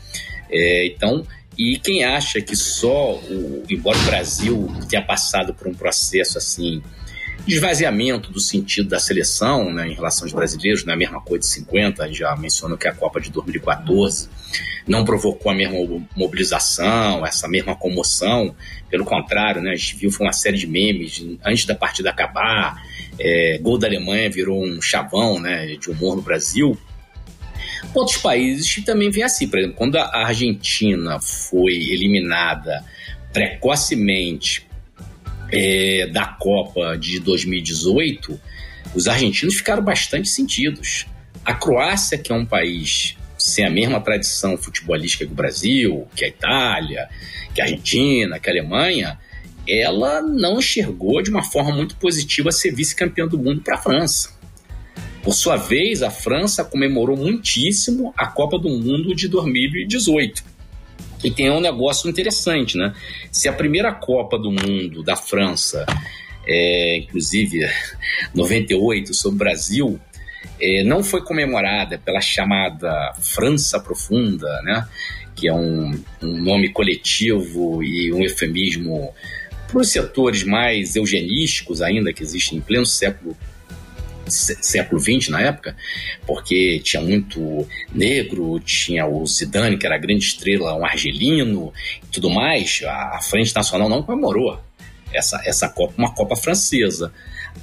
É, 0.51 0.87
então, 0.87 1.27
e 1.59 1.79
quem 1.79 2.05
acha 2.05 2.41
que 2.41 2.57
só, 2.57 3.15
o, 3.15 3.63
embora 3.69 3.99
o 3.99 4.05
Brasil 4.05 4.69
tenha 4.89 5.03
passado 5.03 5.55
por 5.55 5.69
um 5.69 5.75
processo 5.75 6.39
assim 6.39 6.83
de 7.47 7.55
esvaziamento 7.55 8.33
do 8.33 8.41
sentido 8.41 8.89
da 8.89 8.99
seleção 8.99 9.73
né, 9.73 9.87
em 9.87 9.93
relação 9.93 10.25
aos 10.25 10.33
brasileiros, 10.33 10.85
não 10.85 10.93
é 10.93 10.95
a 10.95 10.99
mesma 10.99 11.21
coisa 11.21 11.41
de 11.41 11.47
50, 11.49 12.13
já 12.13 12.35
mencionou 12.37 12.79
que 12.79 12.89
a 12.89 12.95
Copa 12.95 13.21
de 13.21 13.31
2014 13.31 14.31
não 14.87 15.05
provocou 15.05 15.53
a 15.53 15.55
mesma 15.55 15.77
mobilização, 16.17 17.25
essa 17.27 17.47
mesma 17.47 17.75
comoção, 17.75 18.55
pelo 18.89 19.05
contrário, 19.05 19.61
né, 19.61 19.73
a 19.73 19.77
gente 19.77 19.97
viu 19.97 20.11
foi 20.11 20.27
uma 20.27 20.33
série 20.33 20.57
de 20.57 20.67
memes 20.67 21.23
antes 21.45 21.67
da 21.67 21.75
partida 21.75 22.11
acabar, 22.11 22.83
é, 23.19 23.59
gol 23.61 23.79
da 23.79 23.87
Alemanha 23.87 24.31
virou 24.31 24.65
um 24.65 24.81
chavão 24.81 25.39
né, 25.39 25.77
de 25.77 25.91
humor 25.91 26.17
no 26.17 26.23
Brasil. 26.23 26.79
Outros 27.93 28.17
países 28.19 28.85
também 28.85 29.11
vêm 29.11 29.25
assim, 29.25 29.49
por 29.49 29.59
exemplo, 29.59 29.77
quando 29.77 29.97
a 29.97 30.27
Argentina 30.27 31.21
foi 31.21 31.75
eliminada 31.75 32.85
precocemente 33.33 34.67
é, 35.53 36.07
da 36.07 36.27
Copa 36.27 36.97
de 36.97 37.19
2018, 37.21 38.41
os 38.95 39.09
argentinos 39.09 39.57
ficaram 39.57 39.83
bastante 39.83 40.29
sentidos. 40.29 41.07
A 41.45 41.53
Croácia, 41.53 42.17
que 42.17 42.33
é 42.33 42.35
um 42.35 42.47
país 42.47 43.17
sem 43.37 43.65
a 43.65 43.71
mesma 43.71 44.01
tradição 44.01 44.57
futebolística 44.57 45.27
que 45.27 45.33
o 45.33 45.35
Brasil, 45.35 46.09
que 46.17 46.25
a 46.25 46.29
Itália, 46.29 47.09
que 47.55 47.61
a 47.61 47.65
Argentina, 47.65 48.39
que 48.39 48.49
a 48.49 48.53
Alemanha, 48.53 49.19
ela 49.69 50.23
não 50.23 50.59
enxergou 50.59 51.23
de 51.23 51.31
uma 51.31 51.43
forma 51.43 51.75
muito 51.75 51.97
positiva 51.97 52.51
ser 52.53 52.75
vice-campeã 52.75 53.27
do 53.27 53.39
mundo 53.39 53.61
para 53.61 53.75
a 53.75 53.79
França. 53.79 54.31
Por 55.25 55.33
sua 55.33 55.57
vez, 55.57 56.03
a 56.03 56.11
França 56.11 56.63
comemorou 56.63 57.17
muitíssimo 57.17 58.13
a 58.15 58.27
Copa 58.27 58.59
do 58.59 58.69
Mundo 58.69 59.15
de 59.15 59.27
2018. 59.27 60.45
E 61.25 61.31
tem 61.31 61.51
um 61.51 61.61
negócio 61.61 62.11
interessante, 62.11 62.77
né? 62.77 62.95
Se 63.33 63.49
a 63.49 63.53
primeira 63.55 63.91
Copa 63.91 64.39
do 64.39 64.53
Mundo 64.53 65.03
da 65.03 65.17
França, 65.17 65.87
é, 66.47 66.99
inclusive 66.99 67.67
98, 68.35 69.15
sobre 69.15 69.37
o 69.37 69.39
Brasil, 69.39 70.01
é, 70.61 70.85
não 70.85 71.03
foi 71.03 71.23
comemorada 71.23 71.97
pela 71.97 72.21
chamada 72.21 73.15
França 73.19 73.81
Profunda, 73.81 74.61
né? 74.61 74.87
Que 75.35 75.49
é 75.49 75.55
um, 75.55 75.99
um 76.23 76.43
nome 76.43 76.69
coletivo 76.69 77.83
e 77.83 78.13
um 78.13 78.23
eufemismo 78.23 79.15
para 79.67 79.81
os 79.81 79.89
setores 79.89 80.45
mais 80.45 80.97
eugenísticos 80.97 81.81
ainda 81.81 82.13
que 82.13 82.23
existem 82.23 82.59
em 82.59 82.61
pleno 82.61 82.85
século 82.85 83.35
século 84.31 85.01
XX 85.01 85.29
na 85.29 85.41
época, 85.41 85.77
porque 86.27 86.81
tinha 86.81 87.03
muito 87.03 87.67
negro, 87.93 88.59
tinha 88.61 89.07
o 89.07 89.27
Zidane, 89.27 89.77
que 89.77 89.87
era 89.87 89.95
a 89.95 89.99
grande 89.99 90.25
estrela, 90.25 90.75
um 90.75 90.85
argelino 90.85 91.73
e 92.03 92.07
tudo 92.07 92.31
mais. 92.31 92.83
A, 92.87 93.21
Frente 93.23 93.55
Nacional 93.55 93.89
não 93.89 94.03
comemorou 94.03 94.59
essa, 95.13 95.41
essa 95.45 95.69
Copa, 95.69 95.95
uma 95.97 96.15
Copa 96.15 96.37
francesa. 96.37 97.13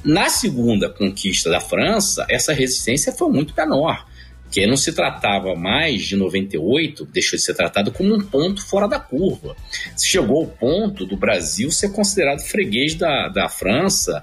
Na 0.04 0.30
segunda 0.30 0.90
conquista 0.90 1.50
da 1.50 1.60
França, 1.60 2.26
essa 2.30 2.54
resistência 2.54 3.12
foi 3.12 3.30
muito 3.30 3.54
menor 3.56 4.06
que 4.52 4.68
não 4.68 4.76
se 4.76 4.92
tratava 4.92 5.56
mais 5.56 6.04
de 6.04 6.18
98, 6.18 7.06
deixou 7.06 7.38
de 7.38 7.44
ser 7.44 7.54
tratado 7.54 7.90
como 7.92 8.14
um 8.14 8.20
ponto 8.20 8.62
fora 8.68 8.86
da 8.86 9.00
curva. 9.00 9.56
Chegou 9.98 10.42
ao 10.42 10.48
ponto 10.48 11.06
do 11.06 11.16
Brasil 11.16 11.72
ser 11.72 11.94
considerado 11.94 12.42
freguês 12.42 12.94
da, 12.94 13.30
da 13.30 13.48
França 13.48 14.22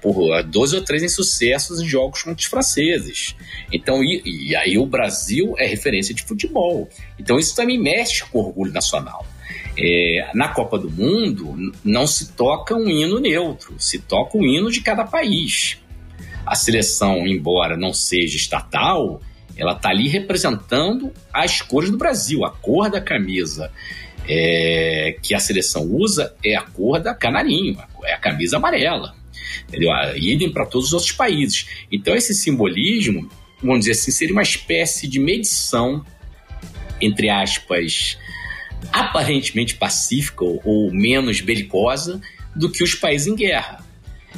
por 0.00 0.42
12 0.42 0.76
ou 0.76 0.82
13 0.82 1.06
insucessos 1.06 1.80
em 1.80 1.86
jogos 1.86 2.22
contra 2.22 2.40
os 2.40 2.44
franceses. 2.44 3.34
Então, 3.72 4.02
e, 4.02 4.22
e, 4.24 4.56
aí 4.56 4.78
o 4.78 4.86
Brasil 4.86 5.54
é 5.58 5.66
referência 5.66 6.14
de 6.14 6.22
futebol. 6.22 6.88
Então 7.18 7.38
isso 7.38 7.54
também 7.54 7.78
mexe 7.78 8.24
com 8.24 8.38
o 8.38 8.46
orgulho 8.46 8.72
nacional. 8.72 9.26
É, 9.76 10.30
na 10.34 10.48
Copa 10.48 10.78
do 10.78 10.90
Mundo 10.90 11.72
não 11.84 12.06
se 12.06 12.32
toca 12.32 12.74
um 12.74 12.88
hino 12.88 13.20
neutro, 13.20 13.74
se 13.78 13.98
toca 13.98 14.36
o 14.36 14.40
um 14.40 14.44
hino 14.44 14.70
de 14.70 14.80
cada 14.80 15.04
país. 15.04 15.78
A 16.46 16.54
seleção, 16.54 17.26
embora 17.26 17.76
não 17.76 17.92
seja 17.92 18.36
estatal, 18.36 19.20
ela 19.56 19.72
está 19.72 19.90
ali 19.90 20.08
representando 20.08 21.12
as 21.32 21.60
cores 21.60 21.90
do 21.90 21.98
Brasil, 21.98 22.44
a 22.44 22.50
cor 22.50 22.90
da 22.90 23.00
camisa. 23.00 23.70
É, 24.30 25.16
que 25.22 25.34
a 25.34 25.40
seleção 25.40 25.84
usa 25.84 26.34
é 26.44 26.54
a 26.54 26.60
cor 26.60 27.00
da 27.00 27.14
canarinho, 27.14 27.78
é 28.04 28.12
a 28.12 28.18
camisa 28.18 28.58
amarela 28.58 29.14
entendeu? 29.68 29.90
Idem 30.16 30.50
para 30.50 30.66
todos 30.66 30.88
os 30.88 30.92
outros 30.92 31.12
países. 31.12 31.66
Então, 31.90 32.14
esse 32.14 32.34
simbolismo, 32.34 33.28
vamos 33.62 33.80
dizer 33.80 33.92
assim, 33.92 34.10
seria 34.10 34.32
uma 34.32 34.42
espécie 34.42 35.06
de 35.06 35.18
medição, 35.18 36.04
entre 37.00 37.28
aspas, 37.28 38.18
aparentemente 38.92 39.74
pacífica 39.74 40.44
ou, 40.44 40.60
ou 40.64 40.92
menos 40.92 41.40
belicosa 41.40 42.20
do 42.54 42.70
que 42.70 42.82
os 42.82 42.94
países 42.94 43.26
em 43.26 43.34
guerra. 43.34 43.84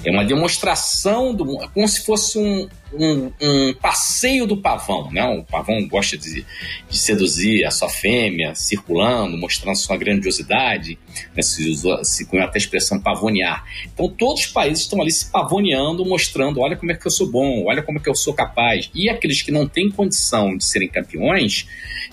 É 0.05 0.11
uma 0.11 0.25
demonstração, 0.25 1.35
do, 1.35 1.45
como 1.69 1.87
se 1.87 2.05
fosse 2.05 2.39
um, 2.39 2.69
um, 2.93 3.33
um, 3.41 3.75
passeio 3.75 4.47
do 4.47 4.57
pavão. 4.57 5.11
Né? 5.11 5.25
O 5.27 5.45
pavão 5.45 5.87
gosta 5.87 6.17
de, 6.17 6.45
de, 6.89 6.99
seduzir 6.99 7.65
a 7.65 7.71
sua 7.71 7.89
fêmea, 7.89 8.55
circulando, 8.55 9.37
mostrando 9.37 9.77
sua 9.77 9.97
grandiosidade. 9.97 10.99
Né? 11.35 11.43
Se, 11.43 11.69
usou, 11.69 12.05
se 12.05 12.25
até 12.39 12.57
a 12.57 12.59
expressão 12.59 13.01
pavonear. 13.01 13.65
Então, 13.93 14.09
todos 14.09 14.43
os 14.43 14.47
países 14.47 14.85
estão 14.85 15.01
ali 15.01 15.11
se 15.11 15.31
pavoneando, 15.31 16.05
mostrando: 16.05 16.61
olha 16.61 16.77
como 16.77 16.93
é 16.93 16.95
que 16.95 17.07
eu 17.07 17.11
sou 17.11 17.31
bom, 17.31 17.65
olha 17.67 17.83
como 17.83 17.99
é 17.99 18.03
que 18.03 18.09
eu 18.09 18.15
sou 18.15 18.35
capaz. 18.35 18.91
E 18.95 19.09
aqueles 19.09 19.43
que 19.43 19.53
não 19.53 19.69
têm 19.69 19.91
condição 19.91 20.57
de 20.57 20.65
serem 20.65 20.89
campeões 20.89 21.67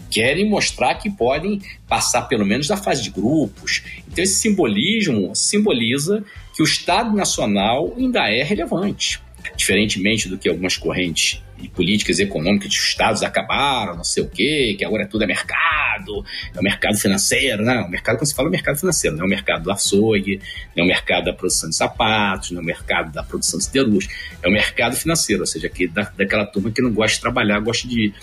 querem 0.09 0.49
mostrar 0.49 0.95
que 0.95 1.09
podem 1.09 1.61
passar 1.87 2.23
pelo 2.23 2.45
menos 2.45 2.67
da 2.67 2.77
fase 2.77 3.03
de 3.03 3.09
grupos. 3.09 3.83
Então, 4.07 4.23
esse 4.23 4.35
simbolismo 4.35 5.35
simboliza 5.35 6.23
que 6.55 6.61
o 6.61 6.65
Estado 6.65 7.15
Nacional 7.15 7.93
ainda 7.97 8.29
é 8.29 8.43
relevante. 8.43 9.21
Diferentemente 9.57 10.29
do 10.29 10.37
que 10.37 10.47
algumas 10.47 10.77
correntes 10.77 11.41
políticas 11.73 12.19
econômicas 12.19 12.69
de 12.69 12.77
estados 12.77 13.23
acabaram, 13.23 13.95
não 13.95 14.03
sei 14.03 14.21
o 14.23 14.29
quê, 14.29 14.75
que 14.77 14.85
agora 14.85 15.07
tudo 15.07 15.23
é 15.23 15.27
mercado, 15.27 16.23
é 16.55 16.59
o 16.59 16.63
mercado 16.63 16.97
financeiro, 16.97 17.63
né? 17.63 17.81
O 17.81 17.89
mercado, 17.89 18.17
quando 18.17 18.27
se 18.27 18.35
fala 18.35 18.49
mercado 18.49 18.77
financeiro, 18.77 19.17
não 19.17 19.23
é 19.23 19.25
o 19.25 19.29
mercado 19.29 19.63
do 19.63 19.71
açougue, 19.71 20.39
não 20.75 20.83
é 20.83 20.85
o 20.85 20.87
mercado 20.87 21.25
da 21.25 21.33
produção 21.33 21.69
de 21.69 21.75
sapatos, 21.75 22.51
não 22.51 22.59
é 22.59 22.63
o 22.63 22.65
mercado 22.65 23.11
da 23.11 23.23
produção 23.23 23.57
de 23.57 23.65
siderúrgica, 23.65 24.13
é 24.43 24.47
o 24.47 24.51
mercado 24.51 24.95
financeiro, 24.95 25.41
ou 25.41 25.47
seja, 25.47 25.67
que 25.67 25.87
da, 25.87 26.03
daquela 26.03 26.45
turma 26.45 26.69
que 26.69 26.81
não 26.81 26.93
gosta 26.93 27.15
de 27.15 27.21
trabalhar, 27.21 27.59
gosta 27.59 27.87
de, 27.87 28.13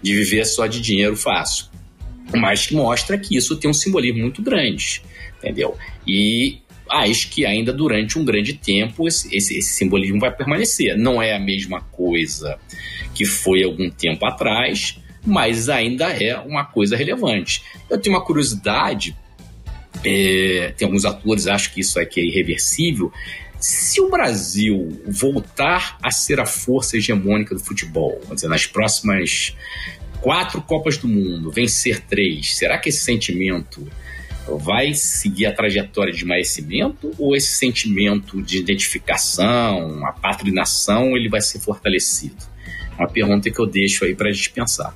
de 0.00 0.14
viver 0.14 0.44
só 0.44 0.66
de 0.66 0.80
dinheiro 0.80 1.16
fácil. 1.16 1.66
Mas 2.34 2.66
que 2.66 2.74
mostra 2.74 3.18
que 3.18 3.36
isso 3.36 3.56
tem 3.56 3.70
um 3.70 3.74
simbolismo 3.74 4.20
muito 4.20 4.42
grande, 4.42 5.02
entendeu? 5.38 5.76
E 6.06 6.60
acho 6.90 7.30
que 7.30 7.44
ainda 7.44 7.72
durante 7.72 8.18
um 8.18 8.24
grande 8.24 8.54
tempo 8.54 9.06
esse, 9.06 9.34
esse, 9.34 9.58
esse, 9.58 9.74
simbolismo 9.74 10.20
vai 10.20 10.30
permanecer. 10.30 10.96
Não 10.96 11.20
é 11.20 11.34
a 11.34 11.38
mesma 11.38 11.80
coisa 11.80 12.58
que 13.14 13.24
foi 13.24 13.62
algum 13.62 13.90
tempo 13.90 14.24
atrás, 14.26 14.98
mas 15.24 15.68
ainda 15.68 16.06
é 16.06 16.38
uma 16.38 16.64
coisa 16.64 16.96
relevante. 16.96 17.62
Eu 17.90 17.98
tenho 17.98 18.14
uma 18.14 18.24
curiosidade, 18.24 19.16
é, 20.04 20.72
tem 20.76 20.86
alguns 20.86 21.04
atores 21.04 21.46
acham 21.46 21.72
que 21.72 21.80
isso 21.80 21.98
aqui 21.98 22.20
é 22.20 22.24
irreversível. 22.24 23.12
Se 23.58 24.00
o 24.00 24.10
Brasil 24.10 25.00
voltar 25.06 25.98
a 26.02 26.10
ser 26.10 26.38
a 26.38 26.46
força 26.46 26.96
hegemônica 26.96 27.54
do 27.54 27.60
futebol, 27.60 28.18
vamos 28.22 28.36
dizer, 28.36 28.48
nas 28.48 28.66
próximas 28.66 29.56
quatro 30.20 30.60
Copas 30.60 30.98
do 30.98 31.08
Mundo, 31.08 31.50
vencer 31.50 32.00
três, 32.00 32.56
será 32.56 32.78
que 32.78 32.90
esse 32.90 33.00
sentimento 33.00 33.86
vai 34.48 34.94
seguir 34.94 35.46
a 35.46 35.52
trajetória 35.52 36.12
de 36.12 36.24
merecimento 36.24 37.12
ou 37.18 37.34
esse 37.34 37.56
sentimento 37.56 38.40
de 38.42 38.58
identificação, 38.58 40.06
a 40.06 40.12
patrinação, 40.12 41.16
ele 41.16 41.28
vai 41.28 41.40
ser 41.40 41.58
fortalecido? 41.58 42.36
É 42.98 43.02
uma 43.02 43.08
pergunta 43.08 43.50
que 43.50 43.60
eu 43.60 43.66
deixo 43.66 44.04
aí 44.04 44.14
para 44.14 44.28
a 44.28 44.32
gente 44.32 44.50
pensar. 44.50 44.94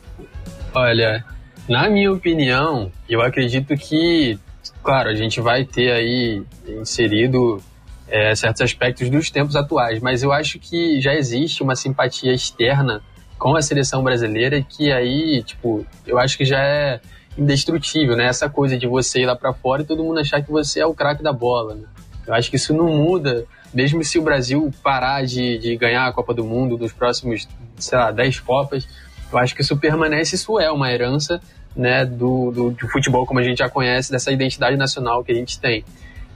Olha, 0.72 1.24
na 1.68 1.88
minha 1.90 2.12
opinião, 2.12 2.90
eu 3.08 3.20
acredito 3.20 3.76
que, 3.76 4.38
claro, 4.82 5.10
a 5.10 5.14
gente 5.14 5.40
vai 5.40 5.64
ter 5.64 5.90
aí 5.90 6.42
inserido 6.68 7.62
é, 8.08 8.34
certos 8.34 8.62
aspectos 8.62 9.10
dos 9.10 9.30
tempos 9.30 9.56
atuais, 9.56 10.00
mas 10.00 10.22
eu 10.22 10.32
acho 10.32 10.58
que 10.58 11.00
já 11.00 11.14
existe 11.14 11.62
uma 11.62 11.76
simpatia 11.76 12.32
externa 12.32 13.02
com 13.38 13.56
a 13.56 13.62
seleção 13.62 14.02
brasileira 14.02 14.62
que 14.62 14.92
aí, 14.92 15.42
tipo, 15.42 15.86
eu 16.06 16.18
acho 16.18 16.36
que 16.36 16.44
já 16.44 16.60
é 16.60 17.00
indestrutível, 17.40 18.14
né? 18.14 18.26
Essa 18.26 18.50
coisa 18.50 18.76
de 18.76 18.86
você 18.86 19.22
ir 19.22 19.26
lá 19.26 19.34
para 19.34 19.54
fora 19.54 19.80
e 19.80 19.84
todo 19.84 20.04
mundo 20.04 20.20
achar 20.20 20.42
que 20.42 20.50
você 20.50 20.80
é 20.80 20.86
o 20.86 20.94
craque 20.94 21.22
da 21.22 21.32
bola, 21.32 21.74
né? 21.74 21.84
Eu 22.26 22.34
acho 22.34 22.50
que 22.50 22.56
isso 22.56 22.74
não 22.74 22.86
muda, 22.86 23.46
mesmo 23.72 24.04
se 24.04 24.18
o 24.18 24.22
Brasil 24.22 24.70
parar 24.82 25.24
de, 25.24 25.58
de 25.58 25.74
ganhar 25.76 26.06
a 26.06 26.12
Copa 26.12 26.34
do 26.34 26.44
Mundo 26.44 26.76
nos 26.76 26.92
próximos, 26.92 27.48
sei 27.78 27.98
lá, 27.98 28.10
10 28.10 28.40
Copas, 28.40 28.86
eu 29.32 29.38
acho 29.38 29.54
que 29.54 29.62
isso 29.62 29.76
permanece, 29.76 30.36
isso 30.36 30.60
é 30.60 30.70
uma 30.70 30.92
herança 30.92 31.40
né, 31.74 32.04
do, 32.04 32.50
do, 32.50 32.70
do 32.70 32.88
futebol 32.88 33.24
como 33.24 33.40
a 33.40 33.42
gente 33.42 33.58
já 33.58 33.70
conhece, 33.70 34.12
dessa 34.12 34.30
identidade 34.30 34.76
nacional 34.76 35.24
que 35.24 35.32
a 35.32 35.34
gente 35.34 35.58
tem. 35.58 35.82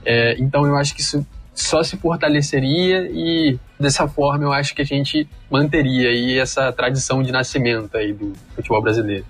É, 0.03 0.35
então 0.39 0.65
eu 0.65 0.75
acho 0.75 0.95
que 0.95 1.01
isso 1.01 1.25
só 1.53 1.83
se 1.83 1.95
fortaleceria 1.97 3.09
e 3.11 3.57
dessa 3.79 4.07
forma 4.07 4.43
eu 4.43 4.51
acho 4.51 4.75
que 4.75 4.81
a 4.81 4.85
gente 4.85 5.27
manteria 5.49 6.09
aí 6.09 6.37
essa 6.37 6.71
tradição 6.71 7.21
de 7.21 7.31
nascimento 7.31 7.95
aí 7.95 8.11
do 8.11 8.33
futebol 8.55 8.81
brasileiro. 8.81 9.25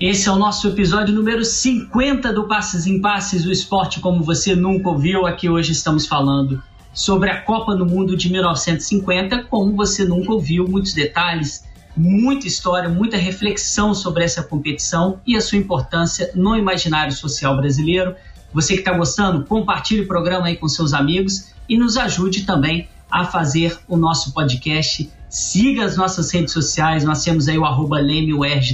Esse 0.00 0.30
é 0.30 0.32
o 0.32 0.36
nosso 0.36 0.66
episódio 0.66 1.14
número 1.14 1.44
50 1.44 2.32
do 2.32 2.48
Passes 2.48 2.86
em 2.86 3.02
Passes, 3.02 3.44
o 3.44 3.52
esporte 3.52 4.00
como 4.00 4.24
você 4.24 4.56
nunca 4.56 4.88
ouviu. 4.88 5.26
Aqui 5.26 5.46
hoje 5.46 5.72
estamos 5.72 6.06
falando 6.06 6.62
sobre 6.94 7.28
a 7.28 7.42
Copa 7.42 7.76
do 7.76 7.84
Mundo 7.84 8.16
de 8.16 8.32
1950, 8.32 9.44
como 9.44 9.76
você 9.76 10.06
nunca 10.06 10.32
ouviu, 10.32 10.66
muitos 10.66 10.94
detalhes, 10.94 11.66
muita 11.94 12.48
história, 12.48 12.88
muita 12.88 13.18
reflexão 13.18 13.92
sobre 13.92 14.24
essa 14.24 14.42
competição 14.42 15.20
e 15.26 15.36
a 15.36 15.40
sua 15.42 15.58
importância 15.58 16.30
no 16.34 16.56
imaginário 16.56 17.12
social 17.12 17.54
brasileiro. 17.58 18.16
Você 18.54 18.72
que 18.72 18.80
está 18.80 18.96
gostando, 18.96 19.44
compartilhe 19.44 20.00
o 20.00 20.08
programa 20.08 20.46
aí 20.46 20.56
com 20.56 20.66
seus 20.66 20.94
amigos 20.94 21.52
e 21.68 21.76
nos 21.76 21.98
ajude 21.98 22.46
também 22.46 22.88
a 23.10 23.26
fazer 23.26 23.78
o 23.86 23.98
nosso 23.98 24.32
podcast 24.32 25.10
Siga 25.30 25.84
as 25.84 25.96
nossas 25.96 26.32
redes 26.32 26.52
sociais, 26.52 27.04
nós 27.04 27.22
temos 27.22 27.46
aí 27.46 27.56
o 27.56 27.64
arroba 27.64 27.98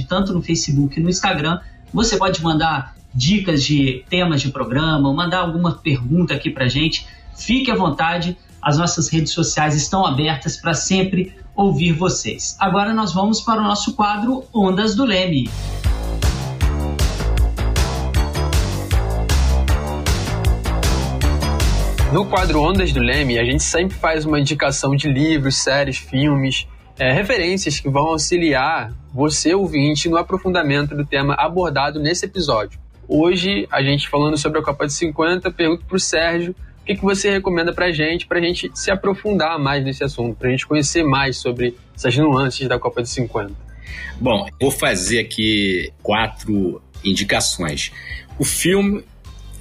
tanto 0.09 0.33
no 0.33 0.41
Facebook 0.41 0.99
e 0.99 1.03
no 1.03 1.07
Instagram. 1.07 1.59
Você 1.93 2.17
pode 2.17 2.41
mandar 2.41 2.95
dicas 3.13 3.63
de 3.63 4.03
temas 4.09 4.41
de 4.41 4.49
programa, 4.49 5.13
mandar 5.13 5.41
alguma 5.41 5.73
pergunta 5.73 6.33
aqui 6.33 6.49
pra 6.49 6.67
gente. 6.67 7.07
fique 7.37 7.69
à 7.69 7.75
vontade, 7.75 8.35
as 8.59 8.79
nossas 8.79 9.07
redes 9.07 9.33
sociais 9.33 9.75
estão 9.75 10.03
abertas 10.03 10.57
para 10.57 10.73
sempre 10.73 11.35
ouvir 11.55 11.93
vocês. 11.93 12.57
Agora 12.59 12.91
nós 12.91 13.13
vamos 13.13 13.39
para 13.39 13.61
o 13.61 13.63
nosso 13.63 13.93
quadro 13.93 14.43
Ondas 14.51 14.95
do 14.95 15.05
Leme. 15.05 15.47
No 22.11 22.25
quadro 22.25 22.61
Ondas 22.61 22.93
do 22.93 23.01
Leme, 23.01 23.37
a 23.37 23.43
gente 23.43 23.61
sempre 23.61 23.97
faz 23.97 24.25
uma 24.25 24.39
indicação 24.39 24.95
de 24.95 25.09
livros, 25.09 25.57
séries, 25.57 25.97
filmes, 25.97 26.65
é, 26.97 27.11
referências 27.11 27.81
que 27.81 27.89
vão 27.89 28.07
auxiliar 28.07 28.93
você, 29.13 29.53
ouvinte, 29.53 30.07
no 30.07 30.15
aprofundamento 30.15 30.95
do 30.95 31.05
tema 31.05 31.35
abordado 31.37 31.99
nesse 31.99 32.25
episódio. 32.25 32.79
Hoje, 33.09 33.67
a 33.69 33.83
gente 33.83 34.07
falando 34.07 34.37
sobre 34.37 34.59
a 34.59 34.63
Copa 34.63 34.87
de 34.87 34.93
50, 34.93 35.51
pergunto 35.51 35.85
para 35.85 35.97
o 35.97 35.99
Sérgio 35.99 36.55
o 36.81 36.85
que, 36.85 36.95
que 36.95 37.03
você 37.03 37.29
recomenda 37.29 37.73
para 37.73 37.87
a 37.87 37.91
gente, 37.91 38.25
para 38.25 38.39
a 38.39 38.41
gente 38.41 38.71
se 38.73 38.89
aprofundar 38.89 39.59
mais 39.59 39.83
nesse 39.83 40.01
assunto, 40.01 40.37
para 40.37 40.47
a 40.47 40.51
gente 40.51 40.65
conhecer 40.65 41.03
mais 41.03 41.35
sobre 41.35 41.75
essas 41.93 42.15
nuances 42.15 42.69
da 42.69 42.79
Copa 42.79 43.03
de 43.03 43.09
50. 43.09 43.51
Bom, 44.19 44.47
vou 44.61 44.71
fazer 44.71 45.19
aqui 45.19 45.91
quatro 46.01 46.81
indicações. 47.03 47.91
O 48.39 48.45
filme 48.45 49.03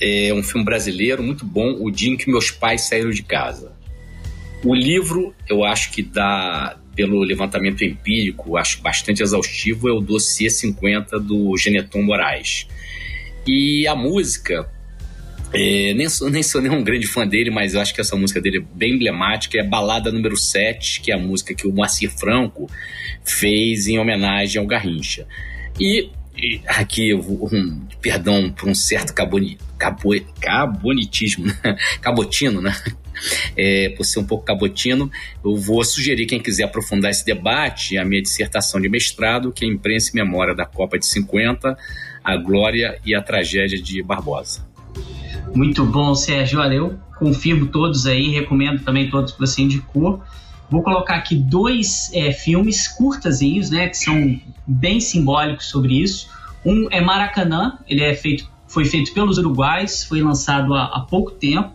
é 0.01 0.33
um 0.33 0.43
filme 0.43 0.65
brasileiro 0.65 1.23
muito 1.23 1.45
bom, 1.45 1.77
O 1.81 1.91
Dia 1.91 2.11
em 2.11 2.17
que 2.17 2.31
Meus 2.31 2.51
Pais 2.51 2.83
Saíram 2.83 3.11
de 3.11 3.23
Casa. 3.23 3.73
O 4.65 4.75
livro, 4.75 5.35
eu 5.49 5.65
acho 5.65 5.91
que 5.93 6.03
dá, 6.03 6.77
pelo 6.95 7.23
levantamento 7.23 7.85
empírico, 7.85 8.57
acho 8.57 8.81
bastante 8.81 9.23
exaustivo, 9.23 9.89
é 9.89 9.93
o 9.93 10.01
Dossiê 10.01 10.51
50 10.51 11.21
do 11.21 11.57
Geneton 11.57 12.03
Moraes. 12.03 12.67
E 13.47 13.87
a 13.87 13.95
música, 13.95 14.69
é, 15.53 15.95
nem, 15.95 16.09
sou, 16.09 16.29
nem 16.29 16.43
sou 16.43 16.61
nenhum 16.61 16.83
grande 16.83 17.07
fã 17.07 17.27
dele, 17.27 17.51
mas 17.51 17.75
eu 17.75 17.81
acho 17.81 17.95
que 17.95 18.01
essa 18.01 18.17
música 18.17 18.41
dele 18.41 18.59
é 18.59 18.77
bem 18.77 18.95
emblemática. 18.95 19.59
É 19.59 19.63
Balada 19.63 20.11
número 20.11 20.37
7, 20.37 21.01
que 21.01 21.13
é 21.13 21.15
a 21.15 21.19
música 21.19 21.55
que 21.55 21.67
o 21.67 21.73
Moacir 21.73 22.11
Franco 22.11 22.69
fez 23.25 23.87
em 23.87 23.99
homenagem 23.99 24.61
ao 24.61 24.67
Garrincha. 24.67 25.27
E, 25.79 26.11
aqui, 26.67 27.15
um, 27.15 27.81
perdão 28.01 28.51
por 28.51 28.69
um 28.69 28.75
certo 28.75 29.15
cabo, 29.79 30.11
cabonitismo, 30.41 31.47
né? 31.47 31.77
cabotino, 32.01 32.61
né? 32.61 32.75
É, 33.57 33.91
por 33.97 34.05
ser 34.05 34.21
um 34.21 34.25
pouco 34.25 34.45
cabotino, 34.45 35.11
eu 35.45 35.57
vou 35.57 35.83
sugerir 35.85 36.27
quem 36.27 36.41
quiser 36.41 36.65
aprofundar 36.65 37.11
esse 37.11 37.25
debate, 37.25 37.97
a 37.97 38.05
minha 38.05 38.21
dissertação 38.21 38.81
de 38.81 38.89
mestrado, 38.89 39.51
que 39.53 39.65
é 39.65 39.69
Imprensa 39.69 40.11
e 40.13 40.17
Memória 40.17 40.55
da 40.55 40.67
Copa 40.67 40.99
de 40.99 41.07
50, 41.07 41.77
a 42.23 42.37
glória 42.37 42.99
e 43.05 43.15
a 43.15 43.23
tragédia 43.23 43.81
de 43.81 44.03
Barbosa. 44.03 44.67
Muito 45.55 45.85
bom, 45.87 46.15
Sérgio. 46.15 46.61
Olha, 46.61 46.75
eu 46.75 46.99
confirmo 47.19 47.67
todos 47.69 48.07
aí, 48.07 48.29
recomendo 48.29 48.83
também 48.85 49.09
todos 49.09 49.33
que 49.33 49.39
você 49.39 49.63
indicou. 49.63 50.23
Vou 50.69 50.83
colocar 50.83 51.15
aqui 51.15 51.37
dois 51.37 52.11
é, 52.13 52.33
filmes 52.33 52.89
curtazinhos, 52.89 53.71
né, 53.71 53.89
que 53.89 53.97
são 53.97 54.39
bem 54.67 55.01
simbólicos 55.01 55.67
sobre 55.67 56.03
isso. 56.03 56.29
Um 56.65 56.89
é 56.91 57.01
Maracanã, 57.01 57.79
ele 57.89 58.03
é 58.03 58.15
feito, 58.15 58.51
foi 58.69 58.85
feito 58.85 59.13
pelos 59.13 59.39
uruguais, 59.39 60.05
foi 60.05 60.23
lançado 60.23 60.75
há, 60.75 60.85
há 60.85 61.01
pouco 61.01 61.31
tempo. 61.31 61.75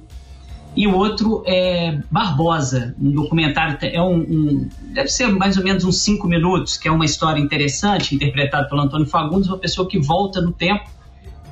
E 0.74 0.88
o 0.88 0.96
outro 0.96 1.44
é 1.46 2.00
Barbosa, 2.10 2.96
um 3.00 3.12
documentário, 3.12 3.78
é 3.82 4.02
um, 4.02 4.20
um, 4.20 4.70
deve 4.94 5.10
ser 5.10 5.28
mais 5.28 5.58
ou 5.58 5.64
menos 5.64 5.84
uns 5.84 6.02
cinco 6.02 6.28
minutos, 6.28 6.78
que 6.78 6.88
é 6.88 6.92
uma 6.92 7.04
história 7.04 7.42
interessante, 7.42 8.16
interpretada 8.16 8.70
pelo 8.70 8.82
Antônio 8.82 9.06
Fagundes, 9.06 9.50
uma 9.50 9.58
pessoa 9.58 9.86
que 9.86 10.00
volta 10.00 10.40
no 10.40 10.54
tempo 10.54 10.90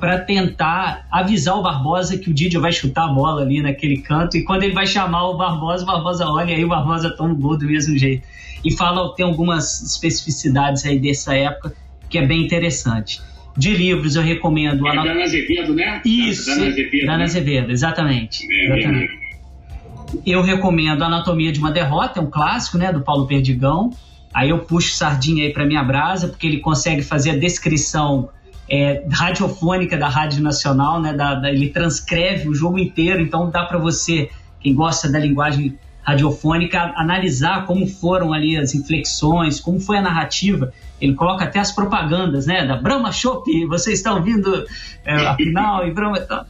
para 0.00 0.18
tentar 0.18 1.06
avisar 1.10 1.58
o 1.58 1.62
Barbosa 1.62 2.16
que 2.16 2.30
o 2.30 2.34
Didio 2.34 2.62
vai 2.62 2.72
chutar 2.72 3.04
a 3.04 3.12
bola 3.12 3.42
ali 3.42 3.60
naquele 3.60 3.98
canto, 3.98 4.38
e 4.38 4.42
quando 4.42 4.62
ele 4.62 4.72
vai 4.72 4.86
chamar 4.86 5.28
o 5.28 5.36
Barbosa, 5.36 5.82
o 5.82 5.86
Barbosa 5.86 6.26
olha 6.26 6.52
e 6.52 6.54
aí 6.54 6.64
o 6.64 6.68
Barbosa 6.68 7.10
toma 7.10 7.34
o 7.34 7.36
gol 7.36 7.58
do 7.58 7.66
mesmo 7.66 7.98
jeito. 7.98 8.26
E 8.64 8.74
fala, 8.74 9.14
tem 9.14 9.26
algumas 9.26 9.82
especificidades 9.82 10.86
aí 10.86 10.98
dessa 10.98 11.34
época 11.34 11.74
que 12.08 12.16
é 12.16 12.26
bem 12.26 12.42
interessante. 12.42 13.20
De 13.56 13.74
livros 13.74 14.16
eu 14.16 14.22
recomendo. 14.22 14.86
É 14.86 14.94
Dana 14.94 15.22
Azevedo, 15.22 15.74
né? 15.74 16.00
Isso, 16.04 16.46
Dana 16.46 16.68
Azevedo, 16.68 17.06
Dana 17.06 17.18
né? 17.18 17.24
Azevedo 17.24 17.70
exatamente. 17.70 18.46
É, 18.50 18.78
exatamente. 18.78 19.20
Eu 20.26 20.42
recomendo 20.42 21.02
Anatomia 21.02 21.52
de 21.52 21.60
uma 21.60 21.70
Derrota, 21.70 22.18
é 22.18 22.22
um 22.22 22.30
clássico, 22.30 22.78
né, 22.78 22.92
do 22.92 23.00
Paulo 23.00 23.26
Perdigão. 23.26 23.90
Aí 24.32 24.50
eu 24.50 24.60
puxo 24.60 24.94
sardinha 24.94 25.44
aí 25.44 25.52
para 25.52 25.64
minha 25.64 25.82
brasa, 25.82 26.28
porque 26.28 26.46
ele 26.46 26.58
consegue 26.58 27.02
fazer 27.02 27.30
a 27.30 27.36
descrição 27.36 28.28
é, 28.68 29.04
radiofônica 29.10 29.96
da 29.96 30.08
Rádio 30.08 30.42
Nacional, 30.42 31.00
né, 31.00 31.12
da, 31.12 31.34
da, 31.34 31.50
ele 31.50 31.68
transcreve 31.68 32.48
o 32.48 32.54
jogo 32.54 32.78
inteiro, 32.78 33.20
então 33.20 33.50
dá 33.50 33.64
para 33.64 33.78
você, 33.78 34.30
quem 34.60 34.74
gosta 34.74 35.10
da 35.10 35.18
linguagem 35.18 35.76
radiofônica, 36.02 36.92
analisar 36.96 37.66
como 37.66 37.86
foram 37.86 38.32
ali 38.32 38.56
as 38.56 38.74
inflexões, 38.74 39.60
como 39.60 39.80
foi 39.80 39.98
a 39.98 40.02
narrativa. 40.02 40.72
Ele 41.00 41.14
coloca 41.14 41.44
até 41.44 41.58
as 41.58 41.72
propagandas, 41.72 42.46
né, 42.46 42.66
da 42.66 42.76
Brahma 42.76 43.12
Shop, 43.12 43.66
você 43.66 43.92
está 43.92 44.14
ouvindo 44.14 44.64
é, 45.04 45.14
a 45.26 45.34
final 45.36 45.86
e 45.86 45.92
Brahma... 45.92 46.18
Então, 46.18 46.44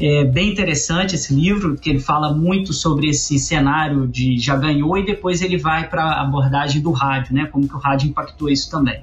é 0.00 0.24
bem 0.24 0.50
interessante 0.50 1.16
esse 1.16 1.34
livro, 1.34 1.76
que 1.76 1.90
ele 1.90 1.98
fala 1.98 2.32
muito 2.32 2.72
sobre 2.72 3.08
esse 3.08 3.36
cenário 3.38 4.06
de 4.06 4.38
já 4.38 4.56
ganhou 4.56 4.96
e 4.96 5.04
depois 5.04 5.42
ele 5.42 5.58
vai 5.58 5.88
para 5.88 6.04
a 6.04 6.22
abordagem 6.22 6.80
do 6.80 6.92
rádio, 6.92 7.34
né? 7.34 7.46
Como 7.46 7.66
que 7.66 7.74
o 7.74 7.78
rádio 7.78 8.08
impactou 8.08 8.48
isso 8.48 8.70
também. 8.70 9.02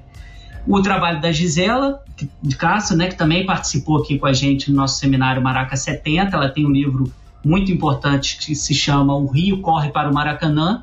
O 0.66 0.80
trabalho 0.80 1.20
da 1.20 1.30
Gisela 1.30 2.02
de 2.42 2.56
Castro, 2.56 2.96
né, 2.96 3.08
que 3.08 3.14
também 3.14 3.44
participou 3.44 3.98
aqui 3.98 4.18
com 4.18 4.26
a 4.26 4.32
gente 4.32 4.70
no 4.70 4.76
nosso 4.76 4.98
seminário 4.98 5.40
Maraca 5.40 5.76
70, 5.76 6.34
ela 6.34 6.48
tem 6.48 6.66
um 6.66 6.70
livro 6.70 7.12
muito 7.44 7.70
importante 7.70 8.38
que 8.38 8.54
se 8.54 8.74
chama 8.74 9.14
O 9.14 9.26
Rio 9.26 9.60
Corre 9.60 9.90
para 9.90 10.10
o 10.10 10.14
Maracanã, 10.14 10.82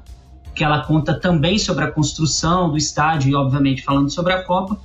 que 0.54 0.64
ela 0.64 0.82
conta 0.82 1.14
também 1.14 1.58
sobre 1.58 1.84
a 1.84 1.92
construção 1.92 2.70
do 2.70 2.78
estádio 2.78 3.32
e, 3.32 3.36
obviamente, 3.36 3.82
falando 3.82 4.10
sobre 4.10 4.34
a 4.34 4.44
Copa 4.44 4.78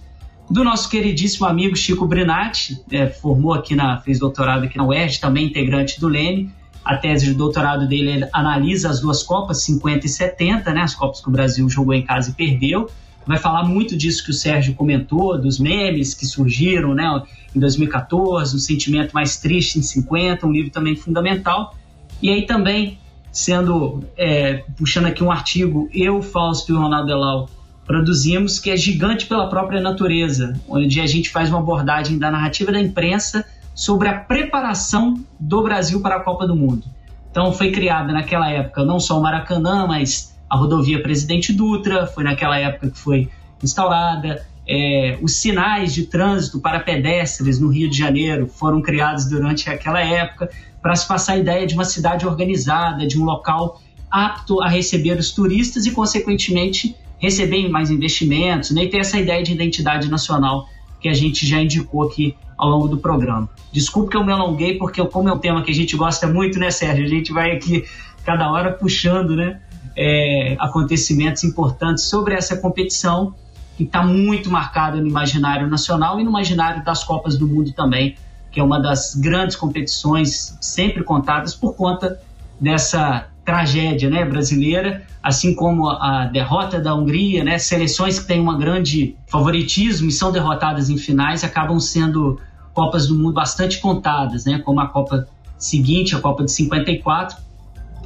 do 0.51 0.65
nosso 0.65 0.89
queridíssimo 0.89 1.47
amigo 1.47 1.77
Chico 1.77 2.07
Brinatti, 2.07 2.83
é, 2.91 3.07
formou 3.07 3.53
aqui 3.53 3.75
na, 3.75 4.01
fez 4.01 4.19
doutorado 4.19 4.65
aqui 4.65 4.79
na 4.79 4.85
UERJ, 4.85 5.21
também 5.21 5.47
integrante 5.47 6.01
do 6.01 6.09
Leme. 6.09 6.51
A 6.85 6.97
tese 6.97 7.27
de 7.27 7.35
doutorado 7.35 7.87
dele 7.87 8.27
analisa 8.33 8.89
as 8.89 9.01
duas 9.01 9.23
Copas, 9.23 9.63
50 9.63 10.07
e 10.07 10.09
70, 10.09 10.73
né, 10.73 10.81
as 10.81 10.95
Copas 10.95 11.21
que 11.21 11.29
o 11.29 11.31
Brasil 11.31 11.69
jogou 11.69 11.93
em 11.93 12.03
casa 12.03 12.31
e 12.31 12.33
perdeu. 12.33 12.89
Vai 13.27 13.37
falar 13.37 13.65
muito 13.65 13.95
disso 13.95 14.25
que 14.25 14.31
o 14.31 14.35
Sérgio 14.35 14.75
comentou, 14.75 15.39
dos 15.39 15.59
memes 15.59 16.15
que 16.15 16.25
surgiram 16.25 16.95
né, 16.95 17.23
em 17.55 17.61
2014, 17.61 18.57
um 18.57 18.59
sentimento 18.59 19.13
mais 19.13 19.37
triste 19.37 19.79
em 19.79 19.83
50, 19.83 20.47
um 20.47 20.53
livro 20.53 20.71
também 20.71 20.97
fundamental. 20.97 21.77
E 22.23 22.31
aí 22.31 22.47
também, 22.47 22.99
sendo 23.33 24.05
é, 24.17 24.65
puxando 24.77 25.07
aqui 25.07 25.23
um 25.23 25.31
artigo, 25.31 25.89
eu, 25.93 26.23
Fausto 26.23 26.73
e 26.73 26.75
o 26.75 26.81
Ronaldo 26.81 27.07
Delau 27.07 27.49
produzimos, 27.87 28.59
que 28.59 28.71
é 28.71 28.77
Gigante 28.77 29.27
pela 29.27 29.49
Própria 29.49 29.81
Natureza, 29.81 30.61
onde 30.69 31.01
a 31.01 31.07
gente 31.07 31.31
faz 31.31 31.49
uma 31.49 31.59
abordagem 31.59 32.19
da 32.19 32.31
narrativa 32.31 32.71
da 32.71 32.81
imprensa 32.81 33.45
sobre 33.75 34.09
a 34.09 34.19
preparação 34.19 35.23
do 35.41 35.63
Brasil 35.63 36.01
para 36.03 36.17
a 36.17 36.21
Copa 36.21 36.47
do 36.47 36.55
Mundo. 36.55 36.85
Então 37.31 37.53
foi 37.53 37.71
criada 37.71 38.13
naquela 38.13 38.51
época 38.51 38.85
não 38.85 39.01
só 39.01 39.19
o 39.19 39.23
Maracanã, 39.23 39.87
mas 39.87 40.37
a 40.51 40.57
rodovia 40.57 41.03
Presidente 41.03 41.53
Dutra, 41.53 42.07
foi 42.07 42.25
naquela 42.25 42.59
época 42.59 42.91
que 42.91 42.99
foi 42.99 43.31
instaurada. 43.63 44.45
É, 44.69 45.19
os 45.23 45.37
sinais 45.37 45.95
de 45.95 46.05
trânsito 46.05 46.61
para 46.61 46.79
pedestres 46.81 47.59
no 47.59 47.69
Rio 47.69 47.89
de 47.89 47.97
Janeiro 47.97 48.47
foram 48.47 48.83
criados 48.83 49.25
durante 49.25 49.71
aquela 49.71 50.01
época 50.01 50.51
para 50.83 50.95
se 50.95 51.09
passar 51.09 51.33
a 51.33 51.39
ideia 51.39 51.67
de 51.67 51.75
uma 51.75 51.85
cidade 51.85 52.27
organizada, 52.27 53.07
de 53.07 53.19
um 53.19 53.25
local 53.25 53.81
apto 54.11 54.61
a 54.63 54.69
receber 54.69 55.19
os 55.19 55.31
turistas 55.31 55.87
e, 55.87 55.91
consequentemente, 55.91 56.95
receber 57.19 57.69
mais 57.69 57.91
investimentos, 57.91 58.71
né? 58.71 58.85
e 58.85 58.89
ter 58.89 58.99
essa 58.99 59.19
ideia 59.19 59.43
de 59.43 59.53
identidade 59.53 60.09
nacional 60.09 60.69
que 61.01 61.09
a 61.09 61.15
gente 61.15 61.47
já 61.47 61.61
indicou 61.61 62.03
aqui 62.03 62.37
ao 62.57 62.69
longo 62.69 62.89
do 62.89 62.99
programa. 62.99 63.49
Desculpe 63.73 64.11
que 64.11 64.17
eu 64.17 64.25
me 64.25 64.33
alonguei, 64.33 64.77
porque 64.77 65.05
como 65.07 65.29
é 65.29 65.33
um 65.33 65.39
tema 65.39 65.63
que 65.63 65.71
a 65.71 65.75
gente 65.75 65.97
gosta 65.97 66.27
muito, 66.27 66.59
né, 66.59 66.71
Sérgio? 66.71 67.05
A 67.05 67.09
gente 67.09 67.33
vai 67.33 67.53
aqui 67.53 67.85
cada 68.25 68.51
hora 68.51 68.73
puxando, 68.73 69.37
né, 69.37 69.61
é, 69.97 70.57
acontecimentos 70.59 71.45
importantes 71.45 72.05
sobre 72.05 72.35
essa 72.35 72.57
competição 72.57 73.35
que 73.79 73.85
está 73.85 74.05
muito 74.05 74.51
marcada 74.51 75.01
no 75.01 75.07
imaginário 75.07 75.69
nacional 75.69 76.19
e 76.19 76.25
no 76.25 76.31
imaginário 76.31 76.85
das 76.85 77.05
Copas 77.05 77.39
do 77.39 77.47
Mundo 77.47 77.73
também, 77.73 78.17
que 78.51 78.59
é 78.59 78.63
uma 78.63 78.81
das 78.81 79.15
grandes 79.15 79.55
competições 79.55 80.59
sempre 80.61 81.05
contadas 81.05 81.55
por 81.55 81.77
conta 81.77 82.21
dessa 82.61 83.29
tragédia 83.45 84.11
né, 84.11 84.25
brasileira, 84.25 85.07
assim 85.23 85.55
como 85.55 85.89
a 85.89 86.25
derrota 86.25 86.81
da 86.81 86.93
Hungria, 86.93 87.45
né, 87.45 87.57
seleções 87.57 88.19
que 88.19 88.27
têm 88.27 88.41
um 88.41 88.59
grande 88.59 89.15
favoritismo 89.29 90.09
e 90.09 90.13
são 90.13 90.33
derrotadas 90.33 90.91
em 90.91 90.99
finais 90.99 91.45
acabam 91.45 91.79
sendo 91.79 92.41
Copas 92.75 93.07
do 93.07 93.17
Mundo 93.17 93.35
bastante 93.35 93.79
contadas, 93.79 94.45
né, 94.45 94.59
como 94.59 94.81
a 94.81 94.89
Copa 94.89 95.29
seguinte, 95.57 96.17
a 96.17 96.21
Copa 96.21 96.45
de 96.45 96.51
54, 96.51 97.37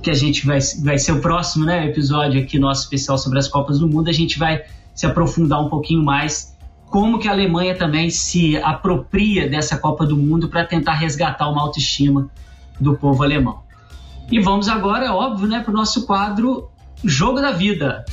que 0.03 0.11
a 0.11 0.15
gente 0.15 0.45
vai, 0.45 0.59
vai 0.85 0.99
ser 0.99 1.13
o 1.13 1.21
próximo 1.23 1.65
né, 1.65 1.87
episódio 1.87 2.43
aqui 2.43 2.59
nosso 2.59 2.83
especial 2.83 3.17
sobre 3.17 3.39
as 3.39 3.49
Copas 3.49 3.79
do 3.79 3.89
Mundo, 3.89 4.11
a 4.11 4.13
gente 4.13 4.39
vai 4.39 4.63
se 4.95 5.07
aprofundar 5.07 5.61
um 5.61 5.69
pouquinho 5.69 6.05
mais 6.05 6.53
como 6.93 7.19
que 7.19 7.27
a 7.27 7.33
Alemanha 7.33 7.75
também 7.75 8.11
se 8.11 8.57
apropria 8.59 9.49
dessa 9.49 9.79
Copa 9.79 10.05
do 10.05 10.15
Mundo 10.15 10.49
para 10.49 10.65
tentar 10.65 10.93
resgatar 10.93 11.49
uma 11.49 11.63
autoestima 11.63 12.29
do 12.79 12.95
povo 12.97 13.23
alemão. 13.23 13.63
E 14.31 14.39
vamos 14.39 14.69
agora, 14.69 15.07
é 15.07 15.11
óbvio, 15.11 15.49
né, 15.49 15.61
para 15.61 15.71
o 15.71 15.75
nosso 15.75 16.07
quadro 16.07 16.71
Jogo 17.03 17.41
da 17.41 17.51
Vida. 17.53 18.05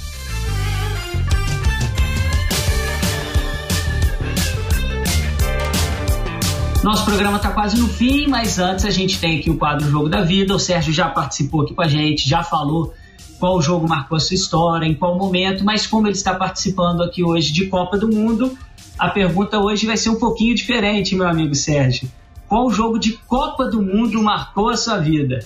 Nosso 6.82 7.04
programa 7.04 7.36
está 7.36 7.52
quase 7.52 7.78
no 7.78 7.90
fim, 7.90 8.28
mas 8.28 8.58
antes 8.58 8.86
a 8.86 8.90
gente 8.90 9.20
tem 9.20 9.40
aqui 9.40 9.50
o 9.50 9.58
quadro 9.58 9.90
Jogo 9.90 10.08
da 10.08 10.22
Vida. 10.22 10.56
O 10.56 10.60
Sérgio 10.60 10.94
já 10.94 11.10
participou 11.10 11.64
aqui 11.64 11.74
com 11.74 11.82
a 11.82 11.88
gente, 11.88 12.28
já 12.28 12.42
falou 12.42 12.94
qual 13.40 13.62
jogo 13.62 13.88
marcou 13.88 14.18
a 14.18 14.20
sua 14.20 14.36
história, 14.36 14.86
em 14.86 14.94
qual 14.94 15.18
momento, 15.18 15.64
mas 15.64 15.88
como 15.88 16.08
ele 16.08 16.16
está 16.16 16.36
participando 16.36 17.02
aqui 17.02 17.24
hoje 17.24 17.54
de 17.54 17.68
Copa 17.68 17.98
do 17.98 18.10
Mundo, 18.10 18.58
a 18.98 19.10
pergunta 19.10 19.60
hoje 19.60 19.86
vai 19.86 19.96
ser 19.96 20.10
um 20.10 20.20
pouquinho 20.20 20.54
diferente, 20.54 21.16
meu 21.16 21.28
amigo 21.28 21.56
Sérgio. 21.56 22.12
Qual 22.48 22.70
jogo 22.70 23.00
de 23.00 23.14
Copa 23.14 23.66
do 23.66 23.82
Mundo 23.82 24.22
marcou 24.22 24.70
a 24.70 24.76
sua 24.76 24.98
vida? 24.98 25.40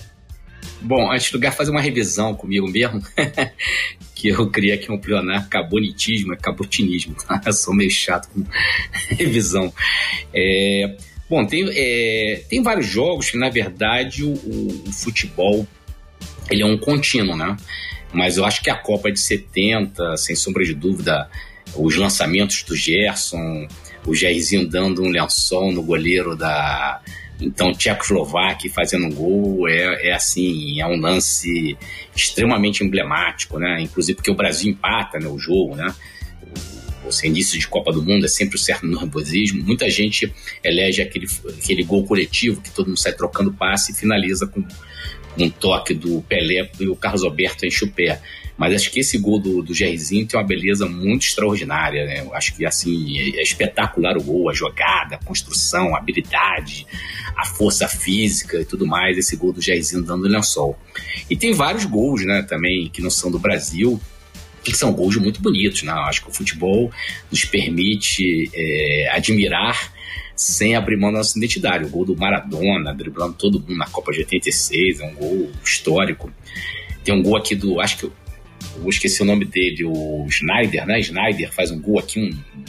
Bom, 0.80 1.12
antes 1.12 1.28
de 1.28 1.34
lugar, 1.34 1.52
fazer 1.52 1.70
uma 1.70 1.80
revisão 1.80 2.34
comigo 2.34 2.68
mesmo, 2.68 3.00
que 4.14 4.28
eu 4.28 4.50
criei 4.50 4.74
aqui 4.74 4.90
um 4.90 4.98
plenário 4.98 5.48
cabonitismo, 5.48 6.34
é 6.34 6.36
cabotinismo, 6.36 7.14
tá? 7.14 7.40
Eu 7.46 7.52
sou 7.52 7.74
meio 7.74 7.90
chato 7.90 8.28
com 8.28 8.44
revisão. 9.14 9.72
É, 10.32 10.96
bom, 11.28 11.44
tem, 11.46 11.66
é, 11.70 12.42
tem 12.48 12.62
vários 12.62 12.86
jogos 12.86 13.30
que, 13.30 13.38
na 13.38 13.50
verdade, 13.50 14.24
o, 14.24 14.32
o, 14.32 14.92
futebol 14.92 15.66
ele 16.50 16.62
é 16.62 16.66
um 16.66 16.78
contínuo, 16.78 17.36
né? 17.36 17.56
Mas 18.12 18.36
eu 18.36 18.44
acho 18.44 18.62
que 18.62 18.70
a 18.70 18.76
Copa 18.76 19.10
de 19.10 19.18
70, 19.18 20.16
sem 20.16 20.36
sombra 20.36 20.64
de 20.64 20.74
dúvida, 20.74 21.28
os 21.74 21.96
lançamentos 21.96 22.62
do 22.62 22.76
Gerson, 22.76 23.66
o 24.06 24.14
Jairzinho 24.14 24.68
dando 24.68 25.02
um 25.02 25.08
lençol 25.08 25.72
no 25.72 25.82
goleiro 25.82 26.36
da, 26.36 27.00
então, 27.40 27.72
Tchecoslováquia 27.72 28.70
fazendo 28.70 29.06
um 29.06 29.12
gol 29.12 29.68
é, 29.68 30.08
é 30.08 30.12
assim, 30.12 30.80
é 30.80 30.86
um 30.86 30.96
lance 30.96 31.76
extremamente 32.14 32.84
emblemático, 32.84 33.58
né? 33.58 33.80
Inclusive 33.80 34.16
porque 34.16 34.30
o 34.30 34.34
Brasil 34.34 34.70
empata 34.70 35.18
né, 35.18 35.26
o 35.26 35.38
jogo, 35.38 35.74
né? 35.74 35.92
O 37.04 37.26
início 37.26 37.58
de 37.58 37.68
Copa 37.68 37.92
do 37.92 38.02
Mundo 38.02 38.24
é 38.24 38.28
sempre 38.28 38.56
o 38.56 38.58
certo 38.58 38.86
nervosismo. 38.88 39.62
Muita 39.62 39.90
gente 39.90 40.32
elege 40.62 41.02
aquele, 41.02 41.26
aquele 41.60 41.82
gol 41.82 42.04
coletivo 42.04 42.62
que 42.62 42.70
todo 42.70 42.86
mundo 42.86 42.98
sai 42.98 43.12
trocando 43.12 43.52
passe 43.52 43.92
e 43.92 43.94
finaliza 43.94 44.46
com 44.46 44.64
um 45.38 45.50
toque 45.50 45.94
do 45.94 46.22
Pelé 46.22 46.70
e 46.78 46.88
o 46.88 46.96
Carlos 46.96 47.24
Alberto 47.24 47.66
enche 47.66 47.84
o 47.84 47.90
pé. 47.90 48.20
Mas 48.56 48.72
acho 48.72 48.90
que 48.92 49.00
esse 49.00 49.18
gol 49.18 49.40
do, 49.40 49.62
do 49.62 49.74
Jairzinho 49.74 50.26
tem 50.26 50.38
uma 50.38 50.46
beleza 50.46 50.86
muito 50.86 51.26
extraordinária, 51.26 52.06
né? 52.06 52.24
Acho 52.32 52.54
que, 52.54 52.64
assim, 52.64 53.18
é, 53.18 53.40
é 53.40 53.42
espetacular 53.42 54.16
o 54.16 54.22
gol, 54.22 54.48
a 54.48 54.54
jogada, 54.54 55.16
a 55.16 55.24
construção, 55.24 55.94
a 55.94 55.98
habilidade, 55.98 56.86
a 57.36 57.44
força 57.44 57.88
física 57.88 58.60
e 58.60 58.64
tudo 58.64 58.86
mais, 58.86 59.18
esse 59.18 59.34
gol 59.34 59.52
do 59.52 59.60
Jairzinho 59.60 60.04
dando 60.04 60.28
lençol. 60.28 60.78
E 61.28 61.36
tem 61.36 61.52
vários 61.52 61.84
gols, 61.84 62.24
né, 62.24 62.42
também, 62.48 62.88
que 62.88 63.02
não 63.02 63.10
são 63.10 63.28
do 63.28 63.40
Brasil, 63.40 64.00
que 64.62 64.72
são 64.72 64.92
gols 64.92 65.16
muito 65.16 65.42
bonitos, 65.42 65.82
né? 65.82 65.92
Acho 65.92 66.22
que 66.22 66.30
o 66.30 66.32
futebol 66.32 66.92
nos 67.30 67.44
permite 67.44 68.50
é, 68.54 69.10
admirar 69.12 69.92
sem 70.36 70.74
abrir 70.74 70.96
mão 70.96 71.12
da 71.12 71.18
nossa 71.18 71.38
identidade. 71.38 71.84
O 71.84 71.88
gol 71.88 72.04
do 72.04 72.16
Maradona, 72.16 72.94
driblando 72.94 73.34
todo 73.34 73.60
mundo 73.60 73.76
na 73.76 73.86
Copa 73.86 74.12
de 74.12 74.20
86, 74.20 75.00
é 75.00 75.04
um 75.06 75.14
gol 75.14 75.50
histórico. 75.62 76.32
Tem 77.04 77.14
um 77.14 77.22
gol 77.22 77.36
aqui 77.36 77.54
do, 77.54 77.80
acho 77.80 77.98
que 77.98 78.04
eu 78.04 78.12
esqueci 78.88 79.22
o 79.22 79.24
nome 79.24 79.44
dele, 79.44 79.84
o 79.84 80.26
Schneider, 80.28 80.86
né? 80.86 81.02
Schneider 81.02 81.52
faz 81.52 81.70
um 81.70 81.80
gol 81.80 81.98
aqui, 81.98 82.18
um 82.18 82.64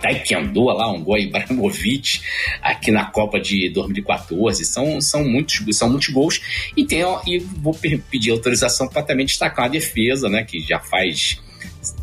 taekwondo 0.00 0.64
lá, 0.64 0.90
um 0.92 1.02
gol 1.02 1.18
Ibrahimovic 1.18 2.20
aqui 2.62 2.90
na 2.90 3.06
Copa 3.06 3.40
de 3.40 3.68
2014. 3.70 4.64
São, 4.64 5.00
são, 5.00 5.24
muitos, 5.24 5.60
são 5.76 5.88
muitos 5.88 6.08
gols. 6.08 6.40
E, 6.76 6.84
tem, 6.84 7.02
e 7.26 7.38
vou 7.38 7.74
pedir 8.10 8.30
autorização 8.30 8.88
para 8.88 9.02
também 9.02 9.26
destacar 9.26 9.66
a 9.66 9.68
defesa, 9.68 10.28
né? 10.28 10.44
Que 10.44 10.60
já 10.60 10.78
faz 10.78 11.40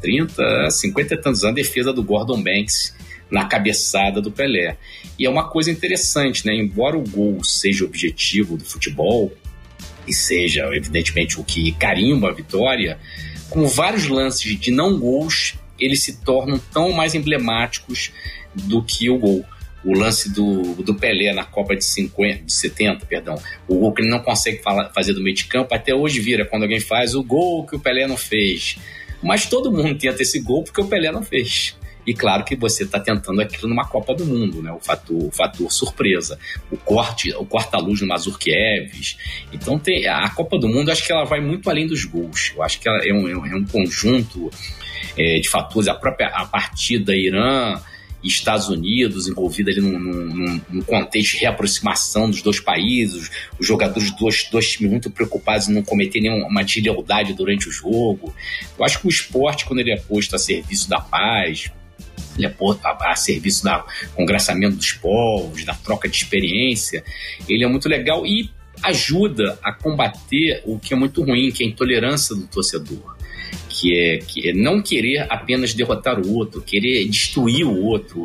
30, 0.02 0.70
50 0.72 1.14
e 1.14 1.18
tantos 1.18 1.44
anos, 1.44 1.60
a 1.60 1.62
defesa 1.62 1.94
do 1.94 2.04
Gordon 2.04 2.42
Banks 2.42 2.96
na 3.30 3.46
cabeçada 3.46 4.22
do 4.22 4.32
Pelé. 4.32 4.78
E 5.18 5.26
é 5.26 5.30
uma 5.30 5.50
coisa 5.50 5.72
interessante, 5.72 6.46
né? 6.46 6.56
Embora 6.56 6.98
o 6.98 7.04
gol 7.04 7.44
seja 7.44 7.84
o 7.84 7.88
objetivo 7.88 8.58
do 8.58 8.64
futebol, 8.64 9.32
e 10.08 10.14
seja, 10.14 10.74
evidentemente, 10.74 11.40
o 11.40 11.44
que 11.44 11.72
carimba 11.74 12.30
a 12.30 12.34
vitória, 12.34 12.98
com 13.50 13.68
vários 13.68 14.08
lances 14.08 14.58
de 14.58 14.72
não 14.72 14.98
gols, 14.98 15.56
eles 15.80 16.02
se 16.02 16.22
tornam 16.22 16.58
tão 16.72 16.92
mais 16.92 17.14
emblemáticos 17.14 18.12
do 18.54 18.82
que 18.82 19.10
o 19.10 19.18
gol. 19.18 19.46
O 19.84 19.94
lance 19.94 20.34
do, 20.34 20.76
do 20.76 20.96
Pelé 20.96 21.32
na 21.34 21.44
Copa 21.44 21.76
de, 21.76 21.86
50, 21.86 22.44
de 22.46 22.54
70, 22.54 23.06
perdão, 23.06 23.40
o 23.68 23.76
gol 23.76 23.94
que 23.94 24.02
ele 24.02 24.10
não 24.10 24.20
consegue 24.20 24.62
fazer 24.94 25.14
do 25.14 25.22
meio 25.22 25.36
de 25.36 25.46
campo, 25.46 25.74
até 25.74 25.94
hoje 25.94 26.20
vira 26.20 26.46
quando 26.46 26.64
alguém 26.64 26.80
faz 26.80 27.14
o 27.14 27.24
gol 27.24 27.66
que 27.66 27.76
o 27.76 27.80
Pelé 27.80 28.08
não 28.08 28.18
fez. 28.18 28.78
Mas 29.22 29.46
todo 29.46 29.72
mundo 29.72 29.98
tenta 29.98 30.22
esse 30.22 30.40
gol 30.40 30.64
porque 30.64 30.82
o 30.82 30.88
Pelé 30.88 31.12
não 31.12 31.24
fez. 31.24 31.77
E 32.08 32.14
claro 32.14 32.46
que 32.46 32.56
você 32.56 32.84
está 32.84 33.02
tentando 33.02 33.42
aquilo 33.42 33.68
numa 33.68 33.86
Copa 33.86 34.16
do 34.16 34.26
Mundo, 34.26 34.64
né? 34.64 34.72
O 34.72 34.80
fator, 34.80 35.26
o 35.26 35.30
fator 35.30 35.70
surpresa, 35.70 36.40
o 36.72 36.78
corte, 36.78 37.34
o 37.34 37.46
corta-luz 37.46 38.00
no 38.00 38.08
Mazurkiewicz. 38.08 39.18
Então 39.52 39.78
tem 39.78 40.08
a 40.08 40.30
Copa 40.30 40.58
do 40.58 40.70
Mundo, 40.70 40.90
acho 40.90 41.06
que 41.06 41.12
ela 41.12 41.26
vai 41.26 41.42
muito 41.42 41.70
além 41.70 41.86
dos 41.86 42.06
gols. 42.06 42.54
Eu 42.56 42.64
acho 42.64 42.80
que 42.80 42.88
ela 42.88 43.06
é 43.06 43.14
um, 43.14 43.46
é 43.46 43.56
um 43.56 43.66
conjunto 43.66 44.50
é, 45.18 45.40
de 45.40 45.50
fatores. 45.50 45.90
A 45.90 45.96
própria 45.96 46.30
a 46.30 46.46
partida 46.46 47.14
Irã 47.14 47.78
Estados 48.24 48.68
Unidos 48.68 49.28
envolvida 49.28 49.72
ali 49.72 49.82
num, 49.82 50.00
num, 50.00 50.62
num, 50.70 50.82
contexto 50.82 51.34
de 51.34 51.38
reaproximação 51.40 52.30
dos 52.30 52.42
dois 52.42 52.60
países, 52.60 53.30
os 53.60 53.66
jogadores 53.66 54.12
dos 54.12 54.20
dois, 54.20 54.50
dois 54.52 54.72
times 54.72 54.92
muito 54.92 55.10
preocupados 55.10 55.70
em 55.70 55.74
não 55.74 55.84
cometer 55.84 56.20
nenhuma 56.20 56.64
deslealdade 56.64 57.34
durante 57.34 57.70
o 57.70 57.72
jogo. 57.72 58.34
Eu 58.78 58.86
acho 58.86 59.00
que 59.00 59.08
o 59.08 59.10
esporte, 59.10 59.66
quando 59.66 59.80
ele 59.80 59.92
é 59.92 59.98
posto 59.98 60.36
a 60.36 60.40
serviço 60.40 60.90
da 60.90 61.00
paz, 61.00 61.72
ele 62.38 62.46
é 62.46 62.56
a, 62.84 63.12
a 63.12 63.16
serviço 63.16 63.64
do 63.64 63.84
congraçamento 64.14 64.76
dos 64.76 64.94
povos, 64.94 65.66
da 65.66 65.74
troca 65.74 66.08
de 66.08 66.16
experiência, 66.16 67.04
ele 67.48 67.64
é 67.64 67.68
muito 67.68 67.90
legal 67.90 68.26
e 68.26 68.50
ajuda 68.84 69.58
a 69.64 69.74
combater 69.74 70.62
o 70.66 70.78
que 70.80 70.94
é 70.94 70.98
muito 70.98 71.24
ruim, 71.24 71.52
que 71.52 71.64
é 71.64 71.66
a 71.66 71.70
intolerância 71.70 72.36
do 72.36 72.48
torcedor. 72.48 73.16
Que 73.70 73.96
é, 73.96 74.18
que 74.18 74.50
é 74.50 74.54
não 74.54 74.82
querer 74.82 75.32
apenas 75.32 75.74
derrotar 75.74 76.20
o 76.20 76.34
outro, 76.34 76.62
querer 76.62 77.08
destruir 77.08 77.64
o 77.64 77.84
outro, 77.84 78.24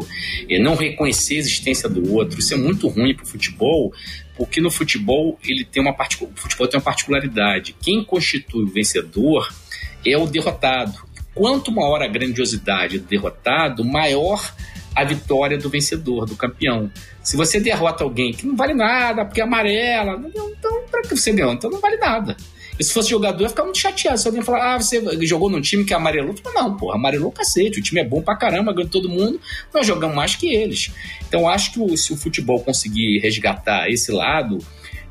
é 0.48 0.58
não 0.58 0.74
reconhecer 0.74 1.34
a 1.34 1.38
existência 1.38 1.88
do 1.90 2.14
outro. 2.14 2.38
Isso 2.38 2.54
é 2.54 2.56
muito 2.56 2.88
ruim 2.88 3.14
para 3.14 3.24
o 3.24 3.26
futebol, 3.26 3.92
porque 4.34 4.62
no 4.62 4.70
futebol 4.70 5.38
ele 5.44 5.62
tem 5.64 5.82
uma 5.82 5.92
o 5.92 6.40
futebol 6.40 6.66
tem 6.66 6.78
uma 6.78 6.84
particularidade. 6.84 7.76
Quem 7.82 8.02
constitui 8.02 8.64
o 8.64 8.68
vencedor 8.68 9.52
é 10.06 10.16
o 10.16 10.26
derrotado. 10.26 10.98
Quanto 11.34 11.72
maior 11.72 12.02
a 12.02 12.06
grandiosidade 12.06 12.98
do 12.98 13.06
derrotado, 13.06 13.84
maior 13.84 14.54
a 14.94 15.04
vitória 15.04 15.56
do 15.56 15.70
vencedor, 15.70 16.26
do 16.26 16.36
campeão. 16.36 16.90
Se 17.22 17.36
você 17.36 17.58
derrota 17.58 18.04
alguém 18.04 18.32
que 18.32 18.46
não 18.46 18.54
vale 18.54 18.74
nada, 18.74 19.24
porque 19.24 19.40
é 19.40 19.44
amarela, 19.44 20.20
então 20.26 20.82
para 20.90 21.02
que 21.02 21.16
você 21.16 21.32
ganhou? 21.32 21.52
Então 21.52 21.70
não 21.70 21.80
vale 21.80 21.96
nada. 21.96 22.36
E 22.78 22.84
se 22.84 22.92
fosse 22.92 23.10
jogador, 23.10 23.42
ia 23.42 23.48
ficar 23.48 23.64
muito 23.64 23.78
chateado. 23.78 24.18
Se 24.18 24.26
alguém 24.26 24.42
falar, 24.42 24.74
ah, 24.74 24.80
você 24.80 25.00
jogou 25.26 25.50
num 25.50 25.60
time 25.60 25.84
que 25.84 25.92
é 25.92 25.96
amarelou, 25.96 26.34
falo, 26.36 26.54
não, 26.54 26.76
pô, 26.76 26.92
amarelou 26.92 27.30
cacete, 27.30 27.78
o 27.78 27.82
time 27.82 28.00
é 28.00 28.04
bom 28.04 28.22
pra 28.22 28.36
caramba, 28.36 28.72
ganhou 28.72 28.88
todo 28.88 29.08
mundo, 29.08 29.40
nós 29.72 29.86
jogamos 29.86 30.16
mais 30.16 30.34
que 30.34 30.52
eles. 30.52 30.90
Então 31.28 31.48
acho 31.48 31.72
que 31.72 31.96
se 31.96 32.12
o 32.12 32.16
futebol 32.16 32.60
conseguir 32.60 33.18
resgatar 33.18 33.90
esse 33.90 34.10
lado, 34.10 34.58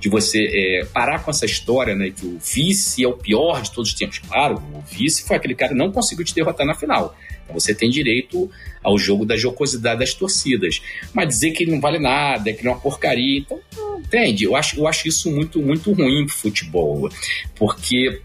de 0.02 0.10
você 0.10 0.50
é, 0.52 0.86
parar 0.86 1.24
com 1.24 1.30
essa 1.30 1.46
história, 1.46 1.96
né, 1.96 2.10
que 2.10 2.26
o 2.26 2.40
vice 2.40 3.04
é 3.04 3.08
o 3.08 3.14
pior 3.14 3.62
de 3.62 3.70
todos 3.72 3.92
os 3.92 3.96
tempos. 3.96 4.18
Claro, 4.18 4.56
o 4.74 4.82
vice 4.82 5.24
foi 5.24 5.38
aquele 5.38 5.54
cara 5.54 5.74
que 5.74 5.78
não 5.78 5.92
conseguiu 5.92 6.26
te 6.26 6.34
derrotar 6.34 6.66
na 6.66 6.74
final. 6.74 7.16
Então 7.44 7.54
você 7.54 7.76
tem 7.76 7.88
direito 7.88 8.50
ao 8.84 8.98
jogo 8.98 9.26
da 9.26 9.38
jocosidade 9.38 10.00
das 10.00 10.16
torcidas. 10.16 10.82
Mas 11.14 11.28
dizer 11.28 11.52
que 11.52 11.64
ele 11.64 11.72
não 11.72 11.80
vale 11.80 12.00
nada, 12.00 12.52
que 12.52 12.62
ele 12.62 12.68
é 12.68 12.72
uma 12.72 12.80
porcaria, 12.80 13.40
então, 13.42 13.60
entende? 14.00 14.46
Eu 14.46 14.56
acho, 14.56 14.80
eu 14.80 14.88
acho 14.88 15.08
isso 15.08 15.30
muito, 15.30 15.62
muito 15.62 15.94
ruim 15.94 16.26
pro 16.26 16.34
futebol, 16.34 17.08
porque 17.56 18.22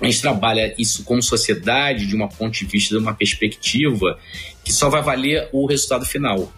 a 0.00 0.06
gente 0.06 0.20
trabalha 0.20 0.74
isso 0.76 1.04
como 1.04 1.22
sociedade 1.22 2.06
de 2.06 2.16
uma 2.16 2.28
ponto 2.28 2.58
de 2.58 2.64
vista, 2.64 2.96
de 2.96 3.00
uma 3.00 3.14
perspectiva 3.14 4.18
que 4.64 4.72
só 4.72 4.90
vai 4.90 5.00
valer 5.00 5.48
o 5.52 5.64
resultado 5.64 6.04
final. 6.04 6.52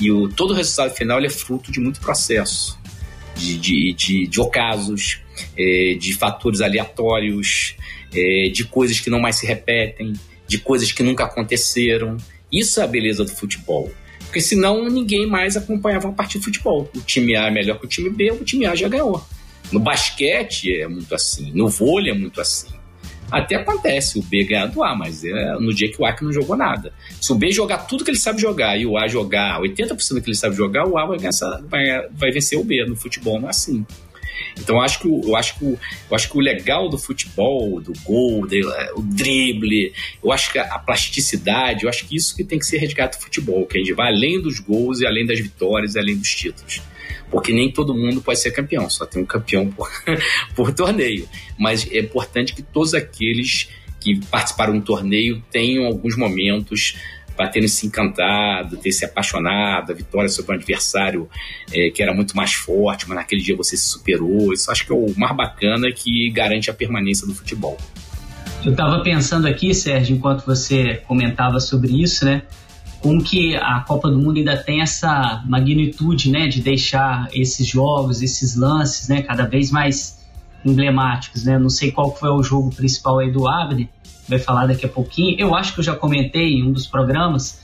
E 0.00 0.12
o, 0.12 0.28
todo 0.28 0.52
o 0.52 0.54
resultado 0.54 0.94
final 0.94 1.18
é 1.18 1.28
fruto 1.28 1.72
de 1.72 1.80
muito 1.80 1.98
processo 2.00 2.78
de, 3.36 3.58
de, 3.58 3.92
de, 3.92 4.26
de 4.26 4.40
ocasos, 4.40 5.20
é, 5.56 5.96
de 5.98 6.14
fatores 6.14 6.60
aleatórios, 6.60 7.76
é, 8.14 8.48
de 8.48 8.64
coisas 8.64 9.00
que 9.00 9.10
não 9.10 9.20
mais 9.20 9.36
se 9.36 9.46
repetem, 9.46 10.12
de 10.46 10.58
coisas 10.58 10.90
que 10.92 11.02
nunca 11.02 11.24
aconteceram. 11.24 12.16
Isso 12.50 12.80
é 12.80 12.84
a 12.84 12.86
beleza 12.86 13.24
do 13.24 13.30
futebol. 13.30 13.92
Porque 14.20 14.40
senão 14.40 14.88
ninguém 14.88 15.26
mais 15.26 15.56
acompanhava 15.56 16.08
a 16.08 16.12
partida 16.12 16.40
de 16.40 16.44
futebol. 16.46 16.90
O 16.94 17.00
time 17.00 17.36
A 17.36 17.46
é 17.46 17.50
melhor 17.50 17.78
que 17.78 17.86
o 17.86 17.88
time 17.88 18.10
B, 18.10 18.32
o 18.32 18.44
time 18.44 18.66
A 18.66 18.74
já 18.74 18.88
ganhou. 18.88 19.24
No 19.72 19.80
basquete 19.80 20.80
é 20.80 20.86
muito 20.86 21.14
assim, 21.14 21.50
no 21.52 21.68
vôlei 21.68 22.12
é 22.12 22.14
muito 22.14 22.40
assim. 22.40 22.68
Até 23.30 23.56
acontece 23.56 24.18
o 24.18 24.22
B 24.22 24.44
ganhar 24.44 24.66
do 24.66 24.82
A, 24.82 24.94
mas 24.94 25.24
é 25.24 25.54
no 25.54 25.74
dia 25.74 25.90
que 25.90 26.00
o 26.00 26.06
A 26.06 26.12
que 26.12 26.24
não 26.24 26.32
jogou 26.32 26.56
nada. 26.56 26.92
Se 27.20 27.32
o 27.32 27.34
B 27.34 27.50
jogar 27.50 27.78
tudo 27.78 28.04
que 28.04 28.10
ele 28.10 28.18
sabe 28.18 28.40
jogar 28.40 28.78
e 28.78 28.86
o 28.86 28.96
A 28.96 29.08
jogar 29.08 29.60
80% 29.60 30.14
do 30.14 30.22
que 30.22 30.28
ele 30.28 30.36
sabe 30.36 30.54
jogar, 30.54 30.86
o 30.86 30.96
A 30.96 31.06
vai, 31.06 31.18
ganhar, 31.18 31.32
vai, 31.68 32.08
vai 32.10 32.30
vencer 32.30 32.58
o 32.58 32.64
B. 32.64 32.84
No 32.86 32.96
futebol 32.96 33.40
não 33.40 33.48
é 33.48 33.50
assim. 33.50 33.84
Então 34.58 34.76
eu 34.76 34.82
acho 34.82 35.00
que, 35.00 35.08
eu 35.08 35.36
acho 35.36 35.58
que, 35.58 35.64
eu 35.64 35.78
acho 36.16 36.30
que 36.30 36.36
o 36.36 36.40
legal 36.40 36.88
do 36.88 36.98
futebol, 36.98 37.80
do 37.80 37.92
gol, 38.04 38.46
do, 38.46 38.56
o 38.96 39.02
drible, 39.02 39.92
eu 40.22 40.32
acho 40.32 40.52
que 40.52 40.58
a 40.58 40.78
plasticidade, 40.78 41.84
eu 41.84 41.88
acho 41.88 42.06
que 42.06 42.16
isso 42.16 42.34
que 42.34 42.44
tem 42.44 42.58
que 42.58 42.66
ser 42.66 42.78
resgate 42.78 43.18
do 43.18 43.22
futebol, 43.22 43.66
que 43.66 43.76
a 43.76 43.80
gente 43.80 43.92
vai 43.92 44.08
além 44.08 44.40
dos 44.40 44.58
gols 44.60 45.00
e 45.00 45.06
além 45.06 45.26
das 45.26 45.40
vitórias 45.40 45.94
e 45.94 45.98
além 45.98 46.16
dos 46.16 46.34
títulos. 46.34 46.80
Porque 47.30 47.52
nem 47.52 47.72
todo 47.72 47.94
mundo 47.94 48.20
pode 48.20 48.38
ser 48.38 48.50
campeão, 48.52 48.88
só 48.88 49.04
tem 49.04 49.22
um 49.22 49.26
campeão 49.26 49.68
por, 49.70 49.90
por 50.54 50.72
torneio. 50.72 51.28
Mas 51.58 51.90
é 51.90 52.00
importante 52.00 52.54
que 52.54 52.62
todos 52.62 52.94
aqueles 52.94 53.68
que 54.00 54.20
participaram 54.26 54.78
do 54.78 54.84
torneio 54.84 55.42
tenham 55.50 55.84
alguns 55.84 56.16
momentos 56.16 56.96
para 57.36 57.48
terem 57.48 57.68
se 57.68 57.86
encantado, 57.86 58.76
ter 58.78 58.92
se 58.92 59.04
apaixonado, 59.04 59.92
a 59.92 59.94
vitória 59.94 60.28
sobre 60.28 60.52
um 60.52 60.54
adversário 60.54 61.28
é, 61.72 61.90
que 61.90 62.02
era 62.02 62.14
muito 62.14 62.34
mais 62.34 62.54
forte, 62.54 63.06
mas 63.06 63.16
naquele 63.16 63.42
dia 63.42 63.54
você 63.54 63.76
se 63.76 63.86
superou. 63.86 64.52
Isso 64.52 64.70
acho 64.70 64.86
que 64.86 64.92
é 64.92 64.94
o 64.94 65.12
mais 65.16 65.36
bacana 65.36 65.92
que 65.92 66.30
garante 66.30 66.70
a 66.70 66.74
permanência 66.74 67.26
do 67.26 67.34
futebol. 67.34 67.76
Eu 68.64 68.72
estava 68.72 69.02
pensando 69.02 69.46
aqui, 69.46 69.74
Sérgio, 69.74 70.16
enquanto 70.16 70.44
você 70.44 71.02
comentava 71.06 71.60
sobre 71.60 72.02
isso, 72.02 72.24
né? 72.24 72.42
Como 73.06 73.22
que 73.22 73.54
a 73.54 73.84
Copa 73.86 74.10
do 74.10 74.18
Mundo 74.18 74.38
ainda 74.38 74.56
tem 74.56 74.80
essa 74.80 75.40
magnitude, 75.46 76.28
né? 76.28 76.48
De 76.48 76.60
deixar 76.60 77.28
esses 77.32 77.64
jogos, 77.64 78.20
esses 78.20 78.56
lances, 78.56 79.06
né? 79.06 79.22
Cada 79.22 79.46
vez 79.46 79.70
mais 79.70 80.26
emblemáticos, 80.64 81.44
né? 81.44 81.56
Não 81.56 81.70
sei 81.70 81.92
qual 81.92 82.12
foi 82.12 82.30
o 82.30 82.42
jogo 82.42 82.74
principal 82.74 83.20
aí 83.20 83.30
do 83.30 83.46
Abner, 83.46 83.88
vai 84.28 84.40
falar 84.40 84.66
daqui 84.66 84.86
a 84.86 84.88
pouquinho. 84.88 85.36
Eu 85.38 85.54
acho 85.54 85.72
que 85.72 85.78
eu 85.78 85.84
já 85.84 85.94
comentei 85.94 86.54
em 86.54 86.64
um 86.64 86.72
dos 86.72 86.88
programas, 86.88 87.60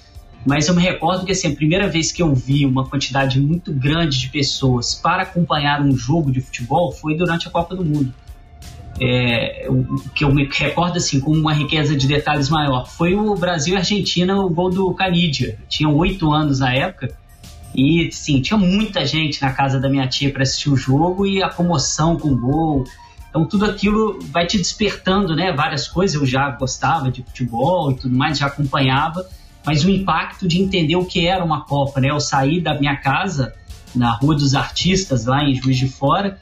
mas 0.47 0.69
eu 0.69 0.77
me 0.77 0.81
recordo 0.81 1.27
que 1.27 1.33
assim, 1.33 1.53
a 1.53 1.57
primeira 1.57 1.89
vez 1.89 2.13
que 2.13 2.23
eu 2.23 2.33
vi 2.33 2.65
uma 2.65 2.87
quantidade 2.87 3.41
muito 3.41 3.73
grande 3.73 4.21
de 4.21 4.29
pessoas 4.29 4.95
para 4.95 5.25
acompanhar 5.25 5.83
um 5.83 5.97
jogo 5.97 6.31
de 6.31 6.41
futebol 6.41 6.93
foi 6.93 7.17
durante 7.17 7.49
a 7.49 7.51
Copa 7.51 7.75
do 7.75 7.85
Mundo. 7.85 8.15
É, 9.01 9.67
o 9.69 9.97
que 10.11 10.23
eu 10.23 10.33
me 10.33 10.47
recordo 10.53 10.99
assim 10.99 11.19
com 11.19 11.33
uma 11.33 11.53
riqueza 11.53 11.97
de 11.97 12.07
detalhes 12.07 12.51
maior 12.51 12.87
foi 12.87 13.15
o 13.15 13.35
Brasil 13.35 13.75
e 13.75 13.79
Argentina 13.79 14.37
o 14.37 14.51
gol 14.51 14.69
do 14.69 14.93
Canidia 14.93 15.59
tinha 15.67 15.89
oito 15.89 16.31
anos 16.31 16.59
na 16.59 16.75
época 16.75 17.09
e 17.75 18.13
sim 18.13 18.43
tinha 18.43 18.59
muita 18.59 19.07
gente 19.07 19.41
na 19.41 19.51
casa 19.51 19.81
da 19.81 19.89
minha 19.89 20.07
tia 20.07 20.31
para 20.31 20.43
assistir 20.43 20.69
o 20.69 20.77
jogo 20.77 21.27
e 21.27 21.43
a 21.43 21.49
comoção 21.49 22.19
com 22.19 22.29
o 22.29 22.39
gol 22.39 22.85
então 23.33 23.47
tudo 23.47 23.65
aquilo 23.65 24.19
vai 24.31 24.47
te 24.47 24.59
despertando, 24.59 25.35
né? 25.35 25.53
Várias 25.53 25.89
coisas. 25.89 26.15
Eu 26.21 26.27
já 26.27 26.51
gostava 26.51 27.11
de 27.11 27.23
futebol 27.23 27.91
e 27.91 27.95
tudo 27.95 28.15
mais, 28.15 28.37
já 28.37 28.47
acompanhava, 28.47 29.27
mas 29.65 29.83
o 29.87 29.91
impacto 29.91 30.47
de 30.47 30.61
entender 30.61 30.97
o 30.97 31.07
que 31.07 31.27
era 31.27 31.43
uma 31.43 31.65
Copa, 31.65 31.99
né? 31.99 32.11
Eu 32.11 32.21
saí 32.21 32.61
da 32.61 32.79
minha 32.79 32.95
casa 32.95 33.55
na 33.95 34.13
Rua 34.13 34.35
dos 34.35 34.55
Artistas, 34.55 35.25
lá 35.25 35.43
em 35.43 35.55
Juiz 35.55 35.79
de 35.79 35.89
Fora, 35.89 36.39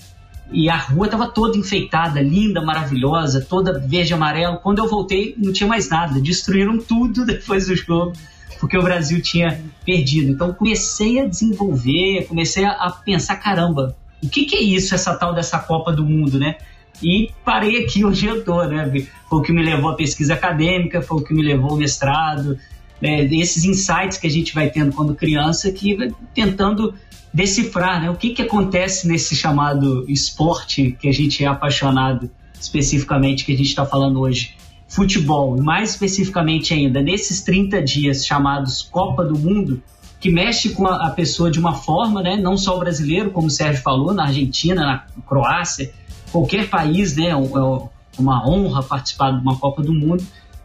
e 0.53 0.69
a 0.69 0.77
rua 0.77 1.07
estava 1.07 1.29
toda 1.29 1.57
enfeitada, 1.57 2.21
linda, 2.21 2.61
maravilhosa, 2.61 3.41
toda 3.41 3.79
verde 3.79 4.13
e 4.13 4.15
amarelo. 4.15 4.59
Quando 4.59 4.79
eu 4.81 4.89
voltei, 4.89 5.35
não 5.39 5.53
tinha 5.53 5.69
mais 5.69 5.89
nada. 5.89 6.21
Destruíram 6.21 6.79
tudo 6.79 7.25
depois 7.27 7.67
do 7.67 7.77
jogo, 7.77 8.13
porque 8.59 8.77
o 8.77 8.83
Brasil 8.83 9.23
tinha 9.23 9.63
perdido. 9.85 10.31
Então 10.31 10.53
comecei 10.53 11.21
a 11.21 11.27
desenvolver, 11.27 12.27
comecei 12.27 12.65
a 12.65 12.91
pensar, 13.05 13.37
caramba, 13.37 13.97
o 14.23 14.29
que, 14.29 14.45
que 14.45 14.57
é 14.57 14.61
isso, 14.61 14.95
essa 14.95 15.15
tal 15.15 15.35
dessa 15.35 15.59
Copa 15.59 15.93
do 15.93 16.05
Mundo, 16.05 16.39
né? 16.39 16.57
E 17.03 17.31
parei 17.45 17.85
aqui 17.85 18.05
onde 18.05 18.27
eu 18.27 18.45
tô, 18.45 18.63
né? 18.65 18.91
Foi 19.29 19.39
o 19.39 19.43
que 19.43 19.53
me 19.53 19.63
levou 19.63 19.91
à 19.91 19.95
pesquisa 19.95 20.35
acadêmica, 20.35 21.01
foi 21.01 21.19
o 21.19 21.25
que 21.25 21.33
me 21.33 21.43
levou 21.43 21.71
ao 21.71 21.77
mestrado, 21.77 22.59
né? 23.01 23.25
esses 23.25 23.65
insights 23.65 24.19
que 24.19 24.27
a 24.27 24.31
gente 24.31 24.55
vai 24.55 24.69
tendo 24.69 24.93
quando 24.93 25.15
criança, 25.15 25.73
que 25.73 26.13
tentando 26.35 26.95
decifrar, 27.33 28.03
né? 28.03 28.11
O 28.11 28.17
que 28.17 28.31
que 28.31 28.43
acontece 28.43 29.07
nesse 29.07 29.37
chamado 29.37 30.05
esporte 30.09 30.97
que 31.01 31.09
a 31.09 31.13
gente 31.13 31.45
é 31.45 31.47
apaixonado, 31.47 32.31
especificamente, 32.61 33.45
que 33.45 33.53
a 33.53 33.57
gente 33.57 33.69
está 33.69 33.87
falando 33.87 34.21
hoje. 34.21 34.57
Futebol, 34.89 35.57
mais 35.63 35.91
especificamente 35.91 36.75
ainda, 36.75 37.01
nesses 37.01 37.43
30 37.43 37.81
dias 37.81 38.27
chamados 38.27 38.83
Copa 38.83 39.25
do 39.25 39.39
Mundo, 39.39 39.81
que 40.19 40.29
mexe 40.29 40.71
com 40.71 40.85
a, 40.87 41.11
pessoa 41.11 41.51
de 41.51 41.61
uma 41.61 41.73
forma, 41.73 42.21
né? 42.23 42.37
Não 42.37 42.57
só 42.57 42.77
o 42.77 42.81
brasileiro, 42.81 43.31
como 43.31 43.47
o 43.47 43.51
Sérgio 43.51 43.83
falou, 43.83 44.13
na 44.13 44.25
Argentina, 44.25 44.85
na 44.85 45.23
Croácia, 45.23 45.93
qualquer 46.33 46.69
país, 46.69 47.17
né, 47.17 47.27
é, 47.27 47.31
é 47.31 47.89
uma 48.19 48.49
honra 48.49 48.83
participar 48.83 49.31
de 49.31 49.41
uma 49.41 49.57
Copa 49.57 49.81
do 49.81 49.95
Mundo. 49.95 50.25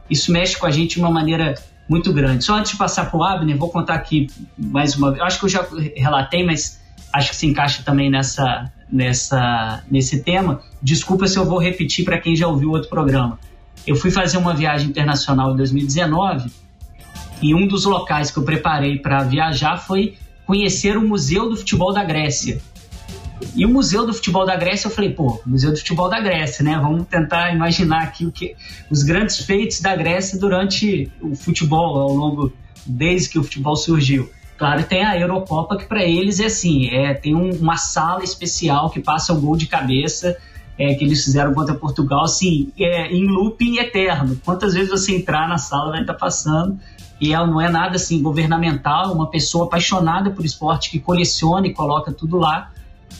Isso 0.10 0.32
mexe 0.32 0.58
com 0.58 0.66
a 0.66 0.72
gente 0.72 0.96
de 0.96 1.00
uma 1.00 1.12
maneira 1.12 1.56
muito 1.88 2.12
grande. 2.12 2.44
Só 2.44 2.56
antes 2.56 2.72
de 2.72 2.78
passar 2.78 3.10
para 3.10 3.18
o 3.18 3.24
Abner, 3.24 3.58
vou 3.58 3.70
contar 3.70 3.96
aqui 3.96 4.28
mais 4.58 4.96
uma 4.96 5.12
vez. 5.12 5.22
Acho 5.24 5.40
que 5.40 5.46
eu 5.46 5.50
já 5.50 5.66
relatei, 5.96 6.44
mas 6.44 6.82
acho 7.14 7.30
que 7.30 7.36
se 7.36 7.46
encaixa 7.46 7.84
também 7.84 8.10
nessa, 8.10 8.72
nessa, 8.92 9.84
nesse 9.90 10.24
tema. 10.24 10.62
Desculpa 10.82 11.28
se 11.28 11.38
eu 11.38 11.46
vou 11.46 11.60
repetir 11.60 12.04
para 12.04 12.20
quem 12.20 12.36
já 12.36 12.48
ouviu 12.48 12.72
outro 12.72 12.90
programa. 12.90 13.40
Eu 13.86 13.96
fui 13.96 14.10
fazer 14.10 14.38
uma 14.38 14.54
viagem 14.54 14.90
internacional 14.90 15.54
em 15.54 15.58
2019 15.58 16.52
e 17.42 17.54
um 17.54 17.68
dos 17.68 17.86
locais 17.86 18.32
que 18.32 18.40
eu 18.40 18.44
preparei 18.44 18.98
para 18.98 19.24
viajar 19.24 19.78
foi 19.78 20.18
conhecer 20.46 20.98
o 20.98 21.08
Museu 21.08 21.50
do 21.50 21.56
Futebol 21.56 21.94
da 21.94 22.04
Grécia. 22.04 22.62
E 23.56 23.66
o 23.66 23.70
Museu 23.70 24.06
do 24.06 24.14
Futebol 24.14 24.46
da 24.46 24.56
Grécia, 24.56 24.88
eu 24.88 24.92
falei, 24.92 25.12
pô, 25.12 25.42
Museu 25.46 25.72
do 25.72 25.78
Futebol 25.78 26.10
da 26.10 26.20
Grécia, 26.20 26.64
né? 26.64 26.80
Vamos 26.82 27.08
tentar 27.08 27.54
imaginar 27.54 28.04
aqui 28.04 28.26
o 28.26 28.32
que 28.32 28.56
os 28.90 29.04
grandes 29.04 29.40
feitos 29.40 29.82
da 29.82 29.96
Grécia 29.96 30.40
durante 30.40 31.12
o 31.22 31.36
futebol, 31.36 31.98
ao 32.00 32.14
longo 32.14 32.54
desde 32.86 33.30
que 33.30 33.40
o 33.40 33.44
futebol 33.44 33.76
surgiu. 33.76 34.30
Claro, 34.58 34.84
tem 34.84 35.04
a 35.04 35.20
Eurocopa 35.20 35.78
que 35.78 35.86
para 35.86 36.04
eles 36.04 36.40
é 36.40 36.46
assim, 36.46 36.88
é 36.90 37.14
tem 37.14 37.36
um, 37.36 37.52
uma 37.56 37.76
sala 37.76 38.24
especial 38.24 38.90
que 38.90 39.02
passa 39.02 39.34
o 39.34 39.42
gol 39.42 39.58
de 39.58 39.68
cabeça 39.68 40.38
é, 40.78 40.94
que 40.94 41.04
eles 41.04 41.24
fizeram 41.24 41.54
contra 41.54 41.76
Portugal, 41.76 42.24
assim, 42.24 42.72
é, 42.80 43.08
em 43.08 43.28
looping 43.28 43.78
eterno. 43.78 44.40
Quantas 44.44 44.74
vezes 44.74 44.90
você 44.90 45.16
entrar 45.16 45.48
na 45.48 45.58
sala 45.58 45.92
vai 45.92 46.02
estar 46.02 46.14
tá 46.14 46.20
passando 46.20 46.80
e 47.20 47.34
ela 47.34 47.48
não 47.48 47.60
é 47.60 47.70
nada 47.70 47.96
assim 47.96 48.22
governamental, 48.22 49.14
uma 49.14 49.30
pessoa 49.30 49.66
apaixonada 49.66 50.32
por 50.32 50.46
esporte 50.46 50.90
que 50.90 51.00
coleciona 51.00 51.68
e 51.68 51.74
coloca 51.74 52.12
tudo 52.12 52.38
lá 52.38 52.72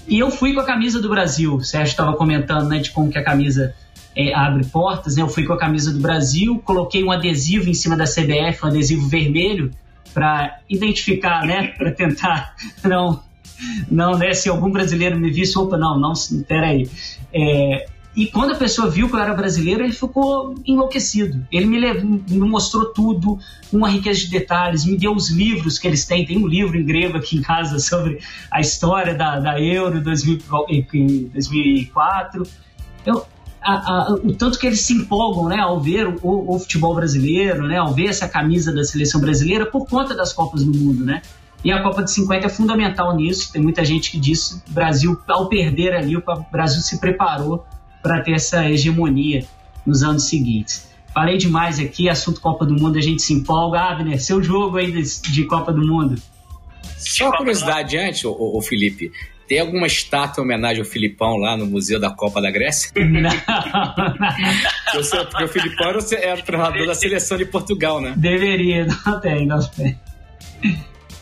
e 0.08 0.20
eu 0.20 0.30
fui 0.30 0.54
com 0.54 0.60
a 0.60 0.66
camisa 0.66 1.02
do 1.02 1.10
Brasil. 1.10 1.56
O 1.56 1.64
Sérgio 1.64 1.92
estava 1.92 2.14
comentando 2.14 2.68
né, 2.68 2.80
de 2.80 2.92
como 2.92 3.10
que 3.10 3.18
a 3.18 3.24
camisa 3.24 3.74
é, 4.16 4.34
abre 4.34 4.66
portas. 4.66 5.16
Né? 5.16 5.22
Eu 5.22 5.30
fui 5.30 5.44
com 5.44 5.54
a 5.54 5.58
camisa 5.58 5.92
do 5.92 6.00
Brasil, 6.00 6.62
coloquei 6.64 7.04
um 7.04 7.12
adesivo 7.12 7.70
em 7.70 7.74
cima 7.74 7.98
da 7.98 8.06
CBF, 8.06 8.64
um 8.64 8.68
adesivo 8.68 9.08
vermelho, 9.08 9.72
para 10.14 10.60
identificar, 10.70 11.46
né? 11.46 11.74
Para 11.78 11.92
tentar 11.92 12.56
não, 12.84 13.22
não, 13.92 14.18
né? 14.18 14.34
Se 14.34 14.48
algum 14.48 14.72
brasileiro 14.72 15.20
me 15.20 15.30
visse, 15.30 15.58
opa, 15.58 15.78
não, 15.78 16.00
não, 16.00 16.14
peraí. 16.48 16.90
É, 17.34 17.88
e 18.16 18.28
quando 18.28 18.54
a 18.54 18.56
pessoa 18.56 18.90
viu 18.90 19.10
que 19.10 19.16
eu 19.16 19.20
era 19.20 19.34
brasileiro, 19.34 19.84
ele 19.84 19.92
ficou 19.92 20.56
enlouquecido. 20.66 21.46
Ele 21.52 21.66
me, 21.66 21.78
levou, 21.78 22.06
me 22.06 22.40
mostrou 22.40 22.86
tudo, 22.86 23.38
uma 23.74 23.90
riqueza 23.90 24.22
de 24.22 24.30
detalhes, 24.30 24.86
me 24.86 24.98
deu 24.98 25.14
os 25.14 25.30
livros 25.30 25.78
que 25.78 25.86
eles 25.86 26.06
têm. 26.06 26.26
Tem 26.26 26.38
um 26.38 26.48
livro 26.48 26.78
em 26.78 26.86
grego 26.86 27.18
aqui 27.18 27.36
em 27.36 27.42
casa 27.42 27.78
sobre 27.80 28.20
a 28.50 28.62
história 28.62 29.14
da, 29.14 29.38
da 29.40 29.60
Euro 29.60 30.02
2004. 30.02 32.44
Eu, 33.06 33.26
a, 33.62 33.74
a, 33.74 34.14
o 34.14 34.34
tanto 34.34 34.58
que 34.60 34.66
eles 34.66 34.80
se 34.80 34.94
empolgam 34.94 35.50
né, 35.50 35.60
ao 35.60 35.82
ver 35.82 36.08
o, 36.08 36.18
o, 36.24 36.58
futebol 36.58 36.96
brasileiro, 36.96 37.68
né, 37.68 37.80
ao 37.80 37.94
ver 37.94 38.08
essa 38.08 38.30
camisa 38.30 38.74
da 38.74 38.86
seleção 38.86 39.20
brasileira 39.20 39.66
por 39.66 39.86
conta 39.88 40.16
das 40.16 40.32
Copas 40.32 40.64
do 40.64 40.74
Mundo. 40.74 41.04
Né? 41.04 41.22
E 41.66 41.72
a 41.72 41.84
Copa 41.84 42.02
de 42.02 42.12
50 42.12 42.46
é 42.46 42.50
fundamental 42.50 43.14
nisso. 43.14 43.52
Tem 43.52 43.62
muita 43.62 43.84
gente 43.84 44.10
que 44.10 44.18
diz 44.18 44.62
que 44.64 44.72
o 44.72 44.74
Brasil, 44.74 45.20
ao 45.28 45.50
perder 45.50 45.94
ali, 45.94 46.16
o 46.16 46.24
Brasil 46.50 46.82
se 46.82 46.98
preparou 46.98 47.66
para 48.06 48.22
ter 48.22 48.34
essa 48.34 48.70
hegemonia 48.70 49.44
nos 49.84 50.04
anos 50.04 50.30
seguintes. 50.30 50.88
Falei 51.12 51.38
demais 51.38 51.80
aqui, 51.80 52.08
assunto 52.08 52.40
Copa 52.40 52.64
do 52.64 52.76
Mundo, 52.76 53.00
a 53.00 53.02
gente 53.02 53.24
se 53.24 53.34
empolga. 53.34 53.80
Abner, 53.80 54.22
seu 54.22 54.44
jogo 54.44 54.78
aí 54.78 54.92
de, 54.92 55.22
de 55.32 55.44
Copa 55.46 55.74
do 55.74 55.82
Mundo. 55.82 56.22
Só 56.98 57.30
uma 57.30 57.38
curiosidade 57.38 57.98
antes, 57.98 58.24
ô, 58.24 58.32
ô, 58.32 58.62
Felipe. 58.62 59.12
Tem 59.48 59.60
alguma 59.60 59.88
estátua 59.88 60.42
em 60.42 60.46
homenagem 60.46 60.84
ao 60.84 60.88
Filipão 60.88 61.38
lá 61.38 61.58
no 61.58 61.66
Museu 61.66 62.00
da 62.00 62.12
Copa 62.12 62.40
da 62.40 62.52
Grécia? 62.52 62.92
Não. 63.04 63.32
Eu 64.94 65.04
sei, 65.04 65.26
porque 65.26 65.44
o 65.44 65.48
Filipão 65.48 65.88
era 65.90 66.40
o 66.40 66.44
treinador 66.44 66.86
da 66.86 66.96
seleção 66.96 67.38
de 67.38 67.46
Portugal, 67.46 68.02
né? 68.02 68.14
Deveria, 68.16 68.86
não 68.86 69.20
tem, 69.20 69.46
não 69.48 69.60
tem. 69.70 70.00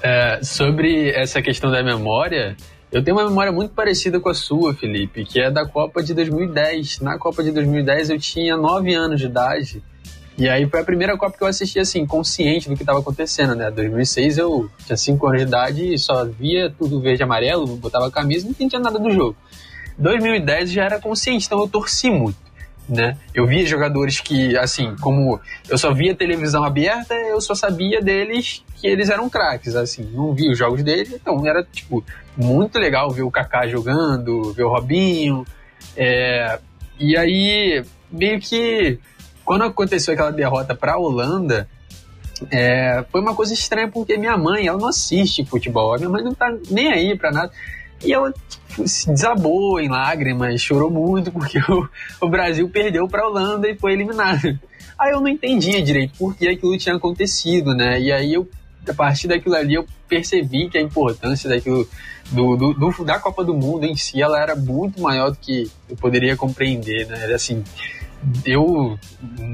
É, 0.02 0.40
sobre 0.42 1.12
essa 1.12 1.42
questão 1.42 1.72
da 1.72 1.82
memória, 1.82 2.58
eu 2.94 3.04
tenho 3.04 3.18
uma 3.18 3.28
memória 3.28 3.52
muito 3.52 3.74
parecida 3.74 4.20
com 4.20 4.30
a 4.30 4.36
sua, 4.36 4.72
Felipe, 4.76 5.26
que 5.26 5.40
é 5.40 5.50
da 5.50 5.66
Copa 5.66 6.04
de 6.04 6.14
2010. 6.14 7.00
Na 7.00 7.18
Copa 7.18 7.44
de 7.44 7.52
2010 7.52 8.12
eu 8.12 8.20
tinha 8.20 8.56
9 8.56 8.94
anos 8.94 9.20
de 9.20 9.26
idade. 9.26 9.84
E 10.38 10.48
aí 10.48 10.70
foi 10.70 10.80
a 10.80 10.84
primeira 10.84 11.18
Copa 11.18 11.36
que 11.36 11.44
eu 11.44 11.48
assisti, 11.48 11.80
assim, 11.80 12.06
consciente 12.06 12.70
do 12.70 12.76
que 12.76 12.84
estava 12.84 13.00
acontecendo, 13.00 13.56
né? 13.56 13.72
2006 13.72 14.38
eu 14.38 14.70
tinha 14.86 14.96
5 14.96 15.26
anos 15.26 15.42
de 15.42 15.48
idade 15.48 15.94
e 15.94 15.98
só 15.98 16.24
via 16.24 16.70
tudo 16.70 17.02
verde 17.02 17.24
e 17.24 17.26
amarelo, 17.26 17.66
botava 17.78 18.12
camisa 18.12 18.42
e 18.42 18.44
não 18.46 18.52
entendia 18.52 18.80
nada 18.80 19.00
do 19.00 19.10
jogo. 19.10 19.36
2010 19.98 20.72
já 20.72 20.84
era 20.84 21.00
consciente, 21.00 21.48
então 21.48 21.60
eu 21.62 21.68
torci 21.68 22.12
muito. 22.12 22.43
Né? 22.88 23.18
Eu 23.34 23.46
via 23.46 23.66
jogadores 23.66 24.20
que, 24.20 24.58
assim, 24.58 24.96
como 25.02 25.40
eu 25.70 25.78
só 25.78 25.94
via 25.94 26.16
televisão 26.16 26.64
aberta, 26.64 27.14
eu 27.14 27.40
só 27.40 27.56
sabia 27.56 28.02
deles 28.02 28.64
que 28.80 28.88
eles 28.88 29.10
eram 29.10 29.30
craques, 29.30 29.76
assim, 29.76 30.04
não 30.14 30.34
via 30.34 30.52
os 30.52 30.58
jogos 30.58 30.84
deles, 30.84 31.14
então 31.14 31.46
era, 31.48 31.64
tipo, 31.64 32.04
muito 32.36 32.78
legal 32.78 33.10
ver 33.10 33.24
o 33.24 33.32
Kaká 33.32 33.68
jogando, 33.68 34.54
ver 34.54 34.64
o 34.64 34.70
Robinho, 34.70 35.46
é, 35.96 36.60
e 37.00 37.18
aí, 37.18 37.84
meio 38.12 38.40
que, 38.40 39.00
quando 39.46 39.64
aconteceu 39.64 40.14
aquela 40.14 40.32
derrota 40.32 40.76
para 40.76 40.94
a 40.94 40.98
Holanda, 40.98 41.68
é, 42.52 43.04
foi 43.12 43.22
uma 43.22 43.36
coisa 43.36 43.54
estranha 43.54 43.88
porque 43.88 44.18
minha 44.18 44.38
mãe, 44.38 44.68
ela 44.68 44.78
não 44.78 44.90
assiste 44.90 45.46
futebol, 45.46 45.94
a 45.94 45.98
minha 45.98 46.10
mãe 46.10 46.24
não 46.24 46.34
tá 46.34 46.54
nem 46.70 46.92
aí 46.92 47.18
para 47.18 47.32
nada, 47.32 47.52
e 48.04 48.14
ela 48.14 48.34
tipo, 48.74 48.88
se 48.88 49.10
desabou 49.10 49.80
em 49.80 49.90
lágrimas, 49.90 50.62
chorou 50.62 50.90
muito 50.90 51.32
porque 51.32 51.60
o, 51.60 51.88
o 52.22 52.30
Brasil 52.30 52.68
perdeu 52.70 53.08
para 53.08 53.24
a 53.24 53.28
Holanda 53.28 53.68
e 53.70 53.76
foi 53.76 53.94
eliminado. 53.94 54.60
Aí 54.98 55.12
eu 55.12 55.22
não 55.22 55.28
entendia 55.28 55.82
direito 55.82 56.14
por 56.18 56.36
que 56.36 56.48
aquilo 56.48 56.78
tinha 56.78 56.96
acontecido, 56.96 57.74
né? 57.76 58.00
E 58.00 58.12
aí 58.12 58.34
eu, 58.34 58.48
a 58.88 58.94
partir 58.94 59.28
daquilo 59.28 59.56
ali, 59.56 59.74
eu 59.76 59.86
percebi 60.08 60.70
que 60.70 60.78
a 60.78 60.82
importância 60.82 61.50
daquilo, 61.50 61.88
do, 62.32 62.56
do, 62.56 62.74
do, 62.74 63.06
da 63.06 63.20
Copa 63.20 63.44
do 63.44 63.54
Mundo 63.54 63.86
em 63.86 63.96
si, 63.96 64.22
ela 64.22 64.40
era 64.40 64.56
muito 64.56 65.02
maior 65.02 65.32
do 65.32 65.38
que 65.38 65.70
eu 65.90 65.96
poderia 65.96 66.36
compreender, 66.36 67.08
né? 67.08 67.24
Era 67.24 67.36
assim, 67.36 67.64
eu, 68.46 68.98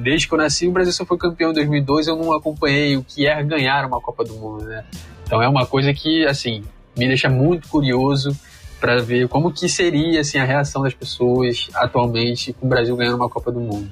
desde 0.04 0.28
que 0.28 0.34
eu 0.34 0.38
nasci, 0.38 0.68
o 0.68 0.72
Brasil 0.72 0.94
só 0.94 1.06
foi 1.06 1.18
campeão 1.18 1.52
em 1.52 1.54
2002, 1.54 2.08
eu 2.08 2.16
não 2.16 2.34
acompanhei 2.34 2.98
o 2.98 3.04
que 3.04 3.26
é 3.26 3.42
ganhar 3.44 3.86
uma 3.86 4.02
Copa 4.02 4.24
do 4.24 4.36
Mundo, 4.36 4.66
né? 4.66 4.84
Então 5.24 5.42
é 5.42 5.48
uma 5.48 5.66
coisa 5.66 5.94
que, 5.94 6.26
assim, 6.26 6.64
me 7.00 7.08
deixa 7.08 7.30
muito 7.30 7.68
curioso 7.70 8.38
para 8.80 9.02
ver 9.02 9.28
como 9.28 9.52
que 9.52 9.68
seria 9.68 10.22
assim 10.22 10.38
a 10.38 10.46
reação 10.46 10.84
das 10.84 10.94
pessoas 10.94 11.70
atualmente 11.74 12.54
com 12.54 12.66
o 12.66 12.70
Brasil 12.70 12.96
ganhando 12.96 13.16
uma 13.16 13.30
Copa 13.30 13.52
do 13.52 13.60
Mundo. 13.60 13.90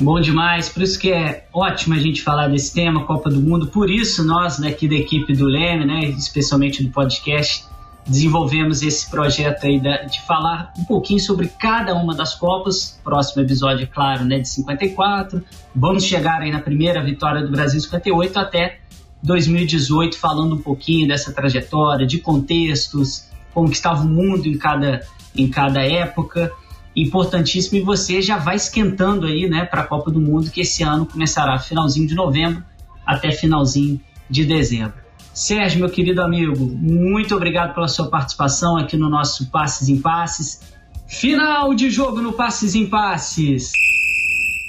Bom 0.00 0.18
demais, 0.20 0.68
por 0.68 0.82
isso 0.82 0.98
que 0.98 1.12
é 1.12 1.46
ótimo 1.52 1.94
a 1.94 1.98
gente 1.98 2.22
falar 2.22 2.48
desse 2.48 2.72
tema, 2.72 3.04
Copa 3.04 3.30
do 3.30 3.40
Mundo. 3.40 3.68
Por 3.68 3.90
isso 3.90 4.24
nós 4.24 4.58
daqui 4.58 4.88
da 4.88 4.94
equipe 4.94 5.32
do 5.34 5.46
Leme, 5.46 5.84
né, 5.84 6.04
especialmente 6.06 6.82
do 6.82 6.90
podcast, 6.90 7.64
desenvolvemos 8.06 8.82
esse 8.82 9.08
projeto 9.08 9.64
aí 9.64 9.78
de 9.78 10.20
falar 10.26 10.72
um 10.76 10.84
pouquinho 10.84 11.20
sobre 11.20 11.46
cada 11.46 11.94
uma 11.94 12.16
das 12.16 12.34
Copas. 12.34 13.00
Próximo 13.04 13.42
episódio, 13.42 13.84
é 13.84 13.86
claro, 13.86 14.24
né, 14.24 14.40
de 14.40 14.48
54. 14.48 15.42
Vamos 15.74 16.04
chegar 16.04 16.40
aí 16.40 16.50
na 16.50 16.60
primeira 16.60 17.02
vitória 17.02 17.42
do 17.42 17.52
Brasil 17.52 17.80
58 17.80 18.38
até 18.38 18.80
2018, 19.22 20.18
falando 20.18 20.56
um 20.56 20.58
pouquinho 20.58 21.06
dessa 21.06 21.32
trajetória, 21.32 22.06
de 22.06 22.18
contextos, 22.18 23.28
como 23.54 23.68
que 23.68 23.76
estava 23.76 24.02
o 24.02 24.08
mundo 24.08 24.46
em 24.46 24.58
cada, 24.58 25.06
em 25.36 25.48
cada 25.48 25.82
época. 25.82 26.52
Importantíssimo, 26.94 27.78
e 27.78 27.80
você 27.80 28.20
já 28.20 28.36
vai 28.36 28.56
esquentando 28.56 29.26
aí 29.26 29.48
né, 29.48 29.64
para 29.64 29.80
a 29.80 29.86
Copa 29.86 30.10
do 30.10 30.20
Mundo, 30.20 30.50
que 30.50 30.60
esse 30.60 30.82
ano 30.82 31.06
começará 31.06 31.58
finalzinho 31.58 32.06
de 32.06 32.14
novembro 32.14 32.62
até 33.06 33.32
finalzinho 33.32 34.00
de 34.28 34.44
dezembro. 34.44 34.94
Sérgio, 35.32 35.80
meu 35.80 35.88
querido 35.88 36.20
amigo, 36.20 36.54
muito 36.58 37.34
obrigado 37.34 37.74
pela 37.74 37.88
sua 37.88 38.08
participação 38.08 38.76
aqui 38.76 38.96
no 38.98 39.08
nosso 39.08 39.50
Passes 39.50 39.88
em 39.88 39.98
Passes. 39.98 40.60
Final 41.06 41.74
de 41.74 41.90
jogo 41.90 42.20
no 42.20 42.34
Passes 42.34 42.74
em 42.74 42.86
Passes. 42.86 43.72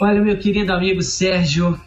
Olha, 0.02 0.22
meu 0.22 0.38
querido 0.38 0.72
amigo 0.72 1.02
Sérgio, 1.02 1.80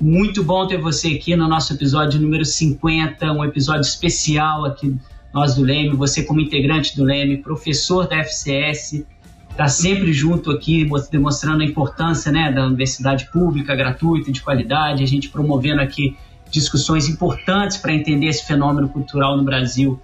muito 0.00 0.44
bom 0.44 0.66
ter 0.66 0.80
você 0.80 1.08
aqui 1.08 1.34
no 1.34 1.48
nosso 1.48 1.72
episódio 1.72 2.20
número 2.20 2.44
50, 2.44 3.32
um 3.32 3.44
episódio 3.44 3.82
especial 3.82 4.64
aqui 4.64 4.96
nós 5.32 5.54
do 5.54 5.62
Leme, 5.62 5.90
você 5.90 6.22
como 6.22 6.40
integrante 6.40 6.96
do 6.96 7.04
Leme, 7.04 7.38
professor 7.38 8.06
da 8.06 8.18
FCS, 8.18 9.04
está 9.50 9.66
sempre 9.66 10.12
junto 10.12 10.50
aqui, 10.50 10.88
demonstrando 11.10 11.62
a 11.62 11.66
importância 11.66 12.30
né, 12.30 12.52
da 12.52 12.64
universidade 12.64 13.28
pública, 13.32 13.74
gratuita, 13.74 14.30
de 14.30 14.40
qualidade, 14.40 15.02
a 15.02 15.06
gente 15.06 15.28
promovendo 15.28 15.80
aqui 15.80 16.16
discussões 16.50 17.08
importantes 17.08 17.76
para 17.76 17.92
entender 17.92 18.26
esse 18.26 18.46
fenômeno 18.46 18.88
cultural 18.88 19.36
no 19.36 19.42
Brasil, 19.42 20.00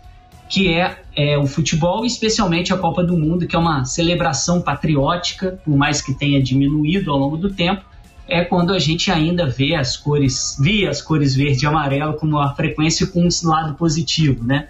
que 0.48 0.74
é, 0.74 0.98
é, 1.16 1.38
o 1.38 1.46
futebol, 1.46 2.04
especialmente 2.04 2.72
a 2.72 2.76
Copa 2.76 3.02
do 3.02 3.16
Mundo, 3.16 3.46
que 3.46 3.56
é 3.56 3.58
uma 3.58 3.84
celebração 3.84 4.60
patriótica, 4.60 5.58
por 5.64 5.76
mais 5.76 6.02
que 6.02 6.12
tenha 6.12 6.42
diminuído 6.42 7.10
ao 7.10 7.18
longo 7.18 7.36
do 7.36 7.50
tempo, 7.50 7.84
é 8.26 8.44
quando 8.44 8.72
a 8.72 8.78
gente 8.78 9.10
ainda 9.10 9.46
vê 9.46 9.74
as 9.74 9.96
cores, 9.96 10.56
via 10.58 10.90
as 10.90 11.02
cores 11.02 11.34
verde 11.34 11.64
e 11.64 11.68
amarelo 11.68 12.14
como 12.14 12.38
a 12.38 12.54
frequência 12.54 13.06
com 13.06 13.20
um 13.22 13.48
lado 13.48 13.74
positivo, 13.74 14.44
né? 14.44 14.68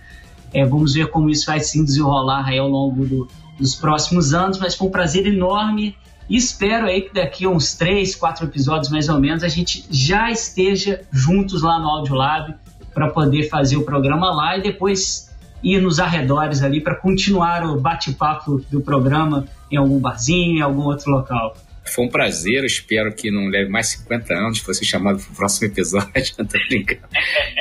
É, 0.53 0.65
vamos 0.65 0.95
ver 0.95 1.09
como 1.09 1.31
isso 1.31 1.47
vai 1.47 1.61
se 1.61 1.83
desenrolar 1.85 2.49
ao 2.59 2.69
longo 2.69 3.05
do, 3.05 3.29
dos 3.59 3.75
próximos 3.75 4.35
anos, 4.35 4.59
mas 4.59 4.75
foi 4.75 4.89
um 4.89 4.91
prazer 4.91 5.27
enorme 5.27 5.97
e 6.29 6.37
espero 6.37 6.87
aí 6.87 7.03
que 7.03 7.15
daqui 7.15 7.45
a 7.45 7.51
uns 7.51 7.75
três, 7.75 8.15
quatro 8.15 8.47
episódios 8.47 8.91
mais 8.91 9.09
ou 9.09 9.21
menos 9.21 9.43
a 9.43 9.49
gente 9.49 9.85
já 9.91 10.31
esteja 10.31 11.03
juntos 11.13 11.63
lá 11.63 11.79
no 11.79 11.89
Audiolab 11.89 12.55
para 12.93 13.11
poder 13.11 13.49
fazer 13.49 13.77
o 13.77 13.83
programa 13.83 14.33
lá 14.33 14.57
e 14.57 14.63
depois 14.63 15.31
ir 15.63 15.81
nos 15.81 15.99
arredores 15.99 16.63
ali 16.63 16.81
para 16.81 16.95
continuar 16.95 17.65
o 17.65 17.81
bate-papo 17.81 18.63
do 18.71 18.81
programa 18.81 19.47
em 19.71 19.77
algum 19.77 19.99
barzinho, 19.99 20.59
em 20.59 20.61
algum 20.61 20.83
outro 20.83 21.11
local. 21.11 21.57
Foi 21.87 22.05
um 22.05 22.09
prazer, 22.09 22.65
espero 22.65 23.13
que 23.15 23.31
não 23.31 23.49
leve 23.49 23.69
mais 23.69 23.89
50 23.89 24.35
anos 24.35 24.59
de 24.59 24.65
você 24.65 24.85
chamado 24.85 25.23
para 25.23 25.33
o 25.33 25.37
próximo 25.37 25.67
episódio. 25.69 26.13
tá 26.37 26.59
brincando. 26.69 27.03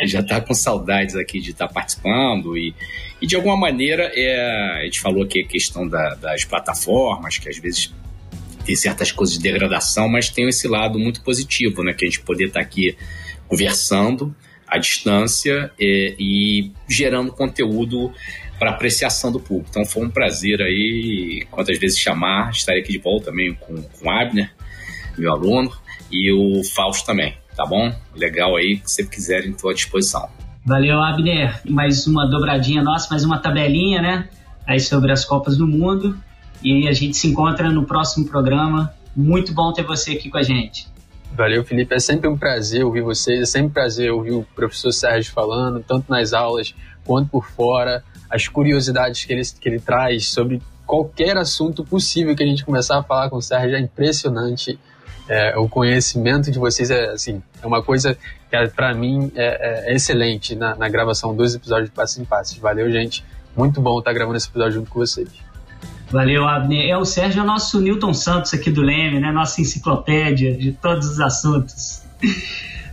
Já 0.05 0.21
está 0.21 0.39
com 0.39 0.53
saudades 0.53 1.15
aqui 1.15 1.41
de 1.41 1.51
estar 1.51 1.67
tá 1.67 1.73
participando 1.73 2.57
e, 2.57 2.73
e 3.21 3.27
de 3.27 3.35
alguma 3.35 3.57
maneira 3.57 4.11
é, 4.15 4.79
a 4.79 4.83
gente 4.85 5.01
falou 5.01 5.23
aqui 5.23 5.41
a 5.41 5.47
questão 5.47 5.87
da, 5.87 6.15
das 6.15 6.45
plataformas, 6.45 7.37
que 7.37 7.49
às 7.49 7.57
vezes 7.57 7.93
tem 8.65 8.75
certas 8.75 9.11
coisas 9.11 9.37
de 9.37 9.43
degradação, 9.43 10.07
mas 10.07 10.29
tem 10.29 10.47
esse 10.47 10.67
lado 10.67 10.97
muito 10.97 11.21
positivo, 11.21 11.83
né? 11.83 11.93
Que 11.93 12.05
a 12.05 12.07
gente 12.07 12.21
poder 12.21 12.45
estar 12.45 12.61
tá 12.61 12.65
aqui 12.65 12.95
conversando 13.47 14.33
à 14.67 14.77
distância 14.77 15.71
e, 15.79 16.15
e 16.17 16.71
gerando 16.87 17.31
conteúdo 17.31 18.11
para 18.63 18.71
apreciação 18.71 19.29
do 19.29 19.41
público. 19.41 19.67
Então 19.69 19.85
foi 19.85 20.05
um 20.05 20.09
prazer 20.09 20.61
aí, 20.61 21.45
quantas 21.51 21.77
vezes 21.77 21.99
chamar, 21.99 22.49
estarei 22.49 22.81
aqui 22.81 22.93
de 22.93 22.97
volta 22.97 23.25
também 23.25 23.53
com, 23.53 23.75
com 23.75 24.07
o 24.07 24.09
Abner, 24.09 24.49
meu 25.17 25.33
aluno, 25.33 25.69
e 26.09 26.31
o 26.31 26.63
Fausto 26.73 27.05
também, 27.05 27.35
tá 27.57 27.65
bom? 27.65 27.93
Legal 28.15 28.55
aí, 28.55 28.81
se 28.85 28.95
sempre 28.95 29.17
quiserem, 29.17 29.51
estou 29.51 29.69
à 29.69 29.73
disposição. 29.73 30.29
Valeu, 30.65 31.03
Abner. 31.03 31.59
Mais 31.69 32.07
uma 32.07 32.25
dobradinha 32.25 32.81
nossa, 32.81 33.09
mais 33.09 33.25
uma 33.25 33.37
tabelinha, 33.37 34.01
né? 34.01 34.29
Aí 34.65 34.79
sobre 34.79 35.11
as 35.11 35.25
Copas 35.25 35.57
do 35.57 35.67
Mundo. 35.67 36.17
E 36.63 36.87
a 36.87 36.93
gente 36.93 37.17
se 37.17 37.27
encontra 37.27 37.69
no 37.69 37.83
próximo 37.85 38.25
programa. 38.25 38.93
Muito 39.13 39.53
bom 39.53 39.73
ter 39.73 39.83
você 39.83 40.11
aqui 40.11 40.29
com 40.29 40.37
a 40.37 40.43
gente. 40.43 40.87
Valeu, 41.33 41.65
Felipe. 41.65 41.93
É 41.93 41.99
sempre 41.99 42.29
um 42.29 42.37
prazer 42.37 42.85
ouvir 42.85 43.01
vocês, 43.01 43.41
é 43.41 43.45
sempre 43.45 43.67
um 43.67 43.73
prazer 43.73 44.09
ouvir 44.13 44.31
o 44.31 44.43
professor 44.55 44.93
Sérgio 44.93 45.33
falando, 45.33 45.83
tanto 45.85 46.09
nas 46.09 46.31
aulas 46.31 46.73
quanto 47.03 47.29
por 47.29 47.45
fora 47.45 48.01
as 48.33 48.47
curiosidades 48.47 49.23
que 49.25 49.31
ele, 49.31 49.43
que 49.43 49.69
ele 49.69 49.79
traz 49.79 50.27
sobre 50.27 50.59
qualquer 50.87 51.37
assunto 51.37 51.85
possível 51.85 52.35
que 52.35 52.41
a 52.41 52.47
gente 52.47 52.65
começar 52.65 52.97
a 52.97 53.03
falar 53.03 53.29
com 53.29 53.37
o 53.37 53.41
Sérgio 53.41 53.77
é 53.77 53.79
impressionante. 53.79 54.79
É, 55.29 55.55
o 55.57 55.69
conhecimento 55.69 56.51
de 56.51 56.59
vocês 56.59 56.89
é 56.91 57.11
assim 57.11 57.41
é 57.61 57.65
uma 57.65 57.81
coisa 57.81 58.17
que 58.49 58.67
para 58.75 58.93
mim 58.93 59.31
é, 59.35 59.91
é, 59.91 59.95
excelente 59.95 60.53
na, 60.53 60.75
na, 60.75 60.89
gravação 60.89 61.33
dos 61.33 61.55
episódios 61.55 61.89
de 61.89 61.95
Passos 61.95 62.17
em 62.17 62.25
Passos. 62.25 62.57
Valeu, 62.57 62.91
gente. 62.91 63.23
Muito 63.55 63.79
bom 63.79 63.99
estar 63.99 64.11
gravando 64.11 64.35
esse 64.35 64.49
episódio 64.49 64.73
junto 64.73 64.89
com 64.89 64.99
vocês. 64.99 65.29
Valeu, 66.11 66.47
Abner. 66.47 66.89
É, 66.89 66.97
o 66.97 67.05
Sérgio 67.05 67.39
é 67.39 67.43
o 67.43 67.45
nosso 67.45 67.79
Newton 67.79 68.13
Santos 68.13 68.53
aqui 68.53 68.71
do 68.71 68.81
Leme, 68.81 69.19
né? 69.19 69.31
Nossa 69.31 69.61
enciclopédia 69.61 70.57
de 70.57 70.71
todos 70.71 71.07
os 71.07 71.19
assuntos. 71.19 72.01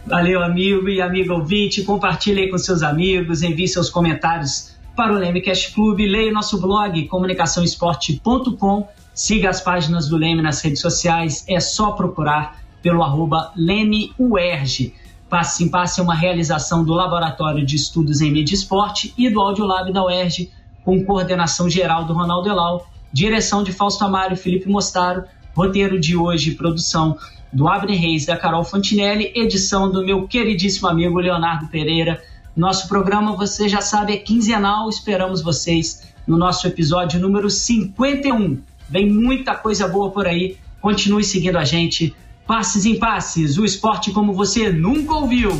Valeu, 0.07 0.43
amigo 0.43 0.89
e 0.89 1.01
amigo 1.01 1.33
ouvinte. 1.33 1.83
Compartilhe 1.83 2.43
aí 2.43 2.51
com 2.51 2.59
seus 2.59 2.83
amigos, 2.83 3.43
envie 3.43 3.67
seus 3.67 3.89
comentários 3.89 4.79
para 5.01 5.15
o 5.15 5.19
Lemecast 5.19 5.73
Clube, 5.73 6.07
leia 6.07 6.31
nosso 6.31 6.61
blog 6.61 7.07
comunicaçãoesporte.com, 7.07 8.87
siga 9.15 9.49
as 9.49 9.59
páginas 9.59 10.11
do 10.11 10.19
Leme 10.19 10.43
nas 10.43 10.61
redes 10.61 10.83
sociais, 10.83 11.43
é 11.49 11.59
só 11.59 11.93
procurar 11.93 12.61
pelo 12.83 13.03
arroba 13.03 13.51
LemeUERJ. 13.57 14.93
Passe 15.27 15.65
em 15.65 15.71
Passe 15.71 16.01
é 16.01 16.03
uma 16.03 16.15
realização 16.15 16.85
do 16.85 16.93
Laboratório 16.93 17.65
de 17.65 17.77
Estudos 17.77 18.21
em 18.21 18.31
Mídia 18.31 18.53
e 18.53 18.59
Esporte 18.59 19.15
e 19.17 19.31
do 19.31 19.41
Audiolab 19.41 19.91
da 19.91 20.05
UERJ, 20.05 20.51
com 20.85 21.03
coordenação 21.03 21.71
geral 21.71 22.05
do 22.05 22.13
Ronaldo 22.13 22.51
Elau, 22.51 22.87
direção 23.11 23.63
de 23.63 23.73
Fausto 23.73 24.05
Amário 24.05 24.35
e 24.35 24.37
Felipe 24.37 24.69
Mostaro, 24.69 25.25
roteiro 25.57 25.99
de 25.99 26.15
hoje 26.15 26.51
produção 26.51 27.17
do 27.51 27.67
Abner 27.67 27.99
Reis 27.99 28.27
da 28.27 28.37
Carol 28.37 28.65
Fantinelli, 28.65 29.33
edição 29.35 29.91
do 29.91 30.05
meu 30.05 30.29
queridíssimo 30.29 30.89
amigo 30.89 31.19
Leonardo 31.19 31.69
Pereira. 31.69 32.23
Nosso 32.57 32.89
programa, 32.89 33.37
você 33.37 33.69
já 33.69 33.81
sabe, 33.81 34.13
é 34.13 34.17
quinzenal. 34.17 34.89
Esperamos 34.89 35.41
vocês 35.41 36.03
no 36.27 36.37
nosso 36.37 36.67
episódio 36.67 37.21
número 37.21 37.49
51. 37.49 38.59
Vem 38.89 39.11
muita 39.11 39.55
coisa 39.55 39.87
boa 39.87 40.11
por 40.11 40.27
aí. 40.27 40.57
Continue 40.81 41.23
seguindo 41.23 41.57
a 41.57 41.65
gente. 41.65 42.15
Passes 42.47 42.85
em 42.85 42.99
passes, 42.99 43.59
o 43.59 43.65
esporte 43.65 44.11
como 44.11 44.33
você 44.33 44.71
nunca 44.73 45.15
ouviu. 45.15 45.51